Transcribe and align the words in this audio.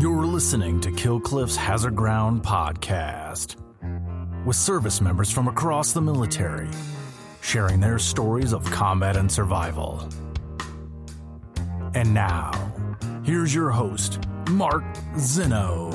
You're 0.00 0.26
listening 0.26 0.80
to 0.82 0.92
Killcliff's 0.92 1.56
Hazard 1.56 1.96
Ground 1.96 2.44
podcast 2.44 3.56
with 4.46 4.54
service 4.54 5.00
members 5.00 5.28
from 5.28 5.48
across 5.48 5.92
the 5.92 6.00
military 6.00 6.68
sharing 7.40 7.80
their 7.80 7.98
stories 7.98 8.52
of 8.52 8.62
combat 8.70 9.16
and 9.16 9.30
survival. 9.30 10.08
And 11.94 12.14
now, 12.14 12.52
here's 13.24 13.52
your 13.52 13.70
host, 13.70 14.20
Mark 14.50 14.84
Zeno. 15.18 15.90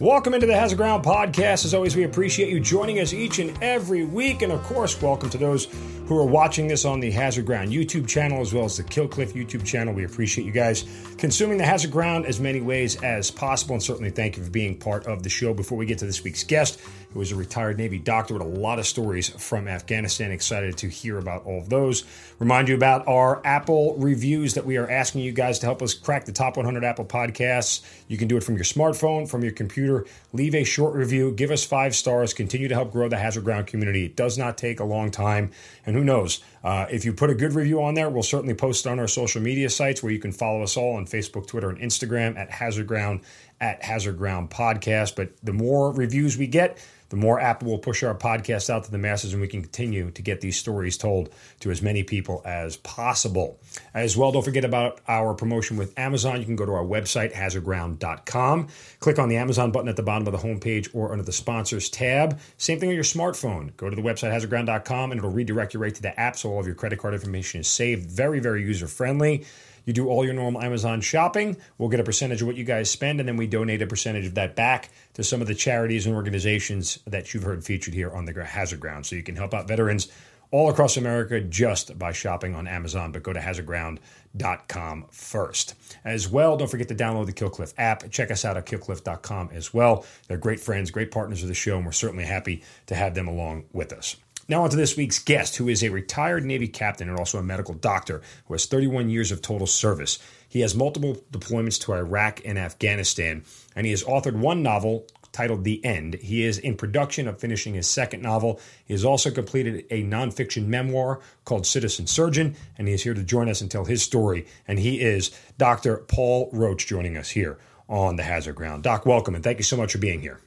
Welcome 0.00 0.32
into 0.32 0.46
the 0.46 0.54
Hazard 0.54 0.76
Ground 0.76 1.04
podcast. 1.04 1.64
As 1.64 1.74
always, 1.74 1.96
we 1.96 2.04
appreciate 2.04 2.50
you 2.50 2.60
joining 2.60 3.00
us 3.00 3.12
each 3.12 3.40
and 3.40 3.60
every 3.60 4.04
week. 4.04 4.42
And 4.42 4.52
of 4.52 4.62
course, 4.62 5.02
welcome 5.02 5.28
to 5.30 5.38
those 5.38 5.66
who 6.06 6.16
are 6.16 6.24
watching 6.24 6.68
this 6.68 6.84
on 6.84 7.00
the 7.00 7.10
Hazard 7.10 7.46
Ground 7.46 7.70
YouTube 7.70 8.06
channel 8.06 8.40
as 8.40 8.54
well 8.54 8.64
as 8.64 8.76
the 8.76 8.84
Killcliff 8.84 9.32
YouTube 9.32 9.66
channel. 9.66 9.92
We 9.92 10.04
appreciate 10.04 10.44
you 10.44 10.52
guys 10.52 10.84
consuming 11.18 11.58
the 11.58 11.64
Hazard 11.64 11.90
Ground 11.90 12.26
as 12.26 12.38
many 12.38 12.60
ways 12.60 13.02
as 13.02 13.32
possible. 13.32 13.74
And 13.74 13.82
certainly 13.82 14.10
thank 14.10 14.36
you 14.36 14.44
for 14.44 14.50
being 14.50 14.78
part 14.78 15.06
of 15.06 15.24
the 15.24 15.28
show. 15.28 15.52
Before 15.52 15.76
we 15.76 15.84
get 15.84 15.98
to 15.98 16.06
this 16.06 16.22
week's 16.22 16.44
guest, 16.44 16.80
who 17.12 17.20
is 17.20 17.32
a 17.32 17.36
retired 17.36 17.76
Navy 17.78 17.98
doctor 17.98 18.34
with 18.34 18.42
a 18.42 18.46
lot 18.46 18.78
of 18.78 18.86
stories 18.86 19.28
from 19.28 19.66
Afghanistan, 19.66 20.30
excited 20.30 20.76
to 20.78 20.88
hear 20.88 21.18
about 21.18 21.44
all 21.44 21.58
of 21.58 21.68
those. 21.68 22.04
Remind 22.38 22.68
you 22.68 22.74
about 22.74 23.08
our 23.08 23.44
Apple 23.44 23.96
reviews 23.98 24.54
that 24.54 24.64
we 24.64 24.76
are 24.76 24.88
asking 24.88 25.22
you 25.22 25.32
guys 25.32 25.58
to 25.58 25.66
help 25.66 25.82
us 25.82 25.92
crack 25.92 26.24
the 26.24 26.32
top 26.32 26.56
100 26.56 26.84
Apple 26.84 27.04
podcasts. 27.04 27.82
You 28.08 28.16
can 28.16 28.28
do 28.28 28.36
it 28.36 28.44
from 28.44 28.54
your 28.54 28.64
smartphone, 28.64 29.28
from 29.28 29.42
your 29.42 29.52
computer. 29.52 29.87
Leave 30.32 30.54
a 30.54 30.64
short 30.64 30.94
review, 30.94 31.32
give 31.32 31.50
us 31.50 31.64
five 31.64 31.94
stars, 31.94 32.34
continue 32.34 32.68
to 32.68 32.74
help 32.74 32.92
grow 32.92 33.08
the 33.08 33.16
Hazard 33.16 33.44
Ground 33.44 33.66
community. 33.66 34.04
It 34.04 34.16
does 34.16 34.36
not 34.38 34.58
take 34.58 34.80
a 34.80 34.84
long 34.84 35.10
time. 35.10 35.50
And 35.86 35.96
who 35.96 36.04
knows? 36.04 36.42
Uh, 36.62 36.86
if 36.90 37.04
you 37.04 37.12
put 37.12 37.30
a 37.30 37.34
good 37.34 37.52
review 37.54 37.82
on 37.82 37.94
there, 37.94 38.10
we'll 38.10 38.22
certainly 38.22 38.54
post 38.54 38.86
it 38.86 38.88
on 38.90 38.98
our 38.98 39.08
social 39.08 39.40
media 39.40 39.70
sites 39.70 40.02
where 40.02 40.12
you 40.12 40.18
can 40.18 40.32
follow 40.32 40.62
us 40.62 40.76
all 40.76 40.96
on 40.96 41.06
Facebook, 41.06 41.46
Twitter, 41.46 41.70
and 41.70 41.78
Instagram 41.78 42.36
at 42.36 42.50
Hazard 42.50 42.86
Ground, 42.86 43.20
at 43.60 43.82
Hazard 43.82 44.18
Ground 44.18 44.50
Podcast. 44.50 45.16
But 45.16 45.30
the 45.42 45.52
more 45.52 45.92
reviews 45.92 46.36
we 46.36 46.46
get, 46.46 46.78
the 47.08 47.16
more 47.16 47.40
Apple 47.40 47.68
will 47.68 47.78
push 47.78 48.02
our 48.02 48.14
podcast 48.14 48.70
out 48.70 48.84
to 48.84 48.90
the 48.90 48.98
masses 48.98 49.32
and 49.32 49.40
we 49.40 49.48
can 49.48 49.62
continue 49.62 50.10
to 50.10 50.22
get 50.22 50.40
these 50.40 50.56
stories 50.56 50.96
told 50.96 51.30
to 51.60 51.70
as 51.70 51.80
many 51.80 52.02
people 52.02 52.42
as 52.44 52.76
possible. 52.76 53.58
As 53.94 54.16
well, 54.16 54.32
don't 54.32 54.44
forget 54.44 54.64
about 54.64 55.00
our 55.08 55.34
promotion 55.34 55.76
with 55.76 55.98
Amazon. 55.98 56.38
You 56.38 56.46
can 56.46 56.56
go 56.56 56.66
to 56.66 56.72
our 56.72 56.84
website, 56.84 57.32
hazardground.com, 57.32 58.68
click 59.00 59.18
on 59.18 59.28
the 59.28 59.36
Amazon 59.36 59.72
button 59.72 59.88
at 59.88 59.96
the 59.96 60.02
bottom 60.02 60.26
of 60.26 60.32
the 60.32 60.46
homepage 60.46 60.94
or 60.94 61.12
under 61.12 61.24
the 61.24 61.32
sponsors 61.32 61.88
tab. 61.88 62.38
Same 62.56 62.78
thing 62.78 62.90
on 62.90 62.94
your 62.94 63.04
smartphone. 63.04 63.76
Go 63.76 63.88
to 63.88 63.96
the 63.96 64.02
website, 64.02 64.32
hazardground.com, 64.32 65.12
and 65.12 65.18
it'll 65.18 65.30
redirect 65.30 65.74
you 65.74 65.80
right 65.80 65.94
to 65.94 66.02
the 66.02 66.18
app 66.18 66.36
so 66.36 66.50
all 66.50 66.60
of 66.60 66.66
your 66.66 66.74
credit 66.74 66.98
card 66.98 67.14
information 67.14 67.60
is 67.60 67.68
saved. 67.68 68.10
Very, 68.10 68.40
very 68.40 68.62
user 68.62 68.86
friendly. 68.86 69.44
You 69.88 69.94
do 69.94 70.08
all 70.10 70.22
your 70.22 70.34
normal 70.34 70.60
Amazon 70.60 71.00
shopping. 71.00 71.56
We'll 71.78 71.88
get 71.88 71.98
a 71.98 72.04
percentage 72.04 72.42
of 72.42 72.46
what 72.46 72.56
you 72.56 72.64
guys 72.64 72.90
spend, 72.90 73.20
and 73.20 73.26
then 73.26 73.38
we 73.38 73.46
donate 73.46 73.80
a 73.80 73.86
percentage 73.86 74.26
of 74.26 74.34
that 74.34 74.54
back 74.54 74.90
to 75.14 75.24
some 75.24 75.40
of 75.40 75.46
the 75.46 75.54
charities 75.54 76.04
and 76.04 76.14
organizations 76.14 76.98
that 77.06 77.32
you've 77.32 77.42
heard 77.42 77.64
featured 77.64 77.94
here 77.94 78.10
on 78.10 78.26
the 78.26 78.44
Hazard 78.44 78.80
Ground. 78.80 79.06
So 79.06 79.16
you 79.16 79.22
can 79.22 79.34
help 79.34 79.54
out 79.54 79.66
veterans 79.66 80.08
all 80.50 80.68
across 80.68 80.98
America 80.98 81.40
just 81.40 81.98
by 81.98 82.12
shopping 82.12 82.54
on 82.54 82.66
Amazon, 82.66 83.12
but 83.12 83.22
go 83.22 83.32
to 83.32 83.40
hazardground.com 83.40 85.06
first. 85.10 85.74
As 86.04 86.28
well, 86.28 86.58
don't 86.58 86.70
forget 86.70 86.88
to 86.88 86.94
download 86.94 87.24
the 87.24 87.32
Killcliff 87.32 87.72
app. 87.78 88.10
Check 88.10 88.30
us 88.30 88.44
out 88.44 88.58
at 88.58 88.66
killcliff.com 88.66 89.48
as 89.54 89.72
well. 89.72 90.04
They're 90.26 90.36
great 90.36 90.60
friends, 90.60 90.90
great 90.90 91.10
partners 91.10 91.40
of 91.40 91.48
the 91.48 91.54
show, 91.54 91.78
and 91.78 91.86
we're 91.86 91.92
certainly 91.92 92.26
happy 92.26 92.62
to 92.88 92.94
have 92.94 93.14
them 93.14 93.26
along 93.26 93.64
with 93.72 93.94
us. 93.94 94.16
Now, 94.50 94.64
on 94.64 94.70
to 94.70 94.76
this 94.76 94.96
week's 94.96 95.18
guest, 95.18 95.56
who 95.56 95.68
is 95.68 95.84
a 95.84 95.90
retired 95.90 96.42
Navy 96.42 96.68
captain 96.68 97.10
and 97.10 97.18
also 97.18 97.36
a 97.36 97.42
medical 97.42 97.74
doctor 97.74 98.22
who 98.46 98.54
has 98.54 98.64
31 98.64 99.10
years 99.10 99.30
of 99.30 99.42
total 99.42 99.66
service. 99.66 100.18
He 100.48 100.60
has 100.60 100.74
multiple 100.74 101.18
deployments 101.30 101.78
to 101.82 101.92
Iraq 101.92 102.40
and 102.46 102.58
Afghanistan, 102.58 103.44
and 103.76 103.84
he 103.84 103.90
has 103.90 104.02
authored 104.04 104.38
one 104.38 104.62
novel 104.62 105.06
titled 105.32 105.64
The 105.64 105.84
End. 105.84 106.14
He 106.14 106.44
is 106.44 106.56
in 106.56 106.78
production 106.78 107.28
of 107.28 107.38
finishing 107.38 107.74
his 107.74 107.86
second 107.86 108.22
novel. 108.22 108.58
He 108.86 108.94
has 108.94 109.04
also 109.04 109.30
completed 109.30 109.84
a 109.90 110.02
nonfiction 110.02 110.66
memoir 110.66 111.20
called 111.44 111.66
Citizen 111.66 112.06
Surgeon, 112.06 112.56
and 112.78 112.88
he 112.88 112.94
is 112.94 113.02
here 113.02 113.12
to 113.12 113.22
join 113.22 113.50
us 113.50 113.60
and 113.60 113.70
tell 113.70 113.84
his 113.84 114.02
story. 114.02 114.46
And 114.66 114.78
he 114.78 115.02
is 115.02 115.30
Dr. 115.58 115.98
Paul 115.98 116.48
Roach 116.54 116.86
joining 116.86 117.18
us 117.18 117.28
here 117.28 117.58
on 117.86 118.16
the 118.16 118.22
Hazard 118.22 118.54
Ground. 118.54 118.82
Doc, 118.82 119.04
welcome, 119.04 119.34
and 119.34 119.44
thank 119.44 119.58
you 119.58 119.64
so 119.64 119.76
much 119.76 119.92
for 119.92 119.98
being 119.98 120.22
here. 120.22 120.40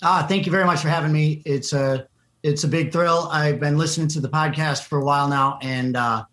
Ah, 0.00 0.24
thank 0.26 0.46
you 0.46 0.52
very 0.52 0.64
much 0.64 0.80
for 0.80 0.88
having 0.88 1.12
me. 1.12 1.42
It's 1.44 1.74
a 1.74 2.08
it's 2.46 2.62
a 2.62 2.68
big 2.68 2.92
thrill. 2.92 3.28
I've 3.32 3.58
been 3.58 3.76
listening 3.76 4.06
to 4.08 4.20
the 4.20 4.28
podcast 4.28 4.84
for 4.84 4.98
a 4.98 5.04
while 5.04 5.28
now, 5.28 5.58
and 5.62 5.96
uh, 5.96 6.24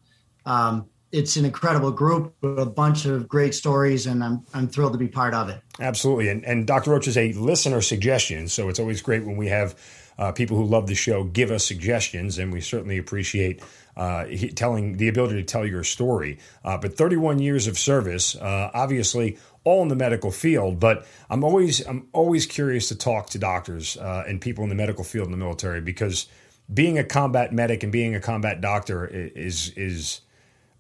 um, 0.46 0.86
it's 1.12 1.38
an 1.38 1.46
incredible 1.46 1.92
group 1.92 2.36
with 2.42 2.60
a 2.60 2.68
bunch 2.68 3.06
of 3.06 3.28
great 3.28 3.56
stories, 3.56 4.06
and 4.06 4.24
I'm 4.24 4.46
I'm 4.54 4.68
thrilled 4.68 4.94
to 4.94 5.00
be 5.00 5.08
part 5.08 5.34
of 5.34 5.50
it. 5.50 5.60
Absolutely, 5.80 6.30
and 6.30 6.46
and 6.46 6.68
Dr. 6.68 6.92
Roach 6.92 7.08
is 7.08 7.18
a 7.18 7.34
listener 7.34 7.82
suggestion, 7.82 8.48
so 8.48 8.70
it's 8.70 8.80
always 8.80 9.02
great 9.02 9.26
when 9.26 9.38
we 9.38 9.48
have 9.48 9.76
uh, 10.20 10.32
people 10.32 10.56
who 10.56 10.66
love 10.66 10.86
the 10.86 10.94
show 10.94 11.24
give 11.24 11.50
us 11.50 11.66
suggestions, 11.66 12.38
and 12.38 12.54
we 12.54 12.62
certainly 12.62 13.00
appreciate 13.00 13.64
uh, 13.96 14.26
telling 14.56 14.98
the 14.98 15.08
ability 15.08 15.36
to 15.36 15.44
tell 15.44 15.66
your 15.66 15.84
story. 15.84 16.40
Uh, 16.64 16.78
but 16.78 16.96
31 16.96 17.40
years 17.40 17.68
of 17.68 17.78
service, 17.78 18.36
uh, 18.36 18.72
obviously 18.74 19.38
all 19.64 19.82
in 19.82 19.88
the 19.88 19.96
medical 19.96 20.32
field. 20.32 20.80
But 20.80 21.06
I'm 21.30 21.44
always 21.44 21.86
I'm 21.86 22.08
always 22.14 22.46
curious 22.46 22.88
to 22.90 22.96
talk 22.96 23.30
to 23.32 23.38
doctors 23.40 23.98
uh, 23.98 24.24
and 24.28 24.42
people 24.42 24.64
in 24.64 24.70
the 24.70 24.76
medical 24.76 25.04
field 25.04 25.26
in 25.26 25.32
the 25.32 25.38
military 25.38 25.82
because 25.82 26.28
being 26.74 26.98
a 26.98 27.04
combat 27.04 27.54
medic 27.54 27.84
and 27.84 27.92
being 27.92 28.16
a 28.16 28.20
combat 28.20 28.62
doctor 28.62 29.06
is 29.06 29.70
is 29.76 30.22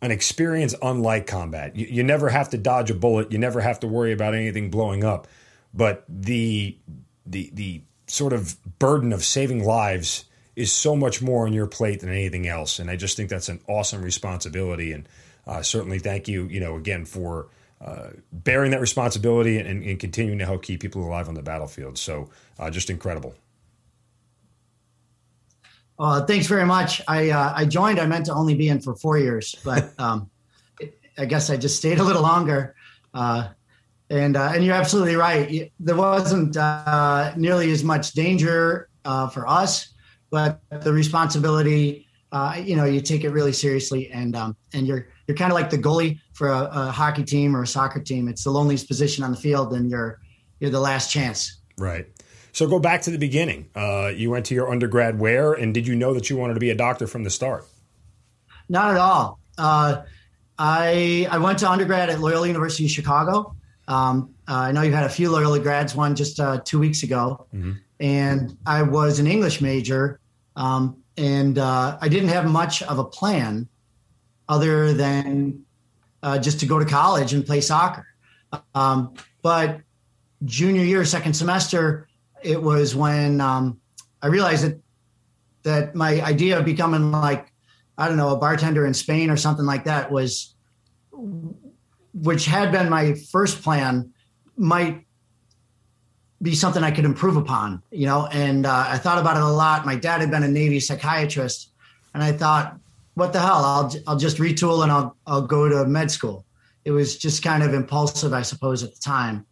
an 0.01 0.11
experience 0.11 0.75
unlike 0.81 1.27
combat. 1.27 1.75
You, 1.75 1.87
you 1.87 2.03
never 2.03 2.29
have 2.29 2.49
to 2.49 2.57
dodge 2.57 2.91
a 2.91 2.95
bullet. 2.95 3.31
You 3.31 3.37
never 3.37 3.61
have 3.61 3.79
to 3.81 3.87
worry 3.87 4.11
about 4.11 4.33
anything 4.33 4.69
blowing 4.69 5.03
up. 5.03 5.27
But 5.73 6.03
the 6.07 6.77
the 7.25 7.49
the 7.53 7.81
sort 8.07 8.33
of 8.33 8.57
burden 8.79 9.13
of 9.13 9.23
saving 9.23 9.63
lives 9.63 10.25
is 10.55 10.71
so 10.71 10.95
much 10.95 11.21
more 11.21 11.45
on 11.45 11.53
your 11.53 11.67
plate 11.67 12.01
than 12.01 12.09
anything 12.09 12.47
else. 12.47 12.79
And 12.79 12.89
I 12.89 12.95
just 12.95 13.17
think 13.17 13.29
that's 13.29 13.49
an 13.49 13.59
awesome 13.67 14.01
responsibility. 14.01 14.91
And 14.91 15.07
uh, 15.47 15.61
certainly 15.61 15.99
thank 15.99 16.27
you, 16.27 16.45
you 16.45 16.59
know, 16.59 16.75
again 16.75 17.05
for 17.05 17.47
uh, 17.81 18.09
bearing 18.31 18.71
that 18.71 18.79
responsibility 18.79 19.57
and, 19.57 19.83
and, 19.83 19.99
continuing 19.99 20.39
to 20.39 20.45
help 20.45 20.63
keep 20.63 20.79
people 20.79 21.03
alive 21.05 21.27
on 21.27 21.35
the 21.35 21.41
battlefield. 21.41 21.97
So 21.97 22.29
uh, 22.57 22.69
just 22.69 22.89
incredible. 22.89 23.35
Uh, 25.99 26.25
thanks 26.25 26.47
very 26.47 26.65
much. 26.65 27.01
I 27.07 27.29
uh, 27.31 27.53
I 27.55 27.65
joined. 27.65 27.99
I 27.99 28.05
meant 28.05 28.25
to 28.27 28.33
only 28.33 28.55
be 28.55 28.69
in 28.69 28.79
for 28.79 28.95
four 28.95 29.17
years, 29.17 29.55
but 29.65 29.93
um, 29.99 30.29
I 31.17 31.25
guess 31.25 31.49
I 31.49 31.57
just 31.57 31.75
stayed 31.75 31.99
a 31.99 32.03
little 32.03 32.21
longer. 32.21 32.75
Uh, 33.13 33.49
and 34.09 34.35
uh, 34.35 34.51
and 34.53 34.63
you're 34.63 34.75
absolutely 34.75 35.15
right. 35.15 35.71
There 35.79 35.95
wasn't 35.95 36.57
uh, 36.57 37.33
nearly 37.35 37.71
as 37.71 37.83
much 37.83 38.13
danger 38.13 38.89
uh, 39.05 39.29
for 39.29 39.47
us, 39.47 39.92
but 40.33 40.61
the 40.81 40.91
responsibility, 40.91 42.07
you 42.63 42.75
know, 42.75 42.85
you 42.85 43.01
take 43.01 43.23
it 43.23 43.29
really 43.29 43.53
seriously, 43.53 44.09
and 44.09 44.35
um, 44.35 44.57
and 44.73 44.87
you're 44.87 45.07
you're 45.27 45.37
kind 45.37 45.51
of 45.51 45.55
like 45.55 45.69
the 45.69 45.77
goalie 45.77 46.19
for 46.33 46.47
a, 46.47 46.69
a, 46.73 46.91
hockey 46.91 47.23
team 47.23 47.55
or 47.55 47.61
a 47.61 47.67
soccer 47.67 47.99
team. 47.99 48.27
It's 48.27 48.43
the 48.43 48.49
loneliest 48.49 48.87
position 48.87 49.23
on 49.23 49.29
the 49.29 49.37
field, 49.37 49.73
and 49.73 49.91
you're 49.91 50.19
you're 50.59 50.71
the 50.71 50.79
last 50.79 51.11
chance. 51.11 51.61
Right. 51.77 52.07
So 52.51 52.67
go 52.67 52.79
back 52.79 53.03
to 53.03 53.11
the 53.11 53.19
beginning. 53.19 53.69
Uh, 53.75 54.11
you 54.15 54.31
went 54.31 54.47
to 54.47 54.55
your 54.55 54.71
undergrad 54.71 55.19
where, 55.19 55.53
and 55.53 55.71
did 55.71 55.85
you 55.85 55.95
know 55.95 56.15
that 56.15 56.31
you 56.31 56.35
wanted 56.35 56.55
to 56.55 56.59
be 56.59 56.71
a 56.71 56.75
doctor 56.75 57.05
from 57.05 57.23
the 57.23 57.29
start? 57.29 57.67
Not 58.67 58.89
at 58.89 58.97
all. 58.97 59.39
Uh, 59.55 60.01
I 60.57 61.27
I 61.29 61.37
went 61.37 61.59
to 61.59 61.69
undergrad 61.69 62.09
at 62.09 62.19
Loyola 62.19 62.47
University 62.47 62.85
of 62.85 62.91
Chicago. 62.91 63.55
Um, 63.87 64.33
uh, 64.47 64.55
I 64.55 64.71
know 64.71 64.81
you 64.81 64.93
had 64.93 65.05
a 65.05 65.09
few 65.09 65.29
Loyola 65.29 65.59
grads, 65.59 65.93
one 65.93 66.15
just 66.15 66.39
uh, 66.39 66.59
two 66.65 66.79
weeks 66.79 67.03
ago, 67.03 67.45
mm-hmm. 67.53 67.73
and 67.99 68.57
I 68.65 68.81
was 68.81 69.19
an 69.19 69.27
English 69.27 69.61
major, 69.61 70.19
um, 70.55 70.97
and 71.17 71.57
uh, 71.57 71.97
I 72.01 72.09
didn't 72.09 72.29
have 72.29 72.45
much 72.45 72.81
of 72.83 72.99
a 72.99 73.03
plan 73.03 73.67
other 74.49 74.93
than 74.93 75.63
uh, 76.21 76.39
just 76.39 76.59
to 76.61 76.65
go 76.65 76.79
to 76.79 76.85
college 76.85 77.33
and 77.33 77.45
play 77.45 77.61
soccer. 77.61 78.07
Um, 78.75 79.13
but 79.41 79.81
junior 80.45 80.83
year, 80.83 81.05
second 81.05 81.33
semester, 81.33 82.07
it 82.41 82.61
was 82.61 82.95
when 82.95 83.41
um, 83.41 83.79
I 84.21 84.27
realized 84.27 84.63
that 84.63 84.79
that 85.63 85.95
my 85.95 86.21
idea 86.21 86.59
of 86.59 86.65
becoming 86.65 87.11
like 87.11 87.51
I 87.97 88.07
don't 88.07 88.17
know 88.17 88.29
a 88.29 88.37
bartender 88.37 88.85
in 88.85 88.93
Spain 88.93 89.29
or 89.29 89.37
something 89.37 89.65
like 89.65 89.85
that 89.85 90.11
was, 90.11 90.55
which 92.13 92.45
had 92.45 92.71
been 92.71 92.89
my 92.89 93.13
first 93.31 93.61
plan, 93.61 94.13
might 94.57 95.05
be 96.43 96.53
something 96.53 96.83
I 96.83 96.91
could 96.91 97.05
improve 97.05 97.37
upon, 97.37 97.81
you 97.89 98.05
know. 98.05 98.27
And 98.27 98.65
uh, 98.65 98.85
I 98.89 98.97
thought 98.97 99.17
about 99.17 99.37
it 99.37 99.43
a 99.43 99.47
lot. 99.47 99.85
My 99.85 99.95
dad 99.95 100.21
had 100.21 100.29
been 100.29 100.43
a 100.43 100.47
Navy 100.47 100.79
psychiatrist, 100.79 101.71
and 102.13 102.21
I 102.21 102.33
thought, 102.33 102.77
what 103.15 103.33
the 103.33 103.39
hell? 103.39 103.63
I'll 103.63 103.91
I'll 104.05 104.17
just 104.17 104.37
retool 104.37 104.83
and 104.83 104.91
I'll 104.91 105.15
I'll 105.25 105.47
go 105.47 105.69
to 105.69 105.85
med 105.85 106.11
school. 106.11 106.45
It 106.85 106.91
was 106.91 107.17
just 107.17 107.41
kind 107.41 107.63
of 107.63 107.73
impulsive, 107.73 108.33
I 108.33 108.41
suppose, 108.41 108.83
at 108.83 108.93
the 108.93 108.99
time. 108.99 109.45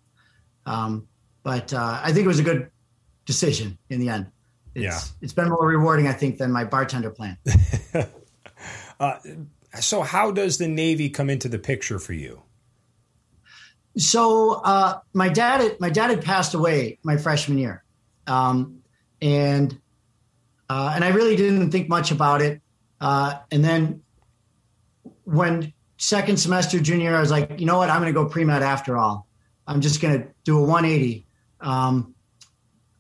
Um, 0.66 1.08
but 1.44 1.74
uh, 1.74 2.02
I 2.04 2.12
think 2.12 2.26
it 2.26 2.28
was 2.28 2.40
a 2.40 2.44
good 2.44 2.70
decision 3.26 3.78
in 3.90 4.02
the 4.02 4.10
end. 4.10 4.28
It's, 4.76 4.84
yeah, 4.84 5.00
it's 5.22 5.34
been 5.34 5.50
more 5.50 5.66
rewarding, 5.66 6.08
I 6.08 6.14
think, 6.14 6.38
than 6.38 6.52
my 6.52 6.66
bartender 6.66 7.10
plan. 7.10 7.38
uh, 9.00 9.18
so, 9.80 10.02
how 10.02 10.32
does 10.32 10.58
the 10.58 10.68
Navy 10.68 11.10
come 11.10 11.30
into 11.30 11.48
the 11.48 11.60
picture 11.60 12.00
for 12.00 12.14
you? 12.14 12.44
So 13.98 14.62
uh, 14.64 15.00
my 15.14 15.30
dad, 15.30 15.62
had, 15.62 15.80
my 15.80 15.90
dad 15.90 16.10
had 16.10 16.22
passed 16.24 16.54
away 16.54 16.98
my 17.04 17.18
freshman 17.18 17.58
year, 17.58 17.84
um, 18.28 18.82
and 19.22 19.80
uh, 20.70 20.94
and 20.96 21.04
I 21.04 21.10
really 21.10 21.36
didn't 21.36 21.72
think 21.72 21.90
much 21.90 22.12
about 22.12 22.42
it. 22.42 22.62
Uh, 23.02 23.40
and 23.52 23.64
then 23.64 24.04
when 25.26 25.74
second 25.98 26.38
semester 26.38 26.80
junior 26.80 27.10
year, 27.10 27.18
I 27.18 27.20
was 27.20 27.32
like, 27.32 27.60
you 27.60 27.66
know 27.66 27.78
what, 27.78 27.90
I'm 27.90 28.02
going 28.02 28.14
to 28.14 28.18
go 28.18 28.26
pre 28.26 28.46
med 28.46 28.64
after 28.64 28.98
all. 28.98 29.28
I'm 29.68 29.82
just 29.82 30.02
going 30.02 30.22
to 30.22 30.28
do 30.46 30.58
a 30.58 30.62
180. 30.62 31.26
Um, 31.60 32.16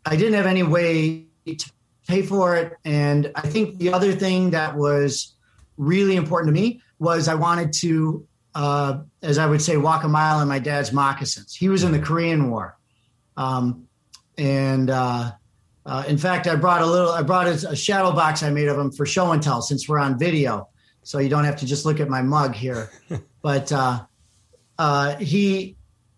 I 0.05 0.15
didn't 0.15 0.33
have 0.33 0.45
any 0.45 0.63
way 0.63 1.27
to 1.45 1.71
pay 2.07 2.23
for 2.23 2.57
it, 2.57 2.73
and 2.83 3.31
I 3.35 3.47
think 3.47 3.77
the 3.77 3.93
other 3.93 4.11
thing 4.11 4.51
that 4.51 4.75
was 4.75 5.35
really 5.77 6.15
important 6.15 6.53
to 6.53 6.61
me 6.61 6.81
was 6.99 7.27
I 7.27 7.35
wanted 7.35 7.71
to 7.73 8.27
uh, 8.55 8.99
as 9.21 9.37
I 9.37 9.45
would 9.45 9.61
say, 9.61 9.77
walk 9.77 10.03
a 10.03 10.07
mile 10.07 10.41
in 10.41 10.47
my 10.47 10.59
dad's 10.59 10.91
moccasins. 10.91 11.55
He 11.55 11.69
was 11.69 11.83
in 11.83 11.91
the 11.91 11.99
Korean 11.99 12.49
War, 12.49 12.77
um, 13.37 13.87
and 14.37 14.89
uh, 14.89 15.31
uh, 15.85 16.03
in 16.07 16.17
fact, 16.17 16.47
I 16.47 16.55
brought 16.55 16.81
a 16.81 16.85
little. 16.85 17.09
I 17.09 17.23
brought 17.23 17.47
a, 17.47 17.69
a, 17.69 17.75
shadow 17.75 18.11
box 18.11 18.43
I 18.43 18.49
made 18.49 18.67
of 18.67 18.77
him 18.77 18.91
for 18.91 19.05
show 19.05 19.31
and 19.31 19.41
tell, 19.41 19.61
since 19.61 19.87
we're 19.89 19.99
on 19.99 20.19
video, 20.19 20.67
so 21.03 21.19
you 21.19 21.29
don't 21.29 21.45
have 21.45 21.55
to 21.57 21.65
just 21.65 21.85
look 21.85 21.99
at 21.99 22.09
my 22.09 22.21
mug 22.21 22.53
here. 22.53 22.91
but 23.41 23.71
uh, 23.71 24.03
uh, 24.77 25.15
he 25.17 25.75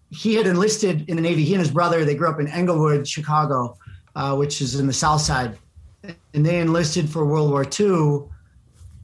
he 0.10 0.36
had 0.36 0.48
enlisted 0.48 1.10
in 1.10 1.16
the 1.16 1.22
Navy. 1.22 1.44
He 1.44 1.54
and 1.54 1.62
his 1.62 1.72
brother 1.72 2.04
they 2.04 2.16
grew 2.16 2.30
up 2.30 2.40
in 2.40 2.48
Englewood, 2.48 3.08
Chicago, 3.08 3.78
uh, 4.16 4.36
which 4.36 4.62
is 4.62 4.80
in 4.80 4.88
the 4.88 4.94
South 4.94 5.22
Side, 5.22 5.58
and 6.34 6.46
they 6.46 6.60
enlisted 6.60 7.10
for 7.10 7.26
World 7.26 7.50
War 7.50 7.66
II, 7.66 8.30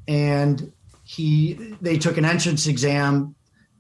and 0.08 0.72
he 1.10 1.54
they 1.82 1.98
took 1.98 2.18
an 2.18 2.26
entrance 2.26 2.68
exam 2.68 3.34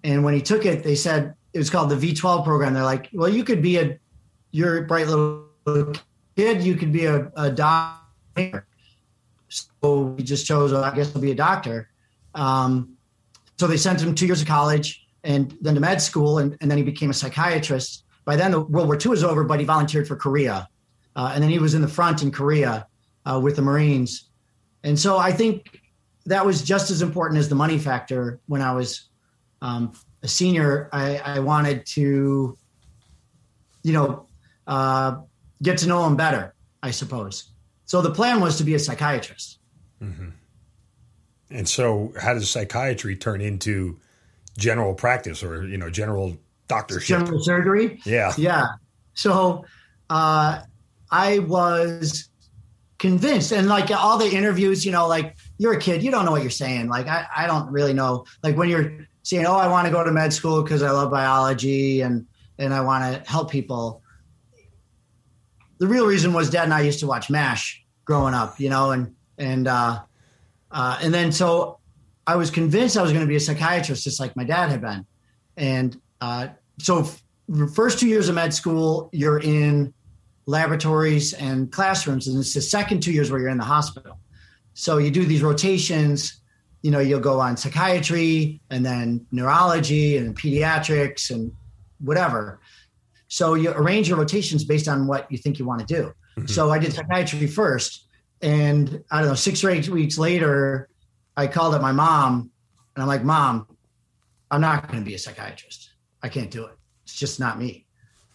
and 0.03 0.23
when 0.23 0.33
he 0.33 0.41
took 0.41 0.65
it 0.65 0.83
they 0.83 0.95
said 0.95 1.35
it 1.53 1.59
was 1.59 1.69
called 1.69 1.91
the 1.91 1.95
v12 1.95 2.43
program. 2.43 2.73
They're 2.73 2.81
like 2.81 3.07
well 3.13 3.29
you 3.29 3.43
could 3.43 3.61
be 3.61 3.77
a 3.77 3.99
you're 4.49 4.79
a 4.79 4.87
bright 4.87 5.07
little 5.07 5.45
kid 6.35 6.63
you 6.63 6.73
could 6.73 6.91
be 6.91 7.05
a, 7.05 7.31
a 7.35 7.51
doctor. 7.51 8.65
So 9.47 10.15
he 10.17 10.23
just 10.23 10.47
chose 10.47 10.73
i 10.73 10.95
guess 10.95 11.11
to 11.11 11.19
be 11.19 11.29
a 11.29 11.35
doctor. 11.35 11.91
Um, 12.33 12.97
so 13.59 13.67
they 13.67 13.77
sent 13.77 14.01
him 14.01 14.15
two 14.15 14.25
years 14.25 14.41
of 14.41 14.47
college 14.47 15.05
and 15.23 15.55
then 15.61 15.75
to 15.75 15.81
med 15.81 16.01
school 16.01 16.39
and, 16.39 16.57
and 16.61 16.71
then 16.71 16.79
he 16.79 16.83
became 16.83 17.11
a 17.11 17.13
psychiatrist. 17.13 18.05
By 18.25 18.37
then 18.37 18.49
the 18.49 18.61
world 18.61 18.87
war 18.87 18.97
ii 18.99 19.07
was 19.07 19.23
over 19.23 19.43
but 19.43 19.59
he 19.59 19.67
volunteered 19.67 20.07
for 20.07 20.15
korea. 20.15 20.67
Uh, 21.15 21.31
and 21.35 21.43
then 21.43 21.51
he 21.51 21.59
was 21.59 21.75
in 21.75 21.83
the 21.83 21.87
front 21.87 22.23
in 22.23 22.31
korea 22.31 22.87
uh, 23.27 23.39
with 23.39 23.55
the 23.55 23.61
marines. 23.61 24.29
And 24.83 24.97
so 24.97 25.19
i 25.19 25.31
think 25.31 25.79
that 26.25 26.45
was 26.45 26.61
just 26.63 26.91
as 26.91 27.01
important 27.01 27.39
as 27.39 27.49
the 27.49 27.55
money 27.55 27.77
factor 27.77 28.39
when 28.47 28.61
I 28.61 28.73
was 28.73 29.09
um, 29.61 29.93
a 30.23 30.27
senior. 30.27 30.89
I, 30.91 31.17
I, 31.17 31.39
wanted 31.39 31.85
to, 31.87 32.57
you 33.83 33.93
know, 33.93 34.27
uh, 34.67 35.17
get 35.61 35.77
to 35.79 35.87
know 35.87 36.05
him 36.05 36.15
better, 36.15 36.53
I 36.83 36.91
suppose. 36.91 37.51
So 37.85 38.01
the 38.01 38.11
plan 38.11 38.39
was 38.39 38.57
to 38.57 38.63
be 38.63 38.75
a 38.75 38.79
psychiatrist. 38.79 39.59
Mm-hmm. 40.01 40.29
And 41.51 41.67
so, 41.67 42.13
how 42.19 42.33
does 42.35 42.49
psychiatry 42.49 43.15
turn 43.15 43.41
into 43.41 43.97
general 44.57 44.93
practice 44.93 45.41
or 45.43 45.65
you 45.65 45.77
know 45.77 45.89
general 45.89 46.37
doctorship? 46.67 47.07
General 47.07 47.41
surgery. 47.41 47.99
Yeah, 48.05 48.33
yeah. 48.37 48.67
So 49.15 49.65
uh, 50.09 50.61
I 51.09 51.39
was 51.39 52.29
convinced, 52.99 53.51
and 53.51 53.67
like 53.67 53.89
all 53.91 54.17
the 54.17 54.29
interviews, 54.29 54.85
you 54.85 54.91
know, 54.91 55.07
like 55.07 55.35
you're 55.57 55.73
a 55.73 55.79
kid, 55.79 56.03
you 56.03 56.11
don't 56.11 56.25
know 56.25 56.31
what 56.31 56.41
you're 56.41 56.51
saying. 56.51 56.89
Like 56.89 57.07
I, 57.07 57.25
I 57.35 57.47
don't 57.47 57.71
really 57.71 57.93
know. 57.93 58.25
Like 58.43 58.55
when 58.55 58.69
you're 58.69 59.07
saying, 59.23 59.45
"Oh, 59.45 59.55
I 59.55 59.67
want 59.67 59.87
to 59.87 59.91
go 59.91 60.03
to 60.03 60.11
med 60.11 60.33
school 60.33 60.61
because 60.61 60.83
I 60.83 60.91
love 60.91 61.09
biology 61.09 62.01
and 62.01 62.27
and 62.59 62.73
I 62.73 62.81
want 62.81 63.03
to 63.03 63.29
help 63.29 63.49
people." 63.49 64.03
The 65.79 65.87
real 65.87 66.05
reason 66.05 66.33
was 66.33 66.49
Dad 66.49 66.65
and 66.65 66.73
I 66.73 66.81
used 66.81 66.99
to 66.99 67.07
watch 67.07 67.29
MASH 67.29 67.83
growing 68.03 68.33
up, 68.33 68.59
you 68.59 68.69
know, 68.69 68.91
and 68.91 69.15
and 69.37 69.67
uh, 69.67 70.01
uh, 70.69 70.99
and 71.01 71.13
then 71.13 71.31
so 71.31 71.79
I 72.27 72.35
was 72.35 72.51
convinced 72.51 72.97
I 72.97 73.01
was 73.01 73.11
going 73.11 73.23
to 73.23 73.29
be 73.29 73.37
a 73.37 73.39
psychiatrist, 73.39 74.03
just 74.03 74.19
like 74.19 74.35
my 74.35 74.43
dad 74.43 74.69
had 74.69 74.81
been, 74.81 75.05
and 75.57 75.99
uh, 76.21 76.49
so 76.79 77.09
the 77.47 77.67
first 77.67 77.99
two 77.99 78.07
years 78.07 78.29
of 78.29 78.35
med 78.35 78.53
school, 78.53 79.09
you're 79.11 79.39
in 79.39 79.93
laboratories 80.45 81.33
and 81.33 81.71
classrooms, 81.71 82.27
and 82.27 82.37
it's 82.39 82.53
the 82.53 82.61
second 82.61 83.01
two 83.01 83.11
years 83.11 83.31
where 83.31 83.39
you're 83.39 83.49
in 83.49 83.57
the 83.57 83.63
hospital. 83.63 84.19
So 84.73 84.97
you 84.97 85.11
do 85.11 85.25
these 85.25 85.43
rotations, 85.43 86.41
you 86.81 86.91
know, 86.91 86.99
you'll 86.99 87.19
go 87.19 87.39
on 87.39 87.57
psychiatry 87.57 88.61
and 88.69 88.85
then 88.85 89.25
neurology 89.31 90.17
and 90.17 90.37
pediatrics 90.37 91.29
and 91.29 91.51
whatever. 91.99 92.59
So 93.27 93.55
you 93.55 93.71
arrange 93.71 94.07
your 94.07 94.17
rotations 94.17 94.63
based 94.63 94.87
on 94.87 95.05
what 95.05 95.31
you 95.31 95.37
think 95.37 95.59
you 95.59 95.65
want 95.65 95.85
to 95.85 95.85
do. 95.85 96.13
Mm-hmm. 96.37 96.47
So 96.47 96.71
I 96.71 96.79
did 96.79 96.93
psychiatry 96.93 97.45
first. 97.47 98.07
And 98.41 99.03
I 99.11 99.19
don't 99.19 99.29
know, 99.29 99.35
six 99.35 99.63
or 99.63 99.69
eight 99.69 99.89
weeks 99.89 100.17
later, 100.17 100.89
I 101.35 101.47
called 101.47 101.75
up 101.75 101.81
my 101.81 101.91
mom 101.91 102.49
and 102.95 103.01
I'm 103.01 103.07
like, 103.07 103.23
Mom, 103.23 103.67
I'm 104.49 104.61
not 104.61 104.87
going 104.87 105.03
to 105.03 105.05
be 105.05 105.13
a 105.13 105.19
psychiatrist. 105.19 105.91
I 106.23 106.29
can't 106.29 106.49
do 106.49 106.65
it. 106.65 106.75
It's 107.03 107.15
just 107.15 107.39
not 107.39 107.59
me. 107.59 107.85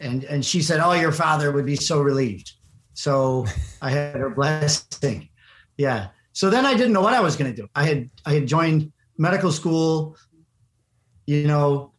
And 0.04 0.24
and 0.24 0.44
she 0.44 0.62
said, 0.62 0.80
Oh, 0.80 0.92
your 0.92 1.12
father 1.12 1.50
would 1.50 1.66
be 1.66 1.76
so 1.76 2.00
relieved. 2.00 2.52
So 2.92 3.46
I 3.82 3.90
had 3.90 4.16
her 4.16 4.30
blessing. 4.30 5.28
Yeah. 5.76 6.08
So 6.32 6.50
then 6.50 6.66
I 6.66 6.74
didn't 6.74 6.92
know 6.92 7.00
what 7.00 7.14
I 7.14 7.20
was 7.20 7.36
going 7.36 7.52
to 7.54 7.62
do. 7.62 7.68
I 7.74 7.84
had 7.84 8.10
I 8.24 8.34
had 8.34 8.46
joined 8.46 8.92
medical 9.18 9.52
school, 9.52 10.16
you 11.26 11.46
know, 11.46 11.92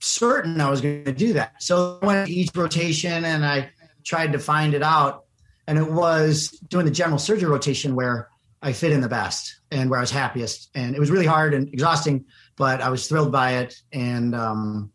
certain 0.00 0.60
I 0.60 0.70
was 0.70 0.80
going 0.80 1.04
to 1.04 1.12
do 1.12 1.32
that. 1.34 1.62
So 1.62 1.98
I 2.02 2.06
went 2.06 2.26
to 2.26 2.32
each 2.32 2.50
rotation 2.54 3.24
and 3.24 3.44
I 3.44 3.70
tried 4.04 4.32
to 4.32 4.38
find 4.38 4.74
it 4.74 4.82
out. 4.82 5.24
And 5.66 5.78
it 5.78 5.90
was 5.90 6.50
doing 6.68 6.84
the 6.84 6.90
general 6.90 7.18
surgery 7.18 7.48
rotation 7.48 7.94
where 7.94 8.28
I 8.62 8.72
fit 8.72 8.92
in 8.92 9.00
the 9.00 9.08
best 9.08 9.60
and 9.70 9.90
where 9.90 9.98
I 9.98 10.02
was 10.02 10.10
happiest. 10.10 10.70
And 10.74 10.94
it 10.94 11.00
was 11.00 11.10
really 11.10 11.26
hard 11.26 11.54
and 11.54 11.68
exhausting, 11.68 12.24
but 12.56 12.80
I 12.80 12.88
was 12.90 13.08
thrilled 13.08 13.32
by 13.32 13.54
it. 13.54 13.74
And 13.92 14.34
um, 14.34 14.91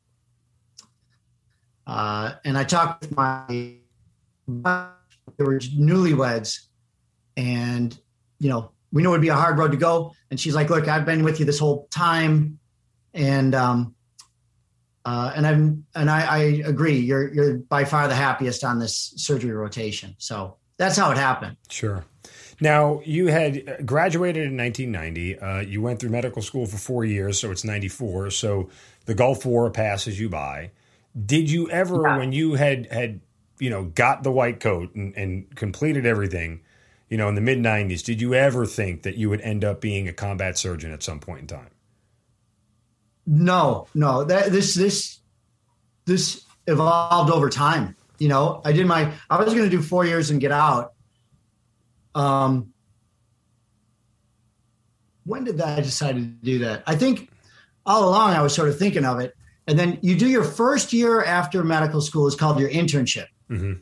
uh, 1.87 2.33
and 2.45 2.57
I 2.57 2.63
talked 2.63 3.01
with 3.01 3.15
my 3.15 3.73
they 4.47 5.43
were 5.43 5.59
newlyweds 5.59 6.67
and 7.35 7.97
you 8.39 8.49
know 8.49 8.71
we 8.93 9.01
knew 9.01 9.09
it 9.09 9.11
would 9.11 9.21
be 9.21 9.27
a 9.27 9.35
hard 9.35 9.57
road 9.57 9.71
to 9.71 9.77
go 9.77 10.13
and 10.31 10.39
she's 10.39 10.55
like 10.55 10.69
look 10.69 10.87
i've 10.87 11.05
been 11.05 11.21
with 11.21 11.37
you 11.37 11.45
this 11.45 11.59
whole 11.59 11.85
time 11.91 12.57
and 13.13 13.53
um 13.53 13.93
uh, 15.07 15.31
and 15.37 15.47
I'm 15.47 15.85
and 15.95 16.09
I, 16.09 16.21
I 16.25 16.37
agree. 16.65 16.97
You're 16.97 17.33
you're 17.33 17.57
by 17.59 17.85
far 17.85 18.09
the 18.09 18.15
happiest 18.15 18.65
on 18.65 18.77
this 18.77 19.13
surgery 19.15 19.53
rotation. 19.53 20.15
So 20.17 20.57
that's 20.75 20.97
how 20.97 21.11
it 21.11 21.17
happened. 21.17 21.55
Sure. 21.69 22.03
Now 22.59 22.99
you 23.05 23.27
had 23.27 23.85
graduated 23.85 24.47
in 24.47 24.57
1990. 24.57 25.39
Uh, 25.39 25.59
you 25.61 25.81
went 25.81 26.01
through 26.01 26.09
medical 26.09 26.41
school 26.41 26.65
for 26.65 26.75
four 26.75 27.05
years, 27.05 27.39
so 27.39 27.51
it's 27.51 27.63
94. 27.63 28.31
So 28.31 28.69
the 29.05 29.13
Gulf 29.13 29.45
War 29.45 29.71
passes 29.71 30.19
you 30.19 30.27
by. 30.27 30.71
Did 31.25 31.49
you 31.49 31.69
ever, 31.69 32.01
yeah. 32.03 32.17
when 32.17 32.31
you 32.31 32.53
had 32.55 32.91
had 32.91 33.21
you 33.59 33.69
know 33.69 33.85
got 33.85 34.23
the 34.23 34.31
white 34.31 34.59
coat 34.59 34.93
and, 34.95 35.15
and 35.15 35.55
completed 35.55 36.05
everything, 36.05 36.61
you 37.09 37.17
know, 37.17 37.29
in 37.29 37.35
the 37.35 37.41
mid 37.41 37.59
90s, 37.59 38.03
did 38.03 38.21
you 38.21 38.33
ever 38.33 38.65
think 38.65 39.03
that 39.03 39.15
you 39.15 39.29
would 39.29 39.41
end 39.41 39.63
up 39.63 39.81
being 39.81 40.07
a 40.07 40.13
combat 40.13 40.57
surgeon 40.57 40.91
at 40.91 41.01
some 41.03 41.19
point 41.19 41.41
in 41.41 41.47
time? 41.47 41.69
No, 43.25 43.87
no. 43.93 44.23
That 44.23 44.51
this 44.51 44.75
this 44.75 45.19
this 46.05 46.45
evolved 46.65 47.31
over 47.31 47.49
time. 47.49 47.95
You 48.19 48.29
know, 48.29 48.61
I 48.65 48.71
did 48.71 48.85
my 48.87 49.13
I 49.29 49.37
was 49.41 49.53
going 49.53 49.69
to 49.69 49.75
do 49.75 49.81
4 49.81 50.05
years 50.05 50.29
and 50.29 50.41
get 50.41 50.51
out. 50.51 50.93
Um 52.15 52.73
when 55.23 55.43
did 55.43 55.57
that 55.57 55.77
I 55.77 55.81
decided 55.81 56.41
to 56.41 56.45
do 56.45 56.59
that? 56.59 56.83
I 56.87 56.95
think 56.95 57.29
all 57.85 58.09
along 58.09 58.31
I 58.31 58.41
was 58.41 58.55
sort 58.55 58.69
of 58.69 58.79
thinking 58.79 59.05
of 59.05 59.19
it. 59.19 59.36
And 59.67 59.77
then 59.77 59.99
you 60.01 60.15
do 60.15 60.27
your 60.27 60.43
first 60.43 60.93
year 60.93 61.23
after 61.23 61.63
medical 61.63 62.01
school 62.01 62.27
is 62.27 62.35
called 62.35 62.59
your 62.59 62.69
internship. 62.69 63.27
Mm-hmm. 63.49 63.73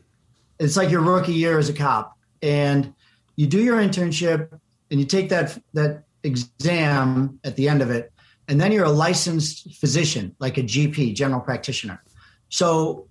It's 0.58 0.76
like 0.76 0.90
your 0.90 1.00
rookie 1.00 1.32
year 1.32 1.58
as 1.58 1.68
a 1.68 1.72
cop. 1.72 2.16
And 2.42 2.92
you 3.36 3.46
do 3.46 3.62
your 3.62 3.76
internship 3.76 4.48
and 4.90 5.00
you 5.00 5.06
take 5.06 5.28
that 5.28 5.58
that 5.74 6.04
exam 6.22 7.38
at 7.44 7.54
the 7.56 7.68
end 7.68 7.82
of 7.82 7.90
it 7.90 8.12
and 8.48 8.60
then 8.60 8.72
you're 8.72 8.84
a 8.84 8.90
licensed 8.90 9.74
physician 9.76 10.34
like 10.40 10.58
a 10.58 10.62
gp 10.62 11.14
general 11.14 11.40
practitioner 11.40 12.02
so 12.48 13.06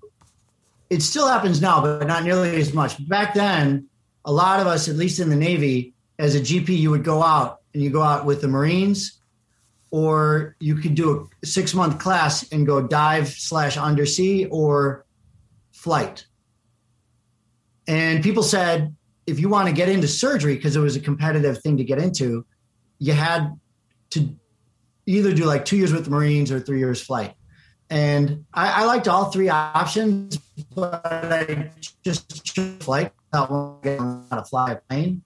it 0.89 1.01
still 1.01 1.27
happens 1.27 1.61
now 1.61 1.81
but 1.81 2.05
not 2.07 2.23
nearly 2.23 2.55
as 2.59 2.73
much 2.73 3.07
back 3.07 3.33
then 3.33 3.87
a 4.25 4.31
lot 4.31 4.59
of 4.59 4.67
us 4.67 4.89
at 4.89 4.95
least 4.95 5.19
in 5.19 5.29
the 5.29 5.35
navy 5.35 5.93
as 6.19 6.35
a 6.35 6.39
gp 6.39 6.69
you 6.69 6.89
would 6.89 7.03
go 7.03 7.21
out 7.23 7.61
and 7.73 7.81
you 7.81 7.89
go 7.89 8.01
out 8.01 8.25
with 8.25 8.41
the 8.41 8.47
marines 8.47 9.21
or 9.95 10.55
you 10.59 10.75
could 10.75 10.95
do 10.95 11.29
a 11.41 11.45
six 11.45 11.73
month 11.73 11.99
class 11.99 12.51
and 12.51 12.67
go 12.67 12.81
dive 12.81 13.29
slash 13.29 13.77
undersea 13.77 14.45
or 14.47 15.05
flight 15.71 16.25
and 17.87 18.23
people 18.23 18.43
said 18.43 18.95
if 19.27 19.39
you 19.39 19.49
want 19.49 19.67
to 19.67 19.73
get 19.73 19.89
into 19.89 20.07
surgery 20.07 20.55
because 20.55 20.75
it 20.75 20.79
was 20.79 20.95
a 20.95 20.99
competitive 20.99 21.61
thing 21.61 21.77
to 21.77 21.83
get 21.83 21.99
into, 21.99 22.45
you 22.99 23.13
had 23.13 23.59
to 24.11 24.35
either 25.05 25.33
do 25.33 25.45
like 25.45 25.65
two 25.65 25.77
years 25.77 25.91
with 25.91 26.05
the 26.05 26.11
Marines 26.11 26.51
or 26.51 26.59
three 26.59 26.79
years 26.79 27.01
flight. 27.01 27.33
and 27.89 28.45
I, 28.53 28.81
I, 28.81 28.85
liked 28.85 29.07
all 29.07 29.25
three 29.25 29.49
options, 29.49 30.39
but 30.75 31.05
I 31.05 31.71
just 32.03 32.87
like 32.87 33.13
how 33.31 33.79
to 33.83 34.43
fly 34.49 34.71
a 34.71 34.75
plane 34.89 35.21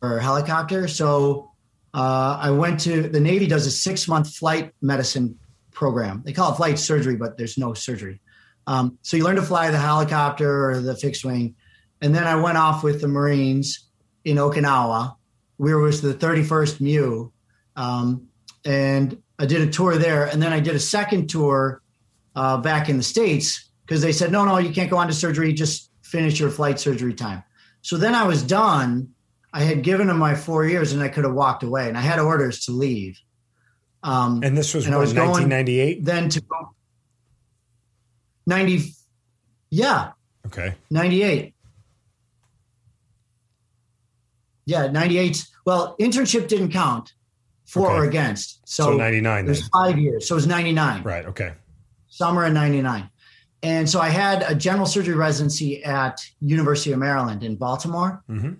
or 0.00 0.18
a 0.18 0.22
helicopter. 0.22 0.86
So 0.86 1.47
uh, 1.94 2.38
I 2.40 2.50
went 2.50 2.80
to 2.80 3.08
the 3.08 3.20
Navy 3.20 3.46
does 3.46 3.66
a 3.66 3.70
six 3.70 4.06
month 4.08 4.34
flight 4.34 4.72
medicine 4.80 5.38
program. 5.72 6.22
They 6.24 6.32
call 6.32 6.52
it 6.52 6.56
flight 6.56 6.78
surgery, 6.78 7.16
but 7.16 7.36
there's 7.36 7.56
no 7.58 7.74
surgery. 7.74 8.20
Um, 8.66 8.98
so 9.02 9.16
you 9.16 9.24
learn 9.24 9.36
to 9.36 9.42
fly 9.42 9.70
the 9.70 9.78
helicopter 9.78 10.70
or 10.70 10.80
the 10.80 10.94
fixed 10.94 11.24
wing, 11.24 11.54
and 12.00 12.14
then 12.14 12.24
I 12.24 12.36
went 12.36 12.58
off 12.58 12.82
with 12.82 13.00
the 13.00 13.08
Marines 13.08 13.86
in 14.24 14.36
Okinawa. 14.36 15.16
We 15.56 15.74
were 15.74 15.82
with 15.82 16.02
the 16.02 16.14
31st 16.14 16.80
MEU, 16.80 17.32
um, 17.76 18.28
and 18.64 19.22
I 19.38 19.46
did 19.46 19.62
a 19.62 19.70
tour 19.70 19.96
there, 19.96 20.26
and 20.26 20.42
then 20.42 20.52
I 20.52 20.60
did 20.60 20.74
a 20.74 20.80
second 20.80 21.28
tour 21.28 21.82
uh, 22.36 22.58
back 22.58 22.88
in 22.88 22.96
the 22.96 23.02
States 23.02 23.70
because 23.84 24.02
they 24.02 24.12
said, 24.12 24.30
no, 24.30 24.44
no, 24.44 24.58
you 24.58 24.70
can't 24.70 24.90
go 24.90 24.98
on 24.98 25.06
to 25.08 25.14
surgery. 25.14 25.52
Just 25.52 25.90
finish 26.02 26.38
your 26.38 26.50
flight 26.50 26.78
surgery 26.78 27.14
time. 27.14 27.42
So 27.82 27.96
then 27.96 28.14
I 28.14 28.24
was 28.24 28.42
done. 28.42 29.14
I 29.52 29.62
had 29.62 29.82
given 29.82 30.10
him 30.10 30.18
my 30.18 30.34
four 30.34 30.66
years 30.66 30.92
and 30.92 31.02
I 31.02 31.08
could 31.08 31.24
have 31.24 31.34
walked 31.34 31.62
away 31.62 31.88
and 31.88 31.96
I 31.96 32.00
had 32.00 32.18
orders 32.18 32.66
to 32.66 32.72
leave. 32.72 33.18
Um, 34.02 34.42
and 34.44 34.56
this 34.56 34.74
was, 34.74 34.86
and 34.86 34.94
what, 34.94 35.00
was 35.00 35.14
1998? 35.14 36.04
Then 36.04 36.28
to 36.28 36.42
90. 38.46 38.92
Yeah. 39.70 40.12
Okay. 40.46 40.74
98. 40.90 41.54
Yeah, 44.66 44.88
98. 44.88 45.46
Well, 45.64 45.96
internship 45.98 46.46
didn't 46.48 46.72
count 46.72 47.12
for 47.64 47.86
okay. 47.86 47.96
or 47.96 48.04
against. 48.04 48.68
So, 48.68 48.84
so 48.84 48.96
99. 48.96 49.46
There's 49.46 49.68
five 49.68 49.98
years. 49.98 50.28
So 50.28 50.34
it 50.34 50.36
was 50.36 50.46
99. 50.46 51.02
Right. 51.02 51.24
Okay 51.26 51.54
summer 52.18 52.44
of 52.44 52.52
99. 52.52 53.08
And 53.62 53.88
so 53.88 54.00
I 54.00 54.08
had 54.08 54.42
a 54.42 54.54
general 54.54 54.86
surgery 54.86 55.14
residency 55.14 55.82
at 55.84 56.20
University 56.40 56.92
of 56.92 56.98
Maryland 56.98 57.42
in 57.42 57.56
Baltimore. 57.56 58.22
Mm-hmm. 58.28 58.54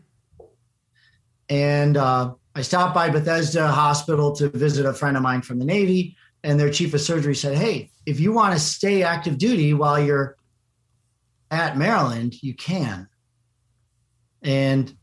And 1.49 1.97
uh, 1.97 2.35
I 2.55 2.63
stopped 2.63 2.95
by 2.95 3.11
Bethesda 3.11 3.69
Hospital 3.69 4.35
to 4.37 4.49
visit 4.49 4.87
a 4.87 4.93
friend 4.93 5.17
of 5.17 5.23
mine 5.23 5.43
from 5.43 5.59
the 5.59 5.65
Navy. 5.65 6.17
And 6.45 6.59
their 6.59 6.71
chief 6.71 6.95
of 6.95 7.01
surgery 7.01 7.35
said, 7.35 7.57
Hey, 7.57 7.91
if 8.07 8.21
you 8.21 8.33
want 8.33 8.55
to 8.55 8.61
stay 8.61 9.03
active 9.03 9.39
duty 9.39 9.75
while 9.75 10.01
you're 10.01 10.37
at 11.51 11.77
Maryland, 11.77 12.43
you 12.43 12.55
can. 12.55 13.09
And 14.43 14.95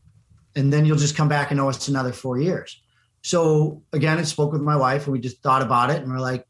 and 0.54 0.72
then 0.72 0.86
you'll 0.86 0.96
just 0.96 1.16
come 1.16 1.28
back 1.28 1.50
and 1.50 1.58
know 1.58 1.68
it's 1.68 1.88
another 1.88 2.12
four 2.12 2.38
years. 2.38 2.80
So 3.22 3.82
again, 3.92 4.18
I 4.18 4.22
spoke 4.22 4.52
with 4.52 4.62
my 4.62 4.76
wife 4.76 5.04
and 5.04 5.12
we 5.12 5.20
just 5.20 5.42
thought 5.42 5.60
about 5.60 5.90
it 5.90 6.00
and 6.00 6.10
we're 6.10 6.18
like, 6.18 6.46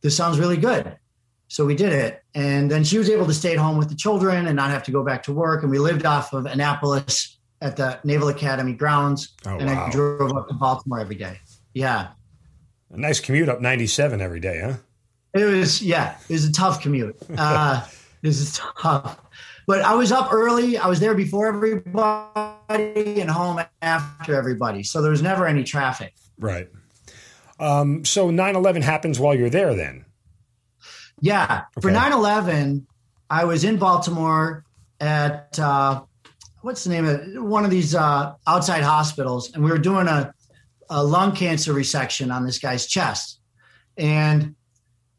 this 0.00 0.16
sounds 0.16 0.38
really 0.38 0.56
good. 0.56 0.96
So 1.48 1.64
we 1.64 1.74
did 1.74 1.92
it. 1.92 2.22
And 2.34 2.70
then 2.70 2.84
she 2.84 2.98
was 2.98 3.10
able 3.10 3.26
to 3.26 3.34
stay 3.34 3.52
at 3.52 3.58
home 3.58 3.78
with 3.78 3.88
the 3.88 3.94
children 3.96 4.46
and 4.46 4.54
not 4.54 4.70
have 4.70 4.84
to 4.84 4.92
go 4.92 5.02
back 5.02 5.24
to 5.24 5.32
work. 5.32 5.62
And 5.62 5.70
we 5.70 5.78
lived 5.78 6.06
off 6.06 6.32
of 6.32 6.46
Annapolis 6.46 7.38
at 7.60 7.76
the 7.76 7.98
Naval 8.04 8.28
Academy 8.28 8.72
grounds. 8.72 9.34
Oh, 9.46 9.58
and 9.58 9.66
wow. 9.66 9.86
I 9.86 9.90
drove 9.90 10.32
up 10.36 10.48
to 10.48 10.54
Baltimore 10.54 11.00
every 11.00 11.16
day. 11.16 11.38
Yeah. 11.72 12.08
A 12.90 12.96
nice 12.96 13.20
commute 13.20 13.48
up 13.48 13.60
97 13.60 14.20
every 14.20 14.40
day, 14.40 14.60
huh? 14.62 14.74
It 15.34 15.44
was, 15.44 15.82
yeah, 15.82 16.16
it 16.28 16.32
was 16.32 16.44
a 16.44 16.52
tough 16.52 16.80
commute. 16.80 17.16
Uh, 17.36 17.84
it 18.22 18.28
was 18.28 18.58
tough. 18.80 19.20
But 19.66 19.82
I 19.82 19.94
was 19.94 20.12
up 20.12 20.32
early. 20.32 20.78
I 20.78 20.86
was 20.86 21.00
there 21.00 21.14
before 21.14 21.48
everybody 21.48 23.20
and 23.20 23.30
home 23.30 23.60
after 23.82 24.34
everybody. 24.34 24.82
So 24.82 25.02
there 25.02 25.10
was 25.10 25.22
never 25.22 25.46
any 25.46 25.64
traffic. 25.64 26.14
Right. 26.38 26.68
Um, 27.58 28.04
so 28.04 28.30
9 28.30 28.56
11 28.56 28.82
happens 28.82 29.18
while 29.18 29.34
you're 29.34 29.50
there 29.50 29.74
then? 29.74 30.04
Yeah. 31.20 31.64
Okay. 31.76 31.82
For 31.82 31.90
9 31.90 32.12
11, 32.12 32.86
I 33.30 33.44
was 33.44 33.64
in 33.64 33.76
Baltimore 33.76 34.64
at, 35.00 35.58
uh, 35.58 36.02
what's 36.64 36.82
the 36.82 36.90
name 36.90 37.04
of 37.04 37.20
it? 37.20 37.42
One 37.42 37.64
of 37.64 37.70
these 37.70 37.94
uh, 37.94 38.34
outside 38.46 38.82
hospitals. 38.82 39.52
And 39.52 39.62
we 39.62 39.70
were 39.70 39.78
doing 39.78 40.08
a, 40.08 40.32
a 40.88 41.04
lung 41.04 41.36
cancer 41.36 41.74
resection 41.74 42.34
on 42.34 42.46
this 42.46 42.58
guy's 42.58 42.86
chest. 42.86 43.38
And 43.98 44.54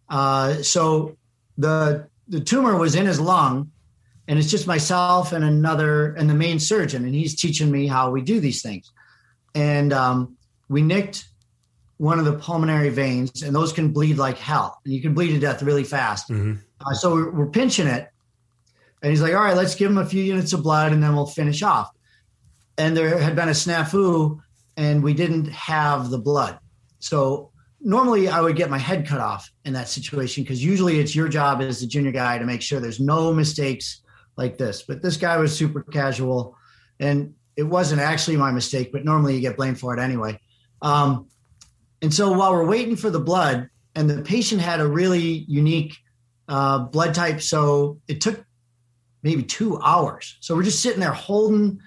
uh, 0.09 0.63
so 0.63 1.17
the, 1.57 2.07
the 2.27 2.39
tumor 2.39 2.75
was 2.77 2.95
in 2.95 3.05
his 3.05 3.19
lung. 3.19 3.71
And 4.27 4.39
it's 4.39 4.49
just 4.49 4.65
myself 4.65 5.33
and 5.33 5.45
another, 5.45 6.15
and 6.15 6.27
the 6.27 6.33
main 6.33 6.59
surgeon. 6.59 7.05
And 7.05 7.13
he's 7.13 7.35
teaching 7.35 7.69
me 7.69 7.85
how 7.85 8.09
we 8.09 8.21
do 8.21 8.39
these 8.39 8.63
things. 8.63 8.91
And 9.53 9.93
um, 9.93 10.37
we 10.67 10.81
nicked 10.81 11.25
one 11.97 12.17
of 12.17 12.25
the 12.25 12.33
pulmonary 12.33 12.89
veins, 12.89 13.43
and 13.43 13.55
those 13.55 13.71
can 13.71 13.93
bleed 13.93 14.17
like 14.17 14.37
hell, 14.37 14.81
and 14.83 14.93
you 14.93 15.01
can 15.01 15.13
bleed 15.13 15.31
to 15.31 15.39
death 15.39 15.61
really 15.63 15.83
fast. 15.83 16.29
Mm-hmm. 16.29 16.55
Uh, 16.85 16.93
so 16.93 17.13
we're, 17.13 17.31
we're, 17.31 17.45
pinching 17.45 17.87
it, 17.87 18.09
and 19.05 19.11
he's 19.11 19.21
like, 19.21 19.35
"All 19.35 19.43
right, 19.43 19.55
let's 19.55 19.75
give 19.75 19.91
him 19.91 19.99
a 19.99 20.05
few 20.05 20.23
units 20.23 20.51
of 20.53 20.63
blood, 20.63 20.91
and 20.91 21.03
then 21.03 21.15
we'll 21.15 21.27
finish 21.27 21.61
off." 21.61 21.91
And 22.75 22.97
there 22.97 23.19
had 23.19 23.35
been 23.35 23.49
a 23.49 23.51
snafu, 23.51 24.39
and 24.75 25.03
we 25.03 25.13
didn't 25.13 25.45
have 25.49 26.09
the 26.09 26.17
blood. 26.17 26.57
So 26.97 27.51
normally, 27.79 28.29
I 28.29 28.41
would 28.41 28.55
get 28.55 28.71
my 28.71 28.79
head 28.79 29.05
cut 29.05 29.19
off 29.19 29.47
in 29.63 29.73
that 29.73 29.89
situation 29.89 30.43
because 30.43 30.65
usually 30.65 30.99
it's 30.99 31.15
your 31.15 31.27
job 31.27 31.61
as 31.61 31.81
the 31.81 31.85
junior 31.85 32.11
guy 32.11 32.39
to 32.39 32.45
make 32.45 32.63
sure 32.63 32.79
there's 32.79 32.99
no 32.99 33.31
mistakes 33.31 34.01
like 34.37 34.57
this. 34.57 34.81
But 34.81 35.03
this 35.03 35.17
guy 35.17 35.37
was 35.37 35.55
super 35.55 35.83
casual, 35.83 36.57
and 36.99 37.35
it 37.55 37.63
wasn't 37.63 38.01
actually 38.01 38.37
my 38.37 38.49
mistake, 38.49 38.91
but 38.91 39.05
normally 39.05 39.35
you 39.35 39.41
get 39.41 39.55
blamed 39.55 39.79
for 39.79 39.95
it 39.95 40.01
anyway. 40.01 40.39
Um, 40.81 41.27
and 42.01 42.11
so 42.11 42.31
while 42.31 42.53
we're 42.53 42.65
waiting 42.65 42.95
for 42.95 43.11
the 43.11 43.19
blood, 43.19 43.69
and 43.93 44.09
the 44.09 44.23
patient 44.23 44.61
had 44.61 44.79
a 44.79 44.87
really 44.87 45.45
unique 45.47 45.95
uh, 46.49 46.79
blood 46.79 47.13
type, 47.13 47.39
so 47.39 47.99
it 48.07 48.19
took 48.19 48.43
maybe 49.25 49.41
two 49.41 49.79
hours. 49.81 50.37
So 50.39 50.55
we're 50.55 50.61
just 50.61 50.83
sitting 50.83 50.99
there 50.99 51.11
holding 51.11 51.79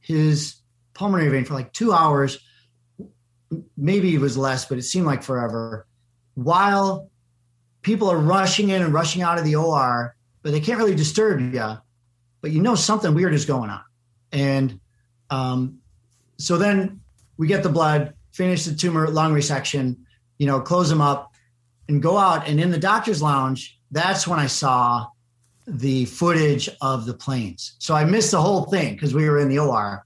his 0.00 0.56
pulmonary 0.92 1.30
vein 1.30 1.46
for 1.46 1.54
like 1.54 1.72
two 1.72 1.90
hours. 1.90 2.38
Maybe 3.78 4.14
it 4.14 4.20
was 4.20 4.36
less, 4.36 4.66
but 4.66 4.76
it 4.76 4.82
seemed 4.82 5.06
like 5.06 5.22
forever. 5.22 5.86
While 6.34 7.10
people 7.80 8.10
are 8.10 8.18
rushing 8.18 8.68
in 8.68 8.82
and 8.82 8.92
rushing 8.92 9.22
out 9.22 9.38
of 9.38 9.44
the 9.46 9.56
OR, 9.56 10.14
but 10.42 10.52
they 10.52 10.60
can't 10.60 10.76
really 10.76 10.94
disturb 10.94 11.40
you, 11.40 11.78
but 12.42 12.50
you 12.50 12.60
know 12.60 12.74
something 12.74 13.14
weird 13.14 13.32
is 13.32 13.46
going 13.46 13.70
on. 13.70 13.84
And 14.30 14.78
um, 15.30 15.78
so 16.36 16.58
then 16.58 17.00
we 17.38 17.46
get 17.46 17.62
the 17.62 17.70
blood, 17.70 18.12
finish 18.32 18.66
the 18.66 18.74
tumor 18.74 19.08
lung 19.08 19.32
resection, 19.32 19.96
you 20.36 20.46
know, 20.46 20.60
close 20.60 20.90
them 20.90 21.00
up 21.00 21.32
and 21.88 22.02
go 22.02 22.18
out. 22.18 22.46
And 22.48 22.60
in 22.60 22.70
the 22.70 22.78
doctor's 22.78 23.22
lounge, 23.22 23.80
that's 23.90 24.28
when 24.28 24.38
I 24.38 24.46
saw 24.46 25.06
the 25.66 26.04
footage 26.06 26.68
of 26.80 27.06
the 27.06 27.14
planes. 27.14 27.74
So 27.78 27.94
I 27.94 28.04
missed 28.04 28.30
the 28.30 28.40
whole 28.40 28.64
thing 28.64 28.94
because 28.94 29.14
we 29.14 29.28
were 29.28 29.38
in 29.38 29.48
the 29.48 29.58
OR. 29.58 30.04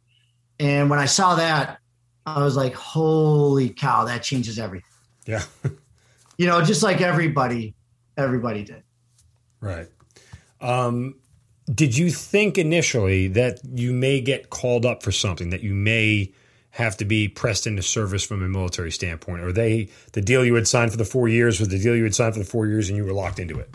And 0.58 0.90
when 0.90 0.98
I 0.98 1.06
saw 1.06 1.34
that, 1.36 1.78
I 2.26 2.42
was 2.42 2.56
like, 2.56 2.74
holy 2.74 3.70
cow, 3.70 4.04
that 4.04 4.22
changes 4.22 4.58
everything. 4.58 4.90
Yeah. 5.26 5.42
you 6.38 6.46
know, 6.46 6.62
just 6.62 6.82
like 6.82 7.00
everybody, 7.00 7.74
everybody 8.16 8.64
did. 8.64 8.82
Right. 9.60 9.88
Um, 10.60 11.16
did 11.72 11.96
you 11.96 12.10
think 12.10 12.58
initially 12.58 13.28
that 13.28 13.60
you 13.64 13.92
may 13.92 14.20
get 14.20 14.50
called 14.50 14.86
up 14.86 15.02
for 15.02 15.12
something, 15.12 15.50
that 15.50 15.62
you 15.62 15.74
may 15.74 16.32
have 16.70 16.96
to 16.98 17.04
be 17.04 17.26
pressed 17.26 17.66
into 17.66 17.82
service 17.82 18.22
from 18.22 18.42
a 18.42 18.48
military 18.48 18.92
standpoint? 18.92 19.42
Or 19.42 19.52
they 19.52 19.88
the 20.12 20.20
deal 20.20 20.44
you 20.44 20.54
had 20.54 20.68
signed 20.68 20.90
for 20.90 20.96
the 20.96 21.04
four 21.04 21.28
years 21.28 21.58
was 21.58 21.68
the 21.68 21.78
deal 21.78 21.96
you 21.96 22.04
had 22.04 22.14
signed 22.14 22.34
for 22.34 22.40
the 22.40 22.46
four 22.46 22.66
years 22.66 22.88
and 22.88 22.96
you 22.96 23.04
were 23.04 23.12
locked 23.12 23.38
into 23.38 23.58
it? 23.58 23.70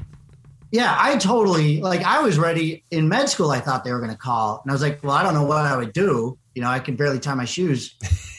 Yeah, 0.72 0.96
I 0.98 1.18
totally 1.18 1.82
like 1.82 2.02
I 2.04 2.22
was 2.22 2.40
ready 2.40 2.86
in 2.92 3.10
med 3.10 3.30
school. 3.30 3.52
I 3.52 3.60
thought 3.60 3.84
they 3.84 3.92
were 3.92 4.00
going 4.00 4.12
to 4.12 4.18
call, 4.18 4.62
and 4.64 4.72
I 4.72 4.74
was 4.74 4.82
like, 4.82 5.04
"Well, 5.04 5.12
I 5.12 5.22
don't 5.22 5.34
know 5.34 5.44
what 5.44 5.66
I 5.66 5.76
would 5.76 5.92
do. 5.92 6.38
You 6.56 6.62
know, 6.62 6.70
I 6.70 6.80
can 6.80 6.96
barely 6.96 7.20
tie 7.20 7.34
my 7.34 7.46
shoes." 7.46 7.96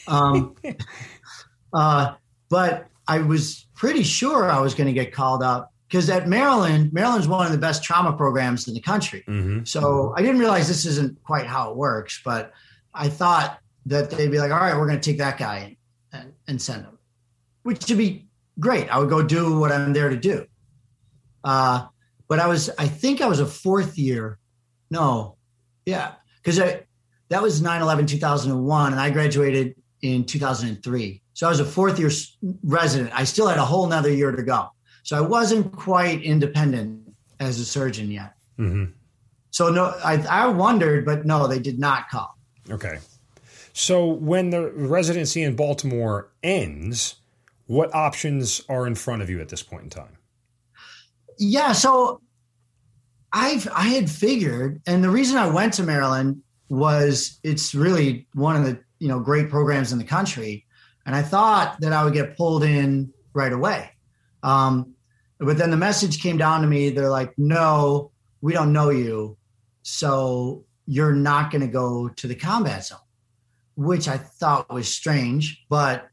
Um, 0.07 0.55
uh, 1.73 2.15
but 2.49 2.87
I 3.07 3.19
was 3.19 3.67
pretty 3.75 4.03
sure 4.03 4.49
I 4.49 4.59
was 4.59 4.73
going 4.73 4.87
to 4.87 4.93
get 4.93 5.13
called 5.13 5.43
up 5.43 5.71
because 5.87 6.09
at 6.09 6.27
Maryland, 6.27 6.91
Maryland's 6.91 7.27
one 7.27 7.45
of 7.45 7.51
the 7.51 7.57
best 7.57 7.83
trauma 7.83 8.13
programs 8.13 8.67
in 8.67 8.73
the 8.73 8.81
country. 8.81 9.23
Mm-hmm. 9.27 9.65
So 9.65 10.13
I 10.17 10.21
didn't 10.21 10.39
realize 10.39 10.67
this 10.67 10.85
isn't 10.85 11.23
quite 11.23 11.45
how 11.45 11.69
it 11.69 11.77
works, 11.77 12.21
but 12.25 12.51
I 12.93 13.09
thought 13.09 13.59
that 13.85 14.09
they'd 14.09 14.31
be 14.31 14.39
like, 14.39 14.51
all 14.51 14.57
right, 14.57 14.75
we're 14.75 14.87
going 14.87 14.99
to 14.99 15.11
take 15.11 15.19
that 15.19 15.37
guy 15.37 15.77
and, 16.11 16.33
and 16.47 16.61
send 16.61 16.85
him, 16.85 16.97
which 17.63 17.87
would 17.89 17.97
be 17.97 18.27
great. 18.59 18.89
I 18.89 18.97
would 18.97 19.09
go 19.09 19.21
do 19.21 19.59
what 19.59 19.71
I'm 19.71 19.93
there 19.93 20.09
to 20.09 20.17
do. 20.17 20.45
Uh, 21.43 21.87
but 22.27 22.39
I 22.39 22.47
was, 22.47 22.69
I 22.77 22.87
think 22.87 23.21
I 23.21 23.27
was 23.27 23.39
a 23.39 23.45
fourth 23.45 23.97
year. 23.97 24.39
No, 24.89 25.37
yeah, 25.85 26.13
because 26.37 26.59
I 26.59 26.85
that 27.29 27.41
was 27.41 27.61
9 27.61 27.81
11 27.81 28.05
2001, 28.05 28.91
and 28.91 29.01
I 29.01 29.09
graduated 29.09 29.75
in 30.01 30.25
2003. 30.25 31.21
So 31.33 31.47
I 31.47 31.49
was 31.49 31.59
a 31.59 31.65
fourth 31.65 31.99
year 31.99 32.11
resident. 32.63 33.11
I 33.13 33.23
still 33.23 33.47
had 33.47 33.57
a 33.57 33.65
whole 33.65 33.87
nother 33.87 34.11
year 34.11 34.31
to 34.31 34.43
go. 34.43 34.69
So 35.01 35.17
I 35.17 35.21
wasn't 35.21 35.71
quite 35.71 36.21
independent 36.21 37.13
as 37.39 37.59
a 37.59 37.65
surgeon 37.65 38.11
yet. 38.11 38.33
Mm-hmm. 38.59 38.91
So 39.49 39.69
no, 39.69 39.95
I, 40.03 40.23
I 40.29 40.47
wondered, 40.47 41.05
but 41.05 41.25
no, 41.25 41.47
they 41.47 41.59
did 41.59 41.79
not 41.79 42.09
call. 42.09 42.37
Okay. 42.69 42.99
So 43.73 44.05
when 44.05 44.51
the 44.51 44.71
residency 44.71 45.41
in 45.41 45.55
Baltimore 45.55 46.29
ends, 46.43 47.15
what 47.65 47.93
options 47.93 48.61
are 48.69 48.85
in 48.85 48.95
front 48.95 49.21
of 49.21 49.29
you 49.29 49.41
at 49.41 49.49
this 49.49 49.63
point 49.63 49.83
in 49.83 49.89
time? 49.89 50.17
Yeah, 51.37 51.73
so 51.73 52.21
I've 53.31 53.67
I 53.73 53.87
had 53.87 54.09
figured, 54.09 54.81
and 54.85 55.03
the 55.03 55.09
reason 55.09 55.37
I 55.37 55.49
went 55.49 55.73
to 55.73 55.83
Maryland 55.83 56.43
was 56.69 57.39
it's 57.43 57.73
really 57.73 58.27
one 58.33 58.55
of 58.55 58.63
the 58.63 58.79
you 58.99 59.07
know 59.07 59.19
great 59.19 59.49
programs 59.49 59.91
in 59.91 59.97
the 59.97 60.03
country, 60.03 60.65
and 61.05 61.15
I 61.15 61.23
thought 61.23 61.79
that 61.81 61.93
I 61.93 62.03
would 62.03 62.13
get 62.13 62.37
pulled 62.37 62.63
in 62.63 63.11
right 63.33 63.51
away. 63.51 63.89
Um, 64.43 64.93
but 65.39 65.57
then 65.57 65.71
the 65.71 65.77
message 65.77 66.21
came 66.21 66.37
down 66.37 66.61
to 66.61 66.67
me. 66.67 66.91
They're 66.91 67.09
like, 67.09 67.33
"No, 67.37 68.11
we 68.41 68.53
don't 68.53 68.71
know 68.71 68.91
you, 68.91 69.37
so 69.81 70.65
you're 70.85 71.15
not 71.15 71.49
going 71.49 71.61
to 71.61 71.67
go 71.67 72.09
to 72.09 72.27
the 72.27 72.35
combat 72.35 72.85
zone," 72.85 72.99
which 73.75 74.07
I 74.07 74.17
thought 74.17 74.71
was 74.71 74.87
strange. 74.93 75.65
But 75.69 76.07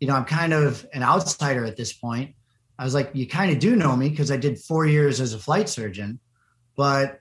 you 0.00 0.08
know, 0.08 0.14
I'm 0.14 0.24
kind 0.24 0.54
of 0.54 0.86
an 0.94 1.02
outsider 1.02 1.64
at 1.66 1.76
this 1.76 1.92
point. 1.92 2.34
I 2.82 2.84
was 2.84 2.94
like, 2.94 3.10
"You 3.14 3.26
kind 3.28 3.52
of 3.52 3.60
do 3.60 3.76
know 3.76 3.96
me 3.96 4.08
because 4.08 4.30
I 4.30 4.36
did 4.36 4.58
four 4.58 4.84
years 4.86 5.20
as 5.20 5.32
a 5.34 5.38
flight 5.38 5.68
surgeon." 5.68 6.18
but 6.76 7.20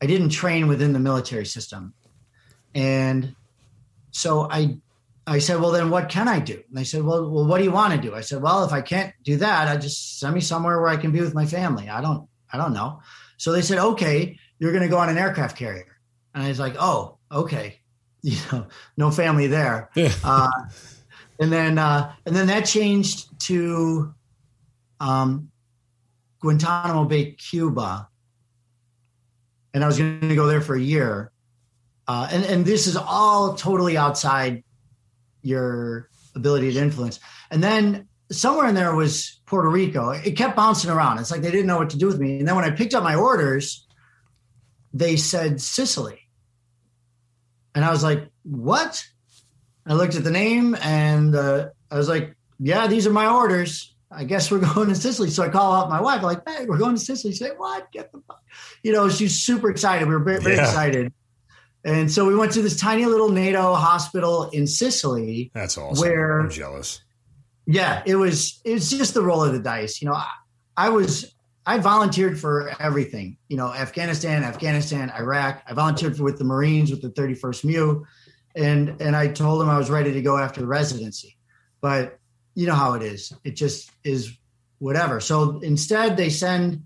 I 0.00 0.06
didn't 0.06 0.30
train 0.30 0.68
within 0.68 0.92
the 0.92 0.98
military 0.98 1.46
system. 1.46 1.94
And 2.74 3.34
so 4.10 4.48
I 4.50 4.78
I 5.24 5.38
said, 5.38 5.60
well, 5.60 5.70
then 5.70 5.90
what 5.90 6.08
can 6.08 6.26
I 6.26 6.40
do? 6.40 6.54
And 6.54 6.76
they 6.76 6.82
said, 6.82 7.04
well, 7.04 7.30
well, 7.30 7.46
what 7.46 7.58
do 7.58 7.64
you 7.64 7.70
want 7.70 7.94
to 7.94 8.00
do? 8.00 8.12
I 8.12 8.22
said, 8.22 8.42
well, 8.42 8.64
if 8.64 8.72
I 8.72 8.80
can't 8.80 9.14
do 9.22 9.36
that, 9.36 9.68
I 9.68 9.76
just 9.76 10.18
send 10.18 10.34
me 10.34 10.40
somewhere 10.40 10.80
where 10.80 10.88
I 10.88 10.96
can 10.96 11.12
be 11.12 11.20
with 11.20 11.32
my 11.32 11.46
family. 11.46 11.88
I 11.88 12.00
don't, 12.00 12.28
I 12.52 12.58
don't 12.58 12.72
know. 12.72 13.02
So 13.36 13.52
they 13.52 13.62
said, 13.62 13.78
okay, 13.78 14.36
you're 14.58 14.72
going 14.72 14.82
to 14.82 14.88
go 14.88 14.98
on 14.98 15.08
an 15.08 15.18
aircraft 15.18 15.56
carrier. 15.56 15.96
And 16.34 16.42
I 16.42 16.48
was 16.48 16.58
like, 16.58 16.74
oh, 16.78 17.18
okay. 17.30 17.78
You 18.24 18.36
know, 18.52 18.66
no 18.96 19.10
family 19.10 19.48
there. 19.48 19.90
Uh, 20.22 20.48
and 21.40 21.52
then, 21.52 21.76
uh, 21.76 22.12
and 22.24 22.36
then 22.36 22.46
that 22.46 22.66
changed 22.66 23.36
to 23.46 24.14
um, 25.02 25.50
Guantanamo 26.40 27.04
Bay, 27.04 27.32
Cuba 27.32 28.08
and 29.74 29.82
I 29.82 29.86
was 29.86 29.98
going 29.98 30.28
to 30.28 30.34
go 30.34 30.46
there 30.46 30.60
for 30.60 30.74
a 30.74 30.80
year. 30.80 31.30
Uh, 32.06 32.28
and 32.30 32.44
and 32.44 32.64
this 32.64 32.86
is 32.86 32.96
all 32.96 33.54
totally 33.54 33.96
outside 33.96 34.64
your 35.42 36.08
ability 36.34 36.72
to 36.72 36.78
influence. 36.78 37.20
And 37.50 37.62
then 37.62 38.08
somewhere 38.30 38.66
in 38.68 38.74
there 38.74 38.94
was 38.94 39.40
Puerto 39.46 39.68
Rico. 39.68 40.10
It 40.10 40.32
kept 40.32 40.56
bouncing 40.56 40.90
around. 40.90 41.18
It's 41.18 41.30
like 41.30 41.42
they 41.42 41.50
didn't 41.50 41.66
know 41.66 41.78
what 41.78 41.90
to 41.90 41.98
do 41.98 42.06
with 42.06 42.18
me. 42.18 42.38
And 42.38 42.48
then 42.48 42.56
when 42.56 42.64
I 42.64 42.70
picked 42.70 42.94
up 42.94 43.04
my 43.04 43.14
orders, 43.14 43.86
they 44.92 45.16
said 45.16 45.60
Sicily, 45.60 46.20
and 47.74 47.84
I 47.84 47.90
was 47.90 48.02
like, 48.02 48.28
"What?" 48.42 49.04
I 49.86 49.94
looked 49.94 50.16
at 50.16 50.24
the 50.24 50.30
name 50.30 50.76
and 50.80 51.34
uh, 51.34 51.68
I 51.90 51.96
was 51.96 52.08
like, 52.08 52.36
"Yeah, 52.58 52.88
these 52.88 53.06
are 53.06 53.12
my 53.12 53.28
orders." 53.28 53.91
I 54.14 54.24
guess 54.24 54.50
we're 54.50 54.58
going 54.74 54.88
to 54.88 54.94
Sicily. 54.94 55.30
So 55.30 55.42
I 55.42 55.48
call 55.48 55.72
up 55.72 55.88
my 55.88 56.00
wife, 56.00 56.22
like, 56.22 56.46
hey, 56.48 56.66
we're 56.66 56.78
going 56.78 56.96
to 56.96 57.00
Sicily. 57.00 57.32
Say, 57.32 57.50
what? 57.56 57.90
Get 57.92 58.12
the 58.12 58.20
fuck. 58.26 58.42
You 58.82 58.92
know, 58.92 59.08
she's 59.08 59.38
super 59.38 59.70
excited. 59.70 60.06
We 60.08 60.14
were 60.14 60.20
very, 60.20 60.40
very 60.40 60.56
yeah. 60.56 60.64
excited. 60.64 61.12
And 61.84 62.10
so 62.10 62.24
we 62.26 62.36
went 62.36 62.52
to 62.52 62.62
this 62.62 62.78
tiny 62.78 63.06
little 63.06 63.28
NATO 63.28 63.74
hospital 63.74 64.50
in 64.50 64.66
Sicily. 64.66 65.50
That's 65.54 65.76
awesome. 65.76 66.00
Where 66.00 66.40
I'm 66.40 66.50
jealous. 66.50 67.02
Yeah, 67.66 68.02
it 68.06 68.16
was 68.16 68.60
it's 68.64 68.90
just 68.90 69.14
the 69.14 69.22
roll 69.22 69.42
of 69.42 69.52
the 69.52 69.58
dice. 69.58 70.00
You 70.00 70.08
know, 70.08 70.14
I, 70.14 70.28
I 70.76 70.88
was 70.90 71.34
I 71.66 71.78
volunteered 71.78 72.38
for 72.38 72.72
everything. 72.80 73.36
You 73.48 73.56
know, 73.56 73.72
Afghanistan, 73.72 74.44
Afghanistan, 74.44 75.10
Iraq. 75.10 75.62
I 75.66 75.74
volunteered 75.74 76.16
for, 76.16 76.24
with 76.24 76.38
the 76.38 76.44
Marines 76.44 76.90
with 76.90 77.02
the 77.02 77.10
31st 77.10 77.64
MEU, 77.64 78.04
And 78.56 79.00
and 79.00 79.16
I 79.16 79.28
told 79.28 79.60
them 79.60 79.68
I 79.68 79.78
was 79.78 79.90
ready 79.90 80.12
to 80.12 80.22
go 80.22 80.38
after 80.38 80.60
the 80.60 80.66
residency. 80.66 81.36
But 81.80 82.18
you 82.54 82.66
know 82.66 82.74
how 82.74 82.94
it 82.94 83.02
is. 83.02 83.32
It 83.44 83.56
just 83.56 83.90
is 84.04 84.36
whatever. 84.78 85.20
So 85.20 85.60
instead, 85.60 86.16
they 86.16 86.28
send, 86.28 86.82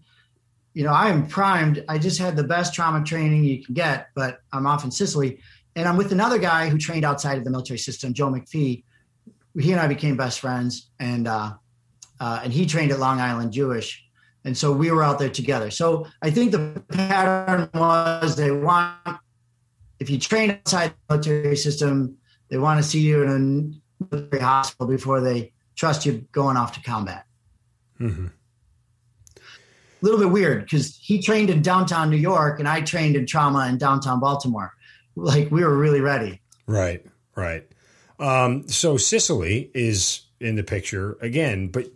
you 0.74 0.84
know, 0.84 0.92
I 0.92 1.08
am 1.08 1.26
primed. 1.26 1.84
I 1.88 1.98
just 1.98 2.18
had 2.18 2.36
the 2.36 2.44
best 2.44 2.74
trauma 2.74 3.04
training 3.04 3.44
you 3.44 3.64
can 3.64 3.74
get, 3.74 4.08
but 4.14 4.40
I'm 4.52 4.66
off 4.66 4.84
in 4.84 4.90
Sicily. 4.90 5.40
And 5.74 5.88
I'm 5.88 5.96
with 5.96 6.12
another 6.12 6.38
guy 6.38 6.68
who 6.68 6.78
trained 6.78 7.04
outside 7.04 7.38
of 7.38 7.44
the 7.44 7.50
military 7.50 7.78
system, 7.78 8.14
Joe 8.14 8.28
McPhee. 8.28 8.84
He 9.58 9.72
and 9.72 9.80
I 9.80 9.88
became 9.88 10.16
best 10.16 10.40
friends, 10.40 10.90
and 11.00 11.26
uh, 11.26 11.54
uh, 12.20 12.40
and 12.44 12.52
he 12.52 12.66
trained 12.66 12.92
at 12.92 12.98
Long 12.98 13.20
Island 13.20 13.52
Jewish, 13.52 14.04
and 14.44 14.56
so 14.56 14.70
we 14.70 14.90
were 14.90 15.02
out 15.02 15.18
there 15.18 15.30
together. 15.30 15.70
So 15.70 16.06
I 16.20 16.30
think 16.30 16.52
the 16.52 16.82
pattern 16.88 17.70
was 17.72 18.36
they 18.36 18.50
want 18.50 18.98
if 19.98 20.10
you 20.10 20.18
train 20.18 20.50
outside 20.50 20.90
the 20.90 21.14
military 21.14 21.56
system, 21.56 22.16
they 22.48 22.58
want 22.58 22.82
to 22.82 22.88
see 22.88 23.00
you 23.00 23.22
in 23.22 23.80
a 24.00 24.14
military 24.14 24.42
hospital 24.42 24.86
before 24.86 25.20
they 25.20 25.52
trust 25.76 26.06
you 26.06 26.26
going 26.32 26.56
off 26.56 26.72
to 26.72 26.82
combat. 26.82 27.26
Mm-hmm. 28.00 28.26
A 29.36 29.40
little 30.02 30.18
bit 30.18 30.30
weird 30.30 30.64
because 30.64 30.96
he 30.96 31.22
trained 31.22 31.50
in 31.50 31.62
downtown 31.62 32.10
New 32.10 32.16
York 32.16 32.58
and 32.58 32.68
I 32.68 32.80
trained 32.80 33.16
in 33.16 33.26
trauma 33.26 33.66
in 33.68 33.78
downtown 33.78 34.20
Baltimore. 34.20 34.72
Like 35.18 35.50
we 35.50 35.64
were 35.64 35.74
really 35.74 36.02
ready. 36.02 36.42
Right, 36.66 37.06
right. 37.34 37.66
Um, 38.18 38.68
so 38.68 38.96
Sicily 38.96 39.70
is 39.72 40.26
in 40.40 40.56
the 40.56 40.62
picture 40.62 41.16
again, 41.22 41.68
but 41.68 41.86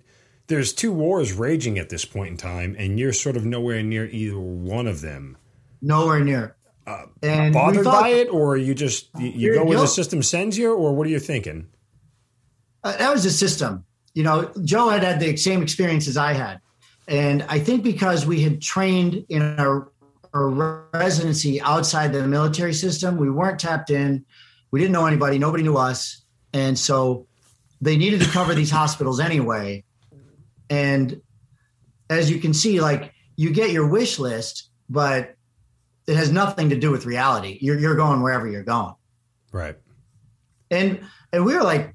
there's 0.46 0.72
two 0.72 0.92
wars 0.92 1.32
raging 1.32 1.78
at 1.78 1.90
this 1.90 2.04
point 2.04 2.30
in 2.30 2.36
time, 2.36 2.74
and 2.78 2.98
you're 2.98 3.12
sort 3.12 3.36
of 3.36 3.44
nowhere 3.44 3.82
near 3.82 4.06
either 4.06 4.38
one 4.38 4.86
of 4.86 5.00
them. 5.00 5.36
Nowhere 5.82 6.24
near. 6.24 6.56
Uh, 6.86 7.06
and 7.22 7.54
bothered 7.54 7.84
thought, 7.84 8.02
by 8.02 8.08
it, 8.08 8.28
or 8.28 8.56
you 8.56 8.74
just 8.74 9.08
you, 9.18 9.28
you 9.28 9.54
go 9.54 9.64
where 9.64 9.78
the 9.78 9.86
system 9.86 10.22
sends 10.22 10.58
you, 10.58 10.72
or 10.72 10.94
what 10.94 11.06
are 11.06 11.10
you 11.10 11.20
thinking? 11.20 11.68
Uh, 12.84 12.96
that 12.96 13.12
was 13.12 13.24
the 13.24 13.30
system. 13.30 13.84
You 14.14 14.24
know, 14.24 14.52
Joe 14.64 14.88
had 14.88 15.02
had 15.02 15.20
the 15.20 15.36
same 15.36 15.62
experience 15.62 16.08
as 16.08 16.16
I 16.16 16.32
had. 16.32 16.60
And 17.06 17.44
I 17.48 17.58
think 17.58 17.82
because 17.82 18.24
we 18.26 18.42
had 18.42 18.60
trained 18.62 19.24
in 19.28 19.42
a, 19.42 19.80
a 20.32 20.44
residency 20.92 21.60
outside 21.60 22.12
the 22.12 22.26
military 22.26 22.72
system, 22.72 23.16
we 23.16 23.30
weren't 23.30 23.58
tapped 23.58 23.90
in. 23.90 24.24
We 24.70 24.80
didn't 24.80 24.92
know 24.92 25.06
anybody. 25.06 25.38
Nobody 25.38 25.62
knew 25.62 25.76
us. 25.76 26.22
And 26.52 26.78
so 26.78 27.26
they 27.80 27.96
needed 27.96 28.20
to 28.20 28.28
cover 28.28 28.54
these 28.54 28.70
hospitals 28.70 29.20
anyway. 29.20 29.84
And 30.68 31.20
as 32.08 32.30
you 32.30 32.38
can 32.38 32.54
see, 32.54 32.80
like 32.80 33.12
you 33.36 33.50
get 33.50 33.70
your 33.70 33.88
wish 33.88 34.18
list, 34.18 34.68
but 34.88 35.34
it 36.06 36.16
has 36.16 36.30
nothing 36.30 36.70
to 36.70 36.76
do 36.76 36.90
with 36.90 37.06
reality. 37.06 37.58
You're, 37.60 37.78
you're 37.78 37.96
going 37.96 38.22
wherever 38.22 38.48
you're 38.48 38.64
going. 38.64 38.94
Right. 39.52 39.76
And, 40.70 41.00
and 41.32 41.44
we 41.44 41.54
were 41.54 41.62
like, 41.62 41.94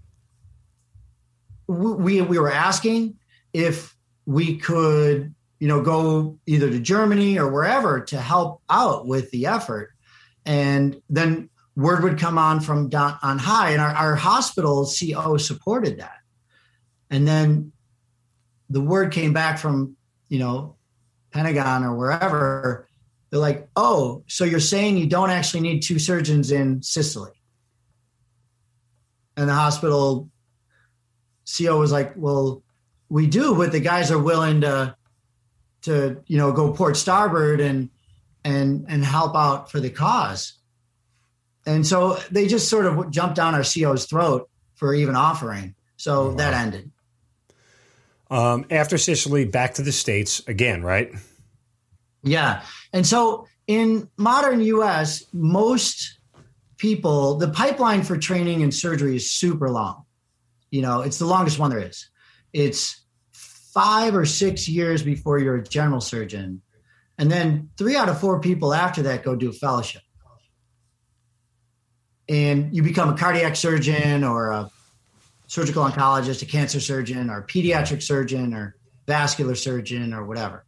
we 1.68 2.22
we 2.22 2.40
were 2.40 2.52
asking 2.52 3.16
if 3.54 3.96
we 4.26 4.58
could 4.58 5.34
you 5.60 5.68
know 5.68 5.82
go 5.82 6.38
either 6.46 6.70
to 6.70 6.80
Germany 6.80 7.40
or 7.40 7.52
wherever 7.52 8.02
to 8.02 8.20
help 8.20 8.62
out 8.70 9.08
with 9.08 9.32
the 9.32 9.48
effort. 9.48 9.92
And 10.46 11.02
then 11.10 11.50
word 11.76 12.04
would 12.04 12.20
come 12.20 12.38
on 12.38 12.60
from 12.62 12.90
down 12.90 13.18
on 13.22 13.40
high 13.40 13.72
and 13.72 13.82
our, 13.82 13.92
our 13.92 14.16
hospital 14.16 14.90
co 15.14 15.38
supported 15.38 16.00
that. 16.00 16.18
And 17.10 17.28
then 17.28 17.72
the 18.70 18.82
word 18.82 19.12
came 19.12 19.34
back 19.34 19.58
from 19.58 19.96
you 20.30 20.40
know 20.40 20.76
pentagon 21.32 21.84
or 21.84 21.96
wherever. 21.96 22.88
They're 23.30 23.40
like 23.40 23.68
oh 23.76 24.24
so 24.28 24.46
you're 24.46 24.60
saying 24.60 24.98
you 24.98 25.08
don't 25.08 25.30
actually 25.30 25.62
need 25.62 25.82
two 25.82 26.00
surgeons 26.00 26.52
in 26.52 26.82
sicily? 26.84 27.32
And 29.38 29.50
the 29.50 29.54
hospital 29.54 30.30
CO 31.46 31.80
was 31.80 31.92
like, 31.92 32.14
well, 32.16 32.64
we 33.10 33.28
do, 33.28 33.56
but 33.56 33.72
the 33.72 33.80
guys 33.80 34.12
are 34.12 34.20
willing 34.20 34.62
to 34.62 34.96
to 35.84 36.24
you 36.26 36.38
know 36.38 36.52
go 36.52 36.74
port 36.74 36.98
starboard 36.98 37.60
and 37.62 37.90
and 38.44 38.86
and 38.90 39.06
help 39.06 39.36
out 39.36 39.72
for 39.72 39.80
the 39.80 39.90
cause. 39.90 40.54
And 41.66 41.86
so 41.86 42.18
they 42.32 42.48
just 42.48 42.70
sort 42.70 42.86
of 42.86 43.10
jumped 43.10 43.36
down 43.36 43.56
our 43.56 43.64
CO's 43.64 44.06
throat 44.06 44.50
for 44.76 44.94
even 44.94 45.16
offering. 45.16 45.76
So 45.98 46.22
oh, 46.22 46.30
wow. 46.30 46.36
that 46.36 46.54
ended. 46.54 46.92
Um, 48.30 48.66
after 48.70 48.98
Sicily, 48.98 49.46
back 49.46 49.76
to 49.76 49.82
the 49.82 49.92
states 49.92 50.42
again, 50.48 50.84
right? 50.84 51.12
Yeah, 52.24 52.64
and 52.92 53.06
so 53.06 53.48
in 53.68 54.10
modern 54.18 54.62
U.S., 54.62 55.26
most 55.32 56.20
people 56.78 57.36
the 57.36 57.48
pipeline 57.48 58.04
for 58.04 58.18
training 58.18 58.64
and 58.64 58.74
surgery 58.74 59.16
is 59.16 59.32
super 59.32 59.70
long. 59.70 60.05
You 60.76 60.82
know, 60.82 61.04
it's 61.04 61.20
the 61.20 61.26
longest 61.26 61.58
one 61.58 61.70
there 61.70 61.80
is. 61.80 62.10
It's 62.52 63.06
five 63.32 64.14
or 64.14 64.26
six 64.26 64.68
years 64.68 65.02
before 65.02 65.40
you're 65.40 65.56
a 65.56 65.64
general 65.64 66.02
surgeon. 66.02 66.62
And 67.18 67.32
then 67.32 67.70
three 67.78 67.96
out 67.96 68.10
of 68.10 68.20
four 68.20 68.42
people 68.42 68.74
after 68.74 69.02
that 69.04 69.24
go 69.24 69.38
do 69.38 69.52
a 69.52 69.54
fellowship. 69.54 70.02
And 72.28 72.76
you 72.76 72.84
become 72.84 73.08
a 73.08 73.16
cardiac 73.16 73.56
surgeon 73.56 74.26
or 74.26 74.50
a 74.50 74.70
surgical 75.48 75.86
oncologist, 75.86 76.42
a 76.42 76.46
cancer 76.46 76.82
surgeon, 76.82 77.30
or 77.30 77.38
a 77.38 77.48
pediatric 77.48 78.04
surgeon, 78.04 78.54
or 78.54 78.76
vascular 79.08 79.56
surgeon, 79.56 80.14
or 80.14 80.26
whatever. 80.26 80.66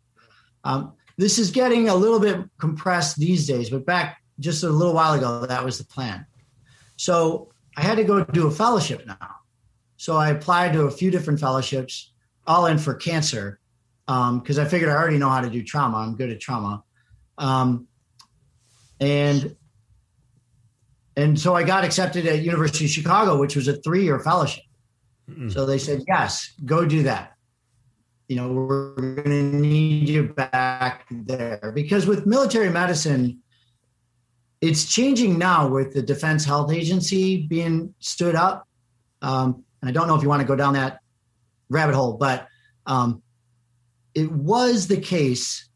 Um, 0.63 0.93
this 1.17 1.37
is 1.37 1.51
getting 1.51 1.89
a 1.89 1.95
little 1.95 2.21
bit 2.21 2.37
compressed 2.61 3.17
these 3.17 3.45
days, 3.45 3.69
but 3.69 3.85
back 3.85 4.21
just 4.39 4.63
a 4.63 4.69
little 4.69 4.93
while 4.93 5.15
ago, 5.15 5.45
that 5.45 5.65
was 5.65 5.77
the 5.77 5.83
plan. 5.83 6.25
So 6.95 7.51
I 7.75 7.81
had 7.81 7.97
to 7.97 8.05
go 8.05 8.23
do 8.23 8.47
a 8.47 8.51
fellowship 8.51 9.05
now. 9.05 9.36
So 10.07 10.15
I 10.15 10.29
applied 10.29 10.71
to 10.71 10.83
a 10.83 10.89
few 10.89 11.11
different 11.11 11.37
fellowships, 11.37 12.13
all 12.45 12.67
in 12.67 12.77
for 12.77 12.93
cancer. 12.93 13.59
because 14.05 14.57
um, 14.57 14.65
I 14.65 14.69
figured 14.69 14.89
I 14.89 14.93
already 14.93 15.17
know 15.17 15.27
how 15.27 15.41
to 15.41 15.49
do 15.49 15.61
trauma. 15.61 15.97
I'm 15.97 16.15
good 16.15 16.29
at 16.29 16.39
trauma, 16.39 16.81
um, 17.37 17.87
and 19.01 19.53
and 21.17 21.37
so 21.37 21.55
I 21.55 21.63
got 21.63 21.83
accepted 21.83 22.25
at 22.25 22.41
University 22.41 22.85
of 22.85 22.91
Chicago, 22.91 23.37
which 23.37 23.57
was 23.57 23.67
a 23.67 23.81
three 23.81 24.05
year 24.05 24.17
fellowship. 24.17 24.63
Mm-hmm. 25.29 25.49
So 25.49 25.65
they 25.65 25.77
said, 25.77 26.03
yes, 26.07 26.53
go 26.63 26.85
do 26.85 27.03
that. 27.03 27.33
You 28.29 28.37
know, 28.37 28.47
we're 28.53 28.95
going 28.95 29.23
to 29.25 29.57
need 29.57 30.07
you 30.07 30.29
back 30.29 31.05
there 31.11 31.73
because 31.75 32.07
with 32.07 32.25
military 32.25 32.69
medicine, 32.69 33.41
it's 34.61 34.85
changing 34.85 35.37
now 35.37 35.67
with 35.67 35.93
the 35.93 36.01
Defense 36.01 36.45
Health 36.45 36.71
Agency 36.71 37.45
being 37.45 37.93
stood 37.99 38.35
up. 38.35 38.69
Um, 39.21 39.65
and 39.81 39.89
I 39.89 39.91
don't 39.91 40.07
know 40.07 40.15
if 40.15 40.23
you 40.23 40.29
want 40.29 40.41
to 40.41 40.47
go 40.47 40.55
down 40.55 40.73
that 40.73 40.99
rabbit 41.69 41.95
hole, 41.95 42.13
but 42.13 42.47
um, 42.85 43.21
it 44.15 44.31
was 44.31 44.87
the 44.87 44.97
case, 44.97 45.69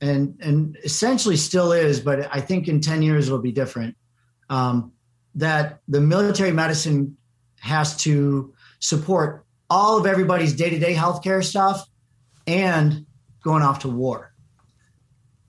and 0.00 0.38
and 0.40 0.76
essentially 0.84 1.36
still 1.36 1.72
is, 1.72 2.00
but 2.00 2.28
I 2.34 2.40
think 2.40 2.68
in 2.68 2.80
ten 2.80 3.02
years 3.02 3.26
it'll 3.26 3.38
be 3.38 3.52
different. 3.52 3.96
Um, 4.50 4.92
that 5.34 5.80
the 5.88 6.00
military 6.00 6.52
medicine 6.52 7.16
has 7.60 7.96
to 7.96 8.52
support 8.80 9.46
all 9.70 9.96
of 9.96 10.06
everybody's 10.06 10.52
day 10.52 10.68
to 10.68 10.78
day 10.78 10.94
healthcare 10.94 11.42
stuff 11.42 11.88
and 12.46 13.06
going 13.42 13.62
off 13.62 13.80
to 13.80 13.88
war. 13.88 14.32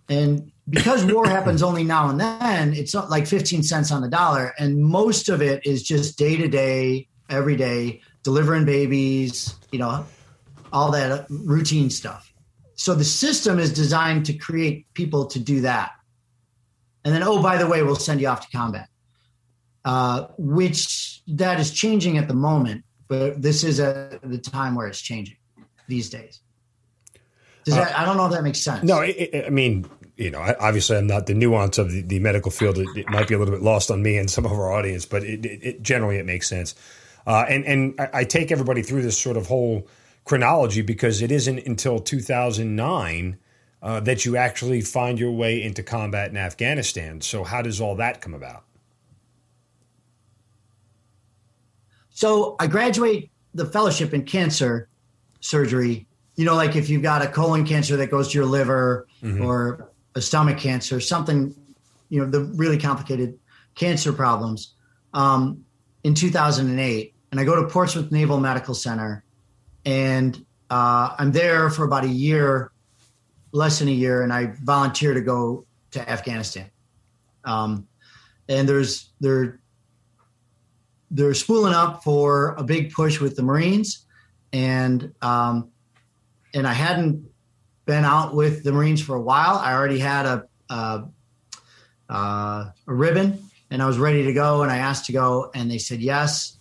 And 0.09 0.51
because 0.69 1.03
war 1.05 1.27
happens 1.27 1.61
only 1.61 1.83
now 1.83 2.09
and 2.09 2.19
then, 2.19 2.73
it's 2.73 2.93
like 2.93 3.27
15 3.27 3.63
cents 3.63 3.91
on 3.91 4.01
the 4.01 4.07
dollar. 4.07 4.53
And 4.57 4.81
most 4.81 5.27
of 5.29 5.41
it 5.41 5.65
is 5.65 5.83
just 5.83 6.17
day 6.17 6.37
to 6.37 6.47
day, 6.47 7.07
every 7.33 7.55
day, 7.55 8.01
delivering 8.23 8.65
babies, 8.65 9.55
you 9.71 9.79
know, 9.79 10.05
all 10.71 10.91
that 10.91 11.25
routine 11.29 11.89
stuff. 11.89 12.31
So 12.75 12.95
the 12.95 13.03
system 13.03 13.59
is 13.59 13.71
designed 13.71 14.25
to 14.27 14.33
create 14.33 14.91
people 14.93 15.25
to 15.27 15.39
do 15.39 15.61
that. 15.61 15.91
And 17.05 17.13
then, 17.13 17.23
oh, 17.23 17.41
by 17.41 17.57
the 17.57 17.67
way, 17.67 17.83
we'll 17.83 17.95
send 17.95 18.21
you 18.21 18.27
off 18.27 18.49
to 18.49 18.57
combat, 18.57 18.87
uh, 19.85 20.27
which 20.37 21.21
that 21.27 21.59
is 21.59 21.71
changing 21.71 22.17
at 22.17 22.27
the 22.27 22.33
moment. 22.33 22.85
But 23.07 23.41
this 23.41 23.63
is 23.63 23.79
a, 23.79 24.19
the 24.23 24.37
time 24.37 24.75
where 24.75 24.87
it's 24.87 25.01
changing 25.01 25.37
these 25.87 26.09
days. 26.09 26.39
Does 27.65 27.75
that, 27.75 27.93
uh, 27.93 28.01
I 28.01 28.05
don't 28.05 28.17
know 28.17 28.25
if 28.25 28.31
that 28.31 28.43
makes 28.43 28.59
sense. 28.59 28.83
No, 28.83 29.01
it, 29.01 29.15
it, 29.15 29.45
I 29.45 29.49
mean, 29.49 29.85
you 30.15 30.31
know, 30.31 30.39
obviously 30.59 30.97
I'm 30.97 31.07
not 31.07 31.25
the 31.25 31.33
nuance 31.33 31.77
of 31.77 31.91
the, 31.91 32.01
the 32.01 32.19
medical 32.19 32.51
field. 32.51 32.77
It, 32.77 32.87
it, 32.95 33.09
might 33.09 33.27
be 33.27 33.35
a 33.35 33.39
little 33.39 33.53
bit 33.53 33.63
lost 33.63 33.91
on 33.91 34.01
me 34.01 34.17
and 34.17 34.29
some 34.29 34.45
of 34.45 34.51
our 34.51 34.71
audience, 34.71 35.05
but 35.05 35.23
it, 35.23 35.81
generally 35.81 36.17
it 36.17 36.25
makes 36.25 36.47
sense. 36.47 36.75
Uh, 37.25 37.45
and 37.47 37.65
and 37.65 37.95
I, 37.99 38.09
I 38.13 38.23
take 38.23 38.51
everybody 38.51 38.81
through 38.81 39.01
this 39.01 39.19
sort 39.19 39.37
of 39.37 39.47
whole 39.47 39.87
chronology 40.25 40.81
because 40.81 41.21
it 41.21 41.31
isn't 41.31 41.59
until 41.65 41.99
2009 41.99 43.37
uh, 43.81 43.99
that 43.99 44.25
you 44.25 44.37
actually 44.37 44.81
find 44.81 45.19
your 45.19 45.31
way 45.31 45.61
into 45.61 45.83
combat 45.83 46.29
in 46.29 46.37
Afghanistan. 46.37 47.19
So 47.19 47.43
how 47.43 47.61
does 47.61 47.81
all 47.81 47.95
that 47.95 48.21
come 48.21 48.33
about? 48.33 48.63
So 52.09 52.55
I 52.59 52.67
graduate 52.67 53.31
the 53.53 53.65
fellowship 53.65 54.13
in 54.13 54.23
cancer 54.23 54.87
surgery. 55.41 56.07
You 56.35 56.45
know, 56.45 56.55
like 56.55 56.75
if 56.75 56.89
you've 56.89 57.03
got 57.03 57.21
a 57.21 57.27
colon 57.27 57.65
cancer 57.65 57.97
that 57.97 58.09
goes 58.09 58.29
to 58.29 58.37
your 58.37 58.45
liver 58.45 59.07
mm-hmm. 59.21 59.43
or 59.43 59.91
a 60.15 60.21
stomach 60.21 60.57
cancer, 60.57 60.99
something, 60.99 61.53
you 62.09 62.21
know, 62.21 62.29
the 62.29 62.41
really 62.55 62.77
complicated 62.77 63.37
cancer 63.75 64.13
problems 64.13 64.75
um, 65.13 65.65
in 66.03 66.13
2008. 66.13 67.12
And 67.33 67.39
I 67.39 67.45
go 67.45 67.55
to 67.55 67.67
Portsmouth 67.67 68.11
Naval 68.11 68.39
Medical 68.39 68.75
Center 68.75 69.23
and 69.85 70.45
uh, 70.69 71.15
I'm 71.17 71.31
there 71.31 71.71
for 71.71 71.83
about 71.83 72.03
a 72.03 72.07
year, 72.07 72.71
less 73.51 73.79
than 73.79 73.87
a 73.87 73.91
year, 73.91 74.21
and 74.21 74.31
I 74.31 74.53
volunteer 74.61 75.15
to 75.15 75.21
go 75.21 75.65
to 75.93 76.07
Afghanistan. 76.07 76.69
Um, 77.43 77.87
and 78.47 78.69
there's 78.69 79.09
they're 79.19 79.59
they're 81.09 81.33
spooling 81.33 81.73
up 81.73 82.03
for 82.03 82.53
a 82.53 82.63
big 82.63 82.91
push 82.91 83.19
with 83.19 83.35
the 83.35 83.41
Marines, 83.41 84.05
and 84.51 85.11
um, 85.23 85.71
and 86.53 86.67
I 86.67 86.73
hadn't 86.73 87.27
been 87.87 88.05
out 88.05 88.35
with 88.35 88.63
the 88.63 88.71
Marines 88.71 89.01
for 89.01 89.15
a 89.15 89.21
while. 89.21 89.55
I 89.55 89.73
already 89.73 89.97
had 89.97 90.27
a, 90.27 90.47
a, 90.69 91.05
uh, 92.09 92.65
a 92.85 92.93
ribbon 92.93 93.39
and 93.71 93.81
I 93.81 93.87
was 93.87 93.97
ready 93.97 94.23
to 94.23 94.33
go. 94.33 94.61
And 94.61 94.71
I 94.71 94.77
asked 94.77 95.07
to 95.07 95.11
go, 95.13 95.49
and 95.55 95.69
they 95.69 95.79
said 95.79 95.99
yes. 95.99 96.57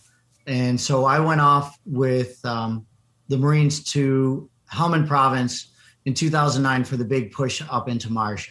And 0.47 0.81
so 0.81 1.05
I 1.05 1.21
went 1.21 1.41
off 1.41 1.79
with 1.85 2.45
um, 2.45 2.87
the 3.29 3.39
Marines 3.39 3.83
to 3.93 4.49
Helmand 4.73 5.07
Province 5.07 5.69
in 6.05 6.15
2009 6.15 6.85
for 6.85 6.97
the 6.97 7.05
big 7.05 7.33
push 7.33 7.63
up 7.71 7.89
into 7.89 8.09
Marjah. 8.09 8.51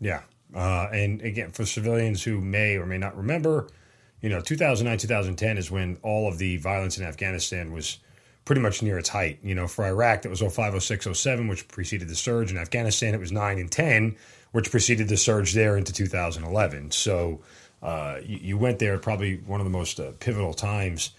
Yeah. 0.00 0.22
Uh, 0.54 0.88
and 0.92 1.22
again, 1.22 1.50
for 1.50 1.64
civilians 1.64 2.22
who 2.22 2.40
may 2.40 2.76
or 2.76 2.86
may 2.86 2.98
not 2.98 3.16
remember, 3.16 3.68
you 4.20 4.28
know, 4.28 4.40
2009, 4.40 4.98
2010 4.98 5.58
is 5.58 5.70
when 5.70 5.98
all 6.02 6.28
of 6.28 6.38
the 6.38 6.56
violence 6.58 6.98
in 6.98 7.04
Afghanistan 7.04 7.72
was 7.72 7.98
pretty 8.44 8.60
much 8.60 8.82
near 8.82 8.98
its 8.98 9.08
height. 9.08 9.38
You 9.42 9.54
know, 9.54 9.66
for 9.66 9.84
Iraq, 9.84 10.22
that 10.22 10.28
was 10.28 10.40
05, 10.40 10.82
06, 10.82 11.08
07, 11.12 11.48
which 11.48 11.68
preceded 11.68 12.08
the 12.08 12.14
surge. 12.14 12.50
In 12.50 12.58
Afghanistan, 12.58 13.14
it 13.14 13.20
was 13.20 13.32
9 13.32 13.58
and 13.58 13.70
10, 13.70 14.16
which 14.52 14.70
preceded 14.70 15.08
the 15.08 15.16
surge 15.16 15.54
there 15.54 15.76
into 15.76 15.92
2011. 15.92 16.90
So 16.90 17.40
uh, 17.82 18.18
you, 18.24 18.38
you, 18.40 18.58
went 18.58 18.78
there 18.78 18.98
probably 18.98 19.36
one 19.36 19.60
of 19.60 19.64
the 19.64 19.70
most 19.70 19.98
uh, 19.98 20.12
pivotal 20.20 20.54
times 20.54 21.10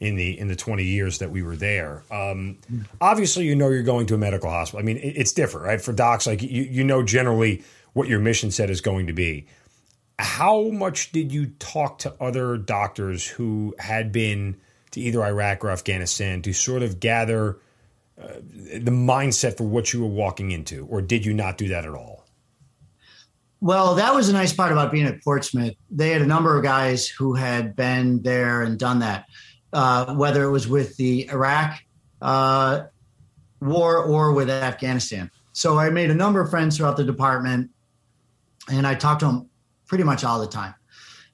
in 0.00 0.16
the 0.16 0.38
in 0.38 0.48
the 0.48 0.56
20 0.56 0.84
years 0.84 1.18
that 1.18 1.30
we 1.30 1.42
were 1.42 1.56
there. 1.56 2.04
Um, 2.10 2.58
obviously, 3.00 3.44
you 3.44 3.56
know 3.56 3.68
you're 3.68 3.82
going 3.82 4.06
to 4.06 4.14
a 4.14 4.18
medical 4.18 4.50
hospital. 4.50 4.80
I 4.80 4.82
mean, 4.84 4.98
it, 4.98 5.14
it's 5.16 5.32
different, 5.32 5.66
right? 5.66 5.80
For 5.80 5.92
docs, 5.92 6.26
like 6.26 6.42
you, 6.42 6.62
you 6.62 6.84
know 6.84 7.02
generally 7.02 7.64
what 7.92 8.08
your 8.08 8.20
mission 8.20 8.50
set 8.50 8.70
is 8.70 8.80
going 8.80 9.06
to 9.06 9.12
be. 9.12 9.46
How 10.18 10.68
much 10.68 11.12
did 11.12 11.32
you 11.32 11.46
talk 11.58 11.98
to 12.00 12.14
other 12.20 12.58
doctors 12.58 13.26
who 13.26 13.74
had 13.78 14.12
been– 14.12 14.60
to 14.92 15.00
either 15.00 15.22
Iraq 15.22 15.64
or 15.64 15.70
Afghanistan 15.70 16.42
to 16.42 16.52
sort 16.52 16.82
of 16.82 17.00
gather 17.00 17.58
uh, 18.20 18.34
the 18.54 18.90
mindset 18.90 19.56
for 19.56 19.64
what 19.64 19.92
you 19.92 20.00
were 20.00 20.08
walking 20.08 20.50
into, 20.50 20.86
or 20.86 21.00
did 21.00 21.24
you 21.24 21.32
not 21.32 21.56
do 21.56 21.68
that 21.68 21.84
at 21.84 21.94
all? 21.94 22.19
Well, 23.62 23.96
that 23.96 24.14
was 24.14 24.30
a 24.30 24.32
nice 24.32 24.54
part 24.54 24.72
about 24.72 24.90
being 24.90 25.06
at 25.06 25.22
Portsmouth. 25.22 25.74
They 25.90 26.10
had 26.10 26.22
a 26.22 26.26
number 26.26 26.56
of 26.56 26.62
guys 26.62 27.06
who 27.06 27.34
had 27.34 27.76
been 27.76 28.22
there 28.22 28.62
and 28.62 28.78
done 28.78 29.00
that, 29.00 29.26
uh, 29.72 30.14
whether 30.14 30.42
it 30.44 30.50
was 30.50 30.66
with 30.66 30.96
the 30.96 31.28
Iraq 31.28 31.78
uh, 32.22 32.84
war 33.60 33.98
or 33.98 34.32
with 34.32 34.48
Afghanistan. 34.48 35.30
So 35.52 35.78
I 35.78 35.90
made 35.90 36.10
a 36.10 36.14
number 36.14 36.40
of 36.40 36.48
friends 36.48 36.78
throughout 36.78 36.96
the 36.96 37.04
department, 37.04 37.70
and 38.72 38.86
I 38.86 38.94
talked 38.94 39.20
to 39.20 39.26
them 39.26 39.50
pretty 39.86 40.04
much 40.04 40.24
all 40.24 40.40
the 40.40 40.46
time. 40.46 40.74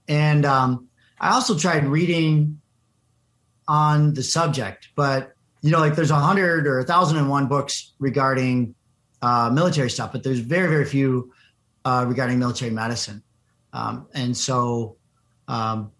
And 0.08 0.44
um, 0.44 0.88
I 1.20 1.30
also 1.30 1.56
tried 1.56 1.84
reading 1.84 2.60
on 3.68 4.14
the 4.14 4.24
subject, 4.24 4.88
but 4.96 5.32
you 5.62 5.70
know, 5.70 5.78
like 5.78 5.94
there's 5.94 6.10
a 6.10 6.16
hundred 6.16 6.66
or 6.66 6.80
a 6.80 6.84
thousand 6.84 7.18
and 7.18 7.28
one 7.28 7.46
books 7.46 7.92
regarding 8.00 8.74
uh, 9.22 9.50
military 9.52 9.90
stuff, 9.90 10.12
but 10.12 10.24
there's 10.24 10.40
very, 10.40 10.68
very 10.68 10.84
few 10.84 11.32
uh, 11.86 12.04
regarding 12.04 12.36
military 12.36 12.72
medicine. 12.72 13.22
Um, 13.72 14.08
and 14.12 14.36
so 14.36 14.96
um, 15.46 15.92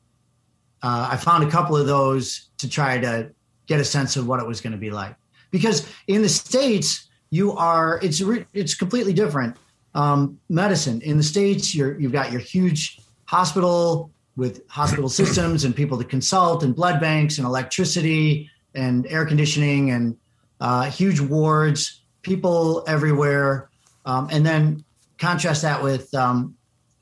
uh, 0.83 1.11
I 1.13 1.17
found 1.17 1.45
a 1.45 1.51
couple 1.51 1.77
of 1.77 1.87
those 1.87 2.49
to 2.59 2.69
try 2.69 2.99
to 2.99 3.31
get 3.69 3.79
a 3.79 3.85
sense 3.85 4.17
of 4.17 4.27
what 4.27 4.41
it 4.41 4.47
was 4.47 4.61
going 4.61 4.73
to 4.73 4.79
be 4.79 4.91
like. 4.91 5.15
Because 5.53 5.89
in 6.09 6.23
the 6.23 6.29
states, 6.29 7.09
you 7.31 7.53
are 7.53 8.01
it's 8.03 8.21
it's 8.53 8.75
completely 8.75 9.13
different 9.13 9.57
um, 9.95 10.41
medicine. 10.49 11.01
In 11.03 11.19
the 11.19 11.23
states, 11.23 11.73
you're 11.73 11.99
you've 12.01 12.13
got 12.13 12.33
your 12.33 12.41
huge 12.41 12.99
hospital 13.27 14.11
with 14.35 14.69
hospital 14.69 15.09
systems 15.21 15.63
and 15.65 15.75
people 15.75 15.99
to 15.99 16.05
consult 16.05 16.65
and 16.65 16.75
blood 16.75 17.01
banks 17.01 17.39
and 17.39 17.47
electricity 17.47 18.51
and 18.75 19.07
air 19.07 19.25
conditioning 19.25 19.93
and 19.93 20.17
uh, 20.61 20.91
huge 20.91 21.21
wards, 21.21 22.03
people 22.23 22.83
everywhere. 22.89 23.71
Um, 24.05 24.29
and 24.33 24.45
then 24.45 24.85
contrast 25.19 25.63
that 25.63 25.83
with 25.83 26.13
um, 26.15 26.55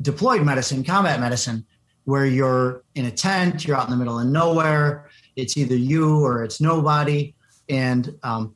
deployed 0.03 0.43
medicine, 0.43 0.85
combat 0.85 1.21
medicine, 1.21 1.65
where 2.05 2.27
you're 2.27 2.85
in 2.95 3.07
a 3.07 3.11
tent, 3.11 3.67
you're 3.67 3.77
out 3.77 3.87
in 3.87 3.91
the 3.91 3.97
middle 3.97 4.19
of 4.19 4.27
nowhere. 4.27 5.09
It's 5.37 5.57
either 5.57 5.77
you 5.77 6.25
or 6.25 6.45
it's 6.45 6.61
nobody, 6.61 7.35
and 7.69 8.15
um, 8.23 8.55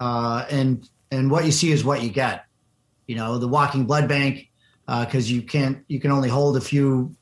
uh, 0.00 0.46
and 0.50 0.88
and 1.10 1.30
what 1.30 1.44
you 1.44 1.52
see 1.52 1.70
is 1.70 1.84
what 1.84 2.02
you 2.02 2.10
get. 2.10 2.44
You 3.06 3.16
know, 3.16 3.38
the 3.38 3.48
walking 3.48 3.86
blood 3.86 4.08
bank 4.08 4.50
because 4.86 5.30
uh, 5.30 5.34
you 5.34 5.42
can't 5.42 5.84
you 5.88 6.00
can 6.00 6.10
only 6.10 6.28
hold 6.28 6.56
a 6.56 6.60
few 6.60 7.14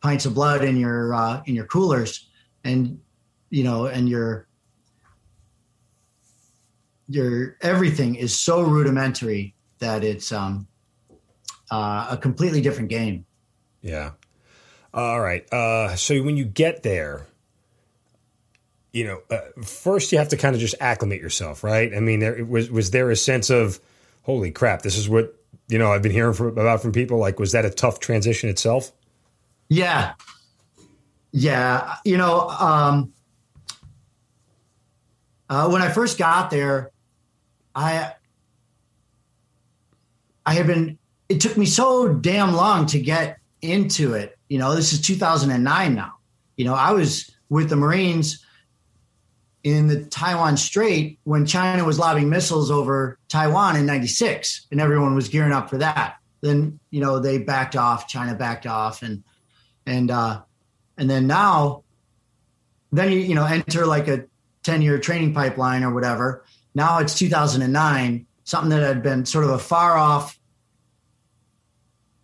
pints 0.00 0.26
of 0.26 0.34
blood 0.34 0.64
in 0.64 0.76
your 0.76 1.14
uh, 1.14 1.42
in 1.46 1.54
your 1.54 1.66
coolers, 1.66 2.28
and 2.64 2.98
you 3.50 3.64
know, 3.64 3.86
and 3.86 4.08
your 4.08 4.46
your 7.08 7.56
everything 7.60 8.14
is 8.14 8.38
so 8.38 8.62
rudimentary 8.62 9.54
that 9.82 10.02
it's 10.02 10.32
um, 10.32 10.66
uh, 11.70 12.08
a 12.10 12.16
completely 12.16 12.60
different 12.60 12.88
game. 12.88 13.26
Yeah. 13.82 14.12
All 14.94 15.20
right. 15.20 15.50
Uh, 15.52 15.94
so 15.96 16.22
when 16.22 16.36
you 16.36 16.44
get 16.44 16.82
there, 16.82 17.26
you 18.92 19.04
know, 19.04 19.20
uh, 19.30 19.62
first 19.62 20.12
you 20.12 20.18
have 20.18 20.28
to 20.28 20.36
kind 20.36 20.54
of 20.54 20.60
just 20.60 20.74
acclimate 20.80 21.20
yourself, 21.20 21.64
right? 21.64 21.94
I 21.94 22.00
mean, 22.00 22.20
there 22.20 22.44
was 22.44 22.70
was 22.70 22.90
there 22.90 23.10
a 23.10 23.16
sense 23.16 23.50
of, 23.50 23.80
holy 24.22 24.50
crap, 24.50 24.82
this 24.82 24.96
is 24.96 25.08
what 25.08 25.34
you 25.68 25.78
know 25.78 25.92
I've 25.92 26.02
been 26.02 26.12
hearing 26.12 26.34
from, 26.34 26.48
about 26.48 26.82
from 26.82 26.92
people. 26.92 27.18
Like, 27.18 27.38
was 27.38 27.52
that 27.52 27.64
a 27.64 27.70
tough 27.70 28.00
transition 28.00 28.50
itself? 28.50 28.92
Yeah, 29.68 30.12
yeah. 31.32 31.96
You 32.04 32.18
know, 32.18 32.48
um, 32.48 33.14
uh, 35.48 35.70
when 35.70 35.80
I 35.80 35.90
first 35.90 36.18
got 36.18 36.50
there, 36.50 36.90
I 37.74 38.12
I 40.46 40.54
had 40.54 40.66
been. 40.66 40.98
It 41.28 41.40
took 41.40 41.56
me 41.56 41.66
so 41.66 42.08
damn 42.08 42.52
long 42.52 42.86
to 42.86 43.00
get 43.00 43.38
into 43.62 44.14
it. 44.14 44.38
You 44.48 44.58
know, 44.58 44.74
this 44.74 44.92
is 44.92 45.00
2009 45.00 45.94
now. 45.94 46.14
You 46.56 46.64
know, 46.66 46.74
I 46.74 46.92
was 46.92 47.30
with 47.48 47.70
the 47.70 47.76
Marines 47.76 48.44
in 49.64 49.86
the 49.86 50.04
Taiwan 50.04 50.56
Strait 50.56 51.18
when 51.24 51.46
China 51.46 51.84
was 51.84 51.98
lobbing 51.98 52.28
missiles 52.28 52.70
over 52.70 53.18
Taiwan 53.28 53.76
in 53.76 53.86
96 53.86 54.66
and 54.70 54.80
everyone 54.80 55.14
was 55.14 55.28
gearing 55.28 55.52
up 55.52 55.70
for 55.70 55.78
that. 55.78 56.16
Then, 56.40 56.80
you 56.90 57.00
know, 57.00 57.20
they 57.20 57.38
backed 57.38 57.76
off, 57.76 58.08
China 58.08 58.34
backed 58.34 58.66
off 58.66 59.02
and 59.02 59.22
and 59.86 60.10
uh 60.10 60.40
and 60.96 61.10
then 61.10 61.26
now 61.26 61.82
then 62.92 63.10
you 63.10 63.18
you 63.18 63.34
know 63.34 63.44
enter 63.44 63.86
like 63.86 64.08
a 64.08 64.24
10 64.62 64.82
year 64.82 64.98
training 64.98 65.34
pipeline 65.34 65.82
or 65.82 65.92
whatever. 65.92 66.44
Now 66.74 66.98
it's 66.98 67.14
2009, 67.14 68.26
something 68.44 68.70
that 68.70 68.82
had 68.82 69.02
been 69.02 69.24
sort 69.24 69.44
of 69.44 69.50
a 69.50 69.58
far 69.58 69.96
off 69.96 70.38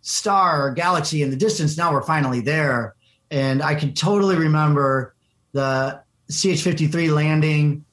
star 0.01 0.65
or 0.65 0.71
galaxy 0.71 1.21
in 1.21 1.29
the 1.29 1.35
distance. 1.35 1.77
Now 1.77 1.91
we're 1.91 2.01
finally 2.01 2.41
there. 2.41 2.95
And 3.31 3.61
I 3.61 3.75
can 3.75 3.93
totally 3.93 4.35
remember 4.35 5.15
the 5.51 6.01
CH 6.29 6.61
53 6.61 7.11
landing 7.11 7.85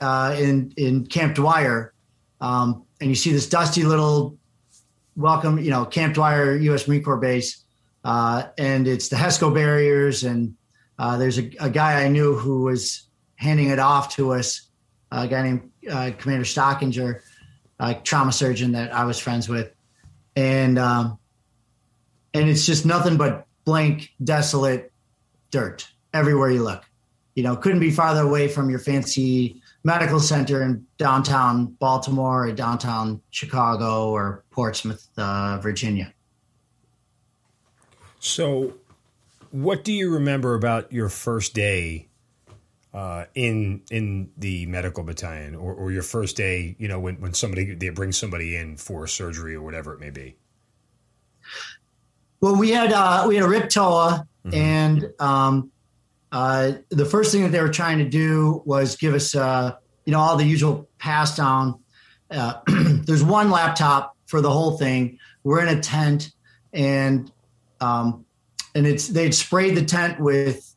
uh, 0.00 0.34
in, 0.38 0.72
in 0.76 1.06
Camp 1.06 1.34
Dwyer. 1.34 1.92
Um, 2.40 2.84
and 3.00 3.08
you 3.08 3.14
see 3.14 3.32
this 3.32 3.48
dusty 3.48 3.84
little 3.84 4.36
welcome, 5.16 5.58
you 5.58 5.70
know, 5.70 5.84
Camp 5.84 6.14
Dwyer 6.14 6.56
U.S. 6.56 6.88
Marine 6.88 7.04
Corps 7.04 7.18
base. 7.18 7.64
Uh, 8.04 8.44
and 8.58 8.88
it's 8.88 9.08
the 9.08 9.16
HESCO 9.16 9.54
barriers. 9.54 10.24
And 10.24 10.56
uh, 10.98 11.18
there's 11.18 11.38
a, 11.38 11.50
a, 11.60 11.70
guy 11.70 12.04
I 12.04 12.08
knew 12.08 12.34
who 12.34 12.62
was 12.62 13.06
handing 13.36 13.68
it 13.68 13.78
off 13.78 14.14
to 14.16 14.32
us, 14.32 14.68
a 15.12 15.28
guy 15.28 15.42
named 15.42 15.70
uh, 15.90 16.12
Commander 16.18 16.44
Stockinger, 16.44 17.20
a 17.78 17.94
trauma 17.94 18.32
surgeon 18.32 18.72
that 18.72 18.94
I 18.94 19.04
was 19.04 19.18
friends 19.18 19.48
with. 19.48 19.72
And, 20.36 20.78
um, 20.78 21.18
and 22.34 22.48
it's 22.48 22.64
just 22.64 22.86
nothing 22.86 23.16
but 23.16 23.46
blank, 23.64 24.10
desolate 24.22 24.92
dirt 25.50 25.88
everywhere 26.14 26.50
you 26.50 26.62
look 26.62 26.84
you 27.34 27.42
know, 27.42 27.56
couldn't 27.56 27.80
be 27.80 27.90
farther 27.90 28.20
away 28.20 28.48
from 28.48 28.68
your 28.68 28.78
fancy 28.78 29.60
medical 29.84 30.20
center 30.20 30.62
in 30.62 30.86
downtown 30.98 31.66
Baltimore 31.66 32.46
or 32.46 32.52
downtown 32.52 33.20
Chicago 33.30 34.10
or 34.10 34.44
Portsmouth, 34.50 35.08
uh, 35.16 35.58
Virginia. 35.58 36.12
So, 38.20 38.74
what 39.50 39.82
do 39.82 39.92
you 39.92 40.10
remember 40.10 40.54
about 40.54 40.92
your 40.92 41.08
first 41.08 41.54
day 41.54 42.08
uh, 42.94 43.24
in 43.34 43.82
in 43.90 44.30
the 44.36 44.66
medical 44.66 45.02
battalion, 45.02 45.54
or, 45.54 45.72
or, 45.74 45.90
your 45.92 46.02
first 46.02 46.36
day? 46.36 46.76
You 46.78 46.88
know, 46.88 47.00
when 47.00 47.20
when 47.20 47.34
somebody 47.34 47.74
they 47.74 47.88
bring 47.88 48.12
somebody 48.12 48.56
in 48.56 48.76
for 48.76 49.06
surgery 49.06 49.54
or 49.54 49.62
whatever 49.62 49.94
it 49.94 50.00
may 50.00 50.10
be. 50.10 50.36
Well, 52.40 52.56
we 52.56 52.70
had 52.70 52.92
uh, 52.92 53.24
we 53.28 53.36
had 53.36 53.44
a 53.44 53.48
RIP 53.48 53.70
TOA, 53.70 54.26
mm-hmm. 54.44 54.54
and 54.54 55.12
um, 55.20 55.70
uh, 56.32 56.72
the 56.88 57.04
first 57.04 57.30
thing 57.30 57.42
that 57.42 57.52
they 57.52 57.60
were 57.60 57.68
trying 57.68 57.98
to 57.98 58.08
do 58.08 58.62
was 58.64 58.96
give 58.96 59.14
us, 59.14 59.36
uh, 59.36 59.76
you 60.06 60.12
know, 60.12 60.18
all 60.18 60.36
the 60.36 60.44
usual 60.44 60.88
pass 60.98 61.36
down. 61.36 61.78
Uh, 62.30 62.54
there's 63.06 63.22
one 63.22 63.50
laptop 63.50 64.16
for 64.26 64.40
the 64.40 64.50
whole 64.50 64.78
thing. 64.78 65.18
We're 65.44 65.60
in 65.64 65.76
a 65.76 65.80
tent, 65.80 66.32
and 66.72 67.30
um, 67.80 68.24
and 68.74 68.86
it's 68.86 69.08
they'd 69.08 69.34
sprayed 69.34 69.76
the 69.76 69.84
tent 69.84 70.18
with 70.18 70.71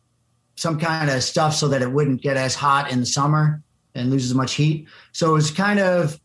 some 0.56 0.80
kind 0.80 1.10
of 1.10 1.24
stuff 1.24 1.54
so 1.54 1.68
that 1.68 1.82
it 1.82 1.92
wouldn't 1.92 2.22
get 2.22 2.38
as 2.38 2.56
hot 2.56 2.92
in 2.92 3.00
the 3.00 3.06
summer 3.06 3.62
and 3.94 4.10
lose 4.10 4.26
as 4.26 4.34
much 4.34 4.54
heat. 4.54 4.88
So 5.12 5.32
it 5.32 5.34
was 5.34 5.52
kind 5.52 5.80
of 5.80 6.20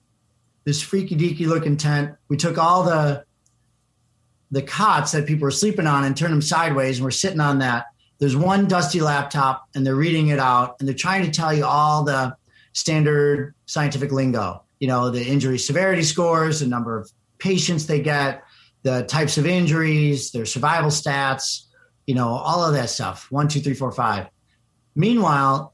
this 0.64 0.82
freaky 0.82 1.16
deaky 1.16 1.46
looking 1.46 1.76
tent. 1.76 2.14
We 2.28 2.36
took 2.36 2.58
all 2.58 2.84
the 2.84 3.24
the 4.52 4.62
cots 4.62 5.12
that 5.12 5.26
people 5.26 5.44
were 5.44 5.52
sleeping 5.52 5.86
on 5.86 6.04
and 6.04 6.16
turned 6.16 6.32
them 6.32 6.42
sideways, 6.42 6.98
and 6.98 7.04
we're 7.04 7.12
sitting 7.12 7.38
on 7.38 7.60
that 7.60 7.86
there's 8.20 8.36
one 8.36 8.68
dusty 8.68 9.00
laptop 9.00 9.66
and 9.74 9.84
they're 9.84 9.96
reading 9.96 10.28
it 10.28 10.38
out 10.38 10.76
and 10.78 10.86
they're 10.86 10.94
trying 10.94 11.24
to 11.24 11.30
tell 11.30 11.52
you 11.52 11.64
all 11.64 12.04
the 12.04 12.36
standard 12.72 13.54
scientific 13.66 14.12
lingo 14.12 14.62
you 14.78 14.86
know 14.86 15.10
the 15.10 15.26
injury 15.26 15.58
severity 15.58 16.02
scores 16.02 16.60
the 16.60 16.66
number 16.66 16.96
of 16.96 17.10
patients 17.38 17.86
they 17.86 18.00
get 18.00 18.44
the 18.82 19.02
types 19.04 19.38
of 19.38 19.46
injuries 19.46 20.30
their 20.30 20.46
survival 20.46 20.90
stats 20.90 21.66
you 22.10 22.16
know 22.16 22.30
all 22.30 22.64
of 22.64 22.72
that 22.74 22.90
stuff. 22.90 23.30
One 23.30 23.46
two 23.46 23.60
three 23.60 23.74
four 23.74 23.92
five. 23.92 24.26
Meanwhile 24.96 25.72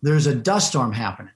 there's 0.00 0.28
a 0.28 0.34
dust 0.36 0.68
storm 0.68 0.92
happening. 0.92 1.32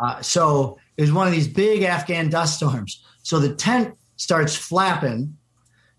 Uh, 0.00 0.22
so 0.22 0.78
it's 0.96 1.10
one 1.10 1.26
of 1.26 1.32
these 1.32 1.48
big 1.48 1.82
afghan 1.82 2.30
dust 2.30 2.58
storms. 2.58 3.04
So 3.24 3.40
the 3.40 3.52
tent 3.52 3.98
starts 4.14 4.54
flapping 4.54 5.36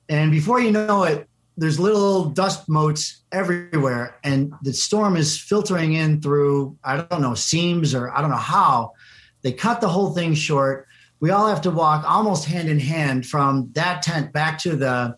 and 0.08 0.32
before 0.32 0.62
you 0.62 0.72
know 0.72 1.04
it 1.04 1.28
there's 1.58 1.82
little 1.82 2.30
dust 2.30 2.70
motes 2.70 3.24
everywhere 3.34 4.16
and 4.24 4.54
the 4.62 4.72
storm 4.72 5.18
is 5.18 5.38
filtering 5.38 5.92
in 5.94 6.22
through 6.22 6.78
i 6.86 6.96
don't 6.96 7.22
know 7.22 7.34
seams 7.34 7.94
or 7.94 8.10
i 8.16 8.22
don't 8.22 8.32
know 8.32 8.48
how. 8.56 8.94
They 9.42 9.52
cut 9.52 9.82
the 9.82 9.90
whole 9.90 10.14
thing 10.14 10.34
short. 10.34 10.88
We 11.20 11.32
all 11.32 11.48
have 11.48 11.62
to 11.64 11.72
walk 11.72 12.10
almost 12.10 12.46
hand 12.46 12.70
in 12.70 12.80
hand 12.80 13.26
from 13.26 13.70
that 13.74 14.02
tent 14.02 14.32
back 14.32 14.60
to 14.60 14.78
the 14.78 15.18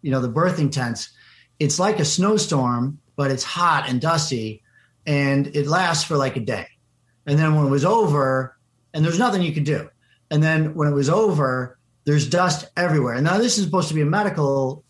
you 0.00 0.10
know 0.10 0.20
the 0.20 0.28
berthing 0.28 0.70
tents 0.70 1.10
it's 1.58 1.78
like 1.78 1.98
a 1.98 2.04
snowstorm 2.04 2.98
but 3.16 3.30
it's 3.30 3.42
hot 3.42 3.88
and 3.88 4.00
dusty 4.00 4.62
and 5.06 5.48
it 5.48 5.66
lasts 5.66 6.04
for 6.04 6.16
like 6.16 6.36
a 6.36 6.40
day. 6.40 6.66
And 7.26 7.38
then 7.38 7.56
when 7.56 7.66
it 7.66 7.70
was 7.70 7.84
over 7.84 8.56
and 8.94 9.04
there's 9.04 9.18
nothing 9.18 9.42
you 9.42 9.52
could 9.52 9.64
do. 9.64 9.88
And 10.30 10.42
then 10.42 10.74
when 10.74 10.88
it 10.88 10.94
was 10.94 11.08
over 11.08 11.78
there's 12.04 12.28
dust 12.28 12.66
everywhere. 12.76 13.14
And 13.14 13.24
now 13.24 13.38
this 13.38 13.58
is 13.58 13.64
supposed 13.64 13.88
to 13.88 13.94
be 13.94 14.02
a 14.02 14.06
medical 14.06 14.84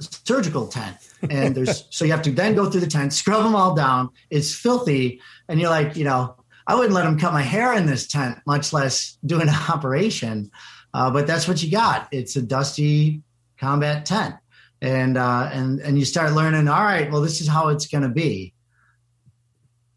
surgical 0.00 0.66
tent 0.66 0.96
and 1.30 1.54
there's 1.54 1.86
so 1.90 2.04
you 2.04 2.10
have 2.10 2.22
to 2.22 2.32
then 2.32 2.56
go 2.56 2.68
through 2.68 2.80
the 2.80 2.88
tent 2.88 3.12
scrub 3.12 3.44
them 3.44 3.54
all 3.54 3.74
down. 3.74 4.10
It's 4.30 4.54
filthy 4.54 5.20
and 5.48 5.60
you're 5.60 5.70
like 5.70 5.96
you 5.96 6.04
know 6.04 6.36
i 6.66 6.74
wouldn't 6.74 6.94
let 6.94 7.04
them 7.04 7.18
cut 7.18 7.32
my 7.32 7.42
hair 7.42 7.74
in 7.74 7.86
this 7.86 8.06
tent 8.06 8.38
much 8.46 8.72
less 8.72 9.16
do 9.24 9.40
an 9.40 9.48
operation. 9.68 10.50
Uh, 10.94 11.10
but 11.10 11.26
that's 11.26 11.48
what 11.48 11.62
you 11.62 11.70
got. 11.70 12.06
It's 12.12 12.36
a 12.36 12.42
dusty 12.42 13.22
combat 13.56 14.04
tent 14.04 14.34
and 14.82 15.16
uh, 15.16 15.48
and 15.50 15.80
and 15.80 15.98
you 15.98 16.04
start 16.04 16.32
learning 16.32 16.68
all 16.68 16.82
right 16.82 17.10
well 17.10 17.22
this 17.22 17.40
is 17.40 17.48
how 17.48 17.68
it's 17.68 17.86
going 17.86 18.02
to 18.02 18.10
be 18.10 18.52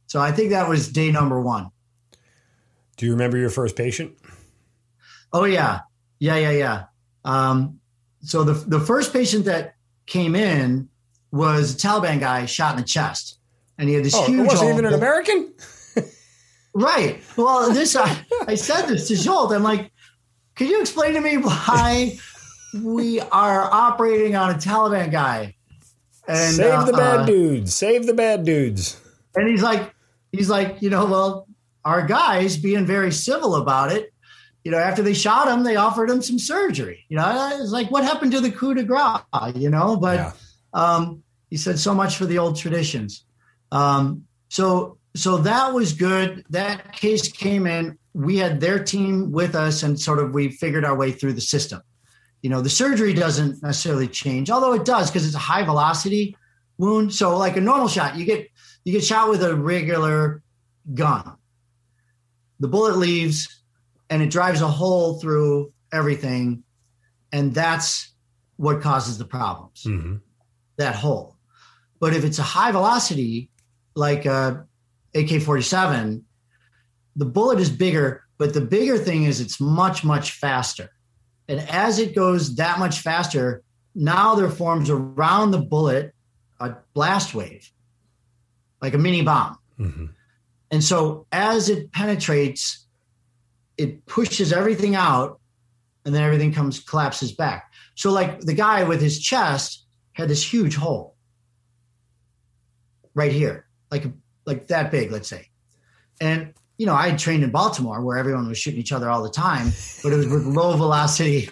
so 0.08 0.22
i 0.22 0.32
think 0.32 0.52
that 0.52 0.70
was 0.70 0.88
day 0.88 1.12
number 1.12 1.42
one 1.42 1.70
do 2.96 3.06
you 3.06 3.12
remember 3.12 3.38
your 3.38 3.50
first 3.50 3.76
patient 3.76 4.16
oh 5.34 5.44
yeah 5.44 5.82
yeah 6.20 6.38
yeah 6.38 6.52
yeah 6.52 6.84
um, 7.26 7.80
so 8.22 8.44
the 8.44 8.54
the 8.54 8.80
first 8.80 9.12
patient 9.12 9.46
that 9.46 9.76
came 10.06 10.36
in 10.36 10.88
was 11.32 11.74
a 11.74 11.78
Taliban 11.78 12.20
guy 12.20 12.46
shot 12.46 12.76
in 12.76 12.82
the 12.82 12.88
chest, 12.88 13.40
and 13.78 13.90
he 13.90 13.96
had 13.96 14.06
this 14.06 14.16
oh, 14.16 14.26
huge. 14.26 14.40
It 14.40 14.48
wasn't 14.48 14.72
even 14.72 14.86
an 14.86 14.94
American. 14.94 15.54
right. 16.74 17.22
Well, 17.36 17.74
this 17.74 17.96
I, 17.96 18.26
I 18.48 18.56
said 18.56 18.86
this 18.86 19.08
to 19.10 19.16
Jolt. 19.16 19.52
I'm 19.52 19.64
like, 19.64 19.92
can 20.56 20.68
you 20.68 20.80
explain 20.80 21.16
to 21.16 21.22
me 21.22 21.38
why 21.38 22.18
we 22.84 23.20
are 23.20 23.72
operating 23.72 24.36
on 24.36 24.52
a 24.52 24.56
Taliban 24.56 25.12
guy? 25.12 25.56
And, 26.28 26.56
Save 26.56 26.74
uh, 26.74 26.86
the 26.86 26.94
bad 26.94 27.20
uh, 27.22 27.26
dudes. 27.26 27.74
Save 27.74 28.06
the 28.06 28.14
bad 28.14 28.46
dudes. 28.46 29.00
And 29.36 29.48
he's 29.48 29.62
like, 29.62 29.94
he's 30.32 30.50
like, 30.50 30.82
you 30.82 30.90
know, 30.90 31.06
well, 31.06 31.48
our 31.84 32.06
guys 32.06 32.58
being 32.58 32.86
very 32.86 33.12
civil 33.12 33.56
about 33.56 33.92
it 33.92 34.12
you 34.66 34.72
know, 34.72 34.80
after 34.80 35.04
they 35.04 35.14
shot 35.14 35.48
him, 35.48 35.64
they 35.64 35.76
offered 35.76 36.10
him 36.10 36.24
some 36.24 36.40
surgery. 36.40 37.06
You 37.08 37.18
know, 37.18 37.52
it's 37.62 37.72
like 37.72 37.92
what 37.92 38.04
happened 38.04 38.32
to 38.32 38.42
the 38.42 38.52
coup 38.52 38.74
de 38.74 38.84
grace, 38.84 39.22
you 39.54 39.70
know? 39.70 39.96
But 39.96 40.16
yeah. 40.16 40.32
um, 40.74 41.24
he 41.52 41.56
said 41.56 41.78
so 41.78 41.94
much 41.94 42.18
for 42.18 42.26
the 42.26 42.40
old 42.40 42.58
traditions. 42.58 43.26
Um, 43.72 44.24
so 44.50 44.98
so 45.16 45.38
that 45.38 45.72
was 45.74 45.94
good. 45.94 46.44
That 46.50 46.94
case 46.94 47.32
came 47.32 47.68
in. 47.68 47.98
We 48.14 48.38
had 48.38 48.60
their 48.60 48.84
team 48.84 49.32
with 49.32 49.54
us, 49.54 49.84
and 49.84 50.00
sort 50.00 50.18
of 50.18 50.34
we 50.34 50.50
figured 50.50 50.84
our 50.84 50.96
way 50.96 51.12
through 51.12 51.34
the 51.34 51.42
system. 51.42 51.82
You 52.46 52.52
know, 52.52 52.62
the 52.62 52.70
surgery 52.70 53.14
doesn't 53.14 53.64
necessarily 53.64 54.08
change, 54.08 54.52
although 54.52 54.74
it 54.74 54.86
does 54.86 55.10
because 55.10 55.26
it's 55.26 55.34
a 55.36 55.40
high 55.40 55.64
velocity 55.64 56.38
wound. 56.78 57.12
So, 57.12 57.36
like 57.38 57.58
a 57.58 57.62
normal 57.62 57.88
shot, 57.88 58.16
you 58.16 58.24
get 58.24 58.48
you 58.84 58.94
get 58.94 59.04
shot 59.04 59.30
with 59.30 59.42
a 59.44 59.56
regular 59.56 60.44
gun. 60.94 61.38
The 62.60 62.68
bullet 62.68 62.98
leaves 62.98 63.64
and 64.12 64.22
it 64.22 64.30
drives 64.30 64.62
a 64.62 64.68
hole 64.68 65.20
through 65.20 65.74
everything 65.92 66.64
and 67.32 67.52
that's 67.52 68.14
what 68.58 68.80
causes 68.80 69.18
the 69.18 69.26
problems 69.26 69.84
mm-hmm. 69.84 70.18
that 70.78 70.96
hole 70.96 71.36
but 72.00 72.14
if 72.14 72.24
it's 72.24 72.40
a 72.40 72.44
high 72.44 72.72
velocity 72.72 73.50
like 73.96 74.26
a 74.26 74.66
AK-47, 75.16 76.22
the 77.16 77.26
bullet 77.26 77.60
is 77.60 77.70
bigger, 77.70 78.24
but 78.38 78.54
the 78.54 78.62
bigger 78.62 78.98
thing 78.98 79.24
is 79.24 79.40
it's 79.40 79.62
much 79.62 80.04
much 80.04 80.32
faster. 80.32 80.92
And 81.48 81.60
as 81.70 82.00
it 82.00 82.16
goes 82.16 82.56
that 82.56 82.80
much 82.80 83.00
faster, 83.00 83.62
now 83.94 84.36
there 84.36 84.50
forms 84.50 84.90
around 84.90 85.52
the 85.52 85.60
bullet 85.60 86.14
a 86.60 86.76
blast 86.94 87.36
wave, 87.36 87.72
like 88.82 88.94
a 88.94 88.98
mini 88.98 89.22
bomb. 89.22 89.58
Mm-hmm. 89.80 90.06
And 90.72 90.84
so 90.84 91.28
as 91.32 91.70
it 91.70 91.92
penetrates, 91.92 92.86
it 93.78 94.06
pushes 94.06 94.52
everything 94.52 94.96
out 94.96 95.40
and 96.06 96.14
then 96.14 96.24
everything 96.24 96.54
comes 96.54 96.80
collapses 96.80 97.32
back. 97.32 97.72
So 97.96 98.12
like 98.12 98.42
the 98.42 98.54
guy 98.54 98.84
with 98.84 99.02
his 99.02 99.20
chest 99.20 99.86
had 100.14 100.30
this 100.30 100.44
huge 100.44 100.76
hole 100.76 101.16
right 103.14 103.32
here, 103.32 103.66
like 103.92 104.06
like 104.46 104.68
that 104.68 104.92
big, 104.92 105.12
let's 105.12 105.30
say. 105.30 105.50
And 106.22 106.54
you 106.78 106.86
know, 106.86 106.94
I 106.94 107.10
had 107.10 107.20
trained 107.20 107.44
in 107.44 107.52
Baltimore 107.52 108.02
where 108.02 108.18
everyone 108.18 108.48
was 108.48 108.58
shooting 108.58 108.80
each 108.80 108.92
other 108.92 109.10
all 109.10 109.24
the 109.24 109.30
time, 109.30 109.72
but 110.04 110.12
it 110.12 110.18
was 110.18 110.28
with 110.28 110.46
low 110.46 110.76
velocity, 110.76 111.50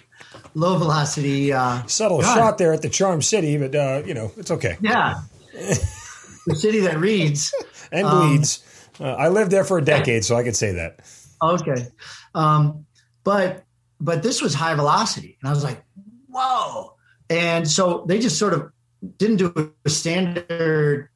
low 0.54 0.76
velocity. 0.78 1.52
Uh, 1.52 1.86
Subtle 1.86 2.20
gun. 2.20 2.36
shot 2.36 2.58
there 2.58 2.72
at 2.72 2.82
the 2.82 2.90
Charm 2.90 3.22
City, 3.22 3.56
but 3.56 3.74
uh, 3.74 4.02
you 4.04 4.14
know, 4.14 4.32
it's 4.36 4.50
okay. 4.50 4.76
Yeah, 4.80 5.20
the 5.52 6.54
city 6.54 6.80
that 6.80 6.98
reads 6.98 7.52
and 7.90 8.08
bleeds. 8.08 8.62
Um, 9.00 9.06
uh, 9.06 9.14
I 9.14 9.28
lived 9.28 9.50
there 9.50 9.64
for 9.64 9.78
a 9.78 9.84
decade, 9.84 10.24
so 10.24 10.36
I 10.36 10.44
could 10.44 10.56
say 10.56 10.72
that. 10.72 11.00
Okay, 11.42 11.86
um, 12.34 12.86
but 13.24 13.64
but 14.00 14.22
this 14.22 14.42
was 14.42 14.54
high 14.54 14.74
velocity, 14.74 15.38
and 15.40 15.48
I 15.48 15.52
was 15.52 15.64
like, 15.64 15.82
whoa! 16.28 16.94
And 17.30 17.66
so 17.68 18.04
they 18.06 18.18
just 18.18 18.38
sort 18.38 18.52
of 18.52 18.70
didn't 19.16 19.36
do 19.36 19.72
a 19.84 19.90
standard 19.90 21.08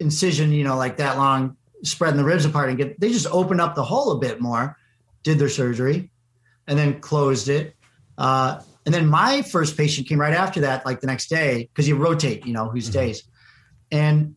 incision, 0.00 0.52
you 0.52 0.64
know, 0.64 0.76
like 0.76 0.98
that 0.98 1.16
long, 1.16 1.56
spreading 1.84 2.16
the 2.16 2.24
ribs 2.24 2.44
apart 2.44 2.68
and 2.68 2.78
get, 2.78 2.98
they 2.98 3.10
just 3.10 3.26
opened 3.30 3.60
up 3.60 3.74
the 3.74 3.84
hole 3.84 4.12
a 4.12 4.18
bit 4.18 4.40
more, 4.40 4.76
did 5.22 5.38
their 5.38 5.48
surgery, 5.48 6.10
and 6.66 6.78
then 6.78 7.00
closed 7.00 7.48
it. 7.48 7.76
Uh, 8.18 8.60
and 8.86 8.94
then 8.94 9.06
my 9.06 9.42
first 9.42 9.76
patient 9.76 10.08
came 10.08 10.20
right 10.20 10.34
after 10.34 10.60
that, 10.60 10.84
like 10.84 11.00
the 11.00 11.06
next 11.06 11.28
day, 11.28 11.68
because 11.72 11.88
you 11.88 11.96
rotate, 11.96 12.46
you 12.46 12.52
know, 12.52 12.68
who 12.68 12.80
stays. 12.80 13.22
Mm-hmm. 13.22 13.96
And 13.98 14.36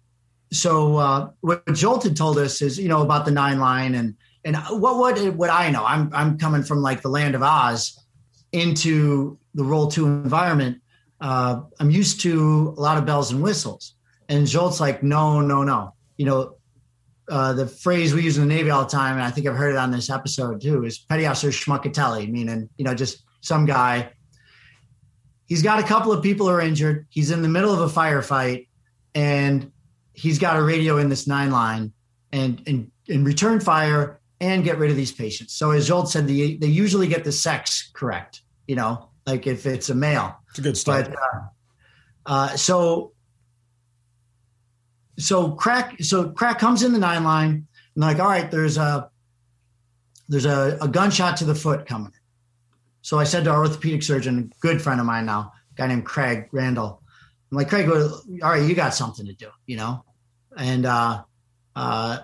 so 0.51 0.97
uh, 0.97 1.29
what 1.41 1.65
Jolt 1.73 2.03
had 2.03 2.15
told 2.15 2.38
us 2.38 2.62
is, 2.62 2.79
you 2.79 2.88
know, 2.88 3.01
about 3.01 3.25
the 3.25 3.31
nine 3.31 3.60
line 3.60 3.95
and 3.95 4.15
and 4.45 4.55
what 4.69 4.97
what 4.97 5.36
what 5.36 5.49
I 5.49 5.69
know. 5.71 5.83
I'm 5.86 6.10
I'm 6.13 6.38
coming 6.38 6.63
from 6.63 6.81
like 6.81 7.01
the 7.01 7.10
land 7.10 7.36
of 7.36 7.43
Oz 7.43 7.99
into 8.53 9.38
the 9.55 9.63
role 9.63 9.88
two 9.88 10.05
environment. 10.05 10.81
Uh, 11.19 11.62
I'm 11.79 11.89
used 11.89 12.21
to 12.21 12.73
a 12.77 12.79
lot 12.79 12.97
of 12.97 13.05
bells 13.05 13.31
and 13.31 13.41
whistles. 13.41 13.95
And 14.29 14.47
Jolt's 14.47 14.79
like, 14.79 15.03
no, 15.03 15.41
no, 15.41 15.63
no. 15.63 15.93
You 16.17 16.25
know, 16.25 16.57
uh, 17.29 17.53
the 17.53 17.67
phrase 17.67 18.13
we 18.13 18.23
use 18.23 18.37
in 18.37 18.47
the 18.47 18.53
Navy 18.53 18.69
all 18.69 18.83
the 18.83 18.89
time, 18.89 19.15
and 19.15 19.23
I 19.23 19.31
think 19.31 19.47
I've 19.47 19.55
heard 19.55 19.71
it 19.71 19.77
on 19.77 19.91
this 19.91 20.09
episode 20.09 20.61
too, 20.61 20.85
is 20.85 20.97
petty 20.97 21.25
officer 21.25 21.49
schmuckatelli, 21.49 22.29
meaning, 22.29 22.69
you 22.77 22.85
know, 22.85 22.93
just 22.93 23.23
some 23.41 23.65
guy. 23.65 24.11
He's 25.45 25.61
got 25.61 25.79
a 25.79 25.83
couple 25.83 26.11
of 26.11 26.23
people 26.23 26.47
who 26.47 26.53
are 26.53 26.61
injured. 26.61 27.07
He's 27.09 27.31
in 27.31 27.41
the 27.41 27.47
middle 27.47 27.73
of 27.73 27.79
a 27.79 27.93
firefight, 27.93 28.67
and 29.15 29.71
he's 30.13 30.39
got 30.39 30.57
a 30.57 30.63
radio 30.63 30.97
in 30.97 31.09
this 31.09 31.27
nine 31.27 31.51
line 31.51 31.93
and, 32.31 32.61
and, 32.65 32.91
and 33.07 33.25
return 33.25 33.59
fire 33.59 34.19
and 34.39 34.63
get 34.63 34.77
rid 34.77 34.91
of 34.91 34.97
these 34.97 35.11
patients. 35.11 35.53
So 35.53 35.71
as 35.71 35.87
Jolt 35.87 36.09
said, 36.09 36.27
they, 36.27 36.55
they 36.55 36.67
usually 36.67 37.07
get 37.07 37.23
the 37.23 37.31
sex 37.31 37.89
correct, 37.93 38.41
you 38.67 38.75
know, 38.75 39.09
like 39.25 39.47
if 39.47 39.65
it's 39.65 39.89
a 39.89 39.95
male. 39.95 40.35
It's 40.49 40.59
a 40.59 40.61
good 40.61 40.77
start. 40.77 41.09
But, 41.09 41.17
uh, 41.17 41.41
uh, 42.25 42.47
so 42.57 43.13
so 45.17 45.51
crack 45.51 46.01
so 46.01 46.30
crack 46.30 46.60
comes 46.60 46.84
in 46.84 46.93
the 46.93 46.99
nine 46.99 47.23
line 47.23 47.67
and 47.95 48.03
like 48.03 48.19
all 48.19 48.27
right 48.27 48.49
there's 48.51 48.77
a 48.77 49.10
there's 50.30 50.45
a, 50.45 50.77
a 50.82 50.88
gunshot 50.88 51.38
to 51.38 51.45
the 51.45 51.56
foot 51.56 51.86
coming. 51.86 52.12
So 53.01 53.17
i 53.17 53.23
said 53.23 53.45
to 53.45 53.51
our 53.51 53.60
orthopedic 53.60 54.03
surgeon 54.03 54.51
a 54.51 54.60
good 54.60 54.82
friend 54.82 54.99
of 54.99 55.06
mine 55.06 55.25
now 55.25 55.53
guy 55.75 55.88
named 55.88 56.06
craig 56.06 56.49
randall. 56.51 57.01
I'm 57.51 57.58
like 57.58 57.69
craig 57.69 57.89
all 57.89 58.21
right 58.41 58.63
you 58.63 58.75
got 58.75 58.93
something 58.93 59.25
to 59.25 59.34
do 59.34 59.49
you 59.65 59.77
know? 59.77 60.03
And 60.56 60.86
uh 60.86 61.23
uh 61.75 62.19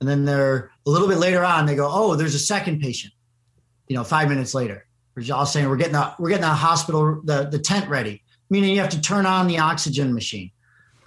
and 0.00 0.08
then 0.08 0.24
they're 0.24 0.70
a 0.86 0.90
little 0.90 1.08
bit 1.08 1.18
later 1.18 1.44
on 1.44 1.66
they 1.66 1.74
go 1.74 1.88
oh 1.90 2.16
there's 2.16 2.34
a 2.34 2.38
second 2.38 2.80
patient 2.80 3.14
you 3.88 3.96
know 3.96 4.04
five 4.04 4.28
minutes 4.28 4.54
later. 4.54 4.84
We're 5.16 5.34
all 5.34 5.46
saying 5.46 5.68
we're 5.68 5.76
getting 5.76 5.94
the 5.94 6.14
we're 6.18 6.28
getting 6.28 6.42
the 6.42 6.48
hospital 6.48 7.22
the, 7.24 7.44
the 7.44 7.58
tent 7.58 7.88
ready 7.88 8.22
meaning 8.50 8.74
you 8.74 8.80
have 8.80 8.90
to 8.90 9.00
turn 9.00 9.26
on 9.26 9.46
the 9.46 9.58
oxygen 9.58 10.14
machine 10.14 10.50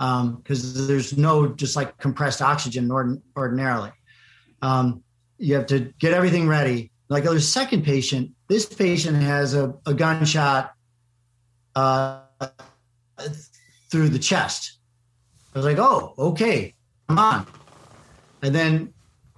because 0.02 0.80
um, 0.80 0.88
there's 0.88 1.16
no 1.16 1.48
just 1.48 1.76
like 1.76 1.96
compressed 2.00 2.42
oxygen 2.42 2.90
ordinarily. 3.38 3.92
Um, 4.64 5.04
you 5.38 5.54
have 5.54 5.68
to 5.68 5.94
get 6.00 6.14
everything 6.14 6.48
ready. 6.48 6.92
Like 7.08 7.26
a 7.26 7.40
second 7.40 7.84
patient. 7.84 8.32
This 8.48 8.66
patient 8.66 9.18
has 9.18 9.54
a, 9.54 9.76
a 9.86 9.94
gunshot 9.94 10.74
uh, 11.76 12.22
through 13.92 14.10
the 14.10 14.18
chest. 14.18 14.80
I 15.54 15.60
was 15.60 15.66
like, 15.66 15.78
oh, 15.78 16.16
okay, 16.18 16.74
come 17.08 17.20
on. 17.20 17.46
And 18.42 18.56
then 18.56 18.94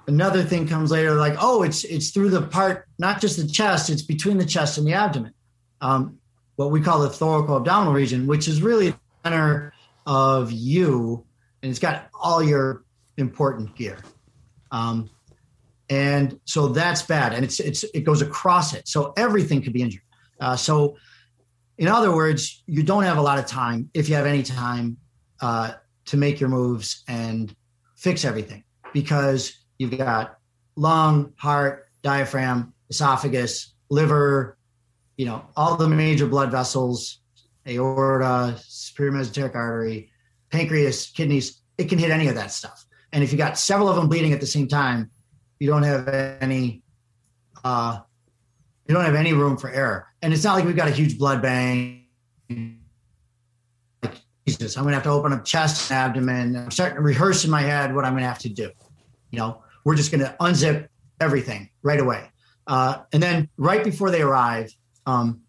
another 0.08 0.44
thing 0.44 0.66
comes 0.66 0.92
later, 0.92 1.16
like, 1.16 1.36
oh, 1.42 1.64
it's 1.64 1.84
it's 1.84 2.12
through 2.12 2.30
the 2.30 2.44
part, 2.44 2.88
not 3.00 3.20
just 3.20 3.36
the 3.36 3.48
chest, 3.48 3.90
it's 3.90 4.02
between 4.02 4.38
the 4.38 4.46
chest 4.46 4.78
and 4.78 4.88
the 4.88 4.94
abdomen. 4.94 5.34
Um, 5.82 6.20
what 6.56 6.72
we 6.72 6.80
call 6.80 7.00
the 7.00 7.10
thoracoabdominal 7.10 7.94
region, 7.94 8.28
which 8.28 8.48
is 8.48 8.62
really 8.62 8.92
the 8.92 9.00
center 9.26 9.73
of 10.06 10.52
you, 10.52 11.26
and 11.62 11.70
it's 11.70 11.80
got 11.80 12.10
all 12.14 12.44
your 12.44 12.84
important 13.18 13.76
gear. 13.76 13.98
Um, 14.72 15.10
and 15.90 16.40
so 16.46 16.68
that's 16.70 17.04
bad, 17.04 17.34
and 17.34 17.44
it's 17.44 17.60
it's 17.60 17.84
it 17.94 18.02
goes 18.02 18.22
across 18.22 18.74
it, 18.74 18.88
so 18.88 19.14
everything 19.18 19.62
could 19.62 19.74
be 19.74 19.82
injured. 19.82 20.02
Uh, 20.40 20.56
so, 20.56 20.98
in 21.78 21.88
other 21.88 22.16
words, 22.16 22.64
you 22.68 22.84
don't 22.84 23.04
have 23.04 23.18
a 23.18 23.22
lot 23.22 23.38
of 23.38 23.46
time, 23.46 23.90
if 23.94 24.10
you 24.10 24.16
have 24.16 24.26
any 24.26 24.44
time, 24.44 24.98
uh, 25.42 25.74
to 26.06 26.18
make 26.18 26.40
your 26.40 26.50
moves 26.50 27.04
and 27.08 27.56
fix 27.96 28.26
everything 28.26 28.64
because 28.94 29.66
you've 29.78 29.98
got 29.98 30.38
lung, 30.76 31.34
heart, 31.38 31.88
diaphragm, 32.02 32.74
esophagus, 32.90 33.74
liver, 33.90 34.58
you 35.18 35.26
know, 35.26 35.46
all 35.56 35.76
the 35.76 35.88
major 35.88 36.28
blood 36.28 36.52
vessels, 36.52 37.20
aorta, 37.68 38.56
superior 38.60 39.14
mesenteric 39.14 39.56
artery, 39.56 40.12
pancreas, 40.52 41.08
kidneys. 41.12 41.62
It 41.78 41.86
can 41.86 41.98
hit 41.98 42.12
any 42.12 42.28
of 42.28 42.36
that 42.36 42.52
stuff. 42.52 42.86
And 43.12 43.24
if 43.24 43.32
you 43.32 43.38
got 43.38 43.58
several 43.58 43.90
of 43.90 43.96
them 43.96 44.08
bleeding 44.08 44.34
at 44.34 44.40
the 44.40 44.48
same 44.48 44.68
time, 44.68 45.10
you 45.60 45.68
don't 45.68 45.84
have 45.84 46.08
any 46.08 46.84
uh, 47.64 48.00
you 48.88 48.94
don't 48.94 49.06
have 49.06 49.16
any 49.16 49.34
room 49.34 49.58
for 49.58 49.70
error. 49.70 50.08
And 50.22 50.34
it's 50.34 50.44
not 50.44 50.56
like 50.56 50.66
we've 50.66 50.76
got 50.76 50.88
a 50.88 50.92
huge 50.92 51.18
blood 51.18 51.42
bank. 51.42 52.02
Like 54.02 54.16
Jesus, 54.46 54.78
I'm 54.78 54.84
gonna 54.84 54.96
have 54.96 55.04
to 55.04 55.10
open 55.10 55.32
up 55.32 55.46
chest 55.46 55.90
and 55.90 55.98
abdomen. 55.98 56.56
I'm 56.56 56.72
starting 56.72 56.98
to 56.98 57.02
rehearse 57.02 57.46
in 57.46 57.52
my 57.52 57.62
head 57.62 57.96
what 57.96 58.04
I'm 58.06 58.14
gonna 58.14 58.28
have 58.28 58.40
to 58.40 58.50
do. 58.50 58.72
You 59.32 59.40
know, 59.40 59.64
we're 59.86 59.96
just 59.96 60.12
gonna 60.12 60.36
unzip 60.40 60.88
everything 61.20 61.70
right 61.82 62.00
away. 62.00 62.30
Uh, 62.68 63.04
and 63.12 63.22
then 63.22 63.50
right 63.58 63.84
before 63.84 64.12
they 64.12 64.22
arrive, 64.22 64.74
um, 65.06 65.42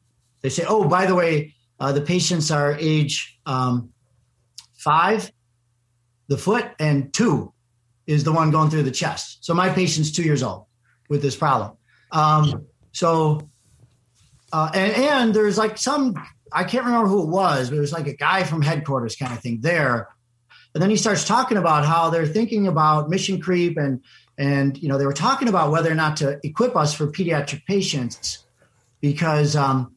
they 0.42 0.48
say, 0.48 0.64
"Oh, 0.66 0.88
by 0.88 1.07
the 1.07 1.14
way, 1.14 1.55
uh, 1.80 1.92
the 1.92 2.00
patients 2.00 2.50
are 2.50 2.76
age 2.78 3.38
um, 3.46 3.90
five, 4.74 5.30
the 6.28 6.38
foot, 6.38 6.66
and 6.78 7.12
two 7.12 7.52
is 8.06 8.24
the 8.24 8.32
one 8.32 8.50
going 8.50 8.70
through 8.70 8.82
the 8.82 8.90
chest. 8.90 9.44
So 9.44 9.54
my 9.54 9.70
patient's 9.70 10.12
two 10.12 10.22
years 10.22 10.42
old 10.42 10.66
with 11.09 11.22
this 11.22 11.36
problem. 11.36 11.76
Um, 12.12 12.66
so, 12.92 13.49
uh, 14.53 14.70
and, 14.74 14.92
and 14.92 15.34
there's 15.34 15.59
like 15.59 15.78
some, 15.78 16.14
I 16.53 16.64
can't 16.64 16.84
remember 16.84 17.09
who 17.09 17.22
it 17.22 17.28
was, 17.28 17.70
but 17.70 17.76
it 17.76 17.80
was 17.80 17.92
like 17.92 18.07
a 18.07 18.14
guy 18.14 18.44
from 18.44 18.62
headquarters 18.62 19.16
kind 19.16 19.32
of 19.32 19.40
thing 19.40 19.61
there. 19.61 20.09
And 20.74 20.82
then 20.82 20.90
he 20.90 20.96
starts 20.96 21.24
talking 21.24 21.57
about 21.57 21.84
how 21.84 22.11
they're 22.11 22.26
thinking 22.26 22.66
about 22.66 23.09
mission 23.09 23.40
creep 23.40 23.76
and, 23.76 24.01
and, 24.36 24.80
you 24.82 24.88
know, 24.88 24.99
they 24.99 25.07
were 25.07 25.12
talking 25.12 25.49
about 25.49 25.70
whether 25.70 25.90
or 25.90 25.94
not 25.94 26.16
to 26.18 26.40
equip 26.42 26.76
us 26.76 26.92
for 26.92 27.07
pediatric 27.07 27.64
patients 27.64 28.44
because, 29.01 29.55
um, 29.57 29.93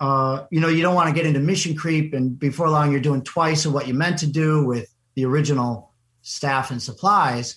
uh, 0.00 0.46
you 0.50 0.60
know, 0.60 0.68
you 0.68 0.82
don't 0.82 0.94
want 0.94 1.08
to 1.08 1.14
get 1.14 1.26
into 1.26 1.40
mission 1.40 1.76
creep, 1.76 2.14
and 2.14 2.38
before 2.38 2.68
long, 2.68 2.90
you're 2.90 3.00
doing 3.00 3.22
twice 3.22 3.64
of 3.64 3.72
what 3.72 3.86
you 3.86 3.94
meant 3.94 4.18
to 4.18 4.26
do 4.26 4.64
with 4.64 4.92
the 5.14 5.24
original 5.24 5.92
staff 6.22 6.70
and 6.70 6.82
supplies. 6.82 7.56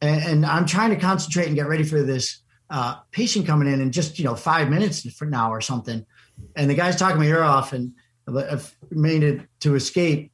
And, 0.00 0.22
and 0.22 0.46
I'm 0.46 0.66
trying 0.66 0.90
to 0.90 0.96
concentrate 0.96 1.46
and 1.46 1.54
get 1.54 1.68
ready 1.68 1.84
for 1.84 2.02
this 2.02 2.42
uh, 2.70 2.96
patient 3.10 3.46
coming 3.46 3.70
in 3.72 3.80
in 3.80 3.92
just 3.92 4.18
you 4.18 4.24
know 4.24 4.34
five 4.34 4.70
minutes 4.70 5.08
from 5.12 5.30
now 5.30 5.52
or 5.52 5.60
something. 5.60 6.06
And 6.56 6.68
the 6.68 6.74
guy's 6.74 6.96
talking 6.96 7.18
my 7.18 7.26
ear 7.26 7.42
off, 7.42 7.72
and 7.72 7.92
I've 8.26 8.74
made 8.90 9.22
it 9.22 9.42
to 9.60 9.74
escape. 9.74 10.32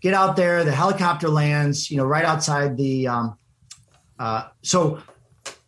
Get 0.00 0.14
out 0.14 0.36
there. 0.36 0.64
The 0.64 0.72
helicopter 0.72 1.28
lands, 1.28 1.90
you 1.90 1.96
know, 1.96 2.04
right 2.04 2.24
outside 2.24 2.76
the. 2.76 3.08
Um, 3.08 3.38
uh, 4.18 4.48
so, 4.62 5.02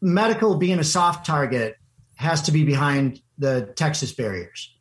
medical 0.01 0.57
being 0.57 0.79
a 0.79 0.85
soft 0.85 1.27
target 1.27 1.77
has 2.15 2.43
to 2.43 2.53
be 2.53 2.65
behind 2.65 3.21
the 3.39 3.73
Texas 3.77 4.13
barriers. 4.13 4.76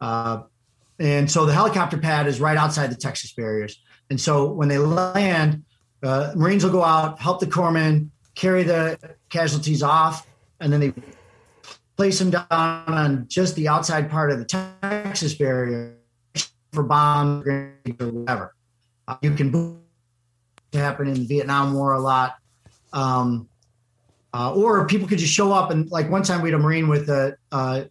Uh, 0.00 0.42
and 0.98 1.30
so 1.30 1.46
the 1.46 1.52
helicopter 1.52 1.98
pad 1.98 2.26
is 2.26 2.40
right 2.40 2.56
outside 2.56 2.90
the 2.90 2.96
Texas 2.96 3.32
barriers. 3.32 3.80
And 4.10 4.20
so 4.20 4.50
when 4.50 4.68
they 4.68 4.78
land, 4.78 5.64
uh, 6.02 6.32
Marines 6.34 6.64
will 6.64 6.72
go 6.72 6.84
out, 6.84 7.20
help 7.20 7.40
the 7.40 7.46
corpsmen 7.46 8.10
carry 8.34 8.62
the 8.62 8.98
casualties 9.28 9.82
off, 9.82 10.26
and 10.60 10.72
then 10.72 10.80
they 10.80 10.92
place 11.96 12.18
them 12.18 12.30
down 12.30 12.46
on 12.50 13.26
just 13.28 13.56
the 13.56 13.68
outside 13.68 14.10
part 14.10 14.30
of 14.30 14.38
the 14.38 14.44
Texas 14.44 15.34
barrier 15.34 15.96
for 16.72 16.82
bombs 16.82 17.46
or 17.46 17.74
whatever. 17.98 18.54
Uh, 19.08 19.16
you 19.22 19.32
can 19.32 19.80
happen 20.72 21.08
in 21.08 21.14
the 21.14 21.26
Vietnam 21.26 21.74
War 21.74 21.94
a 21.94 22.00
lot. 22.00 22.36
Um, 22.92 23.48
uh, 24.34 24.52
or 24.52 24.86
people 24.86 25.08
could 25.08 25.18
just 25.18 25.32
show 25.32 25.52
up 25.52 25.70
and 25.70 25.90
like 25.90 26.10
one 26.10 26.22
time 26.22 26.42
we 26.42 26.50
had 26.50 26.60
a 26.60 26.62
Marine 26.62 26.88
with 26.88 27.08
a, 27.08 27.36
uh, 27.52 27.84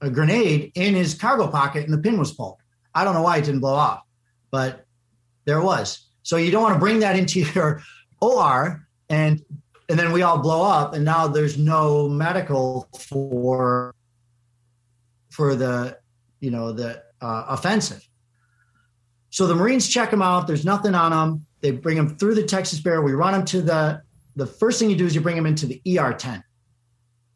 a 0.00 0.10
grenade 0.10 0.72
in 0.74 0.94
his 0.94 1.14
cargo 1.14 1.48
pocket 1.48 1.84
and 1.84 1.92
the 1.92 1.98
pin 1.98 2.18
was 2.18 2.32
pulled. 2.32 2.58
I 2.94 3.04
don't 3.04 3.14
know 3.14 3.22
why 3.22 3.38
it 3.38 3.44
didn't 3.44 3.60
blow 3.60 3.74
off, 3.74 4.02
but 4.50 4.86
there 5.44 5.60
was. 5.60 6.06
So 6.22 6.36
you 6.36 6.50
don't 6.50 6.62
want 6.62 6.74
to 6.74 6.80
bring 6.80 7.00
that 7.00 7.16
into 7.16 7.40
your 7.54 7.82
OR 8.20 8.86
and 9.08 9.42
and 9.90 9.98
then 9.98 10.12
we 10.12 10.20
all 10.20 10.38
blow 10.38 10.62
up 10.62 10.92
and 10.92 11.04
now 11.04 11.26
there's 11.26 11.56
no 11.56 12.08
medical 12.08 12.88
for 12.98 13.94
for 15.30 15.54
the 15.54 15.98
you 16.40 16.50
know 16.50 16.72
the 16.72 17.02
uh, 17.20 17.44
offensive. 17.48 18.06
So 19.30 19.46
the 19.46 19.54
Marines 19.54 19.88
check 19.88 20.10
them 20.10 20.22
out. 20.22 20.46
There's 20.46 20.64
nothing 20.64 20.94
on 20.94 21.10
them. 21.10 21.46
They 21.60 21.70
bring 21.72 21.96
them 21.96 22.16
through 22.16 22.34
the 22.34 22.44
Texas 22.44 22.80
Bear. 22.80 23.02
We 23.02 23.12
run 23.12 23.32
them 23.32 23.44
to 23.46 23.62
the. 23.62 24.02
The 24.36 24.46
first 24.46 24.78
thing 24.78 24.88
you 24.88 24.94
do 24.94 25.04
is 25.04 25.16
you 25.16 25.20
bring 25.20 25.34
them 25.34 25.46
into 25.46 25.66
the 25.66 25.82
ER 25.98 26.12
tent, 26.12 26.44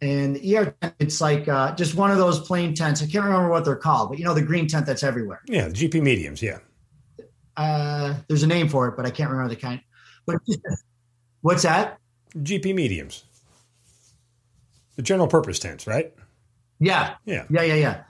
and 0.02 0.36
the 0.36 0.56
ER 0.56 0.74
tent 0.80 0.94
it's 0.98 1.20
like 1.20 1.48
uh, 1.48 1.74
just 1.76 1.94
one 1.94 2.10
of 2.10 2.18
those 2.18 2.40
plain 2.40 2.74
tents. 2.74 3.02
I 3.02 3.06
can't 3.06 3.24
remember 3.24 3.48
what 3.48 3.64
they're 3.64 3.76
called, 3.76 4.10
but 4.10 4.18
you 4.18 4.24
know 4.24 4.34
the 4.34 4.42
green 4.42 4.66
tent 4.66 4.84
that's 4.84 5.02
everywhere. 5.02 5.40
Yeah, 5.46 5.68
GP 5.68 6.02
mediums. 6.02 6.42
Yeah. 6.42 6.58
Uh, 7.56 8.14
there's 8.28 8.42
a 8.42 8.46
name 8.46 8.68
for 8.68 8.88
it, 8.88 8.96
but 8.96 9.06
I 9.06 9.10
can't 9.10 9.30
remember 9.30 9.54
the 9.54 9.60
kind. 9.60 9.80
But 10.26 10.36
what's 11.40 11.62
that? 11.62 11.98
GP 12.36 12.74
mediums. 12.74 13.24
The 14.96 15.02
general 15.02 15.28
purpose 15.28 15.58
tents, 15.58 15.86
right? 15.86 16.12
Yeah. 16.80 17.14
Yeah. 17.24 17.44
Yeah. 17.48 17.62
Yeah. 17.62 17.74
Yeah. 17.74 18.02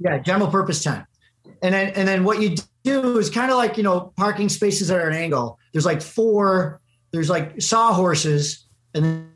Yeah. 0.00 0.18
General 0.18 0.50
purpose 0.50 0.82
tent. 0.82 1.04
And 1.62 1.74
then, 1.74 1.88
and 1.90 2.06
then 2.06 2.24
what 2.24 2.40
you 2.40 2.56
do 2.84 3.18
is 3.18 3.30
kind 3.30 3.50
of 3.50 3.56
like, 3.56 3.76
you 3.76 3.82
know, 3.82 4.12
parking 4.16 4.48
spaces 4.48 4.90
are 4.90 5.00
at 5.00 5.08
an 5.08 5.14
angle. 5.14 5.58
There's 5.72 5.86
like 5.86 6.02
four, 6.02 6.80
there's 7.12 7.30
like 7.30 7.60
sawhorses, 7.60 8.66
and 8.94 9.28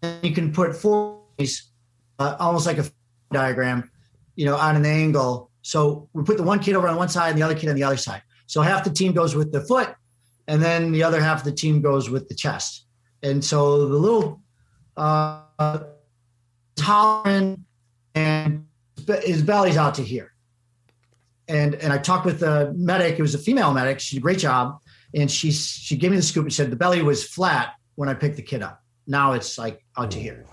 then 0.00 0.18
you 0.22 0.34
can 0.34 0.52
put 0.52 0.74
four, 0.74 1.17
uh, 2.18 2.36
almost 2.38 2.66
like 2.66 2.78
a 2.78 2.84
diagram, 3.32 3.90
you 4.36 4.46
know, 4.46 4.56
on 4.56 4.76
an 4.76 4.86
angle. 4.86 5.50
So 5.62 6.08
we 6.12 6.22
put 6.24 6.36
the 6.36 6.42
one 6.42 6.58
kid 6.60 6.74
over 6.74 6.88
on 6.88 6.96
one 6.96 7.08
side 7.08 7.30
and 7.30 7.38
the 7.38 7.42
other 7.42 7.54
kid 7.54 7.68
on 7.68 7.76
the 7.76 7.84
other 7.84 7.96
side. 7.96 8.22
So 8.46 8.62
half 8.62 8.84
the 8.84 8.90
team 8.90 9.12
goes 9.12 9.34
with 9.34 9.52
the 9.52 9.60
foot, 9.60 9.94
and 10.46 10.62
then 10.62 10.92
the 10.92 11.02
other 11.02 11.20
half 11.20 11.40
of 11.40 11.44
the 11.44 11.52
team 11.52 11.82
goes 11.82 12.08
with 12.08 12.28
the 12.28 12.34
chest. 12.34 12.86
And 13.22 13.44
so 13.44 13.86
the 13.86 13.96
little 13.96 14.40
uh, 14.96 15.80
tolerant 16.76 17.60
and 18.14 18.66
his 19.22 19.42
belly's 19.42 19.76
out 19.76 19.94
to 19.96 20.02
here. 20.02 20.32
And 21.48 21.74
and 21.76 21.92
I 21.92 21.98
talked 21.98 22.26
with 22.26 22.40
the 22.40 22.72
medic. 22.76 23.18
It 23.18 23.22
was 23.22 23.34
a 23.34 23.38
female 23.38 23.72
medic. 23.72 24.00
She 24.00 24.16
did 24.16 24.20
a 24.20 24.22
great 24.22 24.38
job. 24.38 24.78
And 25.14 25.30
she 25.30 25.50
she 25.50 25.96
gave 25.96 26.10
me 26.10 26.18
the 26.18 26.22
scoop 26.22 26.44
and 26.44 26.52
said 26.52 26.70
the 26.70 26.76
belly 26.76 27.02
was 27.02 27.24
flat 27.24 27.74
when 27.94 28.08
I 28.08 28.14
picked 28.14 28.36
the 28.36 28.42
kid 28.42 28.62
up. 28.62 28.82
Now 29.06 29.32
it's 29.32 29.56
like 29.58 29.82
out 29.96 30.10
to 30.12 30.18
here. 30.18 30.44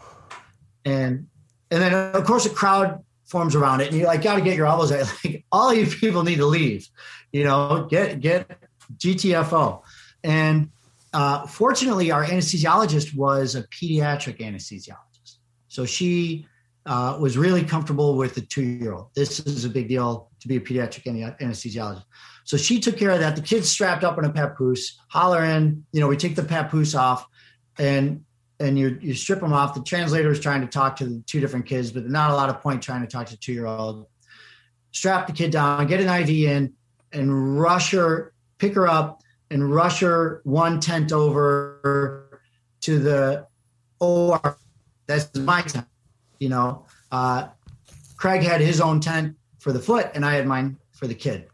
And 0.86 1.28
and 1.72 1.82
then 1.82 1.94
of 2.16 2.24
course 2.24 2.46
a 2.46 2.50
crowd 2.50 3.04
forms 3.26 3.56
around 3.56 3.82
it, 3.82 3.90
and 3.90 3.98
you 3.98 4.06
like 4.06 4.22
got 4.22 4.36
to 4.36 4.42
get 4.42 4.56
your 4.56 4.68
elbows 4.68 4.92
out. 4.92 5.12
Like 5.26 5.44
all 5.52 5.74
you 5.74 5.88
people 5.88 6.24
need 6.24 6.38
to 6.38 6.46
leave. 6.46 6.88
You 7.32 7.44
know, 7.44 7.88
get 7.90 8.20
get 8.20 8.60
GTFO. 8.98 9.82
And 10.24 10.70
uh, 11.14 11.48
fortunately, 11.48 12.12
our 12.12 12.26
anesthesiologist 12.26 13.16
was 13.16 13.56
a 13.56 13.64
pediatric 13.64 14.40
anesthesiologist. 14.40 15.38
So 15.70 15.86
she 15.86 16.46
uh, 16.86 17.18
was 17.20 17.38
really 17.38 17.64
comfortable 17.64 18.18
with 18.18 18.36
the 18.36 18.42
two 18.42 18.64
year 18.64 18.94
old. 18.94 19.08
This 19.16 19.40
is 19.40 19.64
a 19.64 19.70
big 19.70 19.88
deal 19.88 20.30
to 20.42 20.48
be 20.48 20.58
a 20.58 20.60
pediatric 20.60 21.06
anesthesiologist. 21.40 22.04
So 22.44 22.58
she 22.58 22.82
took 22.82 22.98
care 22.98 23.12
of 23.12 23.20
that. 23.22 23.38
The 23.38 23.42
kid's 23.42 23.70
strapped 23.70 24.04
up 24.04 24.18
in 24.18 24.26
a 24.26 24.30
papoose, 24.32 25.00
hollering, 25.10 25.86
you 25.94 26.02
know, 26.02 26.08
we 26.08 26.18
take 26.18 26.36
the 26.36 26.44
papoose 26.44 26.94
off 26.94 27.26
and 27.80 28.25
and 28.60 28.80
you 28.80 28.98
you 29.02 29.14
strip 29.14 29.40
them 29.40 29.54
off. 29.54 29.74
The 29.74 29.84
translator 29.84 30.32
is 30.32 30.40
trying 30.40 30.62
to 30.62 30.68
talk 30.68 30.96
to 30.98 31.06
the 31.06 31.24
two 31.26 31.40
different 31.40 31.66
kids, 31.66 31.92
but 31.92 32.06
not 32.06 32.32
a 32.32 32.36
lot 32.36 32.50
of 32.50 32.62
point 32.62 32.82
trying 32.82 33.02
to 33.02 33.08
talk 33.08 33.28
to 33.28 33.38
two 33.38 33.54
year 33.54 33.66
old. 33.66 34.08
Strap 34.92 35.28
the 35.28 35.34
kid 35.34 35.52
down, 35.52 35.88
get 35.88 36.00
an 36.00 36.08
IV 36.08 36.30
in, 36.30 36.74
and 37.12 37.60
rush 37.60 37.92
her, 37.92 38.34
pick 38.58 38.76
her 38.76 38.88
up, 38.88 39.22
and 39.52 39.74
rush 39.74 40.00
her 40.00 40.42
one 40.44 40.80
tent 40.80 41.12
over 41.12 42.42
to 42.82 43.00
the 43.00 43.48
OR. 44.00 44.58
That's 45.08 45.36
my 45.36 45.62
tent. 45.62 45.88
You 46.40 46.50
know, 46.50 46.86
uh, 47.12 47.48
Craig 48.18 48.42
had 48.42 48.62
his 48.62 48.80
own 48.80 49.02
tent 49.02 49.36
for 49.60 49.74
the 49.74 49.80
foot, 49.80 50.12
and 50.16 50.26
I 50.26 50.36
had 50.36 50.48
mine 50.48 50.78
for 50.94 51.08
the 51.08 51.16
kid. 51.16 51.48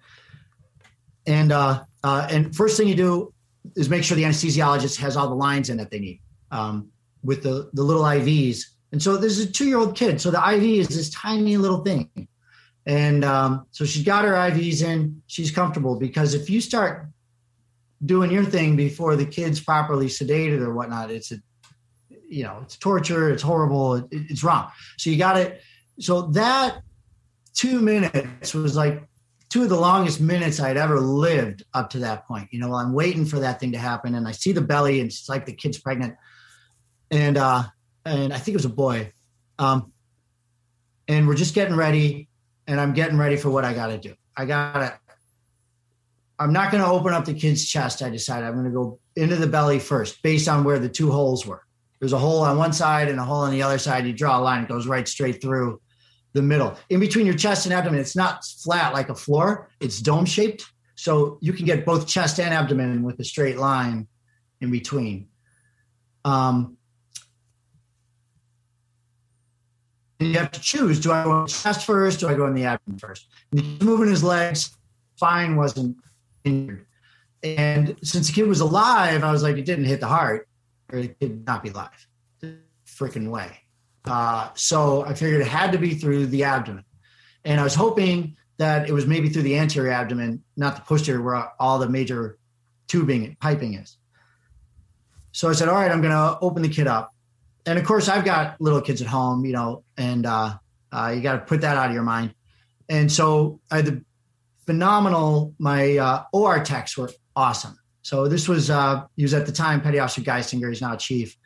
And 1.25 1.51
uh, 1.51 1.83
uh, 2.03 2.27
and 2.29 2.55
first 2.55 2.77
thing 2.77 2.87
you 2.87 2.95
do 2.95 3.33
is 3.75 3.89
make 3.89 4.03
sure 4.03 4.15
the 4.15 4.23
anesthesiologist 4.23 4.97
has 4.97 5.17
all 5.17 5.29
the 5.29 5.35
lines 5.35 5.69
in 5.69 5.77
that 5.77 5.89
they 5.89 5.99
need 5.99 6.20
um, 6.51 6.89
with 7.23 7.43
the 7.43 7.69
the 7.73 7.83
little 7.83 8.03
IVs. 8.03 8.65
And 8.91 9.01
so 9.01 9.17
this 9.17 9.37
is 9.37 9.49
a 9.49 9.51
two 9.51 9.65
year 9.65 9.77
old 9.77 9.95
kid. 9.95 10.19
So 10.19 10.31
the 10.31 10.53
IV 10.53 10.63
is 10.63 10.87
this 10.89 11.09
tiny 11.09 11.57
little 11.57 11.83
thing. 11.83 12.27
And 12.85 13.23
um, 13.23 13.65
so 13.71 13.85
she's 13.85 14.03
got 14.03 14.25
her 14.25 14.33
IVs 14.33 14.83
in. 14.83 15.21
She's 15.27 15.51
comfortable 15.51 15.95
because 15.95 16.33
if 16.33 16.49
you 16.49 16.61
start 16.61 17.07
doing 18.03 18.31
your 18.31 18.43
thing 18.43 18.75
before 18.75 19.15
the 19.15 19.25
kid's 19.25 19.59
properly 19.59 20.07
sedated 20.07 20.61
or 20.61 20.73
whatnot, 20.73 21.11
it's 21.11 21.31
a, 21.31 21.37
you 22.27 22.43
know, 22.43 22.59
it's 22.63 22.77
torture. 22.77 23.29
It's 23.29 23.43
horrible. 23.43 23.95
It, 23.95 24.05
it's 24.11 24.43
wrong. 24.43 24.71
So 24.97 25.09
you 25.09 25.17
got 25.17 25.37
it. 25.37 25.61
So 25.99 26.23
that 26.33 26.81
two 27.53 27.79
minutes 27.79 28.53
was 28.53 28.75
like 28.75 29.03
two 29.49 29.63
of 29.63 29.69
the 29.69 29.79
longest 29.79 30.21
minutes 30.21 30.59
I'd 30.59 30.77
ever 30.77 30.99
lived 30.99 31.63
up 31.73 31.89
to 31.91 31.99
that 31.99 32.25
point. 32.25 32.47
You 32.51 32.59
know, 32.59 32.73
I'm 32.73 32.93
waiting 32.93 33.25
for 33.25 33.39
that 33.39 33.59
thing 33.59 33.73
to 33.73 33.77
happen, 33.77 34.15
and 34.15 34.27
I 34.27 34.31
see 34.31 34.53
the 34.53 34.61
belly, 34.61 35.01
and 35.01 35.09
it's 35.09 35.27
like 35.27 35.45
the 35.45 35.53
kid's 35.53 35.77
pregnant, 35.77 36.15
and 37.11 37.37
uh, 37.37 37.63
and 38.05 38.33
I 38.33 38.37
think 38.37 38.55
it 38.55 38.57
was 38.57 38.65
a 38.65 38.69
boy, 38.69 39.11
um, 39.59 39.91
and 41.07 41.27
we're 41.27 41.35
just 41.35 41.53
getting 41.53 41.75
ready, 41.75 42.29
and 42.65 42.79
I'm 42.79 42.93
getting 42.93 43.17
ready 43.17 43.37
for 43.37 43.49
what 43.49 43.65
I 43.65 43.73
got 43.73 43.87
to 43.87 43.97
do. 43.97 44.15
I 44.35 44.45
got 44.45 44.73
to 44.73 44.99
I'm 46.41 46.53
not 46.53 46.71
going 46.71 46.83
to 46.83 46.89
open 46.89 47.13
up 47.13 47.25
the 47.25 47.35
kid's 47.35 47.67
chest. 47.67 48.01
I 48.01 48.09
decided 48.09 48.47
I'm 48.47 48.53
going 48.53 48.65
to 48.65 48.71
go 48.71 48.99
into 49.15 49.35
the 49.35 49.45
belly 49.45 49.77
first, 49.77 50.23
based 50.23 50.47
on 50.47 50.63
where 50.63 50.79
the 50.79 50.89
two 50.89 51.11
holes 51.11 51.45
were. 51.45 51.61
There's 51.99 52.13
a 52.13 52.17
hole 52.17 52.41
on 52.41 52.57
one 52.57 52.73
side 52.73 53.09
and 53.09 53.19
a 53.19 53.23
hole 53.23 53.41
on 53.41 53.51
the 53.51 53.61
other 53.61 53.77
side. 53.77 54.07
You 54.07 54.13
draw 54.13 54.39
a 54.39 54.41
line, 54.41 54.63
it 54.63 54.67
goes 54.67 54.87
right 54.87 55.07
straight 55.07 55.39
through 55.39 55.79
the 56.33 56.41
middle. 56.41 56.75
In 56.89 56.99
between 56.99 57.27
your 57.27 57.35
chest 57.35 57.67
and 57.67 57.73
abdomen, 57.73 57.99
it's 57.99 58.15
not 58.15 58.43
flat 58.43 58.91
like 58.91 59.09
a 59.09 59.13
floor, 59.13 59.69
it's 59.79 59.99
dome 59.99 60.25
shaped. 60.25 60.65
So 60.95 61.37
you 61.41 61.53
can 61.53 61.67
get 61.67 61.85
both 61.85 62.07
chest 62.07 62.39
and 62.39 62.51
abdomen 62.51 63.03
with 63.03 63.19
a 63.19 63.23
straight 63.23 63.57
line 63.57 64.07
in 64.61 64.71
between. 64.71 65.27
Um, 66.25 66.75
you 70.25 70.37
have 70.37 70.51
to 70.51 70.61
choose 70.61 70.99
do 70.99 71.11
I 71.11 71.23
go 71.23 71.45
chest 71.47 71.85
first? 71.85 72.19
Do 72.19 72.27
I 72.27 72.33
go 72.33 72.45
in 72.47 72.53
the 72.53 72.65
abdomen 72.65 72.99
first? 72.99 73.27
he's 73.51 73.81
moving 73.81 74.09
his 74.09 74.23
legs, 74.23 74.75
Fine 75.17 75.55
wasn't 75.55 75.97
injured. 76.43 76.85
And 77.43 77.95
since 78.03 78.27
the 78.27 78.33
kid 78.33 78.47
was 78.47 78.59
alive, 78.59 79.23
I 79.23 79.31
was 79.31 79.43
like, 79.43 79.57
it 79.57 79.65
didn't 79.65 79.85
hit 79.85 79.99
the 79.99 80.07
heart, 80.07 80.47
or 80.91 80.99
it 80.99 81.19
could 81.19 81.45
not 81.45 81.63
be 81.63 81.69
alive. 81.69 82.07
Freaking 82.87 83.29
way. 83.29 83.61
Uh, 84.05 84.49
so 84.55 85.03
I 85.05 85.13
figured 85.13 85.41
it 85.41 85.47
had 85.47 85.71
to 85.71 85.77
be 85.77 85.95
through 85.95 86.27
the 86.27 86.43
abdomen. 86.43 86.85
And 87.45 87.59
I 87.59 87.63
was 87.63 87.75
hoping 87.75 88.37
that 88.57 88.87
it 88.87 88.93
was 88.93 89.07
maybe 89.07 89.29
through 89.29 89.43
the 89.43 89.57
anterior 89.57 89.91
abdomen, 89.91 90.43
not 90.55 90.75
the 90.75 90.81
posterior, 90.81 91.21
where 91.21 91.51
all 91.59 91.79
the 91.79 91.89
major 91.89 92.37
tubing 92.87 93.25
and 93.25 93.39
piping 93.39 93.75
is. 93.75 93.97
So 95.31 95.49
I 95.49 95.53
said, 95.53 95.69
all 95.69 95.75
right, 95.75 95.91
I'm 95.91 96.01
going 96.01 96.13
to 96.13 96.37
open 96.41 96.61
the 96.61 96.69
kid 96.69 96.87
up. 96.87 97.13
And 97.65 97.77
of 97.77 97.85
course, 97.85 98.07
I've 98.07 98.25
got 98.25 98.59
little 98.59 98.81
kids 98.81 99.01
at 99.01 99.07
home, 99.07 99.45
you 99.45 99.53
know, 99.53 99.83
and 99.97 100.25
uh, 100.25 100.57
uh, 100.91 101.13
you 101.15 101.21
got 101.21 101.33
to 101.33 101.39
put 101.39 101.61
that 101.61 101.77
out 101.77 101.89
of 101.89 101.93
your 101.93 102.03
mind. 102.03 102.33
And 102.89 103.11
so 103.11 103.59
I 103.69 103.77
had 103.77 103.85
the 103.85 104.03
phenomenal. 104.65 105.53
My 105.59 105.97
uh, 105.97 106.23
OR 106.33 106.63
techs 106.63 106.97
were 106.97 107.11
awesome. 107.35 107.77
So 108.01 108.27
this 108.27 108.47
was 108.47 108.69
uh, 108.69 109.05
he 109.15 109.23
was 109.23 109.33
at 109.33 109.45
the 109.45 109.51
time 109.51 109.81
Petty 109.81 109.99
Officer 109.99 110.21
Geisinger. 110.21 110.69
He's 110.69 110.81
now 110.81 110.95
chief. 110.95 111.37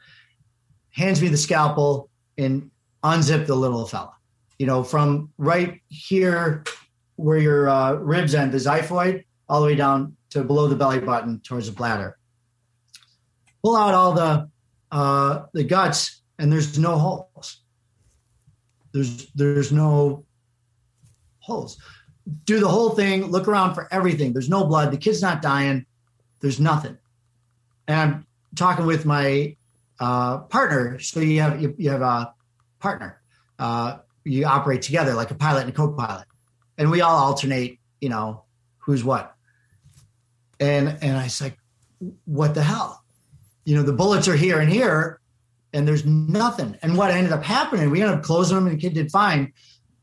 Hands 0.91 1.21
me 1.21 1.27
the 1.27 1.37
scalpel 1.37 2.09
and 2.37 2.71
unzip 3.03 3.45
the 3.45 3.55
little 3.55 3.85
fella. 3.85 4.13
You 4.57 4.67
know, 4.67 4.83
from 4.83 5.31
right 5.37 5.81
here 5.89 6.63
where 7.17 7.37
your 7.37 7.69
uh, 7.69 7.93
ribs 7.93 8.33
end, 8.33 8.53
the 8.53 8.57
xiphoid, 8.57 9.25
all 9.49 9.59
the 9.61 9.67
way 9.67 9.75
down 9.75 10.15
to 10.29 10.43
below 10.43 10.67
the 10.67 10.75
belly 10.75 10.99
button 10.99 11.41
towards 11.41 11.67
the 11.67 11.73
bladder. 11.73 12.17
Pull 13.63 13.75
out 13.75 13.93
all 13.93 14.13
the 14.13 14.49
uh, 14.91 15.43
the 15.53 15.63
guts, 15.63 16.21
and 16.39 16.51
there's 16.51 16.77
no 16.79 16.97
holes. 16.97 17.61
There's 18.93 19.27
there's 19.33 19.71
no 19.71 20.25
holes 21.39 21.77
do 22.45 22.59
the 22.59 22.67
whole 22.67 22.91
thing, 22.91 23.25
look 23.27 23.47
around 23.47 23.75
for 23.75 23.87
everything. 23.91 24.33
There's 24.33 24.49
no 24.49 24.65
blood. 24.65 24.91
The 24.91 24.97
kid's 24.97 25.21
not 25.21 25.41
dying. 25.41 25.85
There's 26.41 26.59
nothing. 26.59 26.97
And 27.87 27.99
I'm 27.99 28.27
talking 28.55 28.85
with 28.85 29.05
my 29.05 29.55
uh, 29.99 30.39
partner. 30.39 30.99
So 30.99 31.19
you 31.19 31.41
have 31.41 31.61
you, 31.61 31.75
you 31.77 31.89
have 31.91 32.01
a 32.01 32.33
partner. 32.79 33.21
Uh, 33.59 33.97
you 34.23 34.45
operate 34.45 34.81
together 34.81 35.13
like 35.13 35.31
a 35.31 35.35
pilot 35.35 35.61
and 35.61 35.69
a 35.69 35.73
co-pilot, 35.73 36.25
and 36.77 36.89
we 36.89 37.01
all 37.01 37.15
alternate. 37.15 37.79
You 38.01 38.09
know 38.09 38.43
who's 38.79 39.03
what. 39.03 39.35
And 40.59 40.97
and 41.01 41.15
I 41.17 41.27
said, 41.27 41.55
what 42.25 42.55
the 42.55 42.63
hell? 42.63 43.03
You 43.65 43.75
know 43.75 43.83
the 43.83 43.93
bullets 43.93 44.27
are 44.27 44.35
here 44.35 44.59
and 44.59 44.71
here, 44.71 45.19
and 45.73 45.87
there's 45.87 46.05
nothing. 46.05 46.77
And 46.81 46.97
what 46.97 47.11
ended 47.11 47.33
up 47.33 47.43
happening, 47.43 47.89
we 47.89 48.01
ended 48.01 48.17
up 48.17 48.23
closing 48.23 48.55
them, 48.55 48.67
and 48.67 48.77
the 48.77 48.81
kid 48.81 48.93
did 48.93 49.11
fine. 49.11 49.53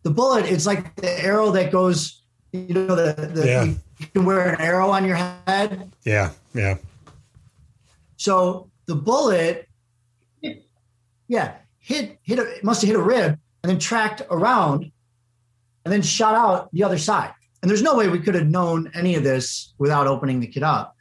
The 0.02 0.10
bullet, 0.10 0.46
it's 0.46 0.66
like 0.66 0.94
the 0.96 1.24
arrow 1.24 1.50
that 1.52 1.72
goes. 1.72 2.22
You 2.52 2.74
know 2.74 2.94
the, 2.94 3.14
the 3.32 3.46
yeah. 3.46 3.64
you 3.64 4.06
can 4.12 4.24
wear 4.26 4.50
an 4.52 4.60
arrow 4.60 4.90
on 4.90 5.06
your 5.06 5.16
head. 5.16 5.90
Yeah, 6.04 6.32
yeah. 6.52 6.76
So 8.16 8.70
the 8.86 8.94
bullet 8.94 9.68
yeah, 11.32 11.54
hit 11.78 12.18
hit 12.22 12.38
a, 12.38 12.58
must 12.62 12.82
have 12.82 12.88
hit 12.88 12.96
a 12.96 13.02
rib 13.02 13.38
and 13.62 13.70
then 13.70 13.78
tracked 13.78 14.20
around 14.30 14.92
and 15.84 15.92
then 15.92 16.02
shot 16.02 16.34
out 16.34 16.70
the 16.72 16.84
other 16.84 16.98
side. 16.98 17.32
And 17.62 17.70
there's 17.70 17.82
no 17.82 17.96
way 17.96 18.08
we 18.08 18.18
could 18.18 18.34
have 18.34 18.46
known 18.46 18.90
any 18.94 19.14
of 19.14 19.22
this 19.22 19.72
without 19.78 20.06
opening 20.06 20.40
the 20.40 20.46
kid 20.46 20.62
up 20.62 20.94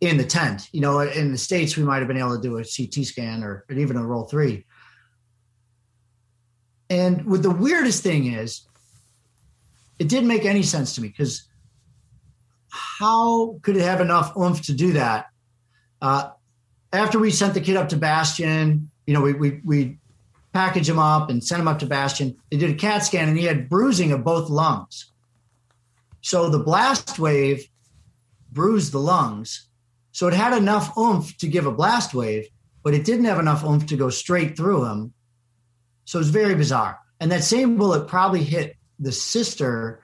in 0.00 0.16
the 0.16 0.24
tent. 0.24 0.68
You 0.72 0.80
know, 0.80 1.00
in 1.00 1.32
the 1.32 1.38
States, 1.38 1.76
we 1.76 1.84
might 1.84 1.98
have 1.98 2.08
been 2.08 2.16
able 2.16 2.36
to 2.36 2.42
do 2.42 2.58
a 2.58 2.64
CT 2.64 3.04
scan 3.04 3.42
or 3.42 3.64
even 3.70 3.96
a 3.96 4.06
role 4.06 4.24
three. 4.24 4.64
And 6.88 7.24
what 7.26 7.42
the 7.42 7.50
weirdest 7.50 8.02
thing 8.02 8.32
is, 8.32 8.66
it 9.98 10.08
didn't 10.08 10.28
make 10.28 10.44
any 10.44 10.62
sense 10.62 10.94
to 10.94 11.02
me 11.02 11.08
because 11.08 11.46
how 12.68 13.58
could 13.62 13.76
it 13.76 13.82
have 13.82 14.00
enough 14.00 14.36
oomph 14.36 14.62
to 14.62 14.72
do 14.72 14.92
that? 14.94 15.26
Uh, 16.00 16.30
after 16.92 17.18
we 17.18 17.30
sent 17.30 17.54
the 17.54 17.60
kid 17.60 17.76
up 17.76 17.90
to 17.90 17.96
Bastion, 17.96 18.90
you 19.06 19.14
know, 19.14 19.20
we 19.20 19.34
we 19.34 19.60
we 19.64 19.98
package 20.52 20.88
him 20.88 20.98
up 20.98 21.30
and 21.30 21.44
sent 21.44 21.60
him 21.60 21.68
up 21.68 21.78
to 21.78 21.86
Bastion. 21.86 22.36
They 22.50 22.56
did 22.56 22.70
a 22.70 22.74
CAT 22.74 23.04
scan 23.04 23.28
and 23.28 23.38
he 23.38 23.44
had 23.44 23.68
bruising 23.68 24.10
of 24.12 24.24
both 24.24 24.50
lungs. 24.50 25.12
So 26.22 26.50
the 26.50 26.58
blast 26.58 27.18
wave 27.18 27.68
bruised 28.50 28.92
the 28.92 28.98
lungs. 28.98 29.68
So 30.12 30.26
it 30.26 30.34
had 30.34 30.56
enough 30.56 30.96
oomph 30.96 31.36
to 31.38 31.48
give 31.48 31.66
a 31.66 31.72
blast 31.72 32.14
wave, 32.14 32.46
but 32.82 32.94
it 32.94 33.04
didn't 33.04 33.26
have 33.26 33.38
enough 33.38 33.64
oomph 33.64 33.86
to 33.86 33.96
go 33.96 34.10
straight 34.10 34.56
through 34.56 34.84
him. 34.84 35.12
So 36.04 36.18
it's 36.18 36.28
very 36.28 36.54
bizarre. 36.54 36.98
And 37.20 37.30
that 37.32 37.44
same 37.44 37.76
bullet 37.76 38.08
probably 38.08 38.42
hit 38.42 38.76
the 38.98 39.12
sister 39.12 40.02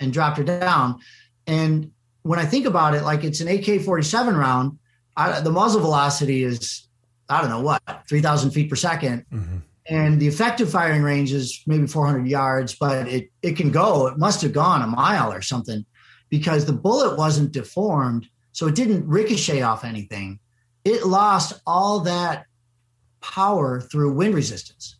and 0.00 0.12
dropped 0.12 0.38
her 0.38 0.44
down. 0.44 1.00
And 1.46 1.90
when 2.22 2.38
I 2.38 2.44
think 2.44 2.66
about 2.66 2.94
it, 2.94 3.02
like 3.02 3.24
it's 3.24 3.40
an 3.40 3.48
AK 3.48 3.82
47 3.82 4.36
round, 4.36 4.78
I, 5.16 5.40
the 5.40 5.50
muzzle 5.50 5.80
velocity 5.80 6.42
is 6.42 6.86
I 7.28 7.40
don't 7.40 7.50
know 7.50 7.60
what, 7.60 7.82
3,000 8.08 8.50
feet 8.50 8.70
per 8.70 8.76
2nd 8.76 9.24
mm-hmm. 9.32 9.58
And 9.88 10.20
the 10.20 10.26
effective 10.26 10.68
firing 10.68 11.02
range 11.02 11.32
is 11.32 11.62
maybe 11.64 11.86
400 11.86 12.26
yards, 12.26 12.74
but 12.74 13.06
it, 13.06 13.30
it 13.42 13.56
can 13.56 13.70
go, 13.70 14.08
it 14.08 14.18
must 14.18 14.42
have 14.42 14.52
gone 14.52 14.82
a 14.82 14.86
mile 14.88 15.32
or 15.32 15.42
something 15.42 15.86
because 16.28 16.64
the 16.64 16.72
bullet 16.72 17.16
wasn't 17.16 17.52
deformed. 17.52 18.26
So 18.56 18.66
it 18.66 18.74
didn't 18.74 19.06
ricochet 19.06 19.60
off 19.60 19.84
anything. 19.84 20.38
It 20.82 21.04
lost 21.04 21.60
all 21.66 22.00
that 22.00 22.46
power 23.20 23.82
through 23.82 24.14
wind 24.14 24.34
resistance. 24.34 24.96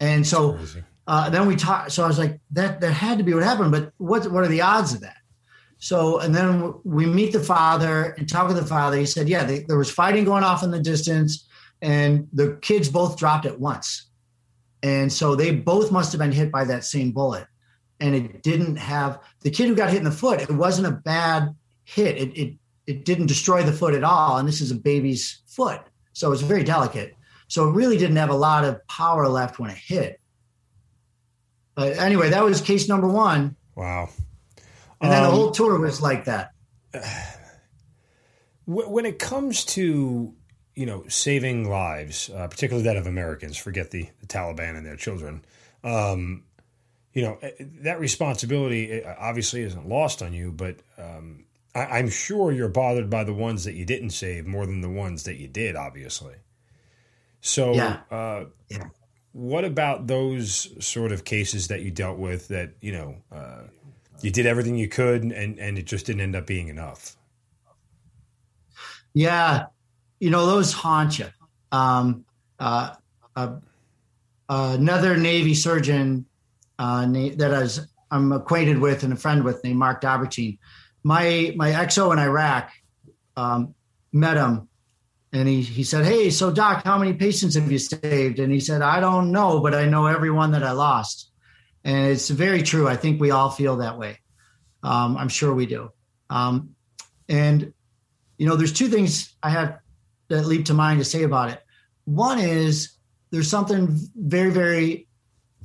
And 0.00 0.26
so 0.26 0.58
uh, 1.06 1.28
then 1.28 1.46
we 1.46 1.54
talked. 1.54 1.92
So 1.92 2.02
I 2.02 2.06
was 2.06 2.18
like, 2.18 2.40
that 2.52 2.80
that 2.80 2.92
had 2.92 3.18
to 3.18 3.24
be 3.24 3.34
what 3.34 3.42
happened. 3.42 3.72
But 3.72 3.92
what 3.98 4.26
what 4.32 4.42
are 4.42 4.48
the 4.48 4.62
odds 4.62 4.94
of 4.94 5.02
that? 5.02 5.18
So, 5.76 6.18
and 6.18 6.34
then 6.34 6.72
we 6.84 7.04
meet 7.04 7.34
the 7.34 7.40
father 7.40 8.14
and 8.16 8.26
talk 8.26 8.48
with 8.48 8.56
the 8.56 8.64
father. 8.64 8.96
He 8.96 9.04
said, 9.04 9.28
yeah, 9.28 9.44
they, 9.44 9.58
there 9.58 9.76
was 9.76 9.90
fighting 9.90 10.24
going 10.24 10.44
off 10.44 10.62
in 10.62 10.70
the 10.70 10.80
distance, 10.80 11.46
and 11.82 12.26
the 12.32 12.58
kids 12.62 12.88
both 12.88 13.18
dropped 13.18 13.44
at 13.44 13.60
once. 13.60 14.08
And 14.82 15.12
so 15.12 15.36
they 15.36 15.54
both 15.54 15.92
must 15.92 16.10
have 16.12 16.20
been 16.20 16.32
hit 16.32 16.50
by 16.50 16.64
that 16.64 16.84
same 16.84 17.12
bullet. 17.12 17.46
And 18.00 18.14
it 18.14 18.42
didn't 18.42 18.76
have 18.76 19.20
the 19.42 19.50
kid 19.50 19.68
who 19.68 19.74
got 19.74 19.90
hit 19.90 19.98
in 19.98 20.04
the 20.04 20.10
foot, 20.10 20.40
it 20.40 20.50
wasn't 20.50 20.86
a 20.86 20.92
bad 20.92 21.54
hit. 21.86 22.18
It, 22.18 22.36
it, 22.36 22.54
it 22.86 23.04
didn't 23.04 23.26
destroy 23.26 23.62
the 23.62 23.72
foot 23.72 23.94
at 23.94 24.04
all. 24.04 24.36
And 24.36 24.46
this 24.46 24.60
is 24.60 24.70
a 24.70 24.74
baby's 24.74 25.40
foot. 25.46 25.80
So 26.12 26.32
it's 26.32 26.42
very 26.42 26.64
delicate. 26.64 27.14
So 27.48 27.68
it 27.68 27.72
really 27.72 27.96
didn't 27.96 28.16
have 28.16 28.30
a 28.30 28.36
lot 28.36 28.64
of 28.64 28.86
power 28.88 29.28
left 29.28 29.58
when 29.58 29.70
it 29.70 29.78
hit. 29.78 30.20
But 31.74 31.96
anyway, 31.98 32.30
that 32.30 32.44
was 32.44 32.60
case 32.60 32.88
number 32.88 33.08
one. 33.08 33.56
Wow. 33.74 34.08
And 35.00 35.12
then 35.12 35.22
um, 35.22 35.30
the 35.30 35.36
whole 35.36 35.50
tour 35.52 35.78
was 35.78 36.02
like 36.02 36.26
that. 36.26 36.52
When 38.68 39.06
it 39.06 39.20
comes 39.20 39.64
to 39.76 40.34
you 40.74 40.86
know 40.86 41.04
saving 41.06 41.70
lives, 41.70 42.28
uh, 42.30 42.48
particularly 42.48 42.82
that 42.88 42.96
of 42.96 43.06
Americans, 43.06 43.56
forget 43.56 43.92
the, 43.92 44.08
the 44.20 44.26
Taliban 44.26 44.76
and 44.76 44.84
their 44.84 44.96
children. 44.96 45.44
Um, 45.84 46.42
you 47.12 47.22
know 47.22 47.38
eh, 47.42 47.52
that 47.82 47.98
responsibility 47.98 48.90
eh, 48.90 49.14
obviously 49.18 49.62
isn't 49.62 49.88
lost 49.88 50.20
on 50.20 50.32
you, 50.32 50.50
but 50.50 50.76
um, 50.98 51.45
I, 51.80 51.98
am 51.98 52.08
sure 52.08 52.52
you're 52.52 52.68
bothered 52.68 53.10
by 53.10 53.24
the 53.24 53.34
ones 53.34 53.64
that 53.64 53.74
you 53.74 53.84
didn't 53.84 54.10
save 54.10 54.46
more 54.46 54.66
than 54.66 54.80
the 54.80 54.90
ones 54.90 55.24
that 55.24 55.36
you 55.36 55.48
did. 55.48 55.76
Obviously, 55.76 56.34
so 57.40 57.74
yeah. 57.74 58.00
Uh, 58.10 58.44
yeah. 58.68 58.84
what 59.32 59.64
about 59.64 60.06
those 60.06 60.68
sort 60.84 61.12
of 61.12 61.24
cases 61.24 61.68
that 61.68 61.82
you 61.82 61.90
dealt 61.90 62.18
with 62.18 62.48
that 62.48 62.74
you 62.80 62.92
know? 62.92 63.16
Uh, 63.30 63.62
you 64.20 64.30
did 64.30 64.46
everything 64.46 64.76
you 64.76 64.88
could 64.88 65.22
and 65.24 65.58
and 65.58 65.78
it 65.78 65.84
just 65.84 66.06
didn't 66.06 66.20
end 66.20 66.36
up 66.36 66.46
being 66.46 66.68
enough 66.68 67.16
yeah 69.14 69.66
you 70.20 70.30
know 70.30 70.46
those 70.46 70.72
haunt 70.72 71.18
you 71.18 71.26
um, 71.72 72.24
uh, 72.58 72.94
uh, 73.34 73.56
another 74.48 75.16
navy 75.16 75.54
surgeon 75.54 76.24
uh, 76.78 77.06
that 77.06 77.52
I 77.52 77.60
was, 77.60 77.86
i'm 78.10 78.32
acquainted 78.32 78.78
with 78.78 79.02
and 79.02 79.12
a 79.12 79.16
friend 79.16 79.44
with 79.44 79.62
named 79.64 79.78
mark 79.78 80.00
Dobertine. 80.00 80.58
My 81.12 81.54
my 81.56 81.70
exo 81.82 82.12
in 82.12 82.18
iraq 82.18 82.70
um, 83.36 83.74
met 84.12 84.36
him 84.36 84.68
and 85.32 85.48
he, 85.48 85.60
he 85.62 85.84
said 85.84 86.04
hey 86.04 86.30
so 86.30 86.50
doc 86.50 86.82
how 86.84 86.98
many 86.98 87.12
patients 87.12 87.54
have 87.54 87.70
you 87.70 87.78
saved 87.78 88.38
and 88.38 88.50
he 88.52 88.60
said 88.60 88.80
i 88.82 88.98
don't 89.00 89.30
know 89.30 89.60
but 89.60 89.74
i 89.74 89.84
know 89.84 90.06
everyone 90.06 90.50
that 90.52 90.62
i 90.62 90.72
lost 90.72 91.30
and 91.86 92.10
it's 92.10 92.30
very 92.30 92.64
true. 92.64 92.88
I 92.88 92.96
think 92.96 93.20
we 93.20 93.30
all 93.30 93.48
feel 93.48 93.76
that 93.76 93.96
way. 93.96 94.18
Um, 94.82 95.16
I'm 95.16 95.28
sure 95.28 95.54
we 95.54 95.66
do. 95.66 95.92
Um, 96.28 96.74
and, 97.28 97.72
you 98.38 98.48
know, 98.48 98.56
there's 98.56 98.72
two 98.72 98.88
things 98.88 99.36
I 99.40 99.50
have 99.50 99.78
that 100.26 100.46
leap 100.46 100.64
to 100.64 100.74
mind 100.74 100.98
to 100.98 101.04
say 101.04 101.22
about 101.22 101.50
it. 101.50 101.62
One 102.04 102.40
is 102.40 102.96
there's 103.30 103.48
something 103.48 103.96
very, 104.16 104.50
very 104.50 105.06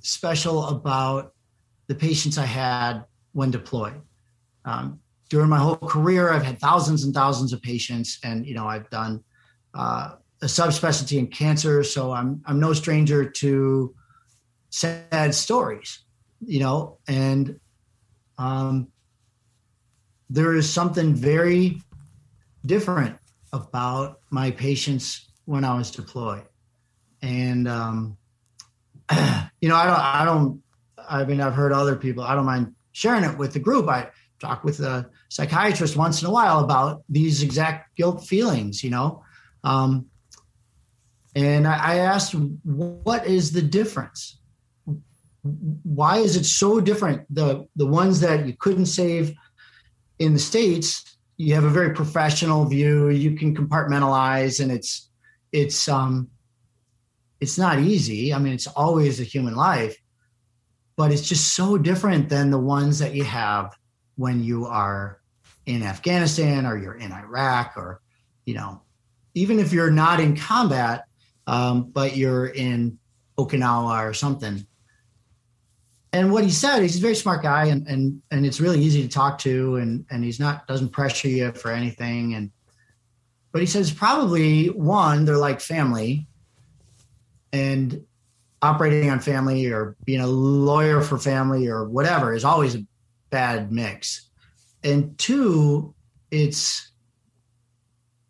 special 0.01 0.67
about 0.67 1.33
the 1.87 1.95
patients 1.95 2.37
I 2.37 2.45
had 2.45 3.03
when 3.31 3.49
deployed. 3.49 3.99
Um, 4.63 4.99
during 5.31 5.49
my 5.49 5.57
whole 5.57 5.77
career, 5.77 6.29
I've 6.29 6.43
had 6.43 6.59
thousands 6.59 7.03
and 7.05 7.13
thousands 7.15 7.53
of 7.53 7.61
patients, 7.63 8.19
and 8.23 8.45
you 8.45 8.53
know, 8.53 8.67
I've 8.67 8.87
done 8.91 9.23
uh, 9.73 10.15
a 10.43 10.45
subspecialty 10.45 11.17
in 11.17 11.27
cancer, 11.27 11.83
so 11.83 12.11
I'm 12.11 12.43
I'm 12.45 12.59
no 12.59 12.73
stranger 12.73 13.27
to 13.27 13.95
sad 14.69 15.33
stories 15.33 16.03
you 16.45 16.59
know, 16.59 16.97
and 17.07 17.59
um, 18.37 18.87
there 20.29 20.55
is 20.55 20.71
something 20.71 21.13
very 21.13 21.81
different 22.65 23.17
about 23.53 24.19
my 24.29 24.51
patients 24.51 25.29
when 25.45 25.63
I 25.63 25.77
was 25.77 25.91
deployed. 25.91 26.43
And, 27.21 27.67
um, 27.67 28.17
you 29.61 29.69
know, 29.69 29.75
I 29.75 29.85
don't, 29.85 29.99
I 29.99 30.25
don't, 30.25 30.63
I 31.09 31.25
mean, 31.25 31.41
I've 31.41 31.53
heard 31.53 31.71
other 31.71 31.95
people, 31.95 32.23
I 32.23 32.35
don't 32.35 32.45
mind 32.45 32.73
sharing 32.93 33.23
it 33.23 33.37
with 33.37 33.53
the 33.53 33.59
group. 33.59 33.87
I 33.87 34.09
talk 34.41 34.63
with 34.63 34.79
a 34.79 35.09
psychiatrist 35.29 35.95
once 35.95 36.21
in 36.21 36.27
a 36.27 36.31
while 36.31 36.59
about 36.59 37.03
these 37.07 37.43
exact 37.43 37.95
guilt 37.95 38.25
feelings, 38.25 38.83
you 38.83 38.89
know. 38.89 39.23
Um, 39.63 40.07
and 41.35 41.67
I, 41.67 41.93
I 41.93 41.95
asked, 41.97 42.33
what 42.33 43.25
is 43.25 43.51
the 43.51 43.61
difference? 43.61 44.41
why 45.43 46.17
is 46.17 46.35
it 46.35 46.45
so 46.45 46.79
different? 46.79 47.25
The 47.33 47.67
the 47.75 47.85
ones 47.85 48.19
that 48.21 48.45
you 48.45 48.53
couldn't 48.53 48.85
save 48.85 49.33
in 50.19 50.33
the 50.33 50.39
states, 50.39 51.17
you 51.37 51.55
have 51.55 51.63
a 51.63 51.69
very 51.69 51.93
professional 51.93 52.65
view. 52.65 53.09
You 53.09 53.35
can 53.35 53.55
compartmentalize, 53.55 54.61
and 54.61 54.71
it's 54.71 55.09
it's 55.51 55.89
um 55.89 56.29
it's 57.39 57.57
not 57.57 57.79
easy. 57.79 58.33
I 58.33 58.39
mean, 58.39 58.53
it's 58.53 58.67
always 58.67 59.19
a 59.19 59.23
human 59.23 59.55
life, 59.55 59.97
but 60.95 61.11
it's 61.11 61.27
just 61.27 61.55
so 61.55 61.77
different 61.77 62.29
than 62.29 62.51
the 62.51 62.59
ones 62.59 62.99
that 62.99 63.15
you 63.15 63.23
have 63.23 63.75
when 64.21 64.43
you 64.43 64.67
are 64.67 65.19
in 65.65 65.81
Afghanistan 65.81 66.67
or 66.67 66.77
you're 66.77 66.93
in 66.93 67.11
Iraq 67.11 67.73
or 67.75 68.01
you 68.45 68.53
know 68.53 68.81
even 69.33 69.59
if 69.59 69.73
you're 69.73 69.91
not 69.91 70.19
in 70.19 70.35
combat, 70.35 71.05
um, 71.47 71.89
but 71.89 72.15
you're 72.15 72.47
in 72.47 72.99
Okinawa 73.37 74.07
or 74.07 74.13
something. 74.13 74.65
And 76.13 76.33
what 76.33 76.43
he 76.43 76.51
said, 76.51 76.81
he's 76.81 76.97
a 76.97 77.01
very 77.01 77.15
smart 77.15 77.41
guy, 77.41 77.65
and 77.65 77.87
and 77.87 78.21
and 78.29 78.45
it's 78.45 78.59
really 78.59 78.79
easy 78.79 79.01
to 79.01 79.07
talk 79.07 79.39
to, 79.39 79.77
and 79.77 80.05
and 80.11 80.23
he's 80.23 80.39
not 80.39 80.67
doesn't 80.67 80.89
pressure 80.89 81.29
you 81.29 81.51
for 81.53 81.71
anything, 81.71 82.35
and 82.35 82.51
but 83.51 83.61
he 83.61 83.67
says 83.67 83.91
probably 83.91 84.67
one 84.67 85.25
they're 85.25 85.37
like 85.37 85.61
family, 85.61 86.27
and 87.53 88.05
operating 88.61 89.09
on 89.09 89.19
family 89.19 89.71
or 89.71 89.95
being 90.03 90.19
a 90.19 90.27
lawyer 90.27 91.01
for 91.01 91.17
family 91.17 91.67
or 91.67 91.85
whatever 91.85 92.33
is 92.33 92.45
always 92.45 92.75
a 92.75 92.85
bad 93.31 93.71
mix, 93.71 94.29
and 94.83 95.17
two, 95.17 95.95
it's 96.29 96.91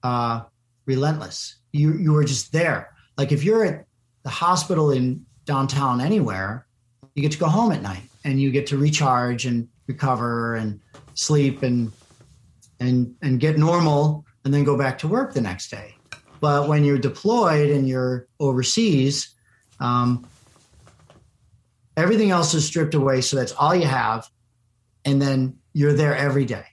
uh, 0.03 0.41
relentless. 0.85 1.57
You 1.73 1.93
you 1.93 2.13
were 2.13 2.23
just 2.23 2.53
there. 2.53 2.93
Like 3.17 3.31
if 3.31 3.43
you're 3.43 3.65
at 3.65 3.85
the 4.23 4.29
hospital 4.29 4.91
in 4.91 5.25
downtown 5.45 5.99
anywhere 5.99 6.65
you 7.15 7.21
get 7.21 7.31
to 7.31 7.37
go 7.37 7.47
home 7.47 7.71
at 7.71 7.81
night 7.81 8.03
and 8.23 8.39
you 8.39 8.51
get 8.51 8.67
to 8.67 8.77
recharge 8.77 9.45
and 9.45 9.67
recover 9.87 10.55
and 10.55 10.79
sleep 11.13 11.63
and 11.63 11.91
and 12.79 13.15
and 13.21 13.39
get 13.39 13.57
normal 13.57 14.25
and 14.45 14.53
then 14.53 14.63
go 14.63 14.77
back 14.77 14.97
to 14.99 15.07
work 15.07 15.33
the 15.33 15.41
next 15.41 15.69
day. 15.69 15.95
But 16.39 16.67
when 16.67 16.83
you're 16.83 16.97
deployed 16.97 17.69
and 17.69 17.87
you're 17.87 18.27
overseas, 18.39 19.35
um, 19.79 20.25
everything 21.95 22.31
else 22.31 22.53
is 22.53 22.65
stripped 22.65 22.95
away. 22.95 23.21
So 23.21 23.35
that's 23.37 23.51
all 23.51 23.75
you 23.75 23.85
have, 23.85 24.27
and 25.05 25.21
then 25.21 25.57
you're 25.73 25.93
there 25.93 26.15
every 26.15 26.45
day, 26.45 26.65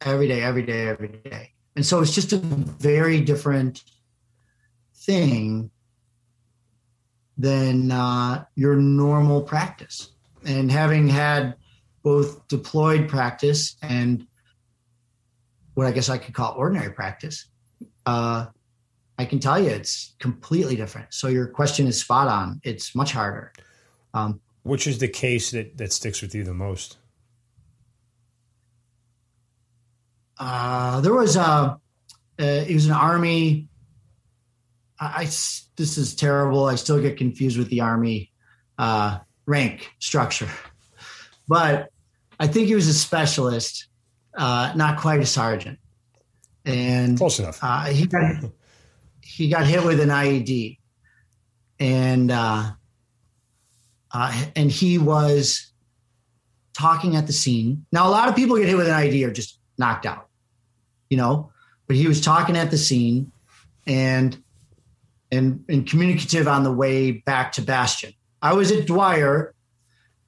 every 0.00 0.28
day, 0.28 0.42
every 0.42 0.62
day, 0.62 0.88
every 0.88 1.08
day. 1.08 1.52
And 1.76 1.84
so 1.84 2.00
it's 2.00 2.14
just 2.14 2.32
a 2.32 2.38
very 2.38 3.20
different 3.20 3.82
thing 4.94 5.70
than 7.36 7.90
uh, 7.90 8.44
your 8.54 8.76
normal 8.76 9.42
practice. 9.42 10.10
And 10.46 10.70
having 10.70 11.08
had 11.08 11.56
both 12.02 12.46
deployed 12.48 13.08
practice 13.08 13.76
and 13.82 14.26
what 15.74 15.86
I 15.86 15.90
guess 15.90 16.08
I 16.08 16.18
could 16.18 16.34
call 16.34 16.54
ordinary 16.56 16.92
practice, 16.92 17.46
uh, 18.06 18.46
I 19.18 19.24
can 19.24 19.40
tell 19.40 19.58
you 19.58 19.70
it's 19.70 20.14
completely 20.18 20.76
different. 20.76 21.12
So 21.12 21.28
your 21.28 21.46
question 21.46 21.86
is 21.86 22.00
spot 22.00 22.28
on. 22.28 22.60
It's 22.62 22.94
much 22.94 23.12
harder. 23.12 23.52
Um, 24.12 24.40
Which 24.62 24.86
is 24.86 24.98
the 24.98 25.08
case 25.08 25.50
that, 25.50 25.76
that 25.78 25.92
sticks 25.92 26.22
with 26.22 26.34
you 26.34 26.44
the 26.44 26.54
most? 26.54 26.98
Uh, 30.38 31.00
there 31.00 31.14
was 31.14 31.36
a, 31.36 31.40
uh, 31.40 31.76
it 32.38 32.74
was 32.74 32.86
an 32.86 32.92
army 32.92 33.68
I, 34.98 35.22
I 35.22 35.24
this 35.24 35.98
is 35.98 36.14
terrible. 36.14 36.66
I 36.66 36.76
still 36.76 37.00
get 37.00 37.16
confused 37.16 37.58
with 37.58 37.68
the 37.68 37.80
army 37.80 38.32
uh, 38.78 39.18
rank 39.46 39.90
structure, 39.98 40.48
but 41.48 41.90
I 42.38 42.46
think 42.46 42.68
he 42.68 42.74
was 42.74 42.88
a 42.88 42.94
specialist, 42.94 43.88
uh, 44.36 44.72
not 44.76 44.98
quite 44.98 45.20
a 45.20 45.26
sergeant. 45.26 45.78
And 46.64 47.18
close 47.18 47.38
enough. 47.38 47.58
Uh, 47.60 47.86
he 47.86 48.06
got 48.06 48.44
he 49.20 49.48
got 49.48 49.66
hit 49.66 49.84
with 49.84 50.00
an 50.00 50.08
IED, 50.08 50.78
and 51.78 52.30
uh, 52.30 52.70
uh, 54.12 54.44
and 54.56 54.70
he 54.70 54.98
was 54.98 55.72
talking 56.72 57.16
at 57.16 57.26
the 57.26 57.32
scene. 57.32 57.84
Now, 57.92 58.08
a 58.08 58.10
lot 58.10 58.28
of 58.28 58.34
people 58.34 58.56
get 58.56 58.66
hit 58.66 58.76
with 58.76 58.88
an 58.88 58.94
IED 58.94 59.26
are 59.26 59.32
just 59.32 59.60
knocked 59.76 60.06
out, 60.06 60.23
you 61.10 61.16
know, 61.16 61.50
but 61.86 61.96
he 61.96 62.06
was 62.06 62.20
talking 62.20 62.56
at 62.56 62.70
the 62.70 62.78
scene, 62.78 63.30
and 63.86 64.36
and, 65.30 65.64
and 65.68 65.88
communicative 65.88 66.46
on 66.46 66.62
the 66.62 66.72
way 66.72 67.12
back 67.12 67.52
to 67.52 67.62
Bastion. 67.62 68.12
I 68.40 68.52
was 68.54 68.70
at 68.70 68.86
Dwyer 68.86 69.54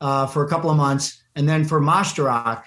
uh, 0.01 0.27
for 0.27 0.45
a 0.45 0.49
couple 0.49 0.71
of 0.71 0.77
months, 0.77 1.23
and 1.35 1.49
then 1.49 1.65
for 1.65 1.81
Moshtarak, 1.81 2.65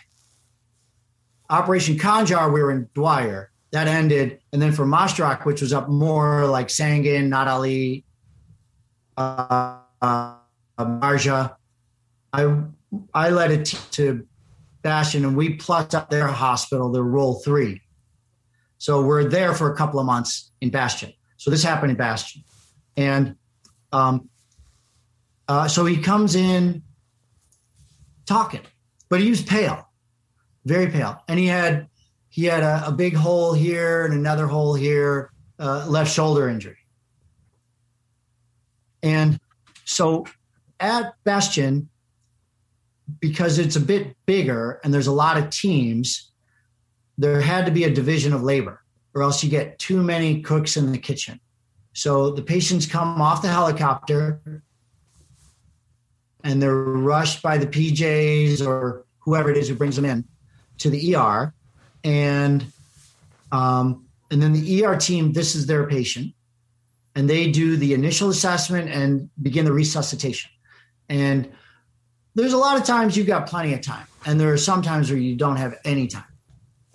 Operation 1.50 1.98
Khanjar, 1.98 2.54
we 2.54 2.62
were 2.62 2.72
in 2.72 2.88
Dwyer. 2.94 3.52
That 3.72 3.88
ended, 3.88 4.40
and 4.52 4.62
then 4.62 4.72
for 4.72 4.86
Moshtarak, 4.86 5.46
which 5.46 5.62
was 5.62 5.74
up 5.74 5.90
more 5.90 6.46
like 6.46 6.68
Sangin, 6.68 7.30
Nad 7.30 7.48
Ali, 7.48 8.04
uh, 9.18 9.78
uh, 10.02 10.36
Marjah, 10.80 11.56
I 12.34 12.56
I 13.14 13.30
led 13.30 13.52
it 13.52 13.66
to 13.92 14.26
Bastion, 14.82 15.26
and 15.26 15.36
we 15.36 15.56
plucked 15.56 15.94
up 15.94 16.10
their 16.10 16.28
hospital, 16.28 16.92
their 16.92 17.04
role 17.04 17.42
three. 17.42 17.82
So 18.80 19.04
we're 19.04 19.26
there 19.26 19.54
for 19.54 19.72
a 19.72 19.76
couple 19.76 20.00
of 20.00 20.08
months 20.08 20.52
in 20.62 20.72
Bastion. 20.72 21.14
So 21.38 21.52
this 21.52 21.64
happened 21.64 21.92
in 21.92 21.98
Bastion, 21.98 22.44
and 22.98 23.36
um, 23.92 24.30
uh, 25.48 25.68
so 25.68 25.86
he 25.86 25.98
comes 25.98 26.36
in 26.36 26.82
talking, 28.26 28.62
but 29.10 29.22
he 29.22 29.30
was 29.30 29.44
pale, 29.44 29.88
very 30.66 30.88
pale, 30.88 31.22
and 31.28 31.40
he 31.40 31.46
had 31.46 31.88
he 32.30 32.46
had 32.46 32.64
a, 32.64 32.88
a 32.88 32.92
big 32.92 33.16
hole 33.16 33.54
here 33.54 34.06
and 34.06 34.14
another 34.14 34.48
hole 34.48 34.74
here, 34.74 35.32
uh, 35.60 35.86
left 35.88 36.12
shoulder 36.12 36.50
injury, 36.50 36.78
and 39.04 39.40
so 39.86 40.26
at 40.80 41.14
Bastion, 41.24 41.90
because 43.20 43.60
it's 43.60 43.76
a 43.76 43.82
bit 43.82 44.16
bigger 44.26 44.80
and 44.84 44.94
there's 44.94 45.08
a 45.08 45.12
lot 45.12 45.38
of 45.38 45.50
teams, 45.50 46.29
there 47.20 47.42
had 47.42 47.66
to 47.66 47.72
be 47.72 47.84
a 47.84 47.90
division 47.90 48.34
of 48.34 48.44
labor 48.44 48.82
or 49.14 49.24
else 49.24 49.44
you 49.44 49.50
get 49.50 49.78
too 49.78 50.02
many 50.02 50.42
cooks 50.42 50.78
in 50.78 50.94
the 50.94 50.98
kitchen. 50.98 51.38
So 51.94 52.32
the 52.32 52.42
patients 52.42 52.86
come 52.86 53.22
off 53.22 53.42
the 53.42 53.50
helicopter 53.50 54.40
and 56.46 56.62
they're 56.62 56.74
rushed 56.74 57.42
by 57.42 57.58
the 57.58 57.68
PJs 57.68 58.66
or 58.66 59.06
whoever 59.20 59.52
it 59.52 59.58
is 59.58 59.68
who 59.68 59.76
brings 59.76 59.98
them 59.98 60.06
in 60.06 60.24
to 60.78 60.90
the 60.90 61.16
ER. 61.16 61.54
And 62.06 62.66
um, 63.52 64.06
and 64.32 64.42
then 64.42 64.54
the 64.54 64.86
ER 64.86 64.96
team, 64.96 65.34
this 65.34 65.56
is 65.56 65.66
their 65.66 65.88
patient, 65.88 66.34
and 67.16 67.30
they 67.30 67.52
do 67.52 67.76
the 67.76 67.96
initial 67.96 68.30
assessment 68.30 68.90
and 68.90 69.30
begin 69.42 69.66
the 69.66 69.74
resuscitation. 69.74 70.52
And 71.10 71.52
there's 72.36 72.54
a 72.54 72.58
lot 72.58 72.78
of 72.78 72.86
times 72.86 73.18
you've 73.18 73.28
got 73.28 73.48
plenty 73.48 73.74
of 73.74 73.82
time, 73.82 74.06
and 74.26 74.40
there 74.40 74.54
are 74.54 74.58
some 74.58 74.84
times 74.84 75.10
where 75.10 75.20
you 75.20 75.36
don't 75.36 75.56
have 75.56 75.76
any 75.84 76.08
time 76.08 76.29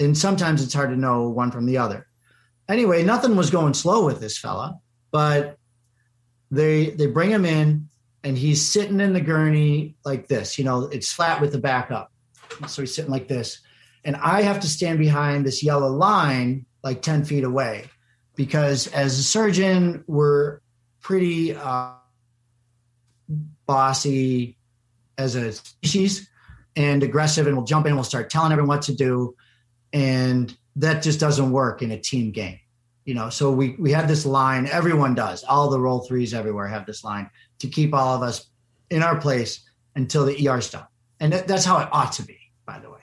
and 0.04 0.16
sometimes 0.16 0.62
it's 0.62 0.74
hard 0.74 0.90
to 0.90 0.96
know 0.96 1.28
one 1.28 1.50
from 1.50 1.66
the 1.66 1.78
other. 1.78 2.06
Anyway, 2.68 3.02
nothing 3.02 3.36
was 3.36 3.50
going 3.50 3.74
slow 3.74 4.04
with 4.04 4.20
this 4.20 4.38
fella, 4.38 4.78
but 5.10 5.58
they 6.50 6.90
they 6.90 7.06
bring 7.06 7.30
him 7.30 7.44
in 7.44 7.88
and 8.22 8.38
he's 8.38 8.66
sitting 8.66 9.00
in 9.00 9.12
the 9.12 9.20
gurney 9.20 9.96
like 10.04 10.28
this. 10.28 10.58
You 10.58 10.64
know, 10.64 10.84
it's 10.84 11.12
flat 11.12 11.40
with 11.40 11.52
the 11.52 11.58
back 11.58 11.90
up, 11.90 12.12
so 12.68 12.82
he's 12.82 12.94
sitting 12.94 13.10
like 13.10 13.28
this, 13.28 13.60
and 14.04 14.16
I 14.16 14.42
have 14.42 14.60
to 14.60 14.68
stand 14.68 14.98
behind 14.98 15.44
this 15.44 15.62
yellow 15.62 15.88
line 15.88 16.66
like 16.82 17.02
ten 17.02 17.24
feet 17.24 17.44
away 17.44 17.90
because 18.36 18.86
as 18.88 19.18
a 19.18 19.22
surgeon 19.22 20.04
we're 20.06 20.60
pretty 21.00 21.54
uh, 21.54 21.92
bossy 23.66 24.56
as 25.16 25.34
a 25.34 25.52
species 25.52 26.28
and 26.76 27.02
aggressive 27.02 27.46
and 27.46 27.56
we'll 27.56 27.66
jump 27.66 27.86
in 27.86 27.94
we'll 27.94 28.04
start 28.04 28.30
telling 28.30 28.52
everyone 28.52 28.68
what 28.68 28.82
to 28.82 28.94
do 28.94 29.34
and 29.94 30.54
that 30.76 31.02
just 31.02 31.18
doesn't 31.18 31.50
work 31.50 31.80
in 31.80 31.90
a 31.90 31.98
team 31.98 32.30
game 32.30 32.58
you 33.04 33.14
know? 33.14 33.30
So 33.30 33.50
we 33.50 33.70
we 33.78 33.92
have 33.92 34.08
this 34.08 34.26
line 34.26 34.66
everyone 34.66 35.14
does 35.14 35.44
all 35.44 35.70
the 35.70 35.78
role 35.78 36.00
threes 36.00 36.34
everywhere 36.34 36.66
have 36.68 36.86
this 36.86 37.04
line 37.04 37.30
to 37.58 37.68
keep 37.68 37.94
all 37.94 38.14
of 38.16 38.22
us 38.22 38.46
in 38.90 39.02
our 39.02 39.18
place 39.18 39.60
until 39.94 40.24
the 40.24 40.48
er's 40.48 40.70
done. 40.70 40.86
And 41.20 41.32
that, 41.32 41.46
that's 41.48 41.64
how 41.64 41.78
it 41.78 41.88
ought 41.92 42.12
to 42.12 42.22
be 42.22 42.38
by 42.66 42.78
the 42.78 42.90
way. 42.90 43.00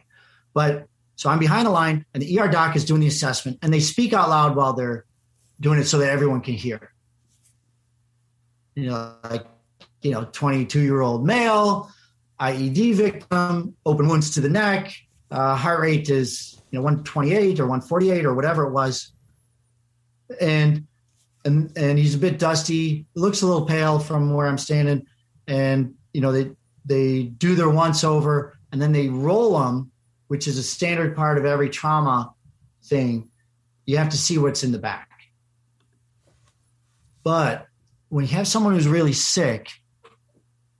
But 0.53 0.87
so 1.15 1.29
i'm 1.29 1.39
behind 1.39 1.67
the 1.67 1.71
line 1.71 2.05
and 2.13 2.23
the 2.23 2.39
er 2.39 2.47
doc 2.47 2.75
is 2.75 2.85
doing 2.85 3.01
the 3.01 3.07
assessment 3.07 3.59
and 3.61 3.73
they 3.73 3.79
speak 3.79 4.13
out 4.13 4.29
loud 4.29 4.55
while 4.55 4.73
they're 4.73 5.05
doing 5.59 5.79
it 5.79 5.85
so 5.85 5.99
that 5.99 6.09
everyone 6.09 6.41
can 6.41 6.55
hear. 6.55 6.91
You 8.75 8.87
know 8.87 9.15
like 9.29 9.45
you 10.01 10.11
know 10.11 10.27
22 10.31 10.79
year 10.79 11.01
old 11.01 11.25
male 11.25 11.91
ied 12.39 12.95
victim 12.95 13.75
open 13.85 14.07
wounds 14.07 14.31
to 14.31 14.41
the 14.41 14.49
neck 14.49 14.95
uh, 15.29 15.55
heart 15.55 15.79
rate 15.79 16.09
is 16.09 16.60
you 16.71 16.79
know 16.79 16.83
128 16.83 17.59
or 17.59 17.63
148 17.63 18.25
or 18.25 18.33
whatever 18.33 18.63
it 18.63 18.71
was. 18.71 19.11
And 20.39 20.87
and 21.43 21.71
and 21.77 21.99
he's 21.99 22.15
a 22.15 22.19
bit 22.19 22.39
dusty. 22.39 23.05
Looks 23.15 23.41
a 23.41 23.47
little 23.47 23.65
pale 23.65 23.99
from 23.99 24.33
where 24.33 24.47
i'm 24.47 24.57
standing. 24.57 25.05
And 25.47 25.95
you 26.13 26.21
know 26.21 26.31
they 26.31 26.51
they 26.85 27.23
do 27.23 27.55
their 27.55 27.69
once 27.69 28.03
over 28.03 28.57
and 28.71 28.81
then 28.81 28.91
they 28.91 29.09
roll 29.09 29.59
them 29.59 29.91
which 30.27 30.47
is 30.47 30.57
a 30.57 30.63
standard 30.63 31.13
part 31.13 31.37
of 31.37 31.43
every 31.43 31.69
trauma 31.69 32.33
thing. 32.85 33.29
You 33.85 33.97
have 33.97 34.09
to 34.09 34.17
see 34.17 34.37
what's 34.37 34.63
in 34.63 34.71
the 34.71 34.79
back. 34.79 35.09
But 37.21 37.67
when 38.07 38.25
you 38.25 38.31
have 38.31 38.47
someone 38.47 38.73
who's 38.73 38.87
really 38.87 39.13
sick 39.13 39.69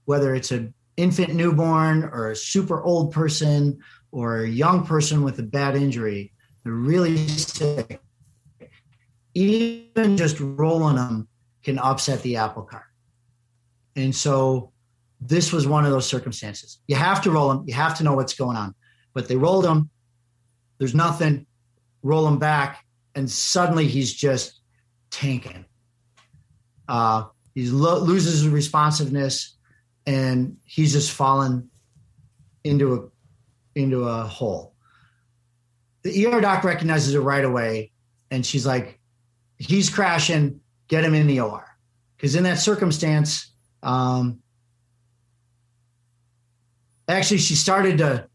whether 0.05 0.33
it's 0.35 0.51
an 0.51 0.73
infant 0.97 1.33
newborn 1.33 2.03
or 2.03 2.31
a 2.31 2.35
super 2.35 2.81
old 2.81 3.13
person 3.13 3.79
or 4.11 4.41
a 4.41 4.47
young 4.47 4.85
person 4.85 5.23
with 5.23 5.39
a 5.39 5.43
bad 5.43 5.75
injury, 5.75 6.33
they're 6.63 6.73
really 6.73 7.17
sick, 7.27 8.01
even 9.33 10.17
just 10.17 10.37
rolling 10.39 10.95
them 10.95 11.27
can 11.63 11.79
upset 11.79 12.21
the 12.21 12.37
apple 12.37 12.63
cart. 12.63 12.83
And 13.95 14.15
so 14.15 14.71
this 15.19 15.53
was 15.53 15.67
one 15.67 15.85
of 15.85 15.91
those 15.91 16.07
circumstances. 16.07 16.79
You 16.87 16.95
have 16.95 17.21
to 17.23 17.31
roll 17.31 17.49
them. 17.49 17.63
You 17.67 17.73
have 17.75 17.97
to 17.97 18.03
know 18.03 18.13
what's 18.13 18.33
going 18.33 18.57
on. 18.57 18.73
But 19.13 19.27
they 19.27 19.35
rolled 19.35 19.65
him. 19.65 19.89
There's 20.79 20.95
nothing. 20.95 21.45
Roll 22.01 22.27
him 22.27 22.39
back, 22.39 22.83
and 23.13 23.29
suddenly 23.29 23.87
he's 23.87 24.11
just 24.11 24.59
tanking. 25.11 25.65
Uh, 26.87 27.25
he 27.53 27.69
lo- 27.69 27.99
loses 27.99 28.41
his 28.41 28.49
responsiveness, 28.49 29.55
and 30.07 30.57
he's 30.65 30.93
just 30.93 31.11
fallen 31.11 31.69
into 32.63 32.95
a 32.95 33.10
into 33.75 34.03
a 34.03 34.23
hole. 34.23 34.73
The 36.03 36.25
ER 36.25 36.41
doc 36.41 36.63
recognizes 36.63 37.13
it 37.13 37.19
right 37.19 37.45
away, 37.45 37.91
and 38.29 38.45
she's 38.45 38.65
like, 38.65 38.99
"He's 39.57 39.89
crashing. 39.89 40.59
Get 40.87 41.03
him 41.03 41.13
in 41.13 41.27
the 41.27 41.39
OR." 41.39 41.65
Because 42.17 42.35
in 42.35 42.43
that 42.43 42.59
circumstance, 42.59 43.51
um, 43.83 44.39
actually, 47.07 47.37
she 47.37 47.55
started 47.55 47.97
to 47.99 48.27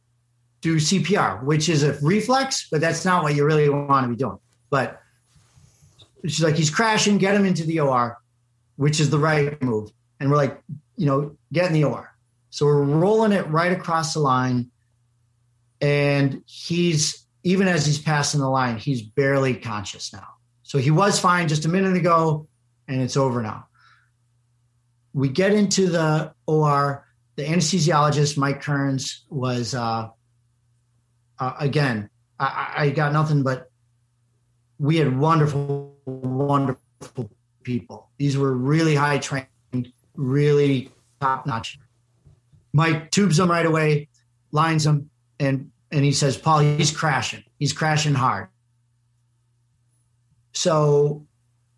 do 0.61 0.77
CPR, 0.77 1.43
which 1.45 1.69
is 1.69 1.83
a 1.83 1.93
reflex, 2.03 2.69
but 2.71 2.81
that's 2.81 3.05
not 3.05 3.23
what 3.23 3.35
you 3.35 3.45
really 3.45 3.69
want 3.69 4.05
to 4.05 4.09
be 4.09 4.17
doing. 4.17 4.39
But 4.71 5.01
she's 6.25 6.43
like, 6.43 6.57
"He's 6.57 6.71
crashing. 6.71 7.19
Get 7.19 7.35
him 7.35 7.45
into 7.45 7.65
the 7.65 7.81
OR," 7.81 8.19
which 8.77 9.01
is 9.01 9.11
the 9.11 9.19
right 9.19 9.61
move. 9.63 9.91
And 10.21 10.31
we're 10.31 10.37
like, 10.37 10.63
you 10.97 11.07
know, 11.07 11.37
get 11.53 11.67
in 11.67 11.73
the 11.73 11.85
OR. 11.85 12.15
So 12.51 12.67
we're 12.67 12.83
rolling 12.83 13.33
it 13.33 13.47
right 13.49 13.73
across 13.73 14.15
the 14.15 14.21
line. 14.21 14.71
And 15.87 16.43
he's, 16.47 17.25
even 17.45 17.69
as 17.69 17.87
he's 17.87 18.01
passing 18.01 18.41
the 18.41 18.49
line, 18.49 18.77
he's 18.77 19.03
barely 19.03 19.55
conscious 19.55 20.13
now. 20.13 20.27
So 20.65 20.79
he 20.79 20.91
was 20.91 21.21
fine 21.21 21.47
just 21.47 21.65
a 21.65 21.69
minute 21.69 21.97
ago, 21.97 22.49
and 22.89 23.01
it's 23.01 23.17
over 23.17 23.41
now. 23.41 23.67
We 25.15 25.29
get 25.29 25.53
into 25.53 25.87
the 25.87 26.35
OR. 26.47 27.07
The 27.37 27.45
anesthesiologist, 27.45 28.37
Mike 28.37 28.63
Kearns, 28.63 29.25
was, 29.29 29.75
uh, 29.75 30.09
uh, 31.39 31.53
again, 31.61 32.11
I, 32.41 32.73
I 32.77 32.91
got 32.91 33.13
nothing 33.13 33.43
but 33.43 33.71
we 34.79 34.97
had 34.97 35.17
wonderful, 35.17 35.95
wonderful 36.07 37.31
people. 37.63 38.11
These 38.19 38.37
were 38.37 38.53
really 38.53 38.95
high 38.95 39.19
trained, 39.19 39.93
really 40.17 40.91
top 41.21 41.47
notch 41.47 41.79
Mike 42.77 43.11
tubes 43.11 43.39
him 43.39 43.51
right 43.51 43.65
away, 43.65 44.09
lines 44.53 44.85
him, 44.85 45.09
and 45.41 45.71
and 45.91 46.05
he 46.05 46.13
says, 46.13 46.37
Paul, 46.37 46.61
he's 46.61 46.91
crashing. 46.91 47.45
He's 47.59 47.73
crashing 47.73 48.15
hard. 48.15 48.49
So 50.53 51.27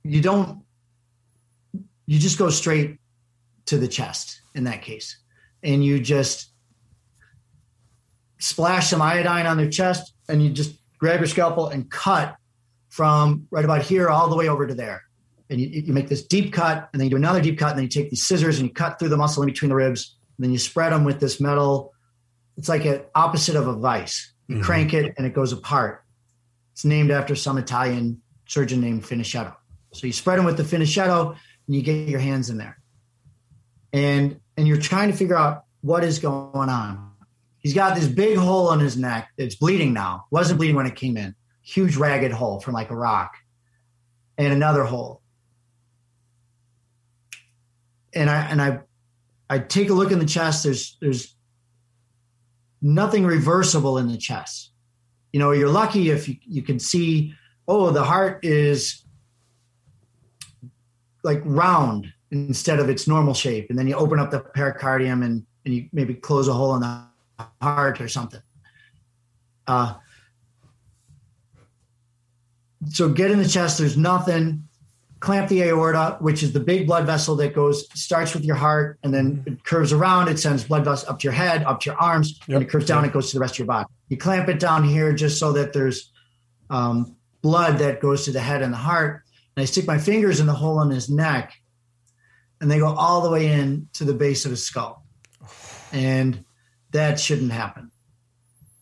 you 0.05 0.21
don't 0.21 0.63
you 2.09 2.19
just 2.19 2.39
go 2.39 2.49
straight 2.49 2.99
to 3.67 3.77
the 3.77 3.87
chest 3.87 4.41
in 4.55 4.65
that 4.65 4.81
case. 4.81 5.19
And 5.63 5.85
you 5.85 6.01
just 6.01 6.51
splash 8.39 8.89
some 8.89 9.03
iodine 9.03 9.45
on 9.45 9.59
their 9.59 9.69
chest 9.69 10.15
and 10.27 10.43
you 10.43 10.49
just 10.49 10.79
grab 10.99 11.21
your 11.21 11.27
scalpel 11.27 11.69
and 11.69 11.91
cut 11.91 12.37
from 12.89 13.47
right 13.51 13.65
about 13.65 13.83
here 13.83 14.09
all 14.09 14.31
the 14.31 14.37
way 14.37 14.49
over 14.49 14.67
to 14.67 14.75
there. 14.75 15.03
And 15.51 15.61
you, 15.61 15.69
you 15.69 15.93
make 15.93 16.09
this 16.09 16.27
deep 16.27 16.53
cut 16.55 16.89
and 16.93 17.01
then 17.01 17.07
you 17.07 17.11
do 17.11 17.17
another 17.17 17.43
deep 17.43 17.59
cut 17.59 17.71
and 17.71 17.79
then 17.79 17.85
you 17.85 17.91
take 17.91 18.09
these 18.09 18.27
scissors 18.27 18.59
and 18.59 18.69
you 18.69 18.75
cut 18.75 18.99
through 18.99 19.11
the 19.11 19.19
muscle 19.19 19.43
in 19.43 19.49
between 19.49 19.69
the 19.69 19.75
ribs 19.75 20.17
And 20.39 20.45
then 20.45 20.51
you 20.51 20.59
spread 20.59 20.93
them 20.93 21.05
with 21.05 21.21
this 21.21 21.41
metal. 21.43 21.93
It's 22.59 22.69
like 22.69 22.85
an 22.85 23.03
opposite 23.15 23.55
of 23.55 23.69
a 23.69 23.73
vice. 23.73 24.33
You 24.49 24.57
mm-hmm. 24.57 24.65
crank 24.65 24.93
it 24.93 25.15
and 25.17 25.27
it 25.27 25.33
goes 25.33 25.53
apart. 25.53 26.05
It's 26.73 26.85
named 26.85 27.13
after 27.13 27.37
some 27.37 27.57
Italian 27.57 28.21
surgeon 28.47 28.81
named 28.81 29.05
Finochietto. 29.05 29.55
So 29.93 30.07
you 30.07 30.13
spread 30.13 30.39
them 30.39 30.45
with 30.45 30.57
the 30.57 30.65
Finochietto 30.65 31.31
and 31.31 31.77
you 31.77 31.83
get 31.83 32.09
your 32.09 32.21
hands 32.21 32.51
in 32.51 32.59
there. 32.59 32.79
And 33.93 34.41
and 34.57 34.67
you're 34.67 34.81
trying 34.81 35.11
to 35.11 35.17
figure 35.17 35.37
out 35.37 35.65
what 35.83 36.03
is 36.03 36.19
going 36.19 36.69
on. 36.69 37.13
He's 37.59 37.75
got 37.75 37.95
this 37.95 38.09
big 38.09 38.37
hole 38.37 38.73
in 38.73 38.81
his 38.81 38.97
neck. 38.97 39.29
It's 39.39 39.55
bleeding 39.55 39.93
now. 39.93 40.27
Wasn't 40.31 40.59
bleeding 40.59 40.77
when 40.77 40.87
it 40.87 40.97
came 40.97 41.17
in. 41.17 41.35
Huge 41.63 41.97
ragged 41.97 42.33
hole 42.33 42.61
from 42.61 42.75
like 42.75 42.91
a 42.91 42.97
rock. 42.97 43.35
And 44.37 44.53
another 44.53 44.85
hole. 44.85 45.23
And 48.13 48.29
I 48.29 48.43
and 48.43 48.61
I 48.61 48.81
I 49.49 49.61
take 49.61 49.91
a 49.91 49.95
look 49.95 50.11
in 50.11 50.19
the 50.19 50.27
chest. 50.27 50.65
There's 50.65 50.97
there's 51.01 51.35
nothing 52.81 53.25
reversible 53.25 53.99
in 53.99 54.09
the 54.09 54.17
chest. 54.17 54.71
You 55.33 55.41
know, 55.41 55.53
you're 55.53 55.69
lucky 55.69 56.11
if 56.11 56.29
you, 56.29 56.37
you 56.47 56.63
can 56.63 56.79
see, 56.79 57.35
oh, 57.67 57.91
the 57.91 58.05
heart 58.05 58.45
is 58.45 59.05
like 61.23 61.43
round 61.45 62.13
instead 62.31 62.79
of 62.79 62.89
its 62.89 63.07
normal 63.07 63.35
shape. 63.35 63.71
And 63.71 63.79
then 63.79 63.87
you 63.87 63.95
open 63.95 64.19
up 64.19 64.31
the 64.31 64.41
pericardium 64.41 65.25
and, 65.25 65.45
and 65.65 65.75
you 65.75 65.89
maybe 65.93 66.15
close 66.15 66.49
a 66.49 66.53
hole 66.53 66.75
in 66.75 66.81
the 66.81 67.05
heart 67.61 68.01
or 68.01 68.09
something. 68.09 68.41
Uh, 69.67 69.95
so 72.89 73.09
get 73.09 73.31
in 73.31 73.39
the 73.39 73.49
chest, 73.49 73.79
there's 73.79 73.97
nothing 73.97 74.68
clamp 75.21 75.49
the 75.49 75.63
aorta, 75.63 76.17
which 76.21 76.43
is 76.43 76.53
the 76.53 76.61
big 76.61 76.87
blood 76.87 77.07
vessel 77.07 77.35
that 77.37 77.55
goes 77.55 77.89
starts 77.99 78.35
with 78.35 78.45
your 78.45 78.57
heart 78.57 78.99
and 79.03 79.13
then 79.13 79.43
it 79.47 79.65
curves 79.65 79.93
around. 79.93 80.29
It 80.29 80.39
sends 80.39 80.65
blood 80.65 80.85
vessels 80.85 81.09
up 81.09 81.19
to 81.21 81.25
your 81.25 81.33
head, 81.33 81.65
up 81.65 81.81
to 81.81 81.91
your 81.91 81.99
arms, 81.99 82.39
yep. 82.47 82.57
and 82.57 82.63
it 82.63 82.71
curves 82.71 82.87
down. 82.87 83.05
It 83.05 83.13
goes 83.13 83.31
to 83.31 83.37
the 83.37 83.41
rest 83.41 83.55
of 83.55 83.59
your 83.61 83.67
body. 83.67 83.89
You 84.09 84.17
clamp 84.17 84.49
it 84.49 84.61
down 84.61 84.85
here 84.85 85.13
just 85.13 85.39
so 85.39 85.53
that 85.53 85.73
there's 85.73 86.13
um, 86.71 87.17
blood 87.43 87.79
that 87.79 88.01
goes 88.01 88.25
to 88.27 88.33
the 88.33 88.41
head 88.41 88.63
and 88.63 88.73
the 88.73 88.79
heart. 88.79 89.23
And 89.57 89.63
I 89.63 89.67
stick 89.67 89.87
my 89.87 89.99
fingers 89.99 90.41
in 90.41 90.47
the 90.47 90.55
hole 90.55 90.81
in 90.83 90.91
his 90.91 91.11
neck, 91.11 91.53
and 92.61 92.71
they 92.71 92.79
go 92.79 92.95
all 92.95 93.23
the 93.23 93.31
way 93.31 93.49
in 93.49 93.89
to 93.95 94.05
the 94.05 94.15
base 94.15 94.45
of 94.45 94.53
his 94.53 94.65
skull. 94.65 95.05
And 95.93 96.45
that 96.93 97.19
shouldn't 97.19 97.51
happen. 97.51 97.91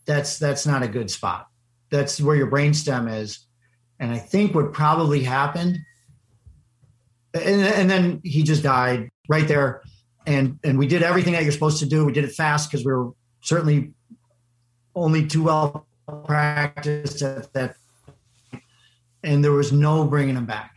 That's 0.05 0.39
that's 0.39 0.67
not 0.67 0.83
a 0.83 0.89
good 0.89 1.11
spot. 1.11 1.49
That's 1.91 2.21
where 2.21 2.37
your 2.37 2.51
brainstem 2.51 3.21
is. 3.21 3.41
And 3.99 4.13
I 4.13 4.19
think 4.19 4.55
what 4.55 4.73
probably 4.73 5.23
happened 5.23 5.79
and, 7.43 7.63
and 7.63 7.91
then 7.91 8.21
he 8.25 8.43
just 8.43 8.63
died 8.63 9.11
right 9.29 9.47
there. 9.47 9.83
And 10.27 10.59
and 10.65 10.79
we 10.79 10.87
did 10.87 11.03
everything 11.03 11.35
that 11.35 11.43
you're 11.43 11.53
supposed 11.53 11.79
to 11.81 11.87
do. 11.87 12.05
We 12.05 12.13
did 12.13 12.25
it 12.25 12.33
fast 12.33 12.71
because 12.71 12.85
we 12.85 12.93
were 12.93 13.11
certainly 13.41 13.93
only 14.95 15.27
too 15.27 15.45
well 15.45 15.87
practiced 16.25 17.23
at 17.23 17.53
that. 17.53 17.77
And 19.23 19.45
there 19.45 19.53
was 19.53 19.73
no 19.73 20.05
bringing 20.05 20.37
him 20.37 20.47
back. 20.47 20.75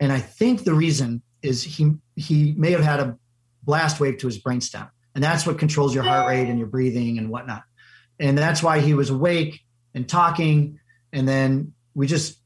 And 0.00 0.12
I 0.12 0.20
think 0.20 0.64
the 0.64 0.74
reason 0.74 1.22
is 1.42 1.62
he 1.62 1.92
he 2.16 2.54
may 2.56 2.72
have 2.72 2.82
had 2.82 3.00
a 3.00 3.18
blast 3.62 4.00
wave 4.00 4.18
to 4.18 4.26
his 4.26 4.42
brainstem, 4.42 4.90
and 5.14 5.22
that's 5.22 5.46
what 5.46 5.58
controls 5.58 5.94
your 5.94 6.04
heart 6.04 6.28
rate 6.28 6.48
and 6.48 6.58
your 6.58 6.68
breathing 6.68 7.18
and 7.18 7.30
whatnot. 7.30 7.62
And 8.18 8.36
that's 8.36 8.62
why 8.62 8.80
he 8.80 8.94
was 8.94 9.10
awake 9.10 9.60
and 9.94 10.08
talking. 10.08 10.80
And 11.12 11.28
then 11.28 11.74
we 11.94 12.06
just 12.06 12.37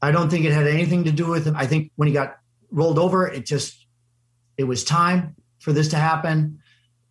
I 0.00 0.12
don't 0.12 0.30
think 0.30 0.44
it 0.44 0.52
had 0.52 0.66
anything 0.66 1.04
to 1.04 1.12
do 1.12 1.26
with 1.26 1.46
him. 1.46 1.56
I 1.56 1.66
think 1.66 1.90
when 1.96 2.08
he 2.08 2.14
got 2.14 2.38
rolled 2.70 2.98
over, 2.98 3.26
it 3.26 3.46
just 3.46 3.86
it 4.56 4.64
was 4.64 4.84
time 4.84 5.34
for 5.58 5.72
this 5.72 5.88
to 5.88 5.96
happen. 5.96 6.60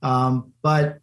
Um, 0.01 0.53
but 0.61 0.99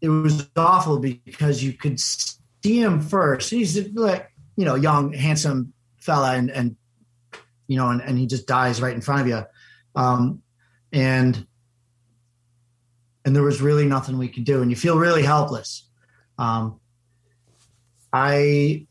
it 0.00 0.08
was 0.08 0.48
awful 0.56 0.98
because 0.98 1.62
you 1.62 1.72
could 1.72 1.98
see 2.00 2.80
him 2.80 3.00
first. 3.00 3.50
He's 3.50 3.88
like 3.92 4.30
you 4.56 4.64
know 4.64 4.74
young, 4.74 5.12
handsome 5.12 5.72
fella, 5.98 6.34
and 6.34 6.50
and 6.50 6.76
you 7.66 7.76
know, 7.76 7.88
and, 7.88 8.02
and 8.02 8.18
he 8.18 8.26
just 8.26 8.46
dies 8.46 8.80
right 8.80 8.94
in 8.94 9.00
front 9.00 9.22
of 9.22 9.28
you. 9.28 9.42
Um, 9.94 10.42
and 10.92 11.46
and 13.24 13.34
there 13.34 13.42
was 13.42 13.60
really 13.60 13.86
nothing 13.86 14.18
we 14.18 14.28
could 14.28 14.44
do, 14.44 14.62
and 14.62 14.70
you 14.70 14.76
feel 14.76 14.98
really 14.98 15.22
helpless. 15.22 15.88
Um, 16.38 16.80
I 18.12 18.86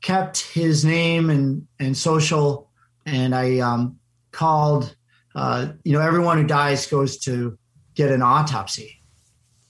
kept 0.00 0.40
his 0.40 0.84
name 0.84 1.30
and 1.30 1.66
and 1.78 1.96
social, 1.96 2.70
and 3.04 3.34
I 3.34 3.58
um, 3.58 3.98
called. 4.32 4.94
Uh, 5.34 5.72
you 5.84 5.92
know, 5.92 6.00
everyone 6.00 6.38
who 6.38 6.46
dies 6.46 6.86
goes 6.86 7.18
to 7.18 7.58
get 7.94 8.10
an 8.10 8.22
autopsy 8.22 9.02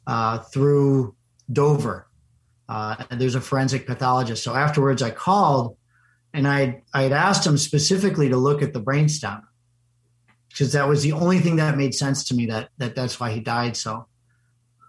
uh, 0.06 0.38
through 0.38 1.16
Dover. 1.52 2.06
Uh, 2.68 3.02
there's 3.10 3.34
a 3.34 3.40
forensic 3.40 3.84
pathologist. 3.84 4.44
So 4.44 4.54
afterwards, 4.54 5.02
I 5.02 5.10
called 5.10 5.76
and 6.36 6.46
I 6.46 6.82
I 6.92 7.02
had 7.02 7.12
asked 7.12 7.46
him 7.46 7.56
specifically 7.56 8.28
to 8.28 8.36
look 8.36 8.62
at 8.62 8.74
the 8.74 8.80
brainstem 8.80 9.42
because 10.50 10.72
that 10.72 10.86
was 10.86 11.02
the 11.02 11.12
only 11.12 11.38
thing 11.38 11.56
that 11.56 11.78
made 11.78 11.94
sense 11.94 12.24
to 12.24 12.34
me 12.34 12.46
that 12.46 12.68
that 12.76 12.94
that's 12.94 13.18
why 13.18 13.30
he 13.30 13.40
died. 13.40 13.74
So, 13.76 14.06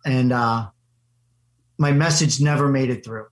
and 0.05 0.33
uh, 0.33 0.67
my 1.77 1.93
message 1.93 2.41
never 2.41 2.67
made 2.67 2.89
it 2.89 3.05
through 3.05 3.27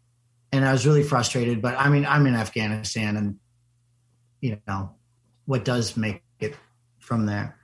and 0.55 0.65
I 0.65 0.71
was 0.71 0.85
really 0.85 1.03
frustrated. 1.03 1.61
But 1.61 1.75
I 1.77 1.89
mean, 1.89 2.05
I'm 2.05 2.25
in 2.27 2.35
Afghanistan, 2.35 3.17
and 3.17 3.39
you 4.41 4.59
know 4.67 4.91
what 5.45 5.65
does 5.65 5.95
make 5.95 6.23
it 6.39 6.55
from 6.99 7.25
there. 7.25 7.57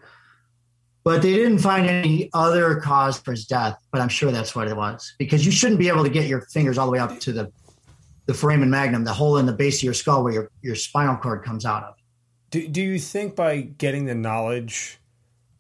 But 1.04 1.24
they 1.24 1.34
didn't 1.34 1.60
find 1.60 1.88
any 1.88 2.30
other 2.34 2.76
cause 2.76 3.18
for 3.20 3.32
his 3.32 3.46
death. 3.46 3.78
But 3.92 4.02
I'm 4.02 4.10
sure 4.10 4.32
that's 4.32 4.56
what 4.56 4.68
it 4.68 4.76
was 4.76 5.14
because 5.18 5.46
you 5.46 5.52
shouldn't 5.52 5.80
be 5.80 5.88
able 5.88 6.04
to 6.04 6.10
get 6.10 6.28
your 6.28 6.42
fingers 6.42 6.78
all 6.78 6.86
the 6.86 6.92
way 6.92 7.00
up 7.00 7.20
to 7.22 7.32
the 7.32 7.52
the 8.28 8.34
foramen 8.34 8.70
magnum, 8.70 9.04
the 9.04 9.14
hole 9.14 9.38
in 9.38 9.46
the 9.46 9.54
base 9.54 9.80
of 9.80 9.84
your 9.84 9.94
skull 9.94 10.24
where 10.24 10.34
your, 10.34 10.52
your 10.62 10.76
spinal 10.76 11.18
cord 11.18 11.44
comes 11.44 11.66
out 11.66 11.84
of. 11.84 11.96
Do, 12.52 12.68
do 12.68 12.82
you 12.82 13.00
think 13.00 13.36
by 13.36 13.62
getting 13.62 14.06
the 14.06 14.16
knowledge 14.16 15.00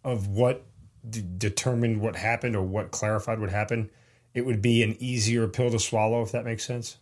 of 0.03 0.27
what 0.27 0.63
d- 1.07 1.23
determined 1.37 2.01
what 2.01 2.15
happened 2.15 2.55
or 2.55 2.63
what 2.63 2.91
clarified 2.91 3.39
what 3.39 3.49
happened, 3.49 3.89
it 4.33 4.45
would 4.45 4.61
be 4.61 4.83
an 4.83 4.95
easier 4.99 5.47
pill 5.47 5.71
to 5.71 5.79
swallow, 5.79 6.21
if 6.21 6.31
that 6.31 6.45
makes 6.45 6.65
sense. 6.65 6.97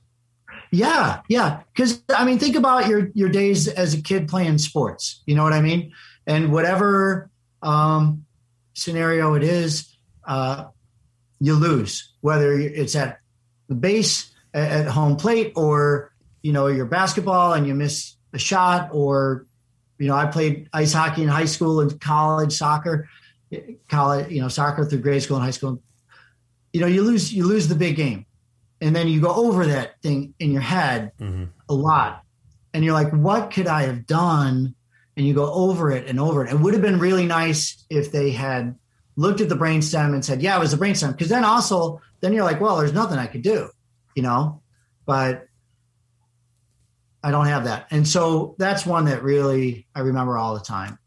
Yeah, 0.72 1.22
yeah. 1.28 1.62
Because 1.74 2.02
I 2.16 2.26
mean, 2.26 2.38
think 2.38 2.56
about 2.56 2.88
your 2.88 3.10
your 3.14 3.30
days 3.30 3.68
as 3.68 3.94
a 3.94 4.02
kid 4.02 4.28
playing 4.28 4.60
sports. 4.60 5.22
You 5.26 5.36
know 5.36 5.44
what 5.44 5.54
I 5.54 5.62
mean? 5.62 5.94
And 6.28 6.52
whatever 6.52 7.30
um, 7.62 8.26
scenario 8.74 9.34
it 9.34 9.44
is, 9.44 9.96
uh, 10.26 10.66
you 11.40 11.56
lose. 11.56 12.14
Whether 12.22 12.54
it's 12.54 12.96
at 12.96 13.20
the 13.68 13.76
base 13.76 14.32
at 14.54 14.88
home 14.88 15.16
plate, 15.16 15.54
or 15.56 16.12
you 16.42 16.54
know 16.54 16.68
your 16.68 16.86
basketball 16.86 17.54
and 17.54 17.66
you 17.66 17.74
miss 17.74 18.16
a 18.34 18.40
shot, 18.40 18.90
or 18.92 19.48
you 19.98 20.08
know 20.08 20.16
I 20.16 20.28
played 20.28 20.70
ice 20.72 20.94
hockey 20.94 21.24
in 21.24 21.30
high 21.30 21.46
school 21.46 21.80
and 21.82 22.00
college 22.00 22.54
soccer, 22.54 23.10
college 23.88 24.30
you 24.32 24.42
know 24.42 24.50
soccer 24.50 24.86
through 24.86 25.00
grade 25.00 25.24
school 25.24 25.38
and 25.38 25.46
high 25.46 25.52
school. 25.52 25.82
You 26.74 26.82
know 26.82 26.88
you 26.88 27.02
lose 27.02 27.34
you 27.34 27.48
lose 27.48 27.68
the 27.68 27.76
big 27.76 27.96
game 27.96 28.28
and 28.82 28.96
then 28.96 29.08
you 29.08 29.22
go 29.22 29.34
over 29.34 29.66
that 29.66 30.02
thing 30.02 30.34
in 30.40 30.52
your 30.52 30.62
head 30.62 31.12
mm-hmm. 31.20 31.46
a 31.68 31.74
lot. 31.74 32.24
And 32.74 32.84
you're 32.84 32.94
like 32.94 33.12
what 33.12 33.52
could 33.52 33.68
i 33.68 33.84
have 33.84 34.06
done? 34.06 34.76
And 35.18 35.28
you 35.28 35.34
go 35.34 35.52
over 35.52 35.92
it 35.92 36.08
and 36.08 36.20
over 36.20 36.46
it. 36.46 36.54
It 36.54 36.60
would 36.60 36.74
have 36.74 36.82
been 36.82 37.00
really 37.00 37.26
nice 37.26 37.84
if 37.90 38.12
they 38.12 38.32
had 38.32 38.76
looked 39.18 39.42
at 39.42 39.50
the 39.50 39.56
brainstem 39.56 40.14
and 40.14 40.24
said 40.24 40.42
yeah 40.42 40.56
it 40.56 40.60
was 40.60 40.72
the 40.72 40.84
brainstem. 40.84 41.12
Because 41.12 41.30
then 41.30 41.44
also 41.44 42.02
then 42.22 42.34
you're 42.34 42.46
like 42.46 42.62
well 42.62 42.78
there's 42.78 42.94
nothing 42.94 43.18
i 43.18 43.28
could 43.28 43.42
do 43.42 43.70
you 44.16 44.24
know? 44.24 44.62
But 45.06 45.48
i 47.24 47.32
don't 47.32 47.48
have 47.48 47.66
that. 47.66 47.88
And 47.92 48.08
so 48.08 48.56
that's 48.58 48.86
one 48.86 49.06
that 49.06 49.24
really 49.24 49.88
i 49.96 50.02
remember 50.02 50.38
all 50.38 50.54
the 50.54 50.64
time 50.64 51.00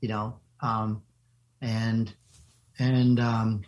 you 0.00 0.08
know? 0.08 0.38
Um 0.60 1.02
and 1.60 2.14
and 2.78 3.18
um 3.18 3.62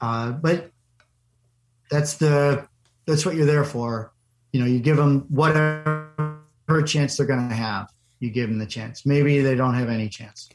uh 0.00 0.32
but 0.32 0.70
that's 1.90 2.14
the 2.14 2.66
that's 3.06 3.24
what 3.24 3.34
you're 3.34 3.46
there 3.46 3.64
for. 3.64 4.12
You 4.52 4.60
know, 4.60 4.66
you 4.66 4.80
give 4.80 4.96
them 4.96 5.26
whatever 5.28 6.82
chance 6.86 7.16
they're 7.16 7.26
going 7.26 7.48
to 7.48 7.54
have. 7.54 7.90
You 8.20 8.30
give 8.30 8.48
them 8.48 8.58
the 8.58 8.66
chance. 8.66 9.06
Maybe 9.06 9.40
they 9.40 9.54
don't 9.54 9.74
have 9.74 9.88
any 9.88 10.08
chance. 10.08 10.48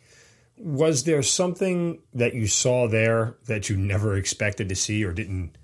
Was 0.58 1.04
there 1.04 1.24
something 1.24 2.00
that 2.14 2.34
you 2.34 2.48
saw 2.48 2.88
there 2.88 3.36
that 3.48 3.70
you 3.70 3.78
never 3.78 4.16
expected 4.18 4.70
to 4.70 4.76
see 4.76 5.04
or 5.04 5.12
didn't 5.14 5.58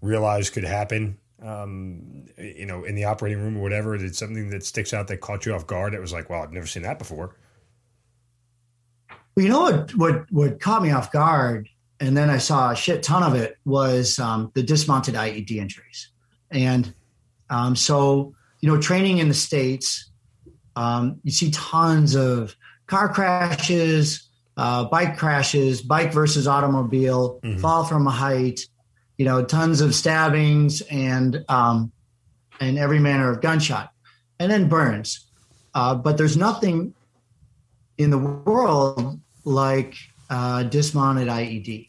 realize 0.00 0.50
could 0.50 0.64
happen? 0.64 1.18
Um, 1.42 2.26
you 2.38 2.66
know, 2.66 2.84
in 2.84 2.94
the 2.94 3.04
operating 3.04 3.38
room 3.38 3.56
or 3.56 3.62
whatever, 3.62 3.96
did 3.98 4.16
something 4.16 4.50
that 4.50 4.64
sticks 4.64 4.94
out 4.94 5.08
that 5.08 5.20
caught 5.20 5.46
you 5.46 5.54
off 5.54 5.66
guard? 5.66 5.94
It 5.94 6.00
was 6.00 6.12
like, 6.12 6.30
wow, 6.30 6.42
I've 6.42 6.52
never 6.52 6.66
seen 6.66 6.82
that 6.82 6.98
before. 6.98 7.36
Well, 9.36 9.44
you 9.44 9.48
know 9.48 9.60
what? 9.60 9.94
What 9.96 10.32
what 10.32 10.60
caught 10.60 10.82
me 10.82 10.90
off 10.92 11.10
guard 11.10 11.68
and 12.04 12.14
then 12.14 12.28
I 12.28 12.36
saw 12.36 12.70
a 12.70 12.76
shit 12.76 13.02
ton 13.02 13.22
of 13.22 13.34
it 13.34 13.56
was 13.64 14.18
um, 14.18 14.52
the 14.54 14.62
dismounted 14.62 15.14
IED 15.14 15.52
injuries. 15.52 16.10
And 16.50 16.92
um, 17.48 17.74
so, 17.74 18.34
you 18.60 18.68
know, 18.68 18.78
training 18.80 19.18
in 19.18 19.28
the 19.28 19.34
States, 19.34 20.10
um, 20.76 21.20
you 21.22 21.32
see 21.32 21.50
tons 21.50 22.14
of 22.14 22.56
car 22.86 23.08
crashes, 23.10 24.28
uh, 24.58 24.84
bike 24.84 25.16
crashes, 25.16 25.80
bike 25.80 26.12
versus 26.12 26.46
automobile, 26.46 27.40
mm-hmm. 27.42 27.58
fall 27.60 27.84
from 27.84 28.06
a 28.06 28.10
height, 28.10 28.60
you 29.16 29.24
know, 29.24 29.42
tons 29.42 29.80
of 29.80 29.94
stabbings 29.94 30.82
and, 30.82 31.42
um, 31.48 31.90
and 32.60 32.78
every 32.78 32.98
manner 32.98 33.30
of 33.30 33.40
gunshot, 33.40 33.92
and 34.38 34.52
then 34.52 34.68
burns. 34.68 35.26
Uh, 35.74 35.94
but 35.94 36.18
there's 36.18 36.36
nothing 36.36 36.92
in 37.96 38.10
the 38.10 38.18
world 38.18 39.18
like 39.44 39.94
uh, 40.28 40.64
dismounted 40.64 41.28
IED. 41.28 41.88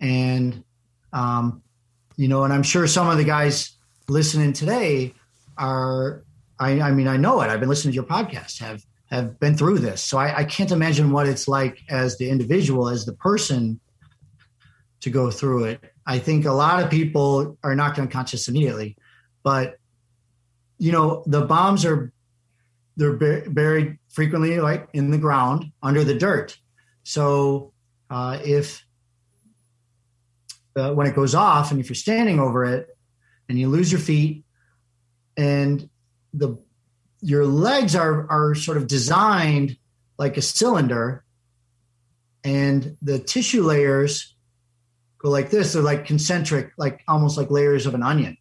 And, 0.00 0.64
um, 1.12 1.62
you 2.16 2.28
know, 2.28 2.44
and 2.44 2.52
I'm 2.52 2.62
sure 2.62 2.86
some 2.86 3.08
of 3.08 3.16
the 3.16 3.24
guys 3.24 3.76
listening 4.08 4.52
today 4.52 5.14
are, 5.58 6.24
I, 6.58 6.80
I 6.80 6.92
mean, 6.92 7.08
I 7.08 7.16
know 7.16 7.40
it. 7.42 7.48
I've 7.48 7.60
been 7.60 7.68
listening 7.68 7.92
to 7.92 7.96
your 7.96 8.04
podcast, 8.04 8.60
have, 8.60 8.82
have 9.10 9.38
been 9.38 9.56
through 9.56 9.78
this. 9.78 10.02
So 10.02 10.18
I, 10.18 10.38
I 10.38 10.44
can't 10.44 10.70
imagine 10.70 11.10
what 11.10 11.28
it's 11.28 11.48
like 11.48 11.80
as 11.88 12.16
the 12.18 12.28
individual, 12.28 12.88
as 12.88 13.04
the 13.04 13.12
person 13.14 13.80
to 15.00 15.10
go 15.10 15.30
through 15.30 15.64
it. 15.64 15.84
I 16.06 16.18
think 16.18 16.46
a 16.46 16.52
lot 16.52 16.82
of 16.82 16.90
people 16.90 17.58
are 17.62 17.74
knocked 17.74 17.98
unconscious 17.98 18.48
immediately, 18.48 18.96
but 19.42 19.76
you 20.78 20.92
know, 20.92 21.22
the 21.26 21.42
bombs 21.42 21.84
are 21.84 22.12
they're 22.96 23.12
buried 23.12 23.98
frequently 24.08 24.58
like 24.58 24.88
in 24.94 25.10
the 25.10 25.18
ground 25.18 25.70
under 25.82 26.02
the 26.02 26.14
dirt. 26.14 26.56
So 27.02 27.72
uh, 28.08 28.38
if 28.42 28.85
uh, 30.76 30.92
when 30.92 31.06
it 31.06 31.14
goes 31.14 31.34
off, 31.34 31.70
and 31.70 31.80
if 31.80 31.88
you're 31.88 31.94
standing 31.94 32.38
over 32.38 32.64
it, 32.64 32.88
and 33.48 33.58
you 33.58 33.68
lose 33.68 33.90
your 33.90 34.00
feet, 34.00 34.44
and 35.36 35.88
the 36.34 36.58
your 37.20 37.46
legs 37.46 37.96
are 37.96 38.30
are 38.30 38.54
sort 38.54 38.76
of 38.76 38.86
designed 38.86 39.76
like 40.18 40.36
a 40.36 40.42
cylinder, 40.42 41.24
and 42.44 42.96
the 43.02 43.18
tissue 43.18 43.62
layers 43.62 44.34
go 45.18 45.30
like 45.30 45.50
this. 45.50 45.72
They're 45.72 45.82
like 45.82 46.06
concentric, 46.06 46.72
like 46.76 47.02
almost 47.08 47.36
like 47.36 47.50
layers 47.50 47.86
of 47.86 47.94
an 47.94 48.02
onion. 48.02 48.36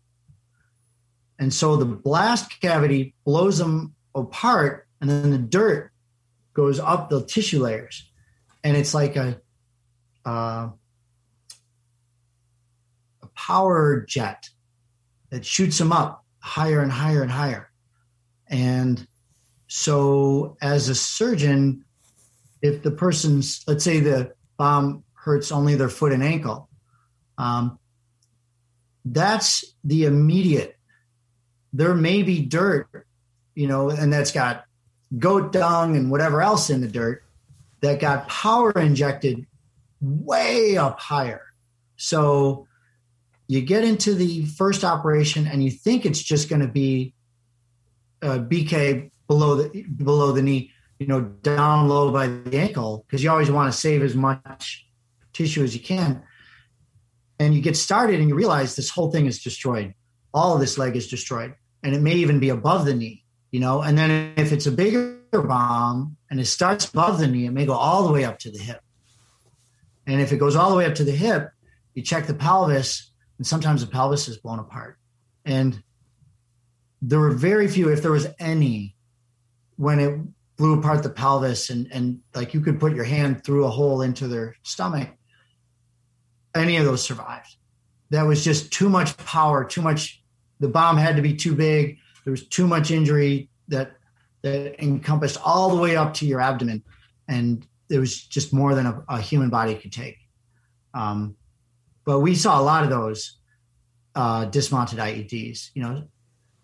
And 1.39 1.53
so 1.53 1.75
the 1.75 1.85
blast 1.85 2.61
cavity 2.61 3.13
blows 3.25 3.57
them 3.57 3.95
apart, 4.13 4.87
and 5.01 5.09
then 5.09 5.31
the 5.31 5.37
dirt 5.37 5.91
goes 6.53 6.79
up 6.79 7.09
the 7.09 7.25
tissue 7.25 7.61
layers, 7.61 8.09
and 8.63 8.75
it's 8.77 8.93
like 8.93 9.15
a 9.15 9.41
uh, 10.25 10.69
power 13.35 14.05
jet 14.07 14.49
that 15.29 15.45
shoots 15.45 15.77
them 15.77 15.91
up 15.91 16.23
higher 16.39 16.81
and 16.81 16.91
higher 16.91 17.21
and 17.21 17.31
higher. 17.31 17.69
And 18.47 19.07
so, 19.67 20.57
as 20.61 20.89
a 20.89 20.95
surgeon, 20.95 21.83
if 22.61 22.83
the 22.83 22.91
person's, 22.91 23.63
let's 23.67 23.83
say 23.83 23.99
the 23.99 24.33
bomb 24.57 25.03
hurts 25.13 25.51
only 25.51 25.75
their 25.75 25.89
foot 25.89 26.13
and 26.13 26.23
ankle, 26.23 26.69
um, 27.37 27.79
that's 29.03 29.65
the 29.83 30.05
immediate. 30.05 30.77
There 31.73 31.93
may 31.93 32.23
be 32.23 32.41
dirt, 32.41 33.05
you 33.55 33.67
know, 33.67 33.89
and 33.89 34.13
that's 34.13 34.31
got 34.31 34.65
goat 35.17 35.51
dung 35.51 35.95
and 35.95 36.09
whatever 36.09 36.41
else 36.41 36.69
in 36.69 36.81
the 36.81 36.87
dirt 36.87 37.23
that 37.81 37.99
got 37.99 38.27
power 38.27 38.71
injected 38.71 39.45
way 40.01 40.77
up 40.77 40.99
higher. 40.99 41.41
So 41.97 42.64
you 43.47 43.61
get 43.61 43.83
into 43.83 44.13
the 44.13 44.45
first 44.45 44.83
operation 44.83 45.47
and 45.47 45.63
you 45.63 45.71
think 45.71 46.05
it's 46.05 46.21
just 46.21 46.49
going 46.49 46.61
to 46.61 46.67
be 46.67 47.13
uh, 48.23 48.35
a 48.35 48.39
BK 48.39 49.11
below 49.27 49.55
the 49.55 49.83
below 49.83 50.31
the 50.31 50.41
knee, 50.41 50.71
you 50.99 51.07
know, 51.07 51.21
down 51.21 51.87
low 51.87 52.11
by 52.11 52.27
the 52.27 52.57
ankle 52.57 53.05
because 53.05 53.23
you 53.23 53.29
always 53.29 53.51
want 53.51 53.71
to 53.71 53.77
save 53.77 54.01
as 54.01 54.15
much 54.15 54.87
tissue 55.33 55.63
as 55.63 55.75
you 55.75 55.81
can. 55.81 56.23
And 57.37 57.53
you 57.53 57.61
get 57.61 57.75
started 57.75 58.19
and 58.19 58.29
you 58.29 58.35
realize 58.35 58.75
this 58.75 58.89
whole 58.89 59.11
thing 59.11 59.25
is 59.25 59.43
destroyed. 59.43 59.93
All 60.33 60.53
of 60.53 60.59
this 60.59 60.77
leg 60.77 60.95
is 60.95 61.07
destroyed, 61.07 61.53
and 61.83 61.95
it 61.95 62.01
may 62.01 62.15
even 62.15 62.39
be 62.39 62.49
above 62.49 62.85
the 62.85 62.93
knee, 62.93 63.23
you 63.51 63.59
know. 63.59 63.81
And 63.81 63.97
then 63.97 64.33
if 64.37 64.51
it's 64.51 64.65
a 64.65 64.71
bigger 64.71 65.19
bomb 65.31 66.17
and 66.29 66.39
it 66.39 66.45
starts 66.45 66.89
above 66.89 67.19
the 67.19 67.27
knee, 67.27 67.45
it 67.45 67.51
may 67.51 67.65
go 67.65 67.73
all 67.73 68.07
the 68.07 68.13
way 68.13 68.23
up 68.23 68.39
to 68.39 68.51
the 68.51 68.59
hip. 68.59 68.81
And 70.07 70.21
if 70.21 70.31
it 70.31 70.37
goes 70.37 70.55
all 70.55 70.69
the 70.69 70.77
way 70.77 70.85
up 70.85 70.95
to 70.95 71.03
the 71.03 71.11
hip, 71.11 71.51
you 71.93 72.03
check 72.03 72.27
the 72.27 72.33
pelvis 72.33 73.11
and 73.37 73.45
sometimes 73.45 73.81
the 73.81 73.87
pelvis 73.87 74.27
is 74.27 74.37
blown 74.37 74.59
apart. 74.59 74.97
And 75.45 75.81
there 77.01 77.19
were 77.19 77.31
very 77.31 77.67
few, 77.67 77.89
if 77.89 78.01
there 78.01 78.11
was 78.11 78.27
any, 78.39 78.95
when 79.77 79.99
it 79.99 80.19
blew 80.57 80.79
apart 80.79 81.03
the 81.03 81.09
pelvis 81.09 81.69
and 81.69 81.87
and 81.91 82.19
like 82.33 82.53
you 82.53 82.61
could 82.61 82.79
put 82.79 82.95
your 82.95 83.03
hand 83.03 83.43
through 83.43 83.65
a 83.65 83.69
hole 83.69 84.01
into 84.01 84.27
their 84.27 84.55
stomach. 84.63 85.09
Any 86.55 86.77
of 86.77 86.85
those 86.85 87.03
survived. 87.03 87.57
That 88.11 88.23
was 88.23 88.43
just 88.43 88.71
too 88.71 88.87
much 88.87 89.17
power, 89.17 89.65
too 89.65 89.81
much. 89.81 90.23
The 90.59 90.69
bomb 90.69 90.95
had 90.97 91.17
to 91.17 91.21
be 91.21 91.35
too 91.35 91.53
big. 91.53 91.97
There 92.23 92.31
was 92.31 92.47
too 92.47 92.67
much 92.67 92.91
injury 92.91 93.49
that 93.67 93.97
that 94.41 94.81
encompassed 94.81 95.37
all 95.43 95.75
the 95.75 95.81
way 95.81 95.97
up 95.97 96.13
to 96.15 96.25
your 96.25 96.39
abdomen, 96.39 96.83
and 97.27 97.67
it 97.89 97.99
was 97.99 98.23
just 98.23 98.53
more 98.53 98.75
than 98.75 98.85
a, 98.85 99.03
a 99.09 99.19
human 99.19 99.49
body 99.49 99.75
could 99.75 99.91
take. 99.91 100.17
Um, 100.93 101.35
but 102.05 102.19
we 102.19 102.35
saw 102.35 102.59
a 102.59 102.63
lot 102.63 102.83
of 102.83 102.89
those 102.89 103.37
uh, 104.15 104.45
dismounted 104.45 104.99
IEDs. 104.99 105.71
You 105.73 105.83
know, 105.83 106.03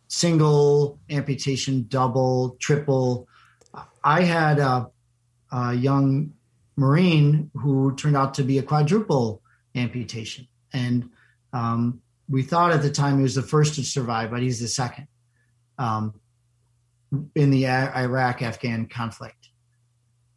single 0.08 1.00
amputation, 1.10 1.86
double, 1.90 2.56
triple. 2.60 3.28
I 4.04 4.22
had 4.22 4.60
a, 4.60 4.88
a 5.52 5.74
young 5.74 6.34
Marine 6.78 7.52
who 7.54 7.96
turned 7.96 8.16
out 8.16 8.36
to 8.36 8.44
be 8.44 8.58
a 8.58 8.64
quadruple 8.64 9.42
amputation, 9.76 10.48
and 10.74 11.10
um, 11.54 12.02
we 12.30 12.44
thought 12.44 12.72
at 12.72 12.82
the 12.82 12.90
time 12.92 13.18
he 13.18 13.24
was 13.24 13.36
the 13.36 13.42
first 13.42 13.76
to 13.76 13.84
survive, 13.84 14.32
but 14.32 14.42
he's 14.42 14.60
the 14.60 14.68
second 14.68 15.08
um, 15.78 16.14
in 17.36 17.50
the 17.52 17.68
Iraq 17.68 18.42
Afghan 18.42 18.88
conflict. 18.88 19.50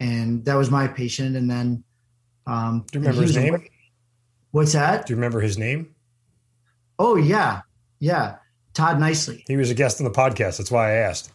and 0.01 0.45
that 0.45 0.57
was 0.57 0.71
my 0.71 0.89
patient. 0.89 1.37
And 1.37 1.49
then, 1.49 1.85
um, 2.47 2.85
Do 2.91 2.99
you 2.99 3.05
remember 3.05 3.23
his 3.23 3.37
name? 3.37 3.65
What's 4.55 4.73
that? 4.75 5.05
Do 5.05 5.13
you 5.13 5.17
remember 5.17 5.41
his 5.41 5.59
name? 5.59 5.97
Oh 6.97 7.17
yeah, 7.17 7.63
yeah, 7.99 8.37
Todd 8.73 9.01
Nicely. 9.01 9.43
He 9.49 9.57
was 9.57 9.69
a 9.69 9.75
guest 9.75 10.01
on 10.01 10.05
the 10.05 10.13
podcast. 10.13 10.59
That's 10.59 10.71
why 10.71 10.91
I 10.91 10.95
asked. 10.99 11.33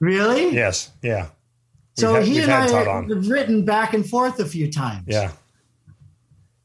Really? 0.00 0.54
Yes. 0.54 0.90
Yeah. 1.02 1.26
So 1.98 2.14
had- 2.14 2.24
he 2.24 2.40
and 2.40 2.50
I 2.50 2.70
have 2.70 3.28
written 3.28 3.66
back 3.66 3.92
and 3.92 4.08
forth 4.08 4.40
a 4.40 4.46
few 4.46 4.72
times. 4.72 5.04
Yeah. 5.06 5.32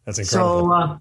That's 0.06 0.18
incredible. 0.18 0.60
So, 0.62 0.72
uh, 0.72 0.98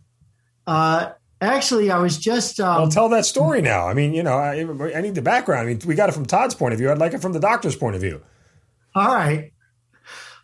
uh, 0.67 1.13
actually, 1.41 1.93
I 1.93 1.99
was 1.99 2.19
just. 2.19 2.59
Um, 2.59 2.83
well, 2.83 2.91
tell 2.91 3.09
that 3.11 3.27
story 3.27 3.63
now. 3.63 3.87
I 3.87 3.95
mean, 3.95 4.13
you 4.13 4.25
know, 4.25 4.33
I, 4.33 4.59
I 4.93 5.01
need 5.03 5.15
the 5.15 5.23
background. 5.23 5.69
I 5.69 5.73
mean, 5.73 5.81
we 5.87 5.95
got 5.95 6.09
it 6.09 6.13
from 6.17 6.27
Todd's 6.27 6.57
point 6.57 6.73
of 6.73 6.81
view. 6.81 6.91
I'd 6.91 6.99
like 6.99 7.15
it 7.15 7.23
from 7.23 7.33
the 7.33 7.39
doctor's 7.39 7.77
point 7.77 7.95
of 7.95 8.01
view. 8.01 8.23
all 8.97 9.15
right, 9.15 9.53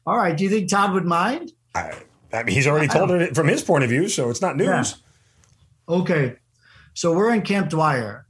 all 0.07 0.17
right. 0.17 0.37
Do 0.37 0.45
you 0.45 0.51
think 0.51 0.71
Todd 0.71 0.93
would 0.93 1.05
mind? 1.05 1.51
I, 1.75 1.95
I 2.33 2.43
mean, 2.43 2.55
he's 2.55 2.67
already 2.67 2.89
told 2.89 3.11
it 3.11 3.35
from 3.35 3.49
his 3.49 3.63
point 3.63 3.85
of 3.85 3.91
view, 3.91 4.09
so 4.09 4.31
it's 4.31 4.41
not 4.41 4.57
news. 4.57 4.67
Yeah. 5.89 5.95
Okay, 5.95 6.37
so 6.95 7.13
we're 7.15 7.33
in 7.33 7.43
Camp 7.43 7.69
Dwyer, 7.69 8.27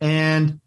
and 0.00 0.60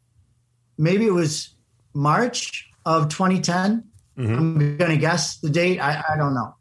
maybe 0.77 1.05
it 1.05 1.13
was 1.13 1.55
March 1.93 2.69
of 2.85 3.09
2010. 3.09 3.83
Mhm. 4.17 4.37
I'm 4.37 4.77
going 4.77 4.91
to 4.91 4.97
guess 4.97 5.37
the 5.37 5.49
date. 5.49 5.79
I, 5.79 6.03
I 6.13 6.17
don't 6.17 6.33
know. 6.33 6.55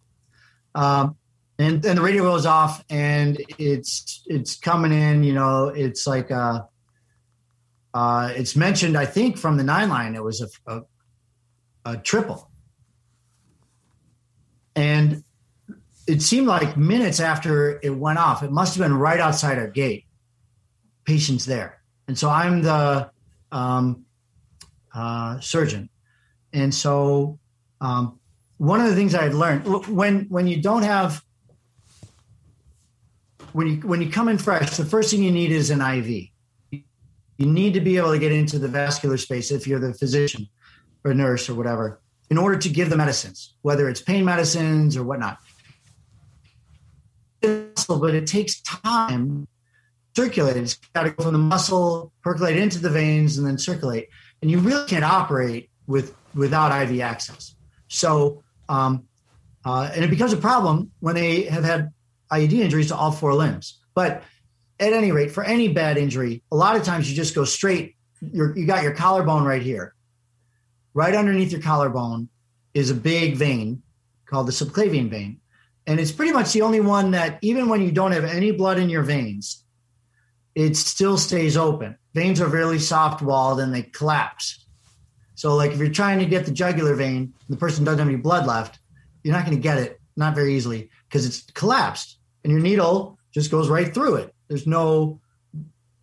Um, 0.74 1.16
and 1.58 1.84
and 1.84 1.98
the 1.98 2.02
radio 2.02 2.22
goes 2.22 2.46
off, 2.46 2.84
and 2.88 3.36
it's 3.58 4.22
it's 4.26 4.56
coming 4.56 4.92
in. 4.92 5.24
You 5.24 5.34
know, 5.34 5.68
it's 5.68 6.06
like 6.06 6.30
uh, 6.30 6.62
uh, 7.94 8.32
it's 8.34 8.54
mentioned. 8.54 8.96
I 8.96 9.06
think 9.06 9.38
from 9.38 9.56
the 9.56 9.64
nine 9.64 9.88
line, 9.88 10.14
it 10.14 10.22
was 10.22 10.40
a, 10.40 10.72
a, 10.72 10.82
a 11.84 11.96
triple, 11.96 12.48
and 14.76 15.24
it 16.08 16.22
seemed 16.22 16.46
like 16.46 16.76
minutes 16.76 17.20
after 17.20 17.78
it 17.82 17.90
went 17.90 18.18
off. 18.18 18.42
It 18.42 18.50
must 18.50 18.74
have 18.74 18.82
been 18.82 18.96
right 18.96 19.20
outside 19.20 19.58
our 19.58 19.68
gate. 19.68 20.06
Patients 21.04 21.46
there, 21.46 21.80
and 22.06 22.18
so 22.18 22.28
I'm 22.28 22.62
the 22.62 23.10
um, 23.50 24.04
uh, 24.94 25.40
surgeon, 25.40 25.88
and 26.52 26.74
so 26.74 27.38
um, 27.80 28.18
one 28.58 28.80
of 28.80 28.90
the 28.90 28.94
things 28.94 29.14
I 29.14 29.22
had 29.22 29.34
learned 29.34 29.64
when 29.88 30.26
when 30.28 30.46
you 30.46 30.60
don't 30.60 30.82
have 30.82 31.22
when 33.52 33.66
you 33.68 33.76
when 33.76 34.02
you 34.02 34.10
come 34.10 34.28
in 34.28 34.36
fresh, 34.36 34.76
the 34.76 34.84
first 34.84 35.10
thing 35.10 35.22
you 35.22 35.32
need 35.32 35.50
is 35.50 35.70
an 35.70 35.80
IV. 35.80 36.28
You 36.70 37.46
need 37.46 37.72
to 37.74 37.80
be 37.80 37.96
able 37.96 38.12
to 38.12 38.18
get 38.18 38.32
into 38.32 38.58
the 38.58 38.68
vascular 38.68 39.16
space 39.16 39.50
if 39.50 39.66
you're 39.66 39.78
the 39.78 39.94
physician 39.94 40.48
or 41.04 41.14
nurse 41.14 41.48
or 41.48 41.54
whatever, 41.54 42.02
in 42.28 42.36
order 42.36 42.58
to 42.58 42.68
give 42.68 42.90
the 42.90 42.96
medicines, 42.96 43.54
whether 43.62 43.88
it's 43.88 44.02
pain 44.02 44.24
medicines 44.24 44.96
or 44.96 45.04
whatnot. 45.04 45.38
But 47.40 48.14
it 48.14 48.26
takes 48.26 48.60
time 48.62 49.46
to 50.14 50.22
circulate. 50.22 50.56
It's 50.56 50.74
got 50.94 51.04
to 51.04 51.10
go 51.10 51.24
from 51.24 51.32
the 51.32 51.38
muscle, 51.38 52.12
percolate 52.22 52.56
into 52.56 52.78
the 52.78 52.90
veins, 52.90 53.38
and 53.38 53.46
then 53.46 53.58
circulate. 53.58 54.08
And 54.42 54.50
you 54.50 54.58
really 54.58 54.86
can't 54.86 55.04
operate 55.04 55.70
with 55.86 56.14
without 56.34 56.70
IV 56.82 57.00
access. 57.00 57.54
So, 57.88 58.42
um, 58.68 59.04
uh, 59.64 59.90
and 59.94 60.04
it 60.04 60.10
becomes 60.10 60.32
a 60.32 60.36
problem 60.36 60.92
when 61.00 61.14
they 61.14 61.42
have 61.42 61.64
had 61.64 61.90
IED 62.30 62.52
injuries 62.52 62.88
to 62.88 62.96
all 62.96 63.10
four 63.10 63.34
limbs. 63.34 63.80
But 63.94 64.22
at 64.80 64.92
any 64.92 65.10
rate, 65.12 65.30
for 65.30 65.42
any 65.42 65.68
bad 65.68 65.96
injury, 65.96 66.42
a 66.52 66.56
lot 66.56 66.76
of 66.76 66.84
times 66.84 67.10
you 67.10 67.16
just 67.16 67.34
go 67.34 67.44
straight. 67.44 67.96
You're, 68.20 68.56
you 68.56 68.66
got 68.66 68.82
your 68.82 68.94
collarbone 68.94 69.44
right 69.44 69.62
here. 69.62 69.94
Right 70.94 71.14
underneath 71.14 71.52
your 71.52 71.60
collarbone 71.60 72.28
is 72.74 72.90
a 72.90 72.94
big 72.94 73.36
vein 73.36 73.82
called 74.26 74.46
the 74.46 74.52
subclavian 74.52 75.10
vein. 75.10 75.40
And 75.88 75.98
it's 75.98 76.12
pretty 76.12 76.32
much 76.32 76.52
the 76.52 76.60
only 76.60 76.80
one 76.80 77.12
that, 77.12 77.38
even 77.40 77.70
when 77.70 77.80
you 77.80 77.90
don't 77.90 78.12
have 78.12 78.24
any 78.24 78.50
blood 78.50 78.78
in 78.78 78.90
your 78.90 79.02
veins, 79.02 79.64
it 80.54 80.76
still 80.76 81.16
stays 81.16 81.56
open. 81.56 81.96
Veins 82.12 82.42
are 82.42 82.46
really 82.46 82.78
soft 82.78 83.22
walled 83.22 83.58
and 83.58 83.74
they 83.74 83.84
collapse. 83.84 84.66
So, 85.34 85.56
like 85.56 85.72
if 85.72 85.78
you're 85.78 85.88
trying 85.88 86.18
to 86.18 86.26
get 86.26 86.44
the 86.44 86.52
jugular 86.52 86.94
vein, 86.94 87.32
the 87.48 87.56
person 87.56 87.84
doesn't 87.84 88.00
have 88.00 88.06
any 88.06 88.18
blood 88.18 88.46
left, 88.46 88.78
you're 89.22 89.34
not 89.34 89.46
going 89.46 89.56
to 89.56 89.62
get 89.62 89.78
it, 89.78 89.98
not 90.14 90.34
very 90.34 90.56
easily, 90.56 90.90
because 91.08 91.24
it's 91.24 91.40
collapsed, 91.52 92.18
and 92.44 92.52
your 92.52 92.60
needle 92.60 93.18
just 93.32 93.50
goes 93.50 93.70
right 93.70 93.94
through 93.94 94.16
it. 94.16 94.34
There's 94.48 94.66
no, 94.66 95.20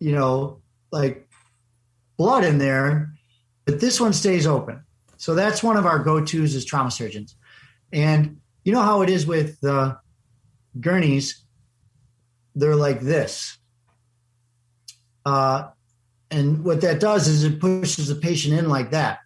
you 0.00 0.12
know, 0.12 0.62
like 0.90 1.28
blood 2.16 2.42
in 2.42 2.58
there, 2.58 3.12
but 3.66 3.78
this 3.78 4.00
one 4.00 4.14
stays 4.14 4.48
open. 4.48 4.82
So 5.16 5.36
that's 5.36 5.62
one 5.62 5.76
of 5.76 5.86
our 5.86 6.00
go-tos 6.00 6.56
as 6.56 6.64
trauma 6.64 6.90
surgeons. 6.90 7.36
And 7.92 8.38
you 8.66 8.72
know 8.72 8.82
how 8.82 9.02
it 9.02 9.08
is 9.08 9.28
with 9.28 9.60
the 9.60 9.96
gurneys; 10.80 11.44
they're 12.56 12.74
like 12.74 13.00
this. 13.00 13.58
Uh, 15.24 15.68
and 16.32 16.64
what 16.64 16.80
that 16.80 16.98
does 16.98 17.28
is 17.28 17.44
it 17.44 17.60
pushes 17.60 18.08
the 18.08 18.16
patient 18.16 18.58
in 18.58 18.68
like 18.68 18.90
that. 18.90 19.20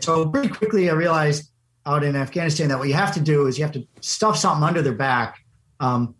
So 0.00 0.26
pretty 0.26 0.48
quickly, 0.48 0.88
I 0.88 0.94
realized 0.94 1.50
out 1.84 2.02
in 2.02 2.16
Afghanistan 2.16 2.68
that 2.68 2.78
what 2.78 2.88
you 2.88 2.94
have 2.94 3.12
to 3.12 3.20
do 3.20 3.46
is 3.46 3.58
you 3.58 3.64
have 3.64 3.74
to 3.74 3.86
stuff 4.00 4.38
something 4.38 4.66
under 4.66 4.80
their 4.80 4.94
back 4.94 5.44
um, 5.78 6.14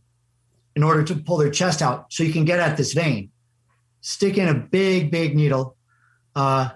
in 0.77 0.83
order 0.83 1.03
to 1.05 1.15
pull 1.15 1.39
their 1.39 1.51
chest 1.51 1.81
out, 1.81 2.13
so 2.13 2.23
you 2.23 2.35
can 2.35 2.45
get 2.45 2.61
at 2.61 2.77
this 2.77 2.93
vein. 2.93 3.31
Stick 4.03 4.37
in 4.37 4.49
a 4.49 4.55
big, 4.55 5.11
big 5.11 5.35
needle, 5.35 5.75
uh, 6.37 6.69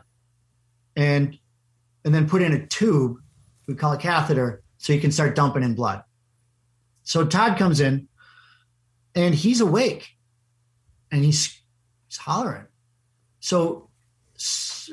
and 0.96 1.36
and 2.06 2.14
then 2.14 2.26
put 2.26 2.40
in 2.40 2.54
a 2.54 2.66
tube. 2.66 3.18
We 3.66 3.74
call 3.74 3.92
it 3.92 4.00
catheter, 4.00 4.62
so 4.78 4.92
you 4.92 5.00
can 5.00 5.12
start 5.12 5.36
dumping 5.36 5.62
in 5.62 5.74
blood. 5.74 6.02
So 7.02 7.26
Todd 7.26 7.58
comes 7.58 7.80
in, 7.80 8.08
and 9.14 9.34
he's 9.34 9.60
awake, 9.60 10.08
and 11.12 11.24
he's 11.24 11.60
he's 12.08 12.18
hollering. 12.18 12.66
So 13.40 13.90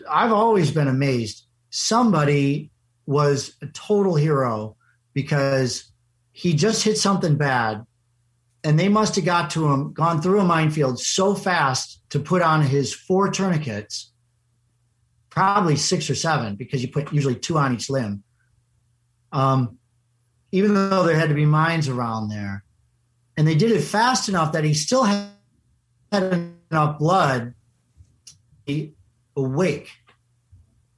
I've 0.10 0.32
always 0.32 0.72
been 0.72 0.88
amazed. 0.88 1.44
Somebody 1.70 2.72
was 3.06 3.56
a 3.62 3.68
total 3.68 4.16
hero 4.16 4.76
because 5.14 5.92
he 6.32 6.54
just 6.54 6.84
hit 6.84 6.98
something 6.98 7.36
bad 7.36 7.86
and 8.66 8.80
they 8.80 8.90
must 8.90 9.16
have 9.16 9.26
got 9.26 9.52
to 9.52 9.72
him, 9.72 9.94
gone 9.94 10.22
through 10.22 10.40
a 10.40 10.44
minefield 10.44 11.00
so 11.00 11.36
fast 11.36 12.02
to 12.10 12.20
put 12.20 12.42
on 12.42 12.64
his 12.64 12.94
four 12.94 13.30
tourniquets, 13.30 14.12
probably 15.30 15.76
six 15.76 16.10
or 16.10 16.16
seven, 16.16 16.56
because 16.56 16.82
you 16.82 16.90
put 16.90 17.14
usually 17.14 17.36
two 17.36 17.58
on 17.58 17.76
each 17.76 17.90
limb. 17.90 18.24
Um, 19.36 19.78
even 20.56 20.74
though 20.74 21.04
there 21.04 21.18
had 21.18 21.28
to 21.28 21.36
be 21.36 21.46
mines 21.46 21.90
around 21.90 22.30
there. 22.30 22.64
And 23.36 23.46
they 23.46 23.56
did 23.56 23.72
it 23.72 23.82
fast 23.82 24.30
enough 24.30 24.54
that 24.54 24.64
he 24.64 24.74
still 24.74 25.04
had 25.04 25.28
enough 26.14 26.98
blood 26.98 27.54
to 28.26 28.34
be 28.66 28.94
awake, 29.36 29.90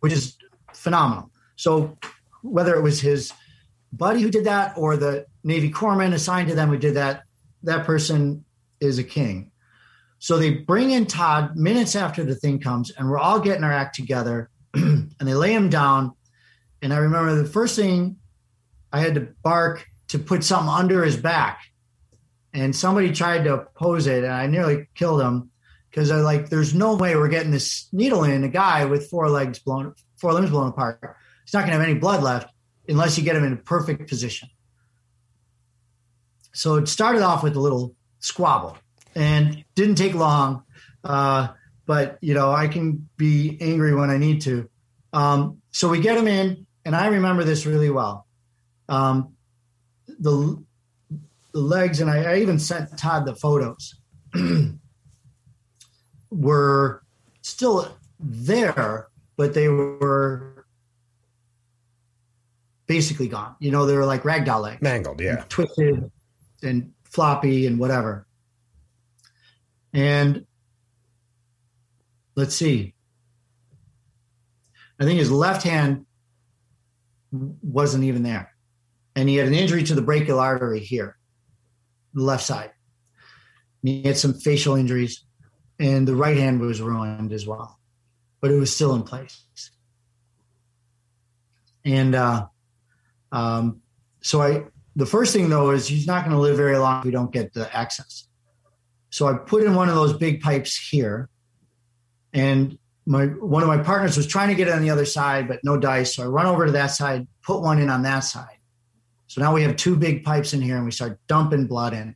which 0.02 0.14
is 0.14 0.38
phenomenal. 0.74 1.32
So 1.56 1.98
whether 2.44 2.76
it 2.76 2.84
was 2.84 3.02
his 3.02 3.34
buddy 3.92 4.22
who 4.22 4.30
did 4.30 4.44
that 4.44 4.78
or 4.78 4.96
the 4.96 5.26
Navy 5.44 5.72
corpsman 5.72 6.14
assigned 6.14 6.50
to 6.50 6.56
them 6.56 6.70
who 6.70 6.78
did 6.78 6.94
that, 6.94 7.24
that 7.64 7.84
person 7.84 8.46
is 8.80 9.00
a 9.00 9.04
king. 9.04 9.50
So 10.20 10.38
they 10.38 10.52
bring 10.52 10.92
in 10.92 11.08
Todd 11.08 11.56
minutes 11.56 11.96
after 11.96 12.24
the 12.24 12.36
thing 12.36 12.60
comes, 12.60 12.92
and 12.92 13.10
we're 13.10 13.18
all 13.18 13.40
getting 13.40 13.64
our 13.64 13.74
act 13.74 13.96
together, 13.96 14.52
and 14.76 15.16
they 15.20 15.34
lay 15.34 15.54
him 15.54 15.70
down. 15.70 16.14
And 16.84 16.94
I 16.94 16.98
remember 16.98 17.34
the 17.34 17.50
first 17.50 17.76
thing 17.76 18.18
I 18.98 19.02
had 19.02 19.14
to 19.16 19.28
bark 19.44 19.86
to 20.08 20.18
put 20.18 20.44
something 20.44 20.70
under 20.70 21.04
his 21.04 21.18
back, 21.18 21.62
and 22.52 22.76
somebody 22.76 23.12
tried 23.12 23.44
to 23.44 23.54
oppose 23.54 24.08
it, 24.08 24.24
and 24.24 24.34
I 24.34 24.48
nearly 24.48 24.88
killed 24.96 25.22
him 25.22 25.52
because 25.90 26.10
I 26.10 26.16
like, 26.18 26.50
there's 26.50 26.74
no 26.74 26.96
way 26.96 27.16
we're 27.16 27.28
getting 27.28 27.52
this 27.52 27.88
needle 27.92 28.24
in 28.24 28.44
a 28.44 28.50
guy 28.50 28.86
with 28.86 29.08
four 29.08 29.30
legs 29.30 29.60
blown, 29.60 29.94
four 30.18 30.34
limbs 30.34 30.50
blown 30.50 30.70
apart. 30.70 31.16
He's 31.46 31.54
not 31.54 31.62
going 31.62 31.74
to 31.74 31.80
have 31.80 31.88
any 31.88 32.00
blood 32.00 32.24
left 32.24 32.52
unless 32.90 33.18
you 33.18 33.24
get 33.24 33.36
him 33.36 33.44
in 33.44 33.54
a 33.54 33.58
perfect 33.58 34.10
position. 34.10 34.50
So 36.54 36.76
it 36.76 36.88
started 36.88 37.22
off 37.22 37.44
with 37.44 37.56
a 37.56 37.60
little 37.60 37.96
squabble 38.20 38.78
and 39.16 39.64
didn't 39.76 39.96
take 39.96 40.16
long. 40.16 40.64
Uh, 41.04 41.50
but 41.86 42.18
you 42.22 42.34
know, 42.34 42.52
I 42.52 42.68
can 42.68 43.08
be 43.16 43.58
angry 43.62 43.94
when 43.94 44.10
I 44.10 44.18
need 44.18 44.42
to. 44.42 44.70
Um, 45.14 45.62
so 45.72 45.88
we 45.88 46.00
get 46.00 46.18
him 46.18 46.28
in, 46.28 46.66
and 46.84 46.96
I 46.96 47.08
remember 47.08 47.44
this 47.44 47.66
really 47.66 47.90
well. 47.90 48.27
Um, 48.90 49.34
the 50.20 50.64
the 51.52 51.60
legs, 51.60 52.02
and 52.02 52.10
I, 52.10 52.34
I 52.34 52.38
even 52.38 52.60
sent 52.60 52.98
Todd 52.98 53.26
the 53.26 53.36
photos. 53.36 53.96
were 56.30 57.04
still 57.42 57.98
there, 58.20 59.08
but 59.36 59.54
they 59.54 59.68
were 59.68 60.66
basically 62.86 63.28
gone. 63.28 63.56
You 63.60 63.72
know, 63.72 63.86
they 63.86 63.96
were 63.96 64.06
like 64.06 64.24
ragdoll 64.24 64.62
legs 64.62 64.82
Mangled, 64.82 65.22
yeah. 65.22 65.44
twisted 65.50 66.10
and 66.64 66.92
floppy 67.04 67.68
and 67.68 67.80
whatever. 67.80 68.26
And 69.94 70.46
let's 72.36 72.56
see. 72.56 72.94
I 75.00 75.04
think 75.04 75.20
his 75.20 75.32
left 75.32 75.64
hand 75.64 76.06
wasn't 77.32 78.04
even 78.04 78.24
there. 78.24 78.54
And 79.18 79.28
he 79.28 79.38
had 79.38 79.48
an 79.48 79.56
injury 79.56 79.82
to 79.82 79.96
the 79.96 80.02
brachial 80.04 80.40
artery 80.40 80.80
here, 80.80 81.18
the 82.14 82.22
left 82.22 82.44
side. 82.44 82.70
He 83.82 84.04
had 84.04 84.16
some 84.16 84.36
facial 84.36 84.76
injuries, 84.76 85.26
and 85.80 86.08
the 86.08 86.16
right 86.16 86.38
hand 86.38 86.62
was 86.62 86.82
ruined 86.82 87.34
as 87.34 87.48
well, 87.48 87.80
but 88.42 88.52
it 88.52 88.60
was 88.60 88.72
still 88.72 88.94
in 88.94 89.02
place. 89.02 89.44
And 91.84 92.14
uh, 92.14 92.46
um, 93.32 93.82
so 94.22 94.40
I, 94.40 94.66
the 94.96 95.08
first 95.08 95.34
thing 95.34 95.50
though 95.50 95.72
is 95.72 95.88
he's 95.88 96.06
not 96.06 96.24
going 96.24 96.36
to 96.36 96.42
live 96.42 96.56
very 96.58 96.78
long 96.78 97.00
if 97.00 97.06
we 97.06 97.12
don't 97.12 97.32
get 97.32 97.54
the 97.54 97.76
access. 97.76 98.28
So 99.10 99.28
I 99.28 99.34
put 99.34 99.64
in 99.64 99.74
one 99.74 99.90
of 99.90 99.96
those 99.96 100.14
big 100.14 100.42
pipes 100.42 100.78
here, 100.78 101.28
and 102.34 102.78
my 103.08 103.26
one 103.26 103.64
of 103.64 103.68
my 103.68 103.80
partners 103.80 104.16
was 104.16 104.28
trying 104.28 104.50
to 104.50 104.56
get 104.56 104.68
it 104.68 104.76
on 104.76 104.84
the 104.84 104.92
other 104.92 105.06
side, 105.06 105.48
but 105.48 105.62
no 105.64 105.76
dice. 105.76 106.16
So 106.16 106.22
I 106.22 106.28
run 106.28 106.46
over 106.46 106.68
to 106.68 106.74
that 106.74 106.92
side, 106.92 107.26
put 107.42 107.64
one 107.64 107.80
in 107.80 107.90
on 107.90 108.04
that 108.04 108.20
side. 108.20 108.57
So 109.38 109.44
now 109.44 109.54
we 109.54 109.62
have 109.62 109.76
two 109.76 109.96
big 109.96 110.24
pipes 110.24 110.54
in 110.54 110.64
here, 110.64 110.78
and 110.78 110.86
we 110.86 110.90
start 110.90 111.20
dumping 111.28 111.68
blood 111.68 111.94
in. 111.94 112.16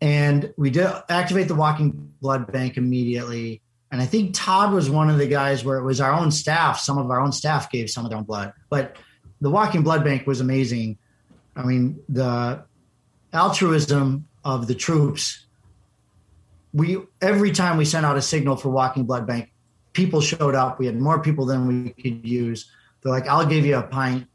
And 0.00 0.52
we 0.56 0.70
did 0.70 0.88
activate 1.08 1.46
the 1.46 1.54
walking 1.54 2.12
blood 2.20 2.50
bank 2.50 2.76
immediately. 2.76 3.62
And 3.92 4.02
I 4.02 4.06
think 4.06 4.34
Todd 4.34 4.72
was 4.72 4.90
one 4.90 5.08
of 5.08 5.18
the 5.18 5.28
guys 5.28 5.64
where 5.64 5.78
it 5.78 5.84
was 5.84 6.00
our 6.00 6.10
own 6.10 6.32
staff. 6.32 6.80
Some 6.80 6.98
of 6.98 7.08
our 7.12 7.20
own 7.20 7.30
staff 7.30 7.70
gave 7.70 7.88
some 7.90 8.04
of 8.04 8.10
their 8.10 8.18
own 8.18 8.24
blood, 8.24 8.52
but 8.70 8.96
the 9.40 9.50
walking 9.50 9.84
blood 9.84 10.02
bank 10.02 10.26
was 10.26 10.40
amazing. 10.40 10.98
I 11.54 11.62
mean, 11.62 12.00
the 12.08 12.64
altruism 13.32 14.26
of 14.44 14.66
the 14.66 14.74
troops. 14.74 15.46
We 16.72 16.98
every 17.22 17.52
time 17.52 17.76
we 17.76 17.84
sent 17.84 18.04
out 18.04 18.16
a 18.16 18.22
signal 18.22 18.56
for 18.56 18.68
walking 18.70 19.04
blood 19.04 19.28
bank, 19.28 19.52
people 19.92 20.20
showed 20.20 20.56
up. 20.56 20.80
We 20.80 20.86
had 20.86 20.98
more 20.98 21.22
people 21.22 21.46
than 21.46 21.68
we 21.68 21.90
could 21.90 22.26
use. 22.26 22.68
They're 23.00 23.12
like, 23.12 23.28
"I'll 23.28 23.46
give 23.46 23.64
you 23.64 23.76
a 23.76 23.84
pint," 23.84 24.26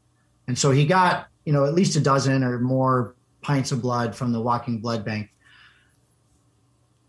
and 0.48 0.58
so 0.58 0.70
he 0.70 0.86
got 0.86 1.26
you 1.44 1.52
know 1.52 1.64
at 1.64 1.74
least 1.74 1.96
a 1.96 2.00
dozen 2.00 2.44
or 2.44 2.58
more 2.58 3.14
pints 3.40 3.72
of 3.72 3.82
blood 3.82 4.14
from 4.14 4.32
the 4.32 4.40
walking 4.40 4.80
blood 4.80 5.04
bank. 5.04 5.30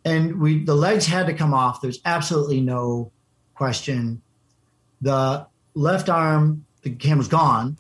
And 0.06 0.40
we 0.40 0.64
the 0.64 0.76
legs 0.76 1.06
had 1.06 1.28
to 1.28 1.34
come 1.34 1.54
off. 1.54 1.82
There's 1.82 2.00
absolutely 2.06 2.62
no 2.62 3.12
question. 3.54 4.22
The 5.02 5.48
left 5.74 6.10
arm, 6.10 6.66
the 6.82 6.96
hand 7.02 7.18
was 7.18 7.28
gone. 7.28 7.78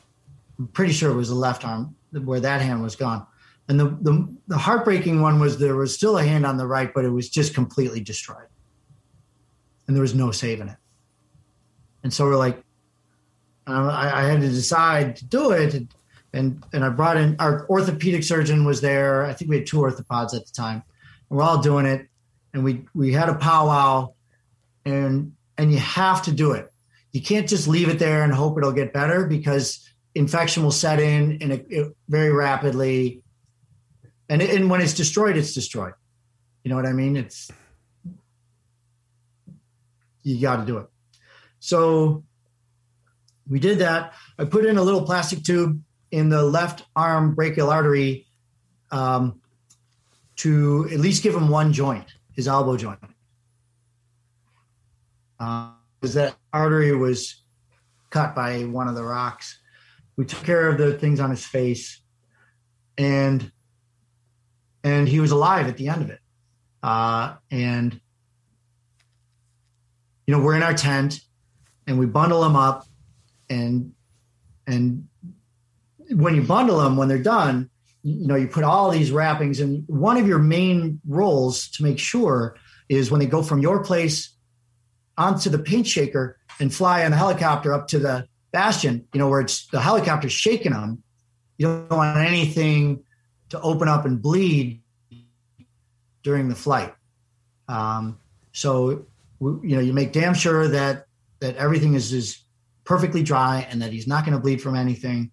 I'm 0.59 0.67
pretty 0.67 0.93
sure 0.93 1.11
it 1.11 1.15
was 1.15 1.29
the 1.29 1.35
left 1.35 1.65
arm 1.65 1.95
where 2.11 2.39
that 2.39 2.61
hand 2.61 2.83
was 2.83 2.95
gone. 2.95 3.25
And 3.67 3.79
the, 3.79 3.85
the, 4.01 4.35
the 4.49 4.57
heartbreaking 4.57 5.21
one 5.21 5.39
was 5.39 5.57
there 5.57 5.75
was 5.75 5.93
still 5.95 6.17
a 6.17 6.23
hand 6.23 6.45
on 6.45 6.57
the 6.57 6.67
right, 6.67 6.93
but 6.93 7.05
it 7.05 7.09
was 7.09 7.29
just 7.29 7.53
completely 7.53 8.01
destroyed 8.01 8.47
and 9.87 9.95
there 9.95 10.01
was 10.01 10.15
no 10.15 10.31
saving 10.31 10.69
it. 10.69 10.77
And 12.03 12.13
so 12.13 12.25
we're 12.25 12.35
like, 12.35 12.63
I, 13.65 14.21
I, 14.21 14.23
had 14.23 14.41
to 14.41 14.49
decide 14.49 15.15
to 15.17 15.25
do 15.25 15.51
it, 15.51 15.87
and, 16.33 16.63
and 16.73 16.83
I 16.83 16.89
brought 16.89 17.17
in 17.17 17.35
our 17.39 17.67
orthopedic 17.69 18.23
surgeon 18.23 18.65
was 18.65 18.81
there. 18.81 19.25
I 19.25 19.33
think 19.33 19.49
we 19.49 19.57
had 19.57 19.67
two 19.67 19.77
orthopods 19.77 20.33
at 20.33 20.45
the 20.45 20.51
time. 20.55 20.83
And 21.29 21.37
we're 21.37 21.43
all 21.43 21.61
doing 21.61 21.85
it, 21.85 22.07
and 22.53 22.63
we 22.63 22.85
we 22.93 23.13
had 23.13 23.29
a 23.29 23.35
powwow, 23.35 24.13
and 24.85 25.33
and 25.57 25.71
you 25.71 25.77
have 25.77 26.23
to 26.23 26.31
do 26.31 26.53
it. 26.53 26.71
You 27.11 27.21
can't 27.21 27.47
just 27.47 27.67
leave 27.67 27.89
it 27.89 27.99
there 27.99 28.23
and 28.23 28.33
hope 28.33 28.57
it'll 28.57 28.71
get 28.71 28.91
better 28.91 29.27
because 29.27 29.87
infection 30.15 30.63
will 30.63 30.71
set 30.71 30.99
in 30.99 31.37
and 31.41 31.51
it, 31.51 31.67
it 31.69 31.95
very 32.09 32.31
rapidly. 32.31 33.21
And, 34.29 34.41
it, 34.41 34.49
and 34.49 34.69
when 34.69 34.81
it's 34.81 34.93
destroyed, 34.93 35.37
it's 35.37 35.53
destroyed. 35.53 35.93
You 36.63 36.69
know 36.69 36.75
what 36.75 36.87
I 36.87 36.93
mean? 36.93 37.15
It's 37.15 37.51
you 40.23 40.41
got 40.41 40.57
to 40.57 40.65
do 40.65 40.77
it. 40.77 40.87
So 41.59 42.23
we 43.47 43.59
did 43.59 43.79
that. 43.79 44.13
I 44.39 44.45
put 44.45 44.65
in 44.65 44.77
a 44.77 44.81
little 44.81 45.03
plastic 45.03 45.43
tube 45.43 45.81
in 46.13 46.29
the 46.29 46.43
left 46.43 46.85
arm 46.95 47.33
brachial 47.33 47.71
artery 47.71 48.27
um, 48.91 49.41
to 50.35 50.87
at 50.91 50.99
least 50.99 51.23
give 51.23 51.33
him 51.33 51.49
one 51.49 51.73
joint, 51.73 52.05
his 52.35 52.47
elbow 52.47 52.77
joint. 52.77 52.99
Because 55.39 56.15
uh, 56.15 56.21
that 56.21 56.35
artery 56.53 56.95
was 56.95 57.41
cut 58.11 58.35
by 58.35 58.61
one 58.61 58.87
of 58.87 58.93
the 58.93 59.03
rocks. 59.03 59.59
We 60.15 60.25
took 60.25 60.43
care 60.43 60.69
of 60.69 60.77
the 60.77 60.93
things 60.99 61.19
on 61.19 61.31
his 61.31 61.43
face, 61.47 61.99
and 62.95 63.51
and 64.83 65.09
he 65.09 65.19
was 65.19 65.31
alive 65.31 65.67
at 65.67 65.77
the 65.77 65.87
end 65.87 66.03
of 66.03 66.11
it. 66.11 66.19
Uh, 66.83 67.37
and 67.49 67.99
you 70.27 70.37
know, 70.37 70.43
we're 70.43 70.55
in 70.55 70.61
our 70.61 70.75
tent 70.75 71.21
and 71.87 71.97
we 71.97 72.05
bundle 72.05 72.45
him 72.45 72.55
up 72.55 72.85
and 73.49 73.93
and 74.67 75.07
when 76.15 76.35
you 76.35 76.41
bundle 76.41 76.79
them 76.79 76.97
when 76.97 77.07
they're 77.07 77.21
done 77.21 77.69
you 78.03 78.27
know 78.27 78.35
you 78.35 78.47
put 78.47 78.63
all 78.63 78.89
these 78.89 79.11
wrappings 79.11 79.59
and 79.59 79.83
one 79.87 80.17
of 80.17 80.27
your 80.27 80.39
main 80.39 80.99
roles 81.07 81.69
to 81.69 81.83
make 81.83 81.99
sure 81.99 82.55
is 82.89 83.09
when 83.09 83.19
they 83.19 83.25
go 83.25 83.41
from 83.41 83.59
your 83.59 83.83
place 83.83 84.35
onto 85.17 85.49
the 85.49 85.59
paint 85.59 85.87
shaker 85.87 86.37
and 86.59 86.73
fly 86.73 87.05
on 87.05 87.11
the 87.11 87.17
helicopter 87.17 87.73
up 87.73 87.87
to 87.87 87.99
the 87.99 88.27
bastion 88.51 89.07
you 89.13 89.19
know 89.19 89.27
where 89.27 89.41
it's 89.41 89.67
the 89.67 89.81
helicopter 89.81 90.29
shaking 90.29 90.71
them. 90.71 91.03
You 91.57 91.67
don't 91.89 91.97
want 91.97 92.17
anything 92.17 93.03
to 93.49 93.61
open 93.61 93.87
up 93.87 94.05
and 94.05 94.21
bleed 94.21 94.81
during 96.23 96.49
the 96.49 96.55
flight. 96.55 96.93
Um, 97.67 98.19
so 98.51 99.05
you 99.39 99.75
know, 99.75 99.79
you 99.79 99.93
make 99.93 100.13
damn 100.13 100.33
sure 100.33 100.67
that 100.67 101.05
that 101.39 101.55
everything 101.57 101.95
is 101.95 102.13
is 102.13 102.39
perfectly 102.85 103.23
dry 103.23 103.67
and 103.69 103.81
that 103.81 103.91
he's 103.91 104.07
not 104.07 104.25
going 104.25 104.35
to 104.35 104.41
bleed 104.41 104.61
from 104.61 104.75
anything. 104.75 105.31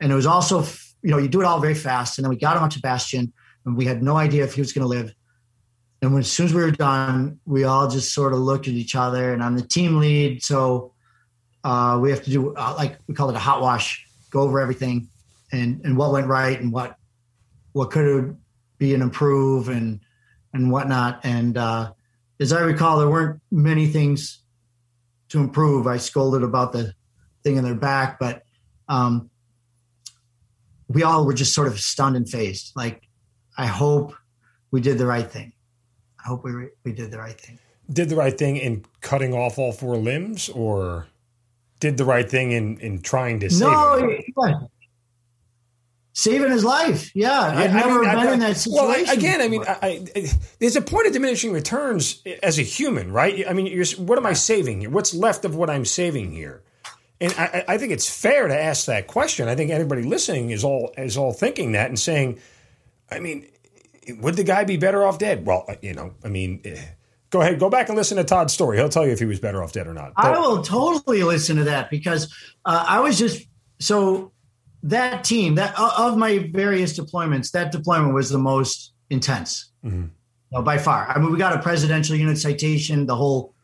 And 0.00 0.10
it 0.10 0.14
was 0.14 0.26
also, 0.26 0.62
you 1.02 1.10
know, 1.10 1.18
you 1.18 1.28
do 1.28 1.40
it 1.40 1.44
all 1.44 1.60
very 1.60 1.74
fast. 1.74 2.18
And 2.18 2.24
then 2.24 2.30
we 2.30 2.36
got 2.36 2.56
him 2.56 2.62
onto 2.62 2.80
Bastion, 2.80 3.32
and 3.64 3.76
we 3.76 3.84
had 3.84 4.02
no 4.02 4.16
idea 4.16 4.44
if 4.44 4.54
he 4.54 4.60
was 4.60 4.72
going 4.72 4.82
to 4.82 4.88
live. 4.88 5.14
And 6.02 6.12
when, 6.12 6.20
as 6.20 6.32
soon 6.32 6.46
as 6.46 6.54
we 6.54 6.62
were 6.62 6.70
done, 6.70 7.38
we 7.44 7.64
all 7.64 7.88
just 7.88 8.14
sort 8.14 8.32
of 8.32 8.38
looked 8.38 8.66
at 8.66 8.74
each 8.74 8.94
other. 8.94 9.32
And 9.32 9.42
I'm 9.42 9.56
the 9.56 9.66
team 9.66 9.98
lead, 9.98 10.42
so 10.42 10.94
uh, 11.62 11.98
we 12.00 12.10
have 12.10 12.24
to 12.24 12.30
do 12.30 12.54
uh, 12.54 12.74
like 12.76 12.98
we 13.06 13.14
call 13.14 13.28
it 13.28 13.36
a 13.36 13.40
hot 13.40 13.60
wash, 13.60 14.06
go 14.30 14.40
over 14.40 14.60
everything, 14.60 15.08
and 15.52 15.80
and 15.84 15.96
what 15.96 16.12
went 16.12 16.26
right 16.26 16.58
and 16.58 16.72
what 16.72 16.96
what 17.72 17.90
could 17.90 18.36
be 18.78 18.94
an 18.94 19.02
improve 19.02 19.68
and 19.68 20.00
and 20.54 20.70
whatnot. 20.70 21.20
And 21.24 21.56
uh, 21.56 21.92
as 22.40 22.52
I 22.52 22.60
recall, 22.60 22.98
there 22.98 23.10
weren't 23.10 23.40
many 23.50 23.86
things 23.86 24.40
to 25.28 25.38
improve. 25.38 25.86
I 25.86 25.98
scolded 25.98 26.42
about 26.42 26.72
the 26.72 26.94
thing 27.44 27.56
in 27.56 27.64
their 27.64 27.74
back, 27.74 28.18
but 28.18 28.42
um, 28.88 29.29
we 30.90 31.04
all 31.04 31.24
were 31.24 31.34
just 31.34 31.54
sort 31.54 31.68
of 31.68 31.78
stunned 31.78 32.16
and 32.16 32.28
fazed. 32.28 32.72
Like, 32.74 33.08
I 33.56 33.66
hope 33.66 34.12
we 34.72 34.80
did 34.80 34.98
the 34.98 35.06
right 35.06 35.30
thing. 35.30 35.52
I 36.22 36.28
hope 36.28 36.44
we 36.44 36.52
we 36.84 36.92
did 36.92 37.10
the 37.10 37.18
right 37.18 37.40
thing. 37.40 37.58
Did 37.90 38.08
the 38.08 38.16
right 38.16 38.36
thing 38.36 38.56
in 38.56 38.84
cutting 39.00 39.32
off 39.32 39.58
all 39.58 39.72
four 39.72 39.96
limbs, 39.96 40.48
or 40.48 41.06
did 41.78 41.96
the 41.96 42.04
right 42.04 42.28
thing 42.28 42.50
in 42.52 42.78
in 42.80 43.00
trying 43.00 43.40
to 43.40 43.50
save 43.50 43.60
no, 43.60 43.96
him? 43.96 44.68
saving 46.12 46.50
his 46.50 46.64
life. 46.64 47.14
Yeah, 47.14 47.52
yeah 47.52 47.60
I've 47.60 47.72
never 47.72 48.04
I 48.04 48.14
mean, 48.14 48.24
been 48.24 48.28
I, 48.28 48.32
in 48.32 48.40
that 48.40 48.56
situation. 48.56 49.06
Well, 49.06 49.16
again, 49.16 49.40
I 49.40 49.48
mean, 49.48 49.64
I, 49.66 50.06
there's 50.58 50.76
a 50.76 50.82
point 50.82 51.06
of 51.06 51.12
diminishing 51.12 51.52
returns 51.52 52.22
as 52.42 52.58
a 52.58 52.62
human, 52.62 53.12
right? 53.12 53.44
I 53.48 53.52
mean, 53.52 53.84
what 53.98 54.18
am 54.18 54.26
I 54.26 54.32
saving 54.32 54.80
here? 54.80 54.90
What's 54.90 55.14
left 55.14 55.44
of 55.44 55.54
what 55.54 55.70
I'm 55.70 55.84
saving 55.84 56.32
here? 56.32 56.62
And 57.20 57.34
I, 57.36 57.64
I, 57.68 57.78
think 57.78 57.92
it's 57.92 58.08
fair 58.08 58.48
to 58.48 58.58
ask 58.58 58.86
that 58.86 59.06
question. 59.06 59.46
I 59.46 59.54
think 59.54 59.70
anybody 59.70 60.02
listening 60.02 60.50
is 60.50 60.64
all 60.64 60.92
is 60.96 61.18
all 61.18 61.32
thinking 61.32 61.72
that 61.72 61.88
and 61.88 61.98
saying, 61.98 62.38
I 63.10 63.20
mean, 63.20 63.46
would 64.20 64.36
the 64.36 64.44
guy 64.44 64.64
be 64.64 64.78
better 64.78 65.04
off 65.04 65.18
dead? 65.18 65.44
Well, 65.44 65.64
uh, 65.68 65.74
you 65.82 65.94
know, 65.94 66.14
I 66.24 66.28
mean. 66.28 66.60
Eh, 66.64 66.82
go 67.28 67.40
ahead, 67.40 67.60
go 67.60 67.70
back 67.70 67.88
and 67.88 67.96
listen 67.96 68.16
to 68.16 68.24
Todd's 68.24 68.52
story. 68.52 68.76
He'll 68.76 68.88
tell 68.88 69.06
you 69.06 69.12
if 69.12 69.20
he 69.20 69.24
was 69.24 69.38
better 69.38 69.62
off 69.62 69.72
dead 69.72 69.86
or 69.86 69.94
not. 69.94 70.14
But, 70.16 70.24
I 70.24 70.38
will 70.40 70.62
totally 70.62 71.22
listen 71.22 71.58
to 71.58 71.64
that 71.64 71.88
because 71.88 72.34
uh, 72.64 72.84
I 72.88 72.98
was 73.00 73.18
just 73.18 73.46
so 73.78 74.32
that 74.82 75.24
team 75.24 75.56
that 75.56 75.78
of 75.78 76.16
my 76.16 76.50
various 76.52 76.98
deployments 76.98 77.50
that 77.52 77.72
deployment 77.72 78.14
was 78.14 78.30
the 78.30 78.38
most 78.38 78.92
intense 79.10 79.70
mm-hmm. 79.84 80.02
you 80.02 80.10
know, 80.52 80.62
by 80.62 80.78
far 80.78 81.08
i 81.10 81.18
mean 81.18 81.30
we 81.30 81.38
got 81.38 81.54
a 81.54 81.60
presidential 81.60 82.16
unit 82.16 82.38
citation 82.38 83.06
the 83.06 83.14
whole 83.14 83.54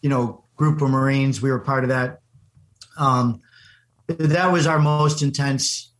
you 0.00 0.08
know 0.08 0.44
group 0.56 0.80
of 0.80 0.88
marines 0.88 1.42
we 1.42 1.50
were 1.50 1.58
part 1.58 1.84
of 1.84 1.90
that 1.90 2.20
um, 2.98 3.40
that 4.06 4.52
was 4.52 4.66
our 4.66 4.78
most 4.78 5.22
intense 5.22 5.92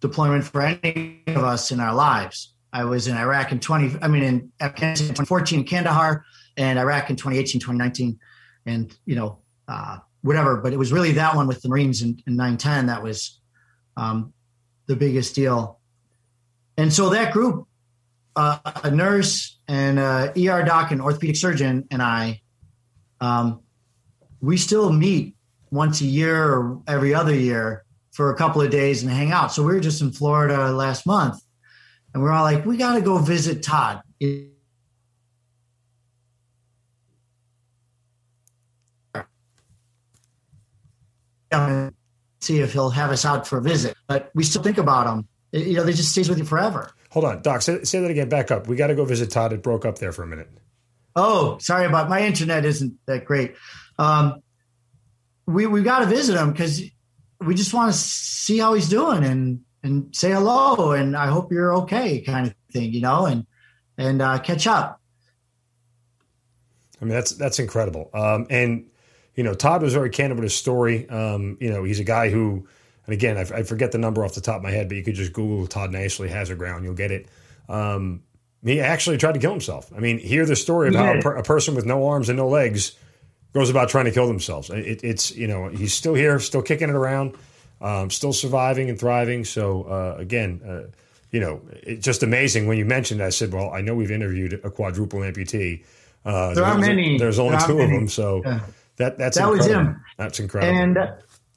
deployment 0.00 0.44
for 0.44 0.62
any 0.62 1.22
of 1.26 1.42
us 1.42 1.72
in 1.72 1.80
our 1.80 1.94
lives 1.94 2.54
i 2.72 2.84
was 2.84 3.08
in 3.08 3.16
iraq 3.16 3.50
in 3.50 3.58
20 3.58 3.96
i 4.00 4.06
mean 4.06 4.22
in 4.22 4.52
afghanistan 4.60 5.08
2014 5.08 5.60
in 5.60 5.64
kandahar 5.64 6.24
and 6.56 6.78
iraq 6.78 7.10
in 7.10 7.16
2018 7.16 7.60
2019 7.60 8.18
and 8.66 8.96
you 9.06 9.16
know 9.16 9.38
uh, 9.66 9.98
whatever. 10.22 10.56
But 10.56 10.72
it 10.72 10.78
was 10.78 10.92
really 10.92 11.12
that 11.12 11.36
one 11.36 11.46
with 11.46 11.62
the 11.62 11.68
Marines 11.68 12.02
in, 12.02 12.20
in 12.26 12.36
910 12.36 12.86
that 12.86 13.02
was 13.02 13.40
um, 13.96 14.32
the 14.86 14.96
biggest 14.96 15.34
deal. 15.34 15.80
And 16.76 16.92
so 16.92 17.10
that 17.10 17.32
group, 17.32 17.66
uh, 18.36 18.58
a 18.84 18.90
nurse 18.90 19.58
and 19.66 19.98
a 19.98 20.32
ER 20.36 20.64
doc 20.64 20.92
and 20.92 21.02
orthopedic 21.02 21.36
surgeon 21.36 21.86
and 21.90 22.00
I, 22.00 22.40
um, 23.20 23.60
we 24.40 24.56
still 24.56 24.92
meet 24.92 25.34
once 25.70 26.00
a 26.00 26.06
year 26.06 26.54
or 26.54 26.82
every 26.86 27.14
other 27.14 27.34
year 27.34 27.84
for 28.12 28.32
a 28.32 28.36
couple 28.36 28.60
of 28.60 28.70
days 28.70 29.02
and 29.02 29.12
hang 29.12 29.30
out. 29.32 29.52
So 29.52 29.62
we 29.62 29.74
were 29.74 29.80
just 29.80 30.02
in 30.02 30.12
Florida 30.12 30.72
last 30.72 31.06
month, 31.06 31.42
and 32.12 32.22
we 32.22 32.28
are 32.28 32.32
all 32.32 32.42
like, 32.42 32.64
we 32.64 32.76
got 32.76 32.94
to 32.94 33.00
go 33.00 33.18
visit 33.18 33.62
Todd. 33.62 34.02
See 42.40 42.60
if 42.60 42.72
he'll 42.72 42.90
have 42.90 43.10
us 43.10 43.24
out 43.24 43.46
for 43.46 43.58
a 43.58 43.62
visit, 43.62 43.96
but 44.06 44.30
we 44.34 44.44
still 44.44 44.62
think 44.62 44.78
about 44.78 45.06
him. 45.06 45.28
You 45.52 45.74
know, 45.76 45.84
they 45.84 45.92
just 45.92 46.12
stays 46.12 46.28
with 46.28 46.38
you 46.38 46.44
forever. 46.44 46.90
Hold 47.10 47.24
on, 47.24 47.42
Doc. 47.42 47.62
Say, 47.62 47.82
say 47.84 48.00
that 48.00 48.10
again. 48.10 48.28
Back 48.28 48.50
up. 48.50 48.66
We 48.68 48.76
got 48.76 48.88
to 48.88 48.94
go 48.94 49.04
visit 49.04 49.30
Todd. 49.30 49.52
It 49.52 49.62
broke 49.62 49.86
up 49.86 49.98
there 49.98 50.12
for 50.12 50.22
a 50.22 50.26
minute. 50.26 50.48
Oh, 51.16 51.56
sorry 51.58 51.86
about 51.86 52.08
my 52.08 52.20
internet. 52.22 52.64
Isn't 52.64 52.98
that 53.06 53.24
great? 53.24 53.54
Um, 53.98 54.42
we 55.48 55.66
we 55.66 55.82
got 55.82 56.00
to 56.00 56.06
visit 56.06 56.36
him 56.36 56.52
because 56.52 56.82
we 57.40 57.54
just 57.54 57.72
want 57.72 57.90
to 57.90 57.98
see 57.98 58.58
how 58.58 58.74
he's 58.74 58.88
doing 58.88 59.24
and 59.24 59.60
and 59.82 60.14
say 60.14 60.30
hello 60.30 60.92
and 60.92 61.16
I 61.16 61.28
hope 61.28 61.50
you're 61.50 61.74
okay, 61.78 62.20
kind 62.20 62.48
of 62.48 62.54
thing, 62.70 62.92
you 62.92 63.00
know, 63.00 63.24
and 63.24 63.46
and 63.96 64.20
uh, 64.20 64.38
catch 64.40 64.66
up. 64.66 65.00
I 67.00 67.04
mean, 67.04 67.14
that's 67.14 67.30
that's 67.32 67.58
incredible. 67.58 68.10
Um, 68.12 68.46
and 68.50 68.90
you 69.34 69.42
know, 69.42 69.54
Todd 69.54 69.82
was 69.82 69.94
very 69.94 70.10
candid 70.10 70.36
with 70.36 70.42
his 70.42 70.54
story. 70.54 71.08
Um, 71.08 71.56
you 71.60 71.70
know, 71.70 71.82
he's 71.82 72.00
a 72.00 72.04
guy 72.04 72.28
who, 72.28 72.66
and 73.06 73.14
again, 73.14 73.38
I, 73.38 73.58
I, 73.58 73.62
forget 73.62 73.92
the 73.92 73.98
number 73.98 74.24
off 74.24 74.34
the 74.34 74.40
top 74.40 74.56
of 74.56 74.62
my 74.64 74.72
head, 74.72 74.88
but 74.88 74.96
you 74.96 75.04
could 75.04 75.14
just 75.14 75.32
Google 75.32 75.66
Todd 75.68 75.92
Nicely 75.92 76.28
Hazard 76.28 76.58
Ground, 76.58 76.84
you'll 76.84 76.94
get 76.94 77.12
it. 77.12 77.28
Um, 77.68 78.24
he 78.64 78.80
actually 78.80 79.16
tried 79.16 79.32
to 79.32 79.38
kill 79.38 79.52
himself. 79.52 79.92
I 79.96 80.00
mean, 80.00 80.18
hear 80.18 80.44
the 80.44 80.56
story 80.56 80.88
of 80.88 80.96
how 80.96 81.14
a, 81.14 81.22
per, 81.22 81.36
a, 81.36 81.42
person 81.44 81.76
with 81.76 81.86
no 81.86 82.08
arms 82.08 82.28
and 82.28 82.36
no 82.36 82.48
legs 82.48 82.96
goes 83.52 83.70
about 83.70 83.88
trying 83.88 84.04
to 84.04 84.10
kill 84.10 84.26
themselves. 84.26 84.70
It, 84.70 85.02
it's 85.02 85.34
you 85.36 85.46
know 85.46 85.68
he's 85.68 85.94
still 85.94 86.14
here, 86.14 86.38
still 86.38 86.62
kicking 86.62 86.88
it 86.88 86.94
around, 86.94 87.34
um, 87.80 88.10
still 88.10 88.32
surviving 88.32 88.88
and 88.90 88.98
thriving. 88.98 89.44
So 89.44 89.84
uh, 89.84 90.16
again, 90.18 90.60
uh, 90.66 90.96
you 91.30 91.40
know, 91.40 91.60
it's 91.82 92.04
just 92.04 92.22
amazing 92.22 92.66
when 92.66 92.78
you 92.78 92.84
mentioned. 92.84 93.20
That, 93.20 93.26
I 93.26 93.30
said, 93.30 93.52
well, 93.52 93.70
I 93.70 93.80
know 93.80 93.94
we've 93.94 94.10
interviewed 94.10 94.60
a 94.64 94.70
quadruple 94.70 95.20
amputee. 95.20 95.84
Uh, 96.24 96.54
there 96.54 96.64
are 96.64 96.78
many. 96.78 97.18
There's 97.18 97.38
only 97.38 97.58
two 97.66 97.80
of 97.80 97.90
them, 97.90 98.08
so 98.08 98.42
yeah. 98.44 98.60
that 98.96 99.18
that's 99.18 99.36
that 99.36 99.48
incredible. 99.48 99.56
was 99.56 99.66
him. 99.66 100.04
That's 100.16 100.40
incredible. 100.40 100.78
And 100.78 100.98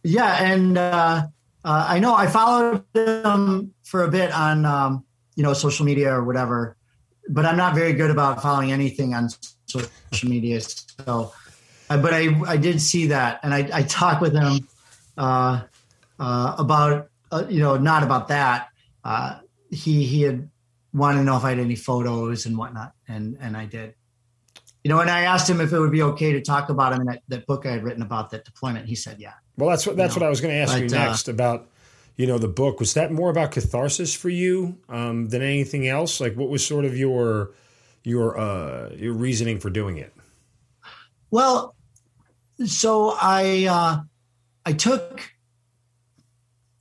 yeah, 0.03 0.43
and 0.43 0.77
uh, 0.77 1.27
uh, 1.63 1.85
I 1.89 1.99
know 1.99 2.13
I 2.13 2.27
followed 2.27 2.83
him 2.93 3.73
for 3.83 4.03
a 4.03 4.07
bit 4.09 4.31
on 4.31 4.65
um, 4.65 5.05
you 5.35 5.43
know 5.43 5.53
social 5.53 5.85
media 5.85 6.13
or 6.13 6.23
whatever, 6.23 6.75
but 7.29 7.45
I'm 7.45 7.57
not 7.57 7.75
very 7.75 7.93
good 7.93 8.11
about 8.11 8.41
following 8.41 8.71
anything 8.71 9.13
on 9.13 9.29
social 9.65 10.29
media. 10.29 10.61
So 10.61 11.05
uh, 11.07 11.27
but 11.97 12.13
I 12.13 12.39
I 12.47 12.57
did 12.57 12.81
see 12.81 13.07
that, 13.07 13.39
and 13.43 13.53
I 13.53 13.69
I 13.73 13.83
talked 13.83 14.21
with 14.21 14.33
him 14.33 14.67
uh, 15.17 15.61
uh, 16.19 16.55
about 16.57 17.09
uh, 17.31 17.45
you 17.49 17.59
know 17.59 17.77
not 17.77 18.03
about 18.03 18.27
that. 18.29 18.69
Uh, 19.03 19.39
he 19.69 20.05
he 20.05 20.21
had 20.21 20.49
wanted 20.93 21.19
to 21.19 21.23
know 21.23 21.37
if 21.37 21.43
I 21.43 21.49
had 21.49 21.59
any 21.59 21.75
photos 21.75 22.45
and 22.45 22.57
whatnot, 22.57 22.93
and 23.07 23.37
and 23.39 23.57
I 23.57 23.65
did. 23.65 23.95
You 24.83 24.89
know, 24.89 24.99
and 24.99 25.09
I 25.09 25.21
asked 25.21 25.49
him 25.49 25.61
if 25.61 25.73
it 25.73 25.79
would 25.79 25.91
be 25.91 26.01
okay 26.01 26.33
to 26.33 26.41
talk 26.41 26.69
about 26.69 26.93
him 26.93 27.01
in 27.01 27.07
that, 27.07 27.21
that 27.27 27.45
book 27.45 27.67
I 27.67 27.71
had 27.71 27.83
written 27.83 28.01
about 28.01 28.31
that 28.31 28.45
deployment. 28.45 28.87
He 28.87 28.95
said, 28.95 29.19
"Yeah." 29.19 29.33
Well, 29.57 29.69
that's 29.69 29.85
what 29.85 29.97
that's 29.97 30.15
you 30.15 30.19
know, 30.19 30.25
what 30.25 30.27
I 30.27 30.29
was 30.29 30.41
going 30.41 30.53
to 30.53 30.59
ask 30.59 30.73
but, 30.73 30.81
you 30.81 30.89
next 30.89 31.27
about. 31.27 31.67
You 32.17 32.27
know, 32.27 32.37
the 32.37 32.49
book 32.49 32.79
was 32.79 32.93
that 32.93 33.11
more 33.11 33.31
about 33.31 33.51
catharsis 33.51 34.13
for 34.13 34.29
you 34.29 34.77
um, 34.89 35.29
than 35.29 35.41
anything 35.41 35.87
else? 35.87 36.19
Like, 36.19 36.35
what 36.35 36.49
was 36.49 36.63
sort 36.63 36.85
of 36.85 36.95
your 36.95 37.51
your 38.03 38.37
uh, 38.37 38.89
your 38.95 39.13
reasoning 39.13 39.59
for 39.59 39.69
doing 39.69 39.97
it? 39.97 40.13
Well, 41.31 41.73
so 42.67 43.15
I 43.19 43.65
uh, 43.65 44.01
I 44.65 44.73
took 44.73 45.21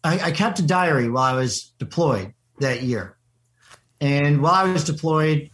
I, 0.03 0.19
I 0.19 0.31
kept 0.31 0.59
a 0.59 0.63
diary 0.63 1.09
while 1.09 1.35
I 1.35 1.39
was 1.39 1.73
deployed 1.79 2.35
that 2.61 2.83
year, 2.83 3.17
and 4.01 4.43
while 4.43 4.55
I 4.55 4.73
was 4.73 4.85
deployed 4.85 5.51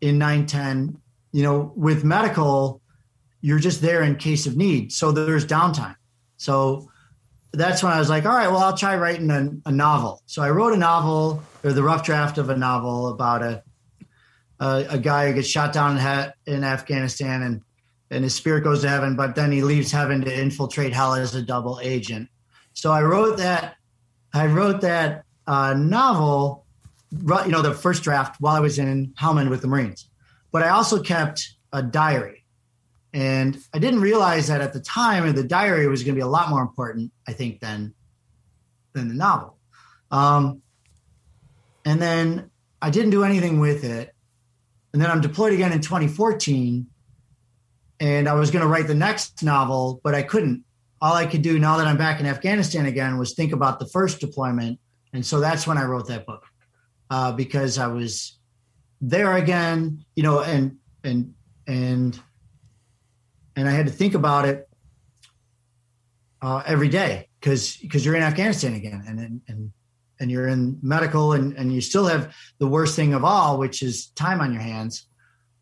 in 0.00 0.18
nine 0.18 0.46
ten, 0.46 0.98
you 1.32 1.42
know, 1.42 1.72
with 1.76 2.04
medical, 2.04 2.80
you're 3.40 3.58
just 3.58 3.80
there 3.80 4.02
in 4.02 4.16
case 4.16 4.46
of 4.46 4.56
need, 4.56 4.92
so 4.92 5.12
there's 5.12 5.46
downtime. 5.46 5.96
So 6.36 6.90
that's 7.52 7.82
when 7.82 7.92
I 7.92 7.98
was 7.98 8.08
like, 8.08 8.24
all 8.24 8.34
right, 8.34 8.48
well, 8.48 8.58
I'll 8.58 8.76
try 8.76 8.96
writing 8.96 9.30
a, 9.30 9.50
a 9.66 9.72
novel. 9.72 10.22
So 10.26 10.42
I 10.42 10.50
wrote 10.50 10.72
a 10.72 10.78
novel 10.78 11.42
or 11.62 11.72
the 11.72 11.82
rough 11.82 12.02
draft 12.04 12.38
of 12.38 12.48
a 12.48 12.56
novel 12.56 13.08
about 13.08 13.42
a 13.42 13.62
a, 14.58 14.86
a 14.90 14.98
guy 14.98 15.28
who 15.28 15.34
gets 15.34 15.48
shot 15.48 15.72
down 15.72 15.98
in, 15.98 16.54
in 16.54 16.64
Afghanistan 16.64 17.42
and 17.42 17.62
and 18.12 18.22
his 18.22 18.34
spirit 18.34 18.62
goes 18.62 18.82
to 18.82 18.88
heaven, 18.88 19.16
but 19.16 19.34
then 19.34 19.50
he 19.50 19.62
leaves 19.62 19.90
heaven 19.90 20.20
to 20.22 20.40
infiltrate 20.40 20.92
hell 20.92 21.14
as 21.14 21.34
a 21.34 21.42
double 21.42 21.80
agent. 21.82 22.28
So 22.74 22.92
I 22.92 23.02
wrote 23.02 23.38
that. 23.38 23.76
I 24.34 24.46
wrote 24.46 24.82
that 24.82 25.24
uh, 25.46 25.74
novel, 25.74 26.64
you 27.10 27.48
know, 27.48 27.62
the 27.62 27.74
first 27.74 28.02
draft 28.02 28.36
while 28.40 28.54
I 28.54 28.60
was 28.60 28.78
in 28.78 29.14
Helmand 29.20 29.50
with 29.50 29.62
the 29.62 29.68
Marines. 29.68 30.08
But 30.52 30.62
I 30.62 30.68
also 30.68 31.02
kept 31.02 31.54
a 31.72 31.82
diary, 31.82 32.44
and 33.12 33.58
I 33.74 33.78
didn't 33.78 34.00
realize 34.00 34.48
that 34.48 34.60
at 34.60 34.72
the 34.72 34.80
time 34.80 35.30
the 35.34 35.44
diary 35.44 35.86
was 35.86 36.02
going 36.02 36.14
to 36.14 36.18
be 36.18 36.22
a 36.22 36.26
lot 36.26 36.50
more 36.50 36.62
important, 36.62 37.12
I 37.26 37.32
think, 37.32 37.60
than 37.60 37.94
than 38.92 39.08
the 39.08 39.14
novel. 39.14 39.56
Um, 40.10 40.60
and 41.84 42.00
then 42.00 42.50
I 42.82 42.90
didn't 42.90 43.10
do 43.10 43.24
anything 43.24 43.58
with 43.58 43.84
it. 43.84 44.14
And 44.92 45.00
then 45.00 45.10
I'm 45.10 45.22
deployed 45.22 45.54
again 45.54 45.72
in 45.72 45.80
2014 45.80 46.86
and 48.02 48.28
I 48.28 48.34
was 48.34 48.50
going 48.50 48.62
to 48.62 48.68
write 48.68 48.88
the 48.88 48.96
next 48.96 49.44
novel, 49.44 50.00
but 50.02 50.12
I 50.12 50.22
couldn't. 50.22 50.64
All 51.00 51.14
I 51.14 51.24
could 51.24 51.42
do 51.42 51.58
now 51.60 51.76
that 51.76 51.86
I'm 51.86 51.96
back 51.96 52.18
in 52.18 52.26
Afghanistan 52.26 52.86
again 52.86 53.16
was 53.16 53.32
think 53.32 53.52
about 53.52 53.78
the 53.78 53.86
first 53.86 54.18
deployment, 54.18 54.80
and 55.12 55.24
so 55.24 55.38
that's 55.38 55.68
when 55.68 55.78
I 55.78 55.84
wrote 55.84 56.08
that 56.08 56.26
book 56.26 56.44
uh, 57.10 57.30
because 57.30 57.78
I 57.78 57.86
was 57.86 58.38
there 59.00 59.36
again, 59.36 60.04
you 60.16 60.24
know, 60.24 60.42
and 60.42 60.78
and 61.04 61.34
and 61.68 62.20
and 63.54 63.68
I 63.68 63.70
had 63.70 63.86
to 63.86 63.92
think 63.92 64.14
about 64.14 64.46
it 64.46 64.68
uh, 66.40 66.62
every 66.66 66.88
day 66.88 67.28
because 67.38 67.76
because 67.76 68.04
you're 68.04 68.16
in 68.16 68.22
Afghanistan 68.24 68.74
again, 68.74 69.04
and 69.06 69.40
and 69.46 69.72
and 70.18 70.30
you're 70.30 70.48
in 70.48 70.80
medical, 70.82 71.34
and 71.34 71.52
and 71.56 71.72
you 71.72 71.80
still 71.80 72.06
have 72.06 72.34
the 72.58 72.66
worst 72.66 72.96
thing 72.96 73.14
of 73.14 73.24
all, 73.24 73.58
which 73.58 73.80
is 73.80 74.08
time 74.08 74.40
on 74.40 74.52
your 74.52 74.62
hands. 74.62 75.06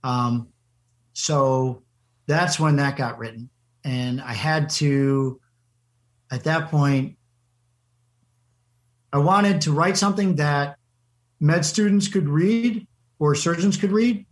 Um, 0.03 0.49
so 1.12 1.83
that's 2.31 2.61
when 2.61 2.77
that 2.77 2.97
got 2.97 3.19
written. 3.19 3.51
And 3.82 4.20
I 4.20 4.35
had 4.35 4.70
to, 4.70 5.40
at 6.31 6.44
that 6.44 6.70
point, 6.70 7.16
I 9.12 9.19
wanted 9.19 9.62
to 9.62 9.73
write 9.73 9.97
something 9.97 10.36
that 10.36 10.77
med 11.40 11.65
students 11.65 12.07
could 12.07 12.28
read 12.28 12.86
or 13.19 13.35
surgeons 13.35 13.77
could 13.77 13.90
read. 13.90 14.27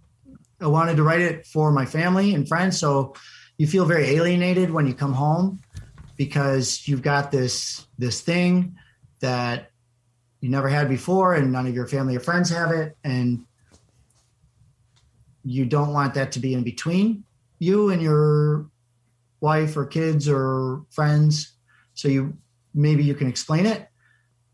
I 0.61 0.69
wanted 0.69 0.97
to 0.99 1.03
write 1.03 1.23
it 1.23 1.45
for 1.45 1.73
my 1.73 1.87
family 1.87 2.35
and 2.35 2.47
friends. 2.47 2.79
So 2.79 3.15
you 3.57 3.67
feel 3.67 3.85
very 3.85 4.11
alienated 4.11 4.71
when 4.71 4.87
you 4.87 4.95
come 4.95 5.13
home 5.13 5.61
because 6.17 6.87
you've 6.87 7.03
got 7.03 7.33
this 7.33 7.87
this 7.99 8.21
thing 8.21 8.77
that 9.19 9.71
you 10.41 10.51
never 10.51 10.69
had 10.69 10.89
before 10.89 11.35
and 11.35 11.51
none 11.51 11.67
of 11.67 11.75
your 11.75 11.89
family 11.89 12.15
or 12.15 12.21
friends 12.21 12.51
have 12.51 12.71
it 12.71 12.97
and 13.03 13.45
you 15.45 15.65
don't 15.65 15.93
want 15.93 16.15
that 16.15 16.33
to 16.33 16.39
be 16.39 16.55
in 16.55 16.63
between 16.63 17.25
you 17.59 17.91
and 17.91 18.01
your 18.01 18.67
wife 19.41 19.77
or 19.77 19.87
kids 19.87 20.29
or 20.29 20.85
friends 20.91 21.55
so 21.95 22.09
you 22.09 22.37
maybe 22.75 23.03
you 23.03 23.15
can 23.15 23.29
explain 23.29 23.67
it. 23.67 23.89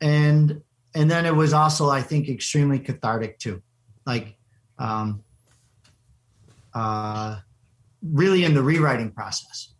And 0.00 0.62
and 0.94 1.10
then 1.10 1.26
it 1.26 1.34
was 1.34 1.52
also 1.52 1.90
i 1.90 2.00
think 2.00 2.28
extremely 2.28 2.78
cathartic 2.78 3.38
too. 3.38 3.62
Like 4.06 4.36
um 4.78 5.22
uh 6.72 7.40
really 8.02 8.44
in 8.44 8.54
the 8.54 8.62
rewriting 8.62 9.10
process. 9.10 9.72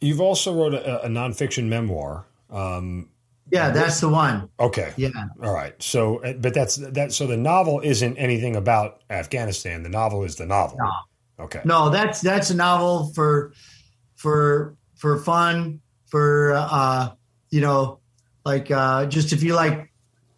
You've 0.00 0.20
also 0.20 0.52
wrote 0.52 0.74
a, 0.74 1.06
a 1.06 1.08
nonfiction 1.08 1.68
memoir 1.68 2.26
um 2.50 3.08
yeah, 3.52 3.68
that's 3.68 4.00
the 4.00 4.08
one. 4.08 4.48
Okay. 4.58 4.94
Yeah. 4.96 5.10
All 5.42 5.52
right. 5.52 5.74
So, 5.80 6.24
uh, 6.24 6.32
but 6.32 6.54
that's 6.54 6.76
that. 6.76 7.12
So 7.12 7.26
the 7.26 7.36
novel 7.36 7.80
isn't 7.84 8.16
anything 8.16 8.56
about 8.56 9.02
Afghanistan. 9.10 9.82
The 9.82 9.90
novel 9.90 10.24
is 10.24 10.36
the 10.36 10.46
novel. 10.46 10.78
No. 10.80 11.44
Okay. 11.44 11.60
No, 11.66 11.90
that's 11.90 12.22
that's 12.22 12.48
a 12.48 12.56
novel 12.56 13.12
for 13.14 13.52
for 14.16 14.74
for 14.96 15.18
fun 15.18 15.80
for 16.06 16.54
uh 16.54 17.10
you 17.50 17.60
know 17.60 17.98
like 18.46 18.70
uh 18.70 19.04
just 19.06 19.32
if 19.32 19.42
you 19.42 19.54
like 19.54 19.90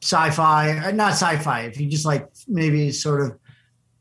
sci-fi 0.03 0.79
uh, 0.79 0.91
not 0.91 1.13
sci-fi 1.13 1.63
if 1.63 1.79
you 1.79 1.89
just 1.89 2.07
like 2.07 2.29
maybe 2.49 2.91
sort 2.91 3.21
of 3.21 3.39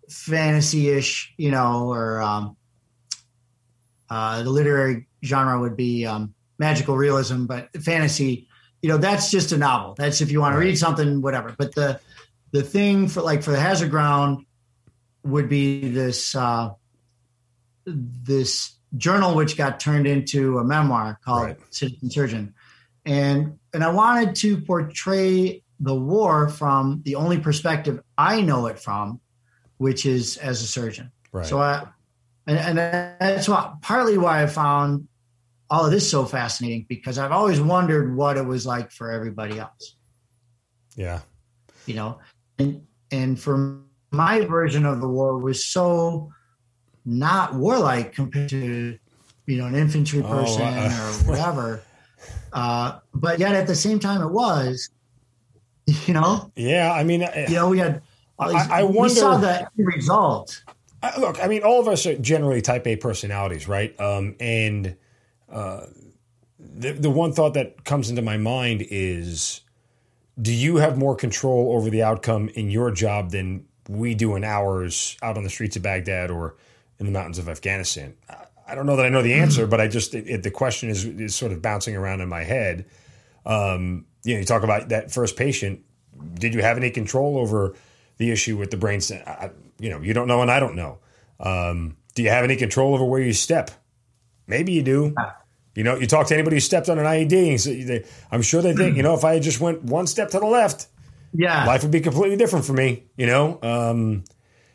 fantasy-ish 0.10 1.34
you 1.38 1.52
know 1.52 1.90
or 1.90 2.22
um 2.22 2.56
uh 4.10 4.42
the 4.44 4.50
literary 4.50 5.08
genre 5.26 5.60
would 5.60 5.76
be 5.76 6.06
um 6.06 6.34
magical 6.60 6.96
realism 6.96 7.46
but 7.46 7.70
fantasy 7.82 8.48
you 8.84 8.90
know 8.90 8.98
that's 8.98 9.32
just 9.32 9.52
a 9.52 9.58
novel 9.58 9.96
that's 9.96 10.22
if 10.22 10.30
you 10.30 10.40
want 10.40 10.54
to 10.54 10.60
read 10.60 10.78
something 10.78 11.22
whatever 11.22 11.56
but 11.58 11.74
the 11.74 12.00
the 12.52 12.62
thing 12.62 13.08
for 13.08 13.22
like 13.22 13.42
for 13.42 13.50
the 13.50 13.60
hazard 13.60 13.90
ground 13.90 14.46
would 15.24 15.50
be 15.50 15.90
this 15.90 16.36
uh 16.36 16.70
this 17.86 18.78
journal, 18.96 19.36
which 19.36 19.58
got 19.58 19.80
turned 19.80 20.08
into 20.08 20.60
a 20.60 20.64
memoir 20.64 21.20
called 21.24 21.44
right. 21.44 21.58
Citizen 21.72 22.10
Surgeon, 22.10 22.54
and 23.06 23.60
and 23.74 23.84
I 23.84 23.90
wanted 23.90 24.36
to 24.38 24.62
portray 24.62 25.64
the 25.80 25.96
war 25.96 26.50
from 26.50 27.02
the 27.04 27.16
only 27.16 27.40
perspective 27.40 28.02
I 28.18 28.42
know 28.42 28.68
it 28.68 28.80
from, 28.80 29.20
which 29.78 30.06
is 30.06 30.38
as 30.38 30.62
a 30.62 30.68
surgeon. 30.68 31.12
Right. 31.32 31.46
So 31.46 31.60
I, 31.60 31.88
and, 32.46 32.58
and 32.58 32.78
that's 32.78 33.50
what, 33.50 33.82
partly 33.82 34.18
why 34.18 34.44
I 34.44 34.48
found 34.48 35.08
all 35.74 35.86
of 35.86 35.92
this 35.92 36.08
so 36.08 36.24
fascinating 36.24 36.86
because 36.88 37.18
I've 37.18 37.32
always 37.32 37.60
wondered 37.60 38.16
what 38.16 38.38
it 38.38 38.46
was 38.46 38.64
like 38.64 38.92
for 38.92 39.10
everybody 39.10 39.58
else. 39.58 39.96
Yeah. 40.96 41.22
You 41.88 41.96
know, 41.96 42.20
and 42.60 42.86
and 43.10 43.40
for 43.40 43.80
my 44.12 44.42
version 44.42 44.86
of 44.86 45.02
the 45.02 45.08
war 45.08 45.40
was 45.40 45.66
so 45.66 46.32
not 47.06 47.56
warlike 47.56 48.14
compared 48.14 48.50
to 48.50 49.00
you 49.48 49.58
know 49.58 49.66
an 49.66 49.74
infantry 49.74 50.22
oh, 50.22 50.30
person 50.30 50.62
oh, 50.62 50.68
uh, 50.68 51.24
or 51.26 51.32
whatever. 51.32 51.82
uh, 52.54 53.00
but 53.16 53.40
yet 53.40 53.56
at 53.56 53.66
the 53.66 53.76
same 53.76 54.00
time, 54.00 54.22
it 54.22 54.32
was. 54.32 54.90
You 56.08 56.14
know. 56.14 56.50
Yeah, 56.56 56.94
I 56.94 57.04
mean, 57.04 57.28
you 57.50 57.56
know, 57.56 57.68
we 57.68 57.78
had. 57.78 58.02
I, 58.40 58.80
I 58.80 58.84
wonder. 58.84 59.02
We 59.02 59.10
saw 59.10 59.36
the 59.36 59.68
result. 59.76 60.64
look, 61.20 61.44
I 61.44 61.48
mean, 61.48 61.64
all 61.64 61.82
of 61.82 61.90
us 61.90 62.06
are 62.06 62.16
generally 62.16 62.62
Type 62.62 62.88
A 62.88 62.96
personalities, 62.96 63.68
right? 63.68 64.00
Um, 64.00 64.38
and 64.40 64.96
the 66.60 66.94
the 66.94 67.10
one 67.10 67.34
thought 67.34 67.54
that 67.54 67.84
comes 67.86 68.10
into 68.10 68.22
my 68.22 68.38
mind 68.38 68.86
is, 68.90 69.62
do 70.42 70.54
you 70.54 70.78
have 70.78 70.98
more 70.98 71.16
control 71.16 71.76
over 71.76 71.90
the 71.90 72.04
outcome 72.04 72.50
in 72.50 72.70
your 72.70 72.92
job 72.92 73.32
than 73.32 73.66
we 73.88 74.16
do 74.16 74.36
in 74.36 74.44
ours 74.44 75.18
out 75.22 75.38
on 75.38 75.44
the 75.44 75.50
streets 75.50 75.76
of 75.76 75.84
Baghdad 75.84 76.32
or 76.32 76.56
in 77.00 77.06
the 77.06 77.12
mountains 77.12 77.38
of 77.38 77.50
Afghanistan? 77.50 78.16
I 78.66 78.76
don't 78.76 78.86
know 78.86 78.96
that 78.96 79.06
I 79.06 79.10
know 79.10 79.22
the 79.22 79.34
answer, 79.34 79.68
but 79.68 79.82
I 79.82 79.88
just 79.88 80.16
it, 80.16 80.28
it, 80.28 80.44
the 80.44 80.52
question 80.52 80.90
is 80.90 81.06
is 81.06 81.36
sort 81.36 81.52
of 81.52 81.62
bouncing 81.62 81.96
around 81.96 82.22
in 82.22 82.30
my 82.30 82.44
head. 82.44 82.86
Um, 83.46 84.06
you 84.24 84.34
know, 84.34 84.40
you 84.40 84.46
talk 84.46 84.64
about 84.64 84.90
that 84.90 85.12
first 85.12 85.36
patient. 85.36 85.82
Did 86.36 86.54
you 86.54 86.62
have 86.62 86.78
any 86.78 86.90
control 86.90 87.38
over 87.38 87.76
the 88.18 88.32
issue 88.32 88.56
with 88.58 88.72
the 88.72 88.78
brain? 88.78 89.02
I, 89.28 89.52
you 89.80 89.90
know, 89.90 90.00
you 90.00 90.14
don't 90.14 90.28
know, 90.28 90.42
and 90.42 90.50
I 90.50 90.60
don't 90.60 90.76
know. 90.76 91.00
Um, 91.40 91.98
do 92.16 92.24
you 92.24 92.30
have 92.30 92.46
any 92.46 92.56
control 92.56 92.94
over 92.94 93.04
where 93.04 93.22
you 93.22 93.34
step? 93.34 93.72
Maybe 94.48 94.72
you 94.72 94.84
do. 94.84 95.14
You 95.76 95.84
know, 95.84 95.96
you 95.96 96.06
talk 96.06 96.28
to 96.28 96.34
anybody 96.34 96.56
who 96.58 96.60
stepped 96.60 96.88
on 96.88 97.00
an 97.00 97.06
IED, 97.06 97.88
they, 97.88 98.06
I'm 98.32 98.42
sure 98.42 98.62
they 98.62 98.74
think, 98.74 98.96
you 98.96 99.04
know, 99.04 99.16
if 99.16 99.24
I 99.24 99.40
just 99.40 99.60
went 99.60 99.84
one 99.84 100.06
step 100.06 100.30
to 100.32 100.40
the 100.40 100.46
left, 100.46 100.88
yeah, 101.34 101.66
life 101.66 101.82
would 101.82 101.92
be 101.92 102.02
completely 102.02 102.38
different 102.38 102.66
for 102.66 102.74
me. 102.74 103.06
You 103.18 103.28
know, 103.28 103.60
um, 103.62 104.24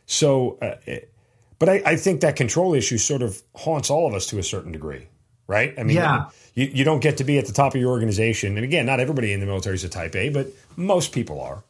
so. 0.06 0.58
Uh, 0.60 0.74
it, 0.86 1.12
but 1.58 1.68
I, 1.68 1.82
I, 1.84 1.96
think 1.96 2.20
that 2.20 2.36
control 2.36 2.74
issue 2.74 2.98
sort 2.98 3.22
of 3.22 3.42
haunts 3.54 3.90
all 3.90 4.06
of 4.06 4.14
us 4.14 4.26
to 4.28 4.38
a 4.38 4.42
certain 4.42 4.70
degree, 4.70 5.08
right? 5.46 5.74
I 5.76 5.82
mean, 5.82 5.96
yeah. 5.96 6.26
you, 6.54 6.66
you 6.66 6.84
don't 6.84 7.00
get 7.00 7.16
to 7.16 7.24
be 7.24 7.38
at 7.38 7.46
the 7.46 7.52
top 7.52 7.74
of 7.74 7.80
your 7.80 7.90
organization. 7.90 8.56
And 8.56 8.64
again, 8.64 8.86
not 8.86 9.00
everybody 9.00 9.32
in 9.32 9.40
the 9.40 9.46
military 9.46 9.74
is 9.74 9.84
a 9.84 9.88
type 9.88 10.14
A, 10.14 10.28
but 10.28 10.46
most 10.76 11.12
people 11.12 11.40
are. 11.40 11.64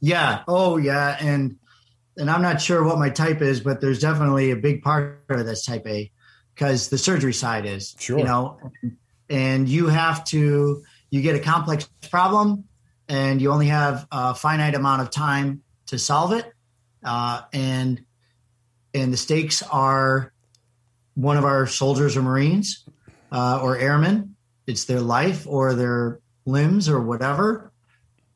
Yeah. 0.00 0.42
Oh, 0.46 0.76
yeah. 0.76 1.16
And 1.20 1.56
and 2.18 2.30
I'm 2.30 2.42
not 2.42 2.60
sure 2.60 2.84
what 2.84 2.98
my 2.98 3.08
type 3.08 3.40
is, 3.40 3.60
but 3.60 3.80
there's 3.80 3.98
definitely 3.98 4.50
a 4.50 4.56
big 4.56 4.82
part 4.82 5.24
of 5.30 5.46
this 5.46 5.64
type 5.64 5.86
A 5.86 6.10
because 6.54 6.88
the 6.88 6.98
surgery 6.98 7.32
side 7.32 7.66
is, 7.66 7.94
sure. 7.98 8.18
you 8.18 8.24
know, 8.24 8.58
and 9.28 9.68
you 9.68 9.86
have 9.86 10.24
to, 10.26 10.82
you 11.10 11.22
get 11.22 11.34
a 11.34 11.40
complex 11.40 11.88
problem 12.10 12.64
and 13.08 13.40
you 13.40 13.50
only 13.50 13.66
have 13.66 14.06
a 14.10 14.34
finite 14.34 14.74
amount 14.74 15.02
of 15.02 15.10
time 15.10 15.62
to 15.86 15.98
solve 15.98 16.32
it. 16.32 16.52
Uh, 17.04 17.42
and 17.52 18.04
and 18.94 19.12
the 19.12 19.16
stakes 19.16 19.62
are 19.62 20.32
one 21.14 21.36
of 21.36 21.44
our 21.44 21.66
soldiers 21.66 22.16
or 22.16 22.22
Marines 22.22 22.84
uh, 23.30 23.60
or 23.62 23.76
airmen. 23.76 24.36
It's 24.66 24.84
their 24.84 25.00
life 25.00 25.46
or 25.46 25.74
their 25.74 26.20
limbs 26.46 26.88
or 26.88 27.00
whatever, 27.00 27.72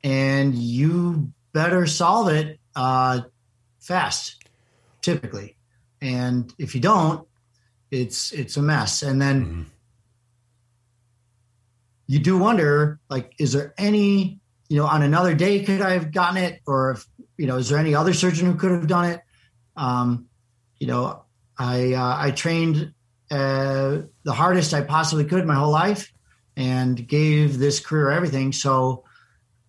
and 0.03 0.55
you 0.55 1.33
better 1.53 1.87
solve 1.87 2.29
it 2.29 2.59
uh, 2.75 3.21
fast, 3.81 4.45
typically. 5.03 5.57
And 6.01 6.53
if 6.59 6.75
you 6.75 6.81
don't, 6.81 7.27
it's 7.91 8.33
it's 8.33 8.57
a 8.57 8.63
mess. 8.63 9.03
And 9.03 9.21
then 9.21 9.45
mm-hmm. 9.45 9.63
you 12.07 12.19
do 12.19 12.39
wonder, 12.39 13.01
like, 13.09 13.35
is 13.39 13.53
there 13.53 13.75
any, 13.79 14.41
you 14.69 14.77
know, 14.77 14.87
on 14.87 15.03
another 15.03 15.35
day 15.35 15.65
could 15.65 15.81
I 15.81 15.93
have 15.93 16.13
gotten 16.13 16.37
it, 16.37 16.61
or 16.67 16.93
if 16.93 17.07
you 17.37 17.47
know, 17.47 17.57
is 17.57 17.69
there 17.69 17.79
any 17.79 17.95
other 17.95 18.15
surgeon 18.15 18.47
who 18.47 18.59
could 18.59 18.71
have 18.71 18.87
done 18.87 19.07
it? 19.07 19.21
Um, 19.77 20.27
you 20.79 20.87
know, 20.87 21.25
I 21.59 21.93
uh, 21.95 22.17
I 22.19 22.31
trained 22.31 22.93
uh, 23.31 23.99
the 24.25 24.33
hardest 24.33 24.75
I 24.75 24.83
possibly 24.83 25.25
could 25.25 25.47
my 25.47 25.55
whole 25.55 25.73
life, 25.73 26.13
and 26.57 27.07
gave 27.07 27.59
this 27.59 27.81
career 27.81 28.11
everything. 28.11 28.53
So 28.53 29.05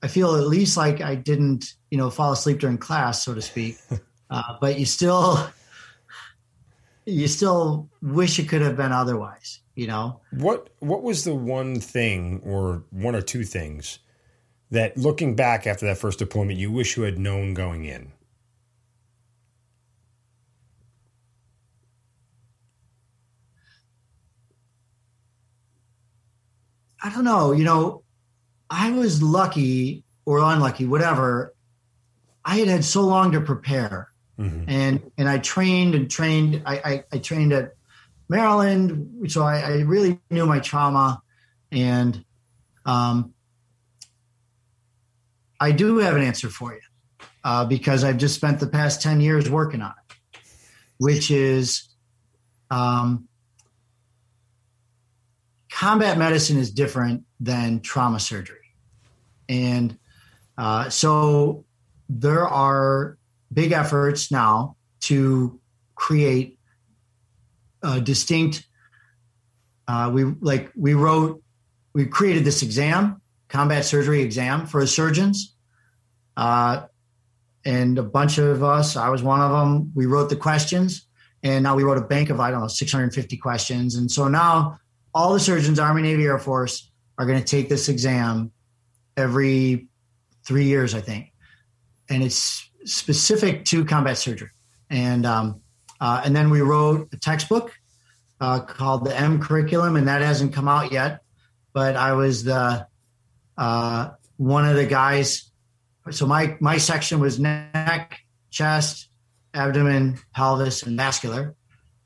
I 0.02 0.08
feel 0.08 0.36
at 0.36 0.48
least 0.48 0.78
like 0.78 1.02
I 1.02 1.16
didn't, 1.16 1.74
you 1.92 1.98
know, 1.98 2.10
fall 2.10 2.32
asleep 2.32 2.60
during 2.60 2.78
class, 2.78 3.24
so 3.24 3.34
to 3.34 3.42
speak. 3.42 3.78
Uh, 4.30 4.58
but 4.60 4.78
you 4.78 4.86
still, 4.86 5.40
you 7.08 7.28
still 7.28 7.90
wish 8.02 8.38
it 8.38 8.50
could 8.50 8.62
have 8.62 8.76
been 8.76 8.92
otherwise. 8.92 9.62
You 9.76 9.88
know 9.88 10.20
what? 10.32 10.70
What 10.80 11.04
was 11.04 11.24
the 11.24 11.36
one 11.36 11.80
thing, 11.80 12.42
or 12.44 12.84
one 12.92 13.16
or 13.16 13.22
two 13.22 13.44
things, 13.44 14.00
that 14.72 14.98
looking 14.98 15.36
back 15.36 15.66
after 15.66 15.86
that 15.86 15.98
first 15.98 16.20
deployment, 16.20 16.60
you 16.60 16.72
wish 16.72 16.98
you 16.98 17.04
had 17.04 17.18
known 17.18 17.54
going 17.54 17.86
in? 17.86 18.12
I 27.02 27.10
don't 27.10 27.24
know. 27.24 27.54
You 27.54 27.64
know, 27.64 28.04
I 28.70 28.92
was 28.92 29.24
lucky 29.24 30.04
or 30.26 30.40
unlucky, 30.40 30.86
whatever. 30.86 31.54
I 32.44 32.58
had 32.58 32.68
had 32.68 32.84
so 32.84 33.02
long 33.02 33.32
to 33.32 33.40
prepare, 33.40 34.10
mm-hmm. 34.40 34.70
and 34.70 35.12
and 35.18 35.30
I 35.30 35.40
trained 35.40 35.96
and 35.96 36.10
trained. 36.10 36.62
I, 36.66 36.76
I, 36.78 37.04
I 37.14 37.18
trained 37.20 37.54
at 37.54 37.74
Maryland, 38.30 39.32
so 39.32 39.44
I, 39.44 39.60
I, 39.60 39.72
really 39.82 40.20
knew 40.30 40.46
my 40.46 40.60
trauma, 40.60 41.22
and 41.72 42.24
um, 42.86 43.34
I 45.60 45.72
do 45.72 45.98
have 46.00 46.16
an 46.16 46.24
answer 46.24 46.50
for 46.50 46.74
you 46.74 46.82
uh, 47.44 47.66
because 47.66 48.04
I've 48.04 48.18
just 48.18 48.36
spent 48.36 48.60
the 48.60 48.68
past 48.68 49.02
ten 49.02 49.22
years 49.22 49.50
working 49.50 49.82
on 49.82 49.94
it, 50.10 50.40
which 50.98 51.32
is 51.32 51.88
um, 52.70 53.28
combat 55.72 56.18
medicine 56.18 56.58
is 56.58 56.72
different 56.72 57.24
than 57.40 57.80
trauma 57.80 58.20
surgery. 58.20 58.58
And 59.48 59.98
uh, 60.58 60.90
so 60.90 61.66
there 62.10 62.48
are 62.48 63.18
big 63.54 63.72
efforts 63.72 64.32
now 64.32 64.76
to 65.02 65.60
create 65.96 66.60
a 67.84 68.02
distinct 68.02 68.68
uh, 69.88 70.10
we 70.14 70.24
like 70.24 70.72
we 70.76 70.94
wrote 70.94 71.42
we 71.94 72.06
created 72.06 72.44
this 72.44 72.62
exam 72.62 73.22
combat 73.48 73.86
surgery 73.86 74.22
exam 74.22 74.66
for 74.66 74.86
surgeons. 74.86 75.56
Uh, 76.36 76.86
and 77.66 77.98
a 77.98 78.04
bunch 78.04 78.38
of 78.38 78.64
us 78.64 78.96
i 78.96 79.10
was 79.10 79.24
one 79.24 79.42
of 79.42 79.52
them 79.52 79.92
we 79.96 80.06
wrote 80.06 80.30
the 80.30 80.36
questions 80.36 81.08
and 81.44 81.64
now 81.64 81.76
we 81.76 81.84
wrote 81.84 81.98
a 81.98 82.02
bank 82.02 82.30
of 82.30 82.40
i 82.40 82.52
don't 82.52 82.62
know 82.62 82.68
650 82.68 83.38
questions. 83.38 83.96
And 83.96 84.12
so 84.12 84.28
now 84.28 84.80
all 85.14 85.34
the 85.34 85.40
surgeons, 85.40 85.80
Army, 85.80 86.04
Navy, 86.04 86.26
Air 86.26 86.38
Force, 86.38 86.92
are 87.18 87.26
going 87.26 87.40
to 87.40 87.46
take 87.46 87.70
this 87.70 87.90
exam 87.90 88.52
every 89.16 89.88
three 90.46 90.66
years, 90.66 90.94
I 90.94 91.02
think, 91.02 91.34
and 92.08 92.24
it's 92.24 92.67
specific 92.88 93.66
to 93.66 93.86
combat 93.86 94.18
surgery. 94.18 94.50
And 94.90 95.26
um, 95.26 95.62
uh, 96.00 96.22
and 96.24 96.36
then 96.36 96.50
we 96.50 96.62
wrote 96.62 97.10
a 97.14 97.18
textbook 97.18 97.74
uh, 98.40 98.62
called 98.62 99.06
the 99.06 99.16
M 99.16 99.42
curriculum, 99.42 99.96
and 99.96 100.08
that 100.08 100.22
hasn't 100.22 100.54
come 100.54 100.68
out 100.68 100.92
yet. 100.92 101.22
But 101.74 101.96
I 101.96 102.14
was 102.14 102.44
the 102.44 102.88
uh, 103.58 104.10
one 104.38 104.66
of 104.66 104.76
the 104.76 104.86
guys. 104.86 105.52
So 106.12 106.26
my 106.26 106.58
my 106.60 106.78
section 106.78 107.20
was 107.20 107.40
neck, 107.40 108.20
chest, 108.50 109.10
abdomen, 109.54 110.20
pelvis, 110.34 110.84
and 110.84 110.98
vascular. 110.98 111.56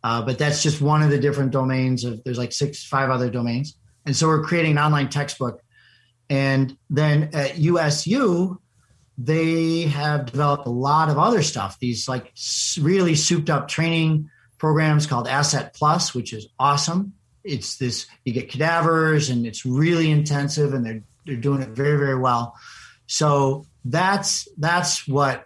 Uh, 0.03 0.21
but 0.23 0.39
that's 0.39 0.63
just 0.63 0.81
one 0.81 1.03
of 1.03 1.11
the 1.11 1.19
different 1.19 1.51
domains 1.51 2.03
of 2.03 2.23
there's 2.23 2.39
like 2.39 2.51
six, 2.51 2.83
five 2.83 3.11
other 3.11 3.29
domains. 3.29 3.77
And 4.05 4.15
so 4.15 4.27
we're 4.27 4.43
creating 4.43 4.71
an 4.73 4.77
online 4.79 5.09
textbook. 5.09 5.61
And 6.29 6.75
then 6.89 7.29
at 7.33 7.59
USU, 7.59 8.59
they 9.23 9.81
have 9.83 10.25
developed 10.25 10.65
a 10.65 10.71
lot 10.71 11.09
of 11.09 11.17
other 11.17 11.43
stuff, 11.43 11.77
these 11.79 12.07
like 12.07 12.33
really 12.79 13.15
souped 13.15 13.49
up 13.49 13.67
training 13.67 14.29
programs 14.57 15.05
called 15.05 15.27
Asset 15.27 15.73
Plus, 15.73 16.15
which 16.15 16.33
is 16.33 16.47
awesome. 16.57 17.13
It's 17.43 17.77
this, 17.77 18.07
you 18.23 18.33
get 18.33 18.49
cadavers 18.49 19.29
and 19.29 19.45
it's 19.45 19.65
really 19.65 20.09
intensive 20.09 20.73
and 20.73 20.85
they're, 20.85 21.03
they're 21.25 21.35
doing 21.35 21.61
it 21.61 21.69
very, 21.69 21.97
very 21.97 22.17
well. 22.17 22.55
So 23.07 23.65
that's, 23.85 24.47
that's 24.57 25.07
what 25.07 25.45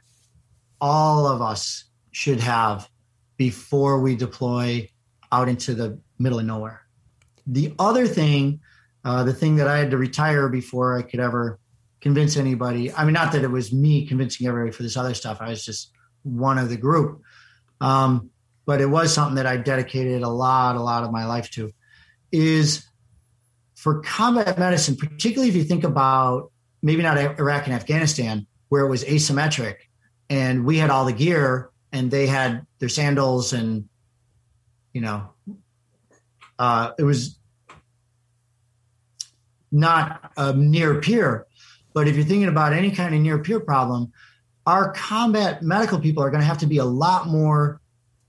all 0.79 1.27
of 1.27 1.41
us 1.41 1.85
should 2.11 2.39
have 2.39 2.89
before 3.37 3.99
we 3.99 4.15
deploy 4.15 4.89
out 5.31 5.49
into 5.49 5.73
the 5.73 5.99
middle 6.19 6.39
of 6.39 6.45
nowhere. 6.45 6.81
The 7.47 7.73
other 7.79 8.07
thing, 8.07 8.61
uh, 9.03 9.23
the 9.23 9.33
thing 9.33 9.57
that 9.57 9.67
I 9.67 9.77
had 9.77 9.91
to 9.91 9.97
retire 9.97 10.49
before 10.49 10.97
I 10.97 11.01
could 11.01 11.19
ever 11.19 11.59
convince 12.05 12.37
anybody. 12.37 12.93
I 12.93 13.03
mean, 13.03 13.13
not 13.13 13.31
that 13.31 13.43
it 13.43 13.49
was 13.49 13.73
me 13.73 14.05
convincing 14.05 14.45
everybody 14.45 14.71
for 14.71 14.83
this 14.83 14.95
other 14.95 15.15
stuff. 15.15 15.39
I 15.41 15.49
was 15.49 15.65
just 15.65 15.89
one 16.21 16.59
of 16.59 16.69
the 16.69 16.77
group. 16.77 17.23
Um, 17.81 18.29
but 18.67 18.79
it 18.79 18.85
was 18.85 19.11
something 19.11 19.37
that 19.37 19.47
I 19.47 19.57
dedicated 19.57 20.21
a 20.21 20.29
lot, 20.29 20.75
a 20.75 20.83
lot 20.83 21.03
of 21.03 21.11
my 21.11 21.25
life 21.25 21.49
to. 21.51 21.71
Is 22.31 22.85
for 23.73 24.01
combat 24.01 24.59
medicine, 24.59 24.95
particularly 24.97 25.49
if 25.49 25.55
you 25.55 25.63
think 25.63 25.83
about 25.83 26.51
maybe 26.83 27.01
not 27.01 27.17
Iraq 27.17 27.65
and 27.65 27.73
Afghanistan, 27.73 28.45
where 28.69 28.85
it 28.85 28.89
was 28.89 29.03
asymmetric 29.03 29.77
and 30.29 30.63
we 30.63 30.77
had 30.77 30.91
all 30.91 31.05
the 31.05 31.13
gear 31.13 31.71
and 31.91 32.11
they 32.11 32.27
had 32.27 32.67
their 32.77 32.89
sandals 32.89 33.51
and, 33.51 33.89
you 34.93 35.01
know, 35.01 35.31
uh, 36.59 36.91
it 36.99 37.03
was 37.03 37.39
not 39.71 40.31
a 40.37 40.53
near 40.53 41.01
peer. 41.01 41.47
But 41.95 42.09
if 42.09 42.17
you're 42.17 42.25
thinking 42.25 42.49
about 42.49 42.73
any 42.73 42.91
kind 42.91 43.15
of 43.15 43.21
near 43.21 43.39
peer 43.39 43.61
problem, 43.61 44.11
our 44.67 44.91
combat 44.91 45.63
medical 45.63 45.97
people 45.97 46.21
are 46.21 46.29
going 46.29 46.41
to 46.41 46.45
have 46.45 46.57
to 46.59 46.67
be 46.67 46.77
a 46.77 46.85
lot 46.85 47.27
more 47.27 47.79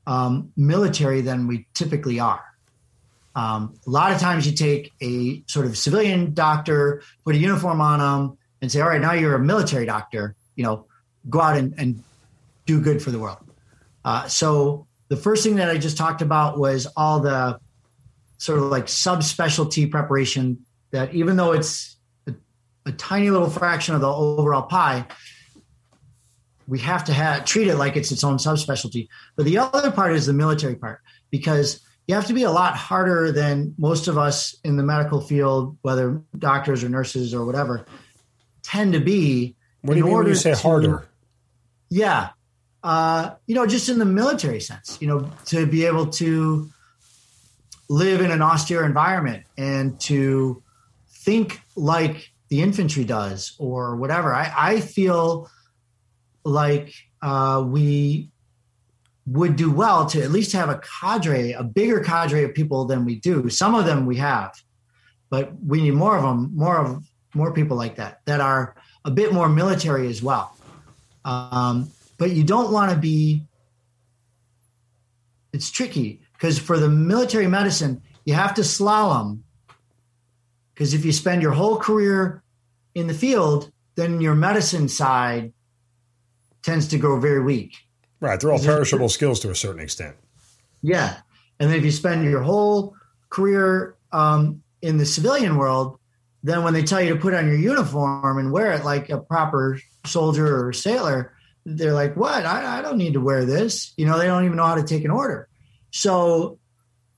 um, 0.07 0.53
military 0.57 1.21
than 1.21 1.49
we 1.49 1.67
typically 1.75 2.21
are. 2.21 2.45
Um, 3.35 3.75
a 3.85 3.91
lot 3.91 4.13
of 4.13 4.21
times 4.21 4.47
you 4.47 4.57
take 4.57 4.93
a 5.03 5.43
sort 5.49 5.67
of 5.67 5.77
civilian 5.77 6.33
doctor, 6.33 7.03
put 7.25 7.35
a 7.35 7.39
uniform 7.39 7.81
on 7.81 7.99
them, 7.99 8.39
and 8.63 8.71
say, 8.71 8.81
all 8.81 8.89
right, 8.89 9.01
now 9.01 9.13
you're 9.13 9.35
a 9.35 9.41
military 9.41 9.85
doctor, 9.85 10.37
you 10.55 10.63
know, 10.63 10.87
go 11.29 11.41
out 11.41 11.57
and, 11.57 11.75
and 11.77 12.05
do 12.67 12.81
good 12.81 13.03
for 13.03 13.11
the 13.11 13.19
world. 13.19 13.39
Uh, 14.05 14.29
so 14.29 14.87
the 15.09 15.17
first 15.17 15.43
thing 15.43 15.57
that 15.57 15.69
I 15.69 15.77
just 15.77 15.97
talked 15.97 16.23
about 16.23 16.57
was 16.57 16.87
all 16.97 17.19
the 17.19 17.59
sort 18.39 18.61
of 18.61 18.67
like 18.67 18.87
subspecialty 18.87 19.91
preparation 19.91 20.65
that 20.93 21.13
even 21.15 21.37
though 21.37 21.51
it's 21.51 21.96
a, 22.87 22.93
tiny 22.93 23.31
little 23.31 23.51
fraction 23.51 23.95
of 23.95 24.01
the 24.01 24.09
overall 24.09 24.63
pie, 24.63 25.07
we 26.67 26.79
have 26.81 27.05
to 27.05 27.13
have 27.13 27.45
treat 27.45 27.69
it 27.69 27.77
like 27.77 27.97
it's 27.97 28.11
its 28.11 28.25
own 28.25 28.37
subspecialty. 28.37 29.09
But 29.37 29.45
the 29.45 29.59
other 29.59 29.91
part 29.91 30.13
is 30.13 30.27
the 30.27 30.33
military 30.33 30.75
part 30.75 31.01
because 31.31 31.81
you 32.07 32.15
have 32.15 32.27
to 32.27 32.35
be 32.35 32.45
a 32.45 32.51
lot 32.51 32.77
harder 32.77 33.33
than 33.33 33.75
most 33.79 34.09
of 34.09 34.17
us 34.17 34.57
in 34.65 34.77
the 34.77 34.83
medical 34.83 35.21
field, 35.21 35.77
whether 35.83 36.23
doctors 36.39 36.85
or 36.85 36.89
nurses 36.89 37.35
or 37.35 37.45
whatever, 37.45 37.87
tend 38.63 38.93
to 38.93 39.01
be. 39.01 39.57
What 39.83 39.95
do 39.95 39.99
you 39.99 40.07
mean 40.07 40.15
when 40.15 40.27
you 40.27 40.35
say 40.35 40.53
to, 40.53 40.57
harder? 40.57 41.09
Yeah. 41.89 42.31
Uh, 42.83 43.35
you 43.47 43.55
know, 43.55 43.67
just 43.67 43.89
in 43.89 43.99
the 43.99 44.05
military 44.05 44.61
sense, 44.61 44.99
you 45.01 45.09
know, 45.09 45.31
to 45.47 45.67
be 45.67 45.87
able 45.87 46.07
to 46.07 46.71
live 47.89 48.21
in 48.21 48.31
an 48.31 48.43
austere 48.43 48.85
environment 48.85 49.45
and 49.57 49.99
to 50.01 50.63
think 51.09 51.61
like 51.75 52.31
the 52.49 52.63
infantry 52.63 53.05
does 53.05 53.55
or 53.59 53.97
whatever. 53.97 54.35
I, 54.35 54.53
I 54.57 54.81
feel 54.81 55.51
like 56.45 56.93
uh, 57.23 57.65
we 57.67 58.31
would 59.27 59.57
do 59.57 59.71
well 59.71 60.07
to 60.07 60.23
at 60.23 60.31
least 60.31 60.53
have 60.53 60.69
a 60.69 60.81
cadre, 61.01 61.53
a 61.53 61.65
bigger 61.65 62.01
cadre 62.01 62.45
of 62.45 62.55
people 62.55 62.85
than 62.85 63.05
we 63.05 63.17
do. 63.17 63.49
Some 63.49 63.75
of 63.75 63.85
them 63.85 64.07
we 64.07 64.17
have, 64.17 64.55
but 65.31 65.53
we 65.61 65.83
need 65.83 65.95
more 65.95 66.17
of 66.17 66.23
them, 66.23 66.53
more 66.55 66.79
of 66.79 67.05
more 67.35 67.53
people 67.53 67.77
like 67.77 67.97
that 67.97 68.21
that 68.27 68.41
are 68.41 68.77
a 69.05 69.11
bit 69.11 69.33
more 69.33 69.49
military 69.49 70.09
as 70.09 70.23
well. 70.23 70.57
Um, 71.25 71.91
but 72.19 72.31
you 72.31 72.45
don't 72.45 72.73
want 72.73 72.93
to 72.93 72.97
be. 72.97 73.43
It's 75.53 75.71
tricky 75.71 76.21
because 76.35 76.59
for 76.59 76.79
the 76.79 76.89
military 76.89 77.47
medicine, 77.47 78.03
you 78.25 78.35
have 78.35 78.55
to 78.55 78.63
slalom. 78.63 79.41
Because 80.77 80.93
if 80.93 81.07
you 81.07 81.13
spend 81.13 81.41
your 81.41 81.53
whole 81.53 81.79
career 81.79 82.43
in 82.95 83.07
the 83.07 83.15
field, 83.15 83.73
then 83.95 84.21
your 84.21 84.35
medicine 84.35 84.91
side 84.91 85.55
tends 86.63 86.89
to 86.89 86.99
grow 86.99 87.19
very 87.19 87.43
weak. 87.43 87.77
Right. 88.21 88.39
They're 88.39 88.53
all 88.53 88.59
perishable 88.59 89.09
skills 89.09 89.41
to 89.41 89.51
a 89.51 89.55
certain 89.55 89.81
extent. 89.81 90.17
Yeah. 90.83 91.17
And 91.59 91.71
then 91.71 91.79
if 91.79 91.85
you 91.85 91.91
spend 91.91 92.25
your 92.25 92.43
whole 92.43 92.95
career 93.31 93.97
um, 94.13 94.63
in 94.83 94.99
the 94.99 95.07
civilian 95.07 95.57
world, 95.57 95.99
then 96.43 96.63
when 96.63 96.75
they 96.75 96.83
tell 96.83 97.01
you 97.01 97.15
to 97.15 97.21
put 97.21 97.33
on 97.33 97.47
your 97.47 97.57
uniform 97.57 98.37
and 98.37 98.53
wear 98.53 98.73
it 98.73 98.85
like 98.85 99.09
a 99.09 99.19
proper 99.19 99.81
soldier 100.05 100.67
or 100.67 100.75
sailor, 100.75 101.33
they're 101.65 101.95
like, 101.95 102.17
what? 102.17 102.45
I, 102.45 102.79
I 102.79 102.83
don't 102.83 102.99
need 102.99 103.15
to 103.15 103.21
wear 103.21 103.47
this. 103.47 103.95
You 103.97 104.05
know, 104.05 104.19
they 104.19 104.27
don't 104.27 104.45
even 104.45 104.59
know 104.59 104.67
how 104.67 104.75
to 104.75 104.85
take 104.85 105.05
an 105.05 105.11
order. 105.11 105.49
So 105.91 106.59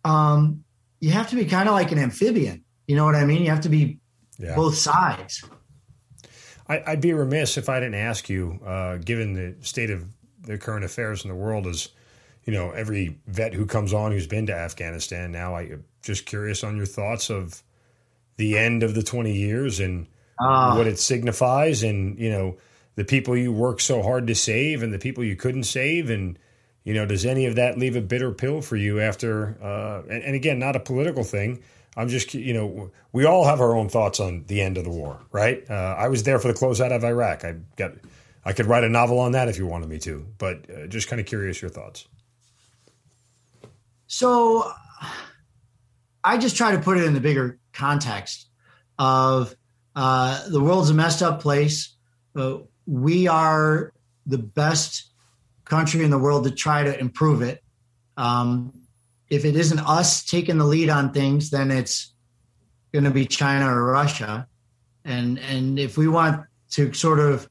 um, 0.04 0.62
you 1.00 1.10
have 1.10 1.30
to 1.30 1.36
be 1.36 1.44
kind 1.44 1.68
of 1.68 1.74
like 1.74 1.90
an 1.90 1.98
amphibian. 1.98 2.64
You 2.88 2.96
know 2.96 3.04
what 3.04 3.14
I 3.14 3.26
mean? 3.26 3.42
You 3.42 3.50
have 3.50 3.60
to 3.60 3.68
be 3.68 4.00
yeah. 4.38 4.56
both 4.56 4.74
sides. 4.74 5.44
I, 6.66 6.82
would 6.88 7.02
be 7.02 7.12
remiss 7.12 7.56
if 7.56 7.68
I 7.68 7.80
didn't 7.80 7.94
ask 7.96 8.28
you, 8.28 8.58
uh, 8.64 8.96
given 8.96 9.34
the 9.34 9.54
state 9.64 9.90
of 9.90 10.06
the 10.42 10.58
current 10.58 10.84
affairs 10.84 11.22
in 11.22 11.28
the 11.28 11.36
world, 11.36 11.66
is 11.66 11.90
you 12.44 12.52
know 12.52 12.70
every 12.70 13.18
vet 13.26 13.52
who 13.52 13.66
comes 13.66 13.92
on 13.92 14.12
who's 14.12 14.26
been 14.26 14.46
to 14.46 14.54
Afghanistan 14.54 15.30
now. 15.30 15.54
I 15.54 15.62
am 15.62 15.84
just 16.02 16.24
curious 16.24 16.64
on 16.64 16.76
your 16.76 16.86
thoughts 16.86 17.30
of 17.30 17.62
the 18.36 18.56
end 18.56 18.82
of 18.82 18.94
the 18.94 19.02
twenty 19.02 19.36
years 19.36 19.80
and 19.80 20.06
uh, 20.40 20.74
what 20.74 20.86
it 20.86 20.98
signifies, 20.98 21.82
and 21.82 22.18
you 22.18 22.30
know 22.30 22.56
the 22.94 23.04
people 23.04 23.36
you 23.36 23.52
worked 23.52 23.82
so 23.82 24.02
hard 24.02 24.26
to 24.26 24.34
save 24.34 24.82
and 24.82 24.94
the 24.94 24.98
people 24.98 25.24
you 25.24 25.36
couldn't 25.36 25.64
save, 25.64 26.08
and 26.08 26.38
you 26.84 26.94
know 26.94 27.04
does 27.04 27.26
any 27.26 27.44
of 27.44 27.56
that 27.56 27.76
leave 27.76 27.96
a 27.96 28.02
bitter 28.02 28.32
pill 28.32 28.62
for 28.62 28.76
you 28.76 28.98
after? 29.00 29.58
Uh, 29.62 30.02
and, 30.10 30.22
and 30.22 30.34
again, 30.34 30.58
not 30.58 30.76
a 30.76 30.80
political 30.80 31.24
thing 31.24 31.62
I'm 31.98 32.08
just, 32.08 32.32
you 32.32 32.54
know, 32.54 32.92
we 33.12 33.24
all 33.24 33.44
have 33.44 33.60
our 33.60 33.74
own 33.74 33.88
thoughts 33.88 34.20
on 34.20 34.44
the 34.46 34.60
end 34.60 34.78
of 34.78 34.84
the 34.84 34.90
war, 34.90 35.18
right? 35.32 35.68
Uh, 35.68 35.96
I 35.98 36.06
was 36.06 36.22
there 36.22 36.38
for 36.38 36.46
the 36.46 36.54
closeout 36.54 36.92
of 36.92 37.02
Iraq. 37.02 37.44
I 37.44 37.56
got, 37.74 37.94
I 38.44 38.52
could 38.52 38.66
write 38.66 38.84
a 38.84 38.88
novel 38.88 39.18
on 39.18 39.32
that 39.32 39.48
if 39.48 39.58
you 39.58 39.66
wanted 39.66 39.88
me 39.88 39.98
to, 39.98 40.24
but 40.38 40.64
uh, 40.70 40.86
just 40.86 41.08
kind 41.08 41.18
of 41.18 41.26
curious 41.26 41.60
your 41.60 41.70
thoughts. 41.70 42.06
So, 44.06 44.72
I 46.22 46.38
just 46.38 46.56
try 46.56 46.70
to 46.70 46.78
put 46.78 46.98
it 46.98 47.04
in 47.04 47.14
the 47.14 47.20
bigger 47.20 47.58
context 47.72 48.46
of 48.98 49.54
uh, 49.96 50.48
the 50.50 50.60
world's 50.60 50.90
a 50.90 50.94
messed 50.94 51.22
up 51.22 51.40
place. 51.40 51.96
Uh, 52.36 52.58
we 52.86 53.26
are 53.26 53.92
the 54.24 54.38
best 54.38 55.10
country 55.64 56.04
in 56.04 56.10
the 56.10 56.18
world 56.18 56.44
to 56.44 56.52
try 56.52 56.84
to 56.84 56.98
improve 56.98 57.42
it. 57.42 57.62
Um, 58.16 58.72
if 59.30 59.44
it 59.44 59.56
isn't 59.56 59.80
us 59.80 60.24
taking 60.24 60.58
the 60.58 60.64
lead 60.64 60.88
on 60.88 61.12
things, 61.12 61.50
then 61.50 61.70
it's 61.70 62.12
going 62.92 63.04
to 63.04 63.10
be 63.10 63.26
China 63.26 63.72
or 63.72 63.84
Russia. 63.84 64.46
And 65.04 65.38
and 65.38 65.78
if 65.78 65.96
we 65.96 66.08
want 66.08 66.44
to 66.72 66.92
sort 66.92 67.18
of 67.18 67.48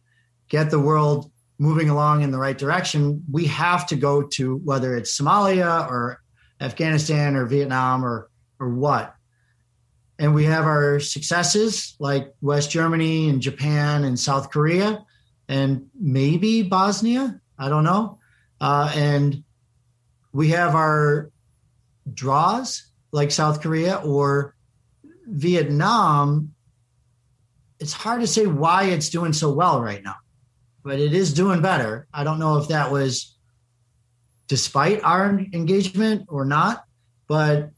get 0.50 0.70
the 0.70 0.80
world 0.80 1.32
moving 1.60 1.90
along 1.90 2.22
in 2.22 2.32
the 2.32 2.38
right 2.38 2.58
direction, 2.58 3.24
we 3.32 3.46
have 3.46 3.88
to 3.88 3.96
go 3.96 4.22
to 4.22 4.58
whether 4.58 4.96
it's 4.96 5.20
Somalia 5.20 5.90
or 5.90 6.22
Afghanistan 6.62 7.36
or 7.36 7.46
Vietnam 7.46 8.04
or 8.04 8.30
or 8.60 8.70
what. 8.70 9.14
And 10.20 10.34
we 10.34 10.46
have 10.46 10.66
our 10.66 11.00
successes 11.00 11.96
like 12.00 12.34
West 12.42 12.72
Germany 12.72 13.30
and 13.30 13.40
Japan 13.40 14.04
and 14.04 14.20
South 14.20 14.50
Korea 14.50 15.06
and 15.48 15.90
maybe 16.00 16.64
Bosnia. 16.64 17.40
I 17.58 17.70
don't 17.70 17.84
know. 17.84 18.20
Uh, 18.60 18.92
and 18.96 19.44
we 20.34 20.50
have 20.50 20.74
our 20.74 21.30
draws 22.14 22.84
like 23.12 23.32
South 23.32 23.62
Korea 23.62 23.98
or 23.98 24.56
Vietnam, 25.26 26.54
it's 27.80 27.94
hard 27.94 28.22
to 28.22 28.28
say 28.28 28.48
why 28.48 28.86
it's 28.86 29.10
doing 29.10 29.34
so 29.34 29.52
well 29.52 29.82
right 29.82 30.04
now, 30.04 30.16
but 30.84 31.00
it 31.00 31.14
is 31.14 31.34
doing 31.34 31.62
better. 31.62 32.08
I 32.14 32.24
don't 32.24 32.40
know 32.40 32.58
if 32.58 32.70
that 32.70 32.92
was 32.92 33.36
despite 34.48 35.04
our 35.04 35.40
engagement 35.54 36.26
or 36.30 36.46
not, 36.46 36.84
but 37.28 37.72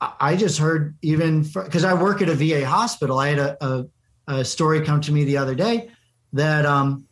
I 0.00 0.34
just 0.34 0.58
heard 0.58 0.96
even 1.02 1.42
because 1.42 1.84
I 1.84 1.94
work 1.94 2.22
at 2.22 2.28
a 2.28 2.34
VA 2.34 2.66
hospital. 2.66 3.18
I 3.18 3.28
had 3.28 3.38
a, 3.38 3.64
a, 3.64 3.86
a, 4.26 4.44
story 4.44 4.84
come 4.84 5.00
to 5.02 5.12
me 5.12 5.22
the 5.22 5.36
other 5.36 5.54
day 5.54 5.90
that 6.32 6.66
um, 6.66 7.06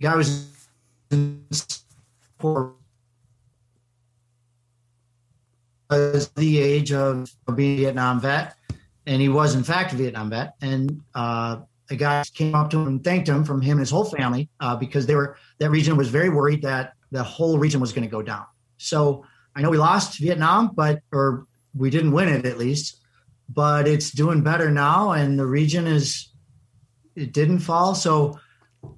guy 0.00 0.16
was 0.16 0.48
for 2.38 2.75
was 5.90 6.28
the 6.30 6.58
age 6.58 6.92
of 6.92 7.30
being 7.54 7.78
a 7.78 7.82
Vietnam 7.82 8.20
vet, 8.20 8.56
and 9.06 9.20
he 9.20 9.28
was 9.28 9.54
in 9.54 9.64
fact 9.64 9.92
a 9.92 9.96
Vietnam 9.96 10.30
vet. 10.30 10.54
And 10.60 11.02
uh, 11.14 11.58
a 11.90 11.96
guy 11.96 12.24
came 12.34 12.54
up 12.54 12.70
to 12.70 12.80
him 12.80 12.86
and 12.88 13.04
thanked 13.04 13.28
him 13.28 13.44
from 13.44 13.60
him 13.60 13.72
and 13.72 13.80
his 13.80 13.90
whole 13.90 14.04
family 14.04 14.48
uh, 14.60 14.76
because 14.76 15.06
they 15.06 15.14
were 15.14 15.36
that 15.58 15.70
region 15.70 15.96
was 15.96 16.08
very 16.08 16.28
worried 16.28 16.62
that 16.62 16.94
the 17.10 17.22
whole 17.22 17.58
region 17.58 17.80
was 17.80 17.92
going 17.92 18.06
to 18.06 18.10
go 18.10 18.22
down. 18.22 18.44
So 18.78 19.24
I 19.54 19.62
know 19.62 19.70
we 19.70 19.78
lost 19.78 20.18
Vietnam, 20.18 20.72
but 20.74 21.00
or 21.12 21.46
we 21.74 21.90
didn't 21.90 22.12
win 22.12 22.28
it 22.28 22.44
at 22.44 22.58
least, 22.58 23.00
but 23.48 23.86
it's 23.86 24.10
doing 24.10 24.42
better 24.42 24.70
now, 24.70 25.12
and 25.12 25.38
the 25.38 25.46
region 25.46 25.86
is 25.86 26.28
it 27.14 27.32
didn't 27.32 27.60
fall. 27.60 27.94
So. 27.94 28.38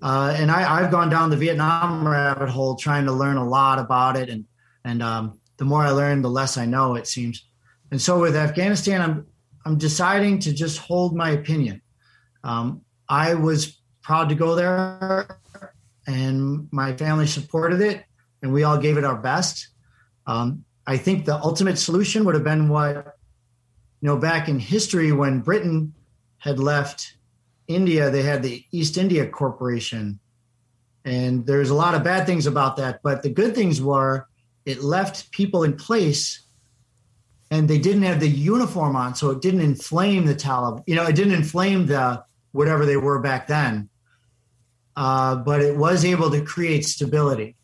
Uh, 0.03 0.37
and 0.37 0.51
I, 0.51 0.81
I've 0.81 0.91
gone 0.91 1.09
down 1.09 1.31
the 1.31 1.37
Vietnam 1.37 2.07
rabbit 2.07 2.51
hole 2.51 2.77
trying 2.77 3.07
to 3.07 3.13
learn 3.13 3.39
a 3.39 3.49
lot 3.49 3.79
about 3.79 4.19
it, 4.19 4.29
and 4.29 4.45
and 4.85 5.03
um, 5.03 5.41
the 5.59 5.65
more 5.65 5.83
I 5.83 5.91
learn, 5.91 6.23
the 6.23 6.31
less 6.31 6.57
I 6.57 6.65
know. 6.65 6.95
It 6.95 7.07
seems, 7.07 7.45
and 7.91 8.01
so 8.01 8.21
with 8.21 8.35
Afghanistan, 8.35 9.03
I'm 9.03 9.27
I'm 9.65 9.77
deciding 9.79 10.39
to 10.41 10.53
just 10.53 10.79
hold 10.79 11.15
my 11.15 11.31
opinion. 11.31 11.83
Um, 12.43 12.83
I 13.09 13.35
was 13.35 13.79
proud 14.03 14.31
to 14.31 14.35
go 14.35 14.55
there, 14.55 15.41
and 16.07 16.69
my 16.73 16.97
family 16.97 17.27
supported 17.27 17.81
it, 17.81 18.05
and 18.43 18.53
we 18.53 18.65
all 18.65 18.79
gave 18.79 18.97
it 18.97 19.05
our 19.05 19.17
best. 19.17 19.69
Um, 20.27 20.65
I 20.87 20.97
think 20.97 21.27
the 21.27 21.37
ultimate 21.37 21.79
solution 21.79 22.25
would 22.25 22.35
have 22.35 22.45
been 22.45 22.69
what, 22.71 23.17
you 24.01 24.07
know, 24.07 24.17
back 24.17 24.49
in 24.49 24.59
history 24.59 25.13
when 25.13 25.41
Britain 25.41 25.93
had 26.39 26.59
left 26.59 27.17
India, 27.67 28.11
they 28.11 28.23
had 28.23 28.43
the 28.43 28.65
East 28.73 28.97
India 28.97 29.27
Corporation. 29.29 30.19
And 31.05 31.47
there's 31.47 31.71
a 31.71 31.75
lot 31.75 31.95
of 31.95 32.03
bad 32.03 32.27
things 32.27 32.47
about 32.47 32.77
that. 32.77 33.01
But 33.03 33.23
the 33.23 33.29
good 33.29 33.55
things 33.55 33.83
were 33.83 34.27
it 34.69 34.83
left 34.83 35.31
people 35.31 35.65
in 35.65 35.75
place 35.77 36.43
and 37.51 37.67
they 37.69 37.79
didn't 37.79 38.03
have 38.03 38.21
the 38.21 38.29
uniform 38.29 38.97
on. 38.97 39.15
So 39.15 39.31
it 39.31 39.41
didn't 39.41 39.63
inflame 39.63 40.27
the 40.27 40.35
Taliban. 40.35 40.85
You 40.87 40.95
know, 40.95 41.07
it 41.07 41.17
didn't 41.17 41.33
inflame 41.33 41.87
the 41.87 42.23
whatever 42.53 42.85
they 42.85 42.99
were 42.99 43.19
back 43.21 43.47
then. 43.47 43.89
Uh, 44.95 45.37
but 45.37 45.63
it 45.63 45.77
was 45.77 46.05
able 46.05 46.31
to 46.31 46.45
create 46.45 46.85
stability. 46.85 47.57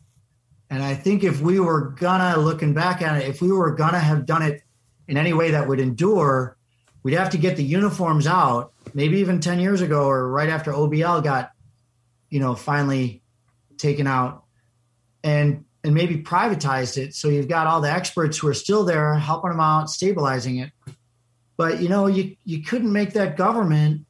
And 0.71 0.81
I 0.81 0.95
think 0.95 1.23
if 1.23 1.41
we 1.41 1.59
were 1.59 1.89
gonna, 1.91 2.37
looking 2.39 2.73
back 2.73 3.03
at 3.03 3.21
it, 3.21 3.27
if 3.27 3.39
we 3.39 3.51
were 3.51 3.75
gonna 3.75 3.99
have 3.99 4.25
done 4.25 4.41
it 4.41 4.63
in 5.07 5.15
any 5.15 5.33
way 5.33 5.51
that 5.51 5.67
would 5.67 5.79
endure, 5.79 6.57
we'd 7.03 7.13
have 7.13 7.29
to 7.31 7.37
get 7.37 7.55
the 7.55 7.63
uniforms 7.63 8.25
out, 8.25 8.73
maybe 8.95 9.19
even 9.19 9.39
10 9.39 9.59
years 9.59 9.81
ago 9.81 10.05
or 10.05 10.27
right 10.27 10.49
after 10.49 10.71
OBL 10.71 11.23
got, 11.23 11.51
you 12.31 12.39
know, 12.39 12.55
finally 12.55 13.21
taken 13.77 14.07
out 14.07 14.45
and 15.23 15.64
and 15.85 15.93
maybe 15.93 16.17
privatized 16.17 16.97
it. 16.97 17.13
So 17.13 17.29
you've 17.29 17.47
got 17.47 17.67
all 17.67 17.79
the 17.79 17.91
experts 17.91 18.37
who 18.39 18.47
are 18.47 18.53
still 18.55 18.83
there 18.83 19.13
helping 19.15 19.51
them 19.51 19.59
out, 19.59 19.89
stabilizing 19.89 20.57
it. 20.57 20.71
But 21.57 21.81
you 21.81 21.87
know, 21.87 22.07
you 22.07 22.35
you 22.43 22.63
couldn't 22.63 22.91
make 22.91 23.13
that 23.13 23.37
government 23.37 24.05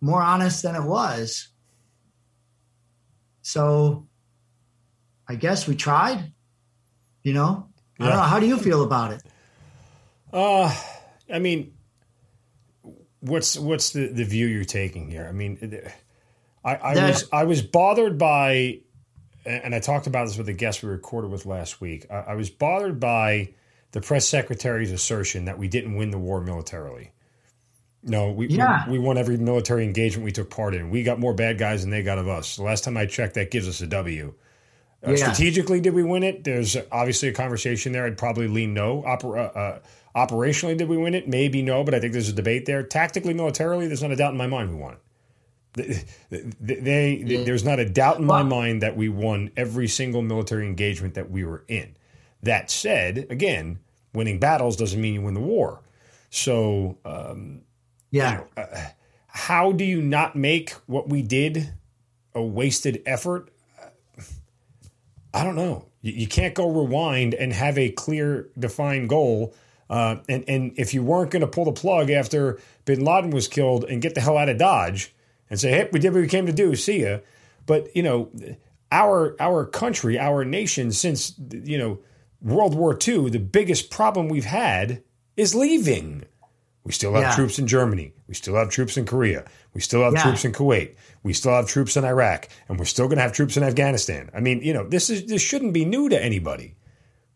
more 0.00 0.20
honest 0.20 0.62
than 0.62 0.74
it 0.74 0.82
was. 0.82 1.48
So 3.42 4.06
I 5.28 5.36
guess 5.36 5.66
we 5.66 5.76
tried. 5.76 6.32
You 7.22 7.32
know, 7.32 7.68
I 7.98 8.04
don't 8.04 8.16
know. 8.16 8.22
How 8.22 8.38
do 8.38 8.46
you 8.46 8.58
feel 8.58 8.82
about 8.82 9.12
it? 9.12 9.22
Uh, 10.30 10.74
I 11.32 11.38
mean, 11.38 11.72
what's 13.20 13.56
what's 13.58 13.90
the, 13.90 14.08
the 14.08 14.24
view 14.24 14.46
you're 14.46 14.64
taking 14.64 15.08
here? 15.10 15.26
I 15.26 15.32
mean, 15.32 15.80
I, 16.62 16.76
I 16.76 16.94
That- 16.94 17.08
was 17.08 17.28
I 17.32 17.44
was 17.44 17.62
bothered 17.62 18.18
by, 18.18 18.80
and 19.46 19.74
I 19.74 19.78
talked 19.80 20.06
about 20.06 20.26
this 20.26 20.36
with 20.36 20.46
the 20.46 20.52
guest 20.52 20.82
we 20.82 20.88
recorded 20.88 21.30
with 21.30 21.46
last 21.46 21.80
week. 21.80 22.06
I, 22.10 22.14
I 22.14 22.34
was 22.34 22.50
bothered 22.50 22.98
by 23.00 23.50
the 23.92 24.00
press 24.00 24.26
secretary's 24.26 24.90
assertion 24.92 25.44
that 25.44 25.58
we 25.58 25.68
didn't 25.68 25.94
win 25.96 26.10
the 26.10 26.18
war 26.18 26.40
militarily. 26.40 27.12
No, 28.02 28.32
we, 28.32 28.48
Yeah. 28.48 28.84
we 28.86 28.98
we 28.98 28.98
won 28.98 29.16
every 29.16 29.36
military 29.38 29.84
engagement 29.84 30.24
we 30.24 30.32
took 30.32 30.50
part 30.50 30.74
in. 30.74 30.90
We 30.90 31.02
got 31.04 31.18
more 31.18 31.32
bad 31.32 31.58
guys 31.58 31.80
than 31.82 31.90
they 31.90 32.02
got 32.02 32.18
of 32.18 32.28
us. 32.28 32.56
The 32.56 32.62
last 32.62 32.84
time 32.84 32.96
I 32.96 33.06
checked, 33.06 33.34
that 33.34 33.50
gives 33.50 33.66
us 33.68 33.80
a 33.80 33.86
W. 33.86 34.34
Uh, 35.06 35.10
Yeah. 35.10 35.16
Strategically, 35.16 35.80
did 35.80 35.94
we 35.94 36.02
win 36.02 36.22
it? 36.22 36.44
There's 36.44 36.76
obviously 36.92 37.28
a 37.28 37.32
conversation 37.32 37.92
there. 37.92 38.04
I'd 38.04 38.18
probably 38.18 38.46
lean 38.48 38.74
no. 38.74 39.02
Oper- 39.06 39.38
uh, 39.38 39.58
uh, 39.58 39.78
operationally, 40.14 40.76
did 40.76 40.88
we 40.88 40.96
win 40.98 41.14
it? 41.14 41.28
Maybe 41.28 41.62
no, 41.62 41.82
but 41.82 41.94
I 41.94 42.00
think 42.00 42.12
there's 42.12 42.28
a 42.28 42.32
debate 42.34 42.66
there. 42.66 42.82
Tactically, 42.82 43.32
militarily, 43.32 43.86
there's 43.86 44.02
not 44.02 44.10
a 44.10 44.16
doubt 44.16 44.32
in 44.32 44.38
my 44.38 44.46
mind 44.46 44.70
we 44.70 44.76
won 44.76 44.94
it. 44.94 44.98
They, 45.74 46.04
they, 46.30 47.22
they- 47.22 47.44
there's 47.44 47.64
not 47.64 47.78
a 47.80 47.88
doubt 47.88 48.18
in 48.18 48.24
my 48.24 48.42
mind 48.42 48.82
that 48.82 48.96
we 48.96 49.08
won 49.08 49.50
every 49.56 49.88
single 49.88 50.22
military 50.22 50.66
engagement 50.66 51.14
that 51.14 51.30
we 51.30 51.44
were 51.44 51.64
in. 51.68 51.96
That 52.42 52.70
said, 52.70 53.26
again, 53.30 53.78
winning 54.12 54.38
battles 54.38 54.76
doesn't 54.76 55.00
mean 55.00 55.14
you 55.14 55.22
win 55.22 55.34
the 55.34 55.40
war. 55.40 55.80
So, 56.30 56.98
um, 57.04 57.62
Yeah. 58.10 58.42
how 59.26 59.72
do 59.72 59.84
you 59.84 60.00
not 60.02 60.36
make 60.36 60.70
what 60.86 61.08
we 61.08 61.22
did 61.22 61.72
a 62.34 62.42
wasted 62.42 63.02
effort? 63.06 63.50
I 65.32 65.42
don't 65.44 65.56
know. 65.56 65.86
You, 66.02 66.12
you 66.12 66.26
can't 66.28 66.54
go 66.54 66.68
rewind 66.70 67.34
and 67.34 67.52
have 67.52 67.76
a 67.78 67.90
clear, 67.90 68.48
defined 68.58 69.08
goal. 69.08 69.54
Uh, 69.90 70.16
and 70.28 70.44
and 70.48 70.72
if 70.76 70.94
you 70.94 71.02
weren't 71.02 71.30
going 71.30 71.40
to 71.42 71.46
pull 71.46 71.64
the 71.66 71.72
plug 71.72 72.10
after 72.10 72.58
Bin 72.84 73.04
Laden 73.04 73.30
was 73.30 73.48
killed 73.48 73.84
and 73.84 74.00
get 74.00 74.14
the 74.14 74.20
hell 74.20 74.38
out 74.38 74.48
of 74.48 74.56
Dodge 74.58 75.13
and 75.54 75.60
say, 75.60 75.70
"Hey, 75.70 75.88
we 75.92 75.98
did 76.00 76.12
what 76.12 76.20
we 76.20 76.28
came 76.28 76.46
to 76.46 76.52
do. 76.52 76.74
See 76.76 77.02
ya." 77.02 77.18
But 77.66 77.94
you 77.96 78.02
know, 78.02 78.30
our 78.92 79.34
our 79.40 79.64
country, 79.64 80.18
our 80.18 80.44
nation, 80.44 80.92
since 80.92 81.34
you 81.50 81.78
know 81.78 81.98
World 82.42 82.74
War 82.74 82.96
II, 83.06 83.30
the 83.30 83.38
biggest 83.38 83.90
problem 83.90 84.28
we've 84.28 84.44
had 84.44 85.02
is 85.36 85.54
leaving. 85.54 86.24
We 86.84 86.92
still 86.92 87.14
have 87.14 87.22
Yeah. 87.22 87.34
troops 87.34 87.58
in 87.58 87.66
Germany. 87.66 88.12
We 88.28 88.34
still 88.34 88.54
have 88.56 88.68
troops 88.68 88.98
in 88.98 89.06
Korea. 89.06 89.44
We 89.72 89.80
still 89.80 90.02
have 90.02 90.12
Yeah. 90.12 90.22
troops 90.22 90.44
in 90.44 90.52
Kuwait. 90.52 90.90
We 91.22 91.32
still 91.32 91.52
have 91.52 91.66
troops 91.66 91.96
in 91.96 92.04
Iraq, 92.04 92.48
and 92.68 92.78
we're 92.78 92.84
still 92.84 93.06
going 93.06 93.16
to 93.16 93.22
have 93.22 93.32
troops 93.32 93.56
in 93.56 93.62
Afghanistan. 93.62 94.28
I 94.34 94.40
mean, 94.40 94.60
you 94.62 94.74
know, 94.74 94.86
this 94.86 95.08
is 95.08 95.24
this 95.24 95.40
shouldn't 95.40 95.72
be 95.72 95.86
new 95.86 96.10
to 96.10 96.22
anybody. 96.22 96.74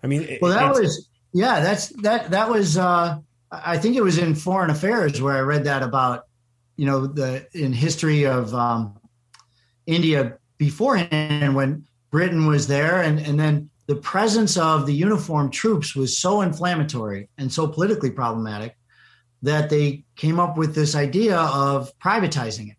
I 0.03 0.07
mean, 0.07 0.39
Well, 0.43 0.53
that 0.53 0.75
was 0.75 1.09
yeah. 1.33 1.61
That's 1.61 1.89
that. 2.03 2.31
That 2.33 2.51
was. 2.51 2.77
uh 2.77 3.19
I 3.51 3.79
think 3.79 3.97
it 3.97 4.03
was 4.03 4.19
in 4.19 4.35
Foreign 4.35 4.69
Affairs 4.69 5.23
where 5.23 5.35
I 5.35 5.41
read 5.41 5.65
that 5.65 5.83
about 5.83 6.27
you 6.79 6.87
know 6.87 7.07
the 7.07 7.47
in 7.53 7.75
history 7.75 8.25
of 8.25 8.55
um, 8.55 8.99
India 9.87 10.39
beforehand 10.57 11.55
when 11.55 11.85
Britain 12.11 12.47
was 12.47 12.69
there, 12.69 13.03
and 13.03 13.19
and 13.19 13.39
then 13.39 13.69
the 13.87 13.97
presence 13.97 14.57
of 14.57 14.87
the 14.87 14.95
uniformed 14.95 15.53
troops 15.53 15.97
was 15.97 16.17
so 16.17 16.41
inflammatory 16.41 17.29
and 17.37 17.53
so 17.53 17.67
politically 17.67 18.11
problematic 18.11 18.77
that 19.43 19.71
they 19.71 20.05
came 20.15 20.39
up 20.39 20.57
with 20.57 20.75
this 20.75 20.95
idea 20.95 21.39
of 21.39 21.93
privatizing 21.99 22.71
it. 22.71 22.77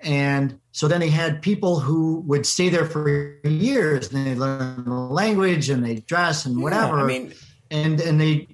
And 0.00 0.58
so 0.72 0.88
then 0.88 1.00
they 1.00 1.10
had 1.10 1.42
people 1.42 1.78
who 1.78 2.20
would 2.26 2.44
stay 2.44 2.68
there 2.70 2.86
for 2.86 3.38
years 3.44 4.12
and 4.12 4.26
they 4.26 4.34
learn 4.34 4.84
the 4.84 4.90
language 4.90 5.70
and 5.70 5.84
they 5.84 5.96
dress 5.96 6.44
and 6.44 6.60
whatever. 6.60 6.96
Yeah, 6.98 7.04
I 7.04 7.06
mean, 7.06 7.34
and 7.70 8.00
and 8.00 8.20
they 8.20 8.51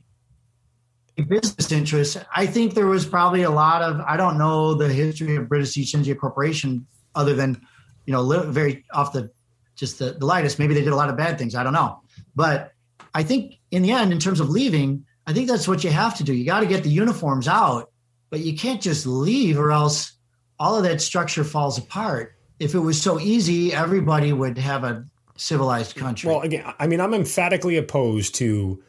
business 1.23 1.73
interests. 1.73 2.16
I 2.35 2.47
think 2.47 2.74
there 2.74 2.86
was 2.86 3.07
probably 3.07 3.43
a 3.43 3.51
lot 3.51 3.82
of 3.82 4.01
I 4.01 4.16
don't 4.16 4.39
know 4.39 4.74
the 4.74 4.89
history 4.89 5.36
of 5.36 5.49
British 5.49 5.77
East 5.77 5.95
India 5.95 6.15
Corporation 6.15 6.86
other 7.15 7.35
than 7.35 7.61
you 8.07 8.12
know 8.12 8.43
very 8.51 8.85
off 8.93 9.12
the 9.12 9.31
just 9.77 9.99
the, 9.99 10.12
the 10.12 10.27
lightest. 10.27 10.59
Maybe 10.59 10.74
they 10.74 10.82
did 10.82 10.93
a 10.93 10.97
lot 10.97 11.09
of 11.09 11.16
bad 11.16 11.39
things. 11.39 11.55
I 11.55 11.62
don't 11.62 11.73
know, 11.73 12.01
but 12.35 12.73
I 13.15 13.23
think 13.23 13.55
in 13.70 13.82
the 13.82 13.93
end, 13.93 14.12
in 14.12 14.19
terms 14.19 14.40
of 14.40 14.49
leaving, 14.51 15.05
I 15.27 15.32
think 15.32 15.49
that's 15.49 15.69
what 15.69 15.85
you 15.85 15.90
have 15.90 16.16
to 16.19 16.24
do. 16.24 16.32
You 16.32 16.45
got 16.45 16.61
to 16.61 16.66
get 16.66 16.85
the 16.85 16.90
uniforms 16.90 17.49
out, 17.49 17.90
but 18.31 18.40
you 18.40 18.57
can't 18.57 18.81
just 18.81 19.07
leave 19.07 19.59
or 19.59 19.73
else 19.73 20.12
all 20.59 20.77
of 20.77 20.85
that 20.85 21.01
structure 21.01 21.45
falls 21.45 21.78
apart. 21.78 22.35
If 22.59 22.74
it 22.74 22.81
was 22.81 23.01
so 23.01 23.20
easy, 23.20 23.73
everybody 23.73 24.32
would 24.32 24.59
have 24.59 24.85
a 24.85 25.05
civilized 25.36 25.97
country. 25.97 26.28
Well, 26.28 26.40
again, 26.40 26.73
I 26.78 26.86
mean, 26.86 27.01
I'm 27.01 27.15
emphatically 27.15 27.77
opposed 27.77 28.35
to 28.36 28.82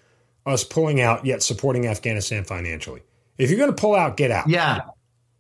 us 0.50 0.64
pulling 0.64 1.00
out 1.02 1.26
yet 1.26 1.42
supporting 1.44 1.88
Afghanistan 1.88 2.44
financially. 2.44 3.02
If 3.38 3.50
you're 3.50 3.60
going 3.60 3.72
to 3.74 3.80
pull 3.80 3.96
out, 3.96 4.18
get 4.18 4.32
out. 4.32 4.50
yeah, 4.50 4.82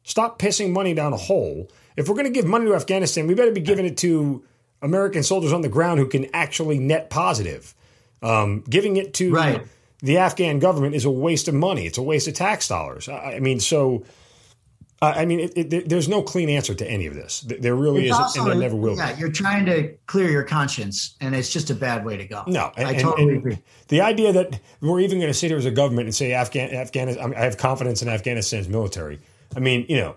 Stop 0.04 0.40
pissing 0.40 0.72
money 0.72 0.94
down 0.94 1.14
a 1.14 1.18
hole. 1.18 1.70
If 1.98 2.08
we're 2.08 2.16
going 2.16 2.26
to 2.26 2.32
give 2.32 2.46
money 2.46 2.66
to 2.66 2.76
Afghanistan, 2.76 3.28
we 3.28 3.34
better 3.36 3.52
be 3.52 3.60
giving 3.62 3.86
it 3.86 3.98
to 3.98 4.44
American 4.82 5.22
soldiers 5.24 5.52
on 5.54 5.62
the 5.62 5.70
ground 5.70 6.00
who 6.00 6.08
can 6.08 6.28
actually 6.34 6.80
net 6.80 7.10
positive. 7.10 7.76
Um, 8.22 8.62
giving 8.70 8.98
it 8.98 9.14
to 9.16 9.32
Right. 9.32 9.66
the 10.02 10.18
Afghan 10.18 10.60
government 10.60 10.96
is 10.96 11.06
a 11.06 11.12
waste 11.12 11.48
of 11.48 11.54
money. 11.54 11.86
It's 11.86 11.98
a 11.98 12.02
waste 12.02 12.28
of 12.28 12.34
tax 12.34 12.68
dollars. 12.68 13.08
I, 13.10 13.34
I 13.36 13.40
mean, 13.40 13.60
so. 13.60 14.04
I 15.02 15.22
I 15.22 15.26
mean, 15.26 15.40
it, 15.40 15.74
it, 15.74 15.90
there's 15.90 16.08
no 16.10 16.22
clean 16.22 16.50
answer 16.50 16.74
to 16.74 16.90
any 16.90 17.06
of 17.06 17.14
this. 17.14 17.42
There- 17.42 17.76
really 17.76 18.08
It's 18.08 18.12
isn't, 18.12 18.22
also- 18.22 18.42
and 18.42 18.52
there 18.52 18.60
never 18.60 18.76
will 18.76 18.96
be. 18.96 18.98
Yeah, 18.98 19.18
you're 19.18 19.32
trying 19.32 19.66
to 19.68 19.94
clear 20.08 20.30
your 20.30 20.44
conscience, 20.44 21.16
and 21.22 21.34
it's 21.36 21.50
just 21.50 21.70
a 21.70 21.76
bad 21.76 22.06
way 22.06 22.18
to 22.18 22.26
go. 22.26 22.44
No, 22.48 22.72
and, 22.76 22.88
I 22.88 22.94
totally 22.96 23.30
and 23.30 23.38
agree. 23.38 23.60
The 23.88 24.02
idea 24.02 24.34
that 24.34 24.60
we're 24.82 25.00
even 25.00 25.20
going 25.20 25.30
to 25.32 25.34
sit 25.38 25.50
here 25.50 25.58
as 25.58 25.66
a 25.66 25.72
government 25.72 26.08
and 26.08 26.16
say 26.16 26.34
Afghan, 26.34 26.72
Afghanistan, 26.74 27.34
I, 27.36 27.40
have 27.40 27.58
confidence 27.58 28.02
in 28.02 28.10
Afghanistan's 28.10 28.68
military. 28.68 29.20
I 29.56 29.60
mean, 29.60 29.86
you 29.88 29.98
know, 29.98 30.16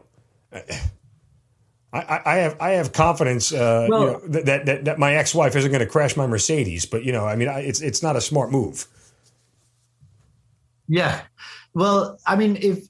I, 1.92 2.20
I, 2.24 2.34
have 2.36 2.56
I 2.60 2.70
have 2.70 2.92
confidence, 2.92 3.52
uh, 3.52 3.86
Well- 3.88 4.00
you 4.00 4.06
know, 4.06 4.20
that, 4.28 4.46
that, 4.46 4.66
that 4.66 4.84
that 4.86 4.98
my 4.98 5.14
ex 5.14 5.34
wife 5.34 5.54
isn't 5.56 5.70
going 5.70 5.84
to 5.84 5.90
crash 5.90 6.16
my 6.16 6.26
Mercedes. 6.26 6.86
But 6.86 7.04
you 7.04 7.12
know, 7.12 7.26
I 7.26 7.36
mean, 7.36 7.48
I, 7.48 7.60
it's 7.60 7.80
it's 7.80 8.02
not 8.02 8.16
a 8.16 8.20
smart 8.20 8.50
move. 8.50 8.86
Yeah. 10.88 11.20
Well, 11.74 12.18
I 12.26 12.36
mean, 12.36 12.56
if 12.60 12.86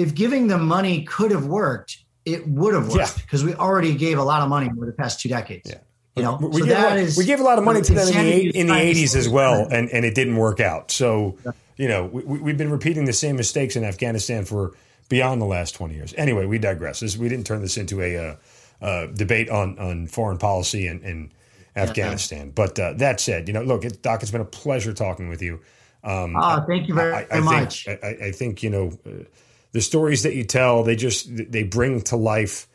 if 0.00 0.14
giving 0.14 0.46
them 0.46 0.66
money 0.66 1.04
could 1.04 1.30
have 1.30 1.46
worked, 1.46 1.98
it 2.24 2.46
would 2.48 2.74
have 2.74 2.92
worked 2.92 3.18
because 3.18 3.44
we 3.44 3.54
already 3.54 3.94
gave 3.94 4.18
a 4.18 4.22
lot 4.22 4.42
of 4.42 4.48
money 4.48 4.70
over 4.74 4.86
the 4.86 4.92
past 4.92 5.20
two 5.20 5.28
decades. 5.28 5.70
Yeah. 5.70 5.78
You 6.16 6.22
know, 6.24 6.38
We, 6.40 6.60
so 6.60 6.66
gave 6.66 6.78
lot, 6.78 6.98
is- 6.98 7.16
we 7.16 7.24
gave 7.24 7.40
a 7.40 7.42
lot 7.42 7.58
of 7.58 7.64
money 7.64 7.82
to 7.82 7.94
them 7.94 8.08
in 8.08 8.14
the 8.14 8.20
eight, 8.20 8.54
in 8.54 8.66
the 8.66 8.74
eighties 8.74 9.14
as 9.14 9.28
well, 9.28 9.68
and, 9.70 9.88
and 9.90 10.04
it 10.04 10.14
didn't 10.14 10.36
work 10.36 10.60
out. 10.60 10.90
So 10.90 11.36
you 11.76 11.88
know, 11.88 12.06
we, 12.06 12.22
we- 12.24 12.38
we've 12.38 12.58
been 12.58 12.70
repeating 12.70 13.04
the 13.04 13.12
same 13.12 13.36
mistakes 13.36 13.76
in 13.76 13.84
Afghanistan 13.84 14.44
for 14.44 14.74
beyond 15.08 15.40
the 15.40 15.46
last 15.46 15.74
twenty 15.74 15.94
years. 15.94 16.12
Anyway, 16.16 16.46
we 16.46 16.58
digress. 16.58 17.00
This, 17.00 17.16
we 17.16 17.28
didn't 17.28 17.46
turn 17.46 17.62
this 17.62 17.76
into 17.76 18.02
a 18.02 18.16
uh, 18.16 18.36
uh, 18.84 19.06
debate 19.06 19.48
on 19.50 19.78
on 19.78 20.06
foreign 20.08 20.38
policy 20.38 20.86
and 20.88 21.02
and 21.02 21.30
Afghanistan. 21.76 22.46
Yeah. 22.46 22.52
But 22.54 22.78
uh, 22.78 22.92
that 22.94 23.20
said, 23.20 23.46
you 23.48 23.54
know, 23.54 23.62
look, 23.62 23.84
it, 23.84 24.02
Doc, 24.02 24.22
it's 24.22 24.32
been 24.32 24.40
a 24.40 24.44
pleasure 24.44 24.92
talking 24.92 25.28
with 25.28 25.42
you. 25.42 25.60
Um, 26.02 26.34
oh, 26.36 26.64
thank 26.66 26.88
you 26.88 26.94
very, 26.94 27.12
I, 27.12 27.26
I 27.30 27.40
much. 27.40 27.84
Think, 27.84 28.04
I, 28.04 28.08
I, 28.08 28.32
think 28.32 28.62
you 28.62 28.70
know 28.70 28.98
uh, 29.06 29.24
the 29.72 29.80
stories 29.80 30.22
that 30.24 30.34
you 30.34 30.44
tell. 30.44 30.82
They 30.82 30.96
just 30.96 31.28
they 31.50 31.62
bring 31.62 32.02
to 32.02 32.16
life 32.16 32.66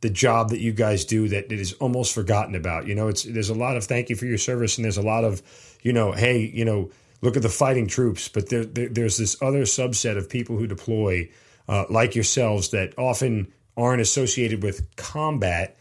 the 0.00 0.10
job 0.10 0.50
that 0.50 0.60
you 0.60 0.72
guys 0.72 1.04
do 1.04 1.28
that 1.28 1.46
it 1.46 1.58
is 1.58 1.72
almost 1.74 2.12
forgotten 2.12 2.54
about. 2.54 2.86
You 2.86 2.94
know, 2.94 3.08
it's 3.08 3.22
there's 3.22 3.48
a 3.48 3.54
lot 3.54 3.76
of 3.76 3.84
thank 3.84 4.10
you 4.10 4.16
for 4.16 4.26
your 4.26 4.38
service, 4.38 4.76
and 4.76 4.84
there's 4.84 4.98
a 4.98 5.02
lot 5.02 5.24
of 5.24 5.42
you 5.82 5.92
know, 5.92 6.12
hey, 6.12 6.38
you 6.38 6.64
know, 6.64 6.90
look 7.22 7.36
at 7.36 7.42
the 7.42 7.48
fighting 7.48 7.86
troops. 7.86 8.28
But 8.28 8.48
there, 8.48 8.64
there, 8.64 8.88
there's 8.88 9.16
this 9.16 9.40
other 9.42 9.62
subset 9.62 10.16
of 10.16 10.28
people 10.28 10.56
who 10.56 10.66
deploy, 10.66 11.30
uh, 11.68 11.84
like 11.90 12.14
yourselves, 12.14 12.70
that 12.70 12.98
often 12.98 13.52
aren't 13.76 14.00
associated 14.00 14.62
with 14.62 14.94
combat, 14.96 15.76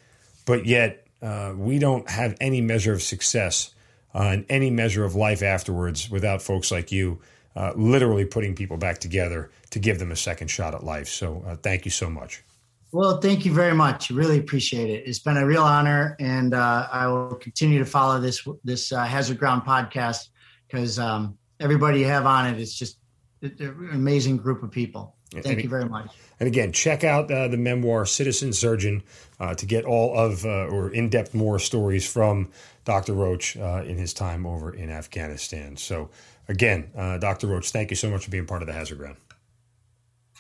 but 0.45 0.65
yet 0.65 1.05
uh, 1.21 1.53
we 1.55 1.79
don't 1.79 2.09
have 2.09 2.35
any 2.41 2.61
measure 2.61 2.93
of 2.93 3.01
success 3.01 3.73
uh, 4.13 4.19
and 4.19 4.45
any 4.49 4.69
measure 4.69 5.05
of 5.05 5.15
life 5.15 5.41
afterwards 5.41 6.09
without 6.09 6.41
folks 6.41 6.71
like 6.71 6.91
you 6.91 7.19
uh, 7.55 7.73
literally 7.75 8.25
putting 8.25 8.55
people 8.55 8.77
back 8.77 8.99
together 8.99 9.51
to 9.71 9.79
give 9.79 9.99
them 9.99 10.11
a 10.11 10.15
second 10.15 10.47
shot 10.47 10.73
at 10.73 10.83
life. 10.83 11.07
So 11.07 11.43
uh, 11.47 11.55
thank 11.55 11.85
you 11.85 11.91
so 11.91 12.09
much. 12.09 12.43
Well, 12.91 13.19
thank 13.19 13.43
you 13.43 13.51
very 13.51 13.73
much. 13.73 14.11
Really 14.11 14.37
appreciate 14.37 14.89
it. 14.89 15.07
It's 15.07 15.17
been 15.17 15.37
a 15.37 15.45
real 15.45 15.63
honor, 15.63 16.15
and 16.19 16.53
uh, 16.53 16.87
I 16.91 17.07
will 17.07 17.35
continue 17.35 17.79
to 17.79 17.85
follow 17.85 18.19
this 18.19 18.47
this 18.63 18.91
uh, 18.91 19.03
Hazard 19.03 19.39
Ground 19.39 19.63
podcast 19.63 20.27
because 20.67 20.99
um, 20.99 21.35
everybody 21.59 21.99
you 22.01 22.05
have 22.05 22.27
on 22.27 22.53
it 22.53 22.59
is 22.59 22.75
just 22.75 22.97
an 23.41 23.89
amazing 23.91 24.37
group 24.37 24.61
of 24.61 24.69
people. 24.69 25.15
Thank 25.31 25.45
and, 25.47 25.63
you 25.63 25.69
very 25.69 25.85
much. 25.85 26.11
And 26.39 26.47
again, 26.47 26.71
check 26.71 27.03
out 27.03 27.31
uh, 27.31 27.47
the 27.47 27.57
memoir 27.57 28.05
Citizen 28.05 28.53
Surgeon 28.53 29.03
uh, 29.39 29.55
to 29.55 29.65
get 29.65 29.85
all 29.85 30.15
of 30.17 30.45
uh, 30.45 30.67
or 30.67 30.89
in 30.89 31.09
depth 31.09 31.33
more 31.33 31.57
stories 31.57 32.09
from 32.09 32.49
Dr. 32.85 33.13
Roach 33.13 33.57
uh, 33.57 33.83
in 33.85 33.97
his 33.97 34.13
time 34.13 34.45
over 34.45 34.73
in 34.73 34.89
Afghanistan. 34.89 35.77
So, 35.77 36.09
again, 36.47 36.91
uh, 36.95 37.17
Dr. 37.17 37.47
Roach, 37.47 37.71
thank 37.71 37.89
you 37.89 37.95
so 37.95 38.09
much 38.09 38.25
for 38.25 38.31
being 38.31 38.45
part 38.45 38.61
of 38.61 38.67
the 38.67 38.73
Hazard 38.73 38.97
Ground. 38.97 39.17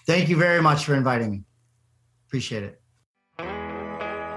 Thank 0.05 0.29
you 0.29 0.37
very 0.37 0.61
much 0.61 0.85
for 0.85 0.95
inviting 0.95 1.31
me. 1.31 1.43
Appreciate 2.27 2.63
it. 2.63 2.79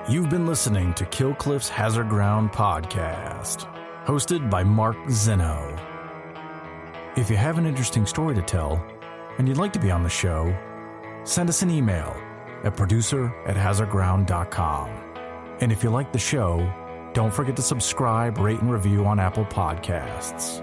You've 0.09 0.30
been 0.30 0.47
listening 0.47 0.94
to 0.94 1.05
Kill 1.06 1.34
Cliff's 1.34 1.68
Hazard 1.68 2.09
Ground 2.09 2.52
podcast, 2.52 3.66
hosted 4.05 4.48
by 4.48 4.62
Mark 4.62 4.97
Zeno. 5.10 5.76
If 7.16 7.28
you 7.28 7.36
have 7.36 7.59
an 7.59 7.66
interesting 7.66 8.06
story 8.06 8.34
to 8.36 8.43
tell 8.43 8.84
and 9.38 9.48
you'd 9.48 9.56
like 9.56 9.72
to 9.72 9.80
be 9.80 9.90
on 9.90 10.05
the 10.05 10.09
show, 10.09 10.56
send 11.24 11.48
us 11.48 11.62
an 11.62 11.70
email 11.70 12.14
at 12.62 12.76
producer 12.76 13.34
at 13.47 13.56
hazardground.com. 13.56 14.88
And 15.60 15.72
if 15.72 15.82
you 15.82 15.90
like 15.90 16.12
the 16.12 16.18
show, 16.18 16.70
don't 17.12 17.32
forget 17.34 17.56
to 17.56 17.62
subscribe, 17.62 18.38
rate, 18.38 18.60
and 18.60 18.70
review 18.70 19.06
on 19.06 19.18
Apple 19.18 19.47
Podcasts. 19.47 20.62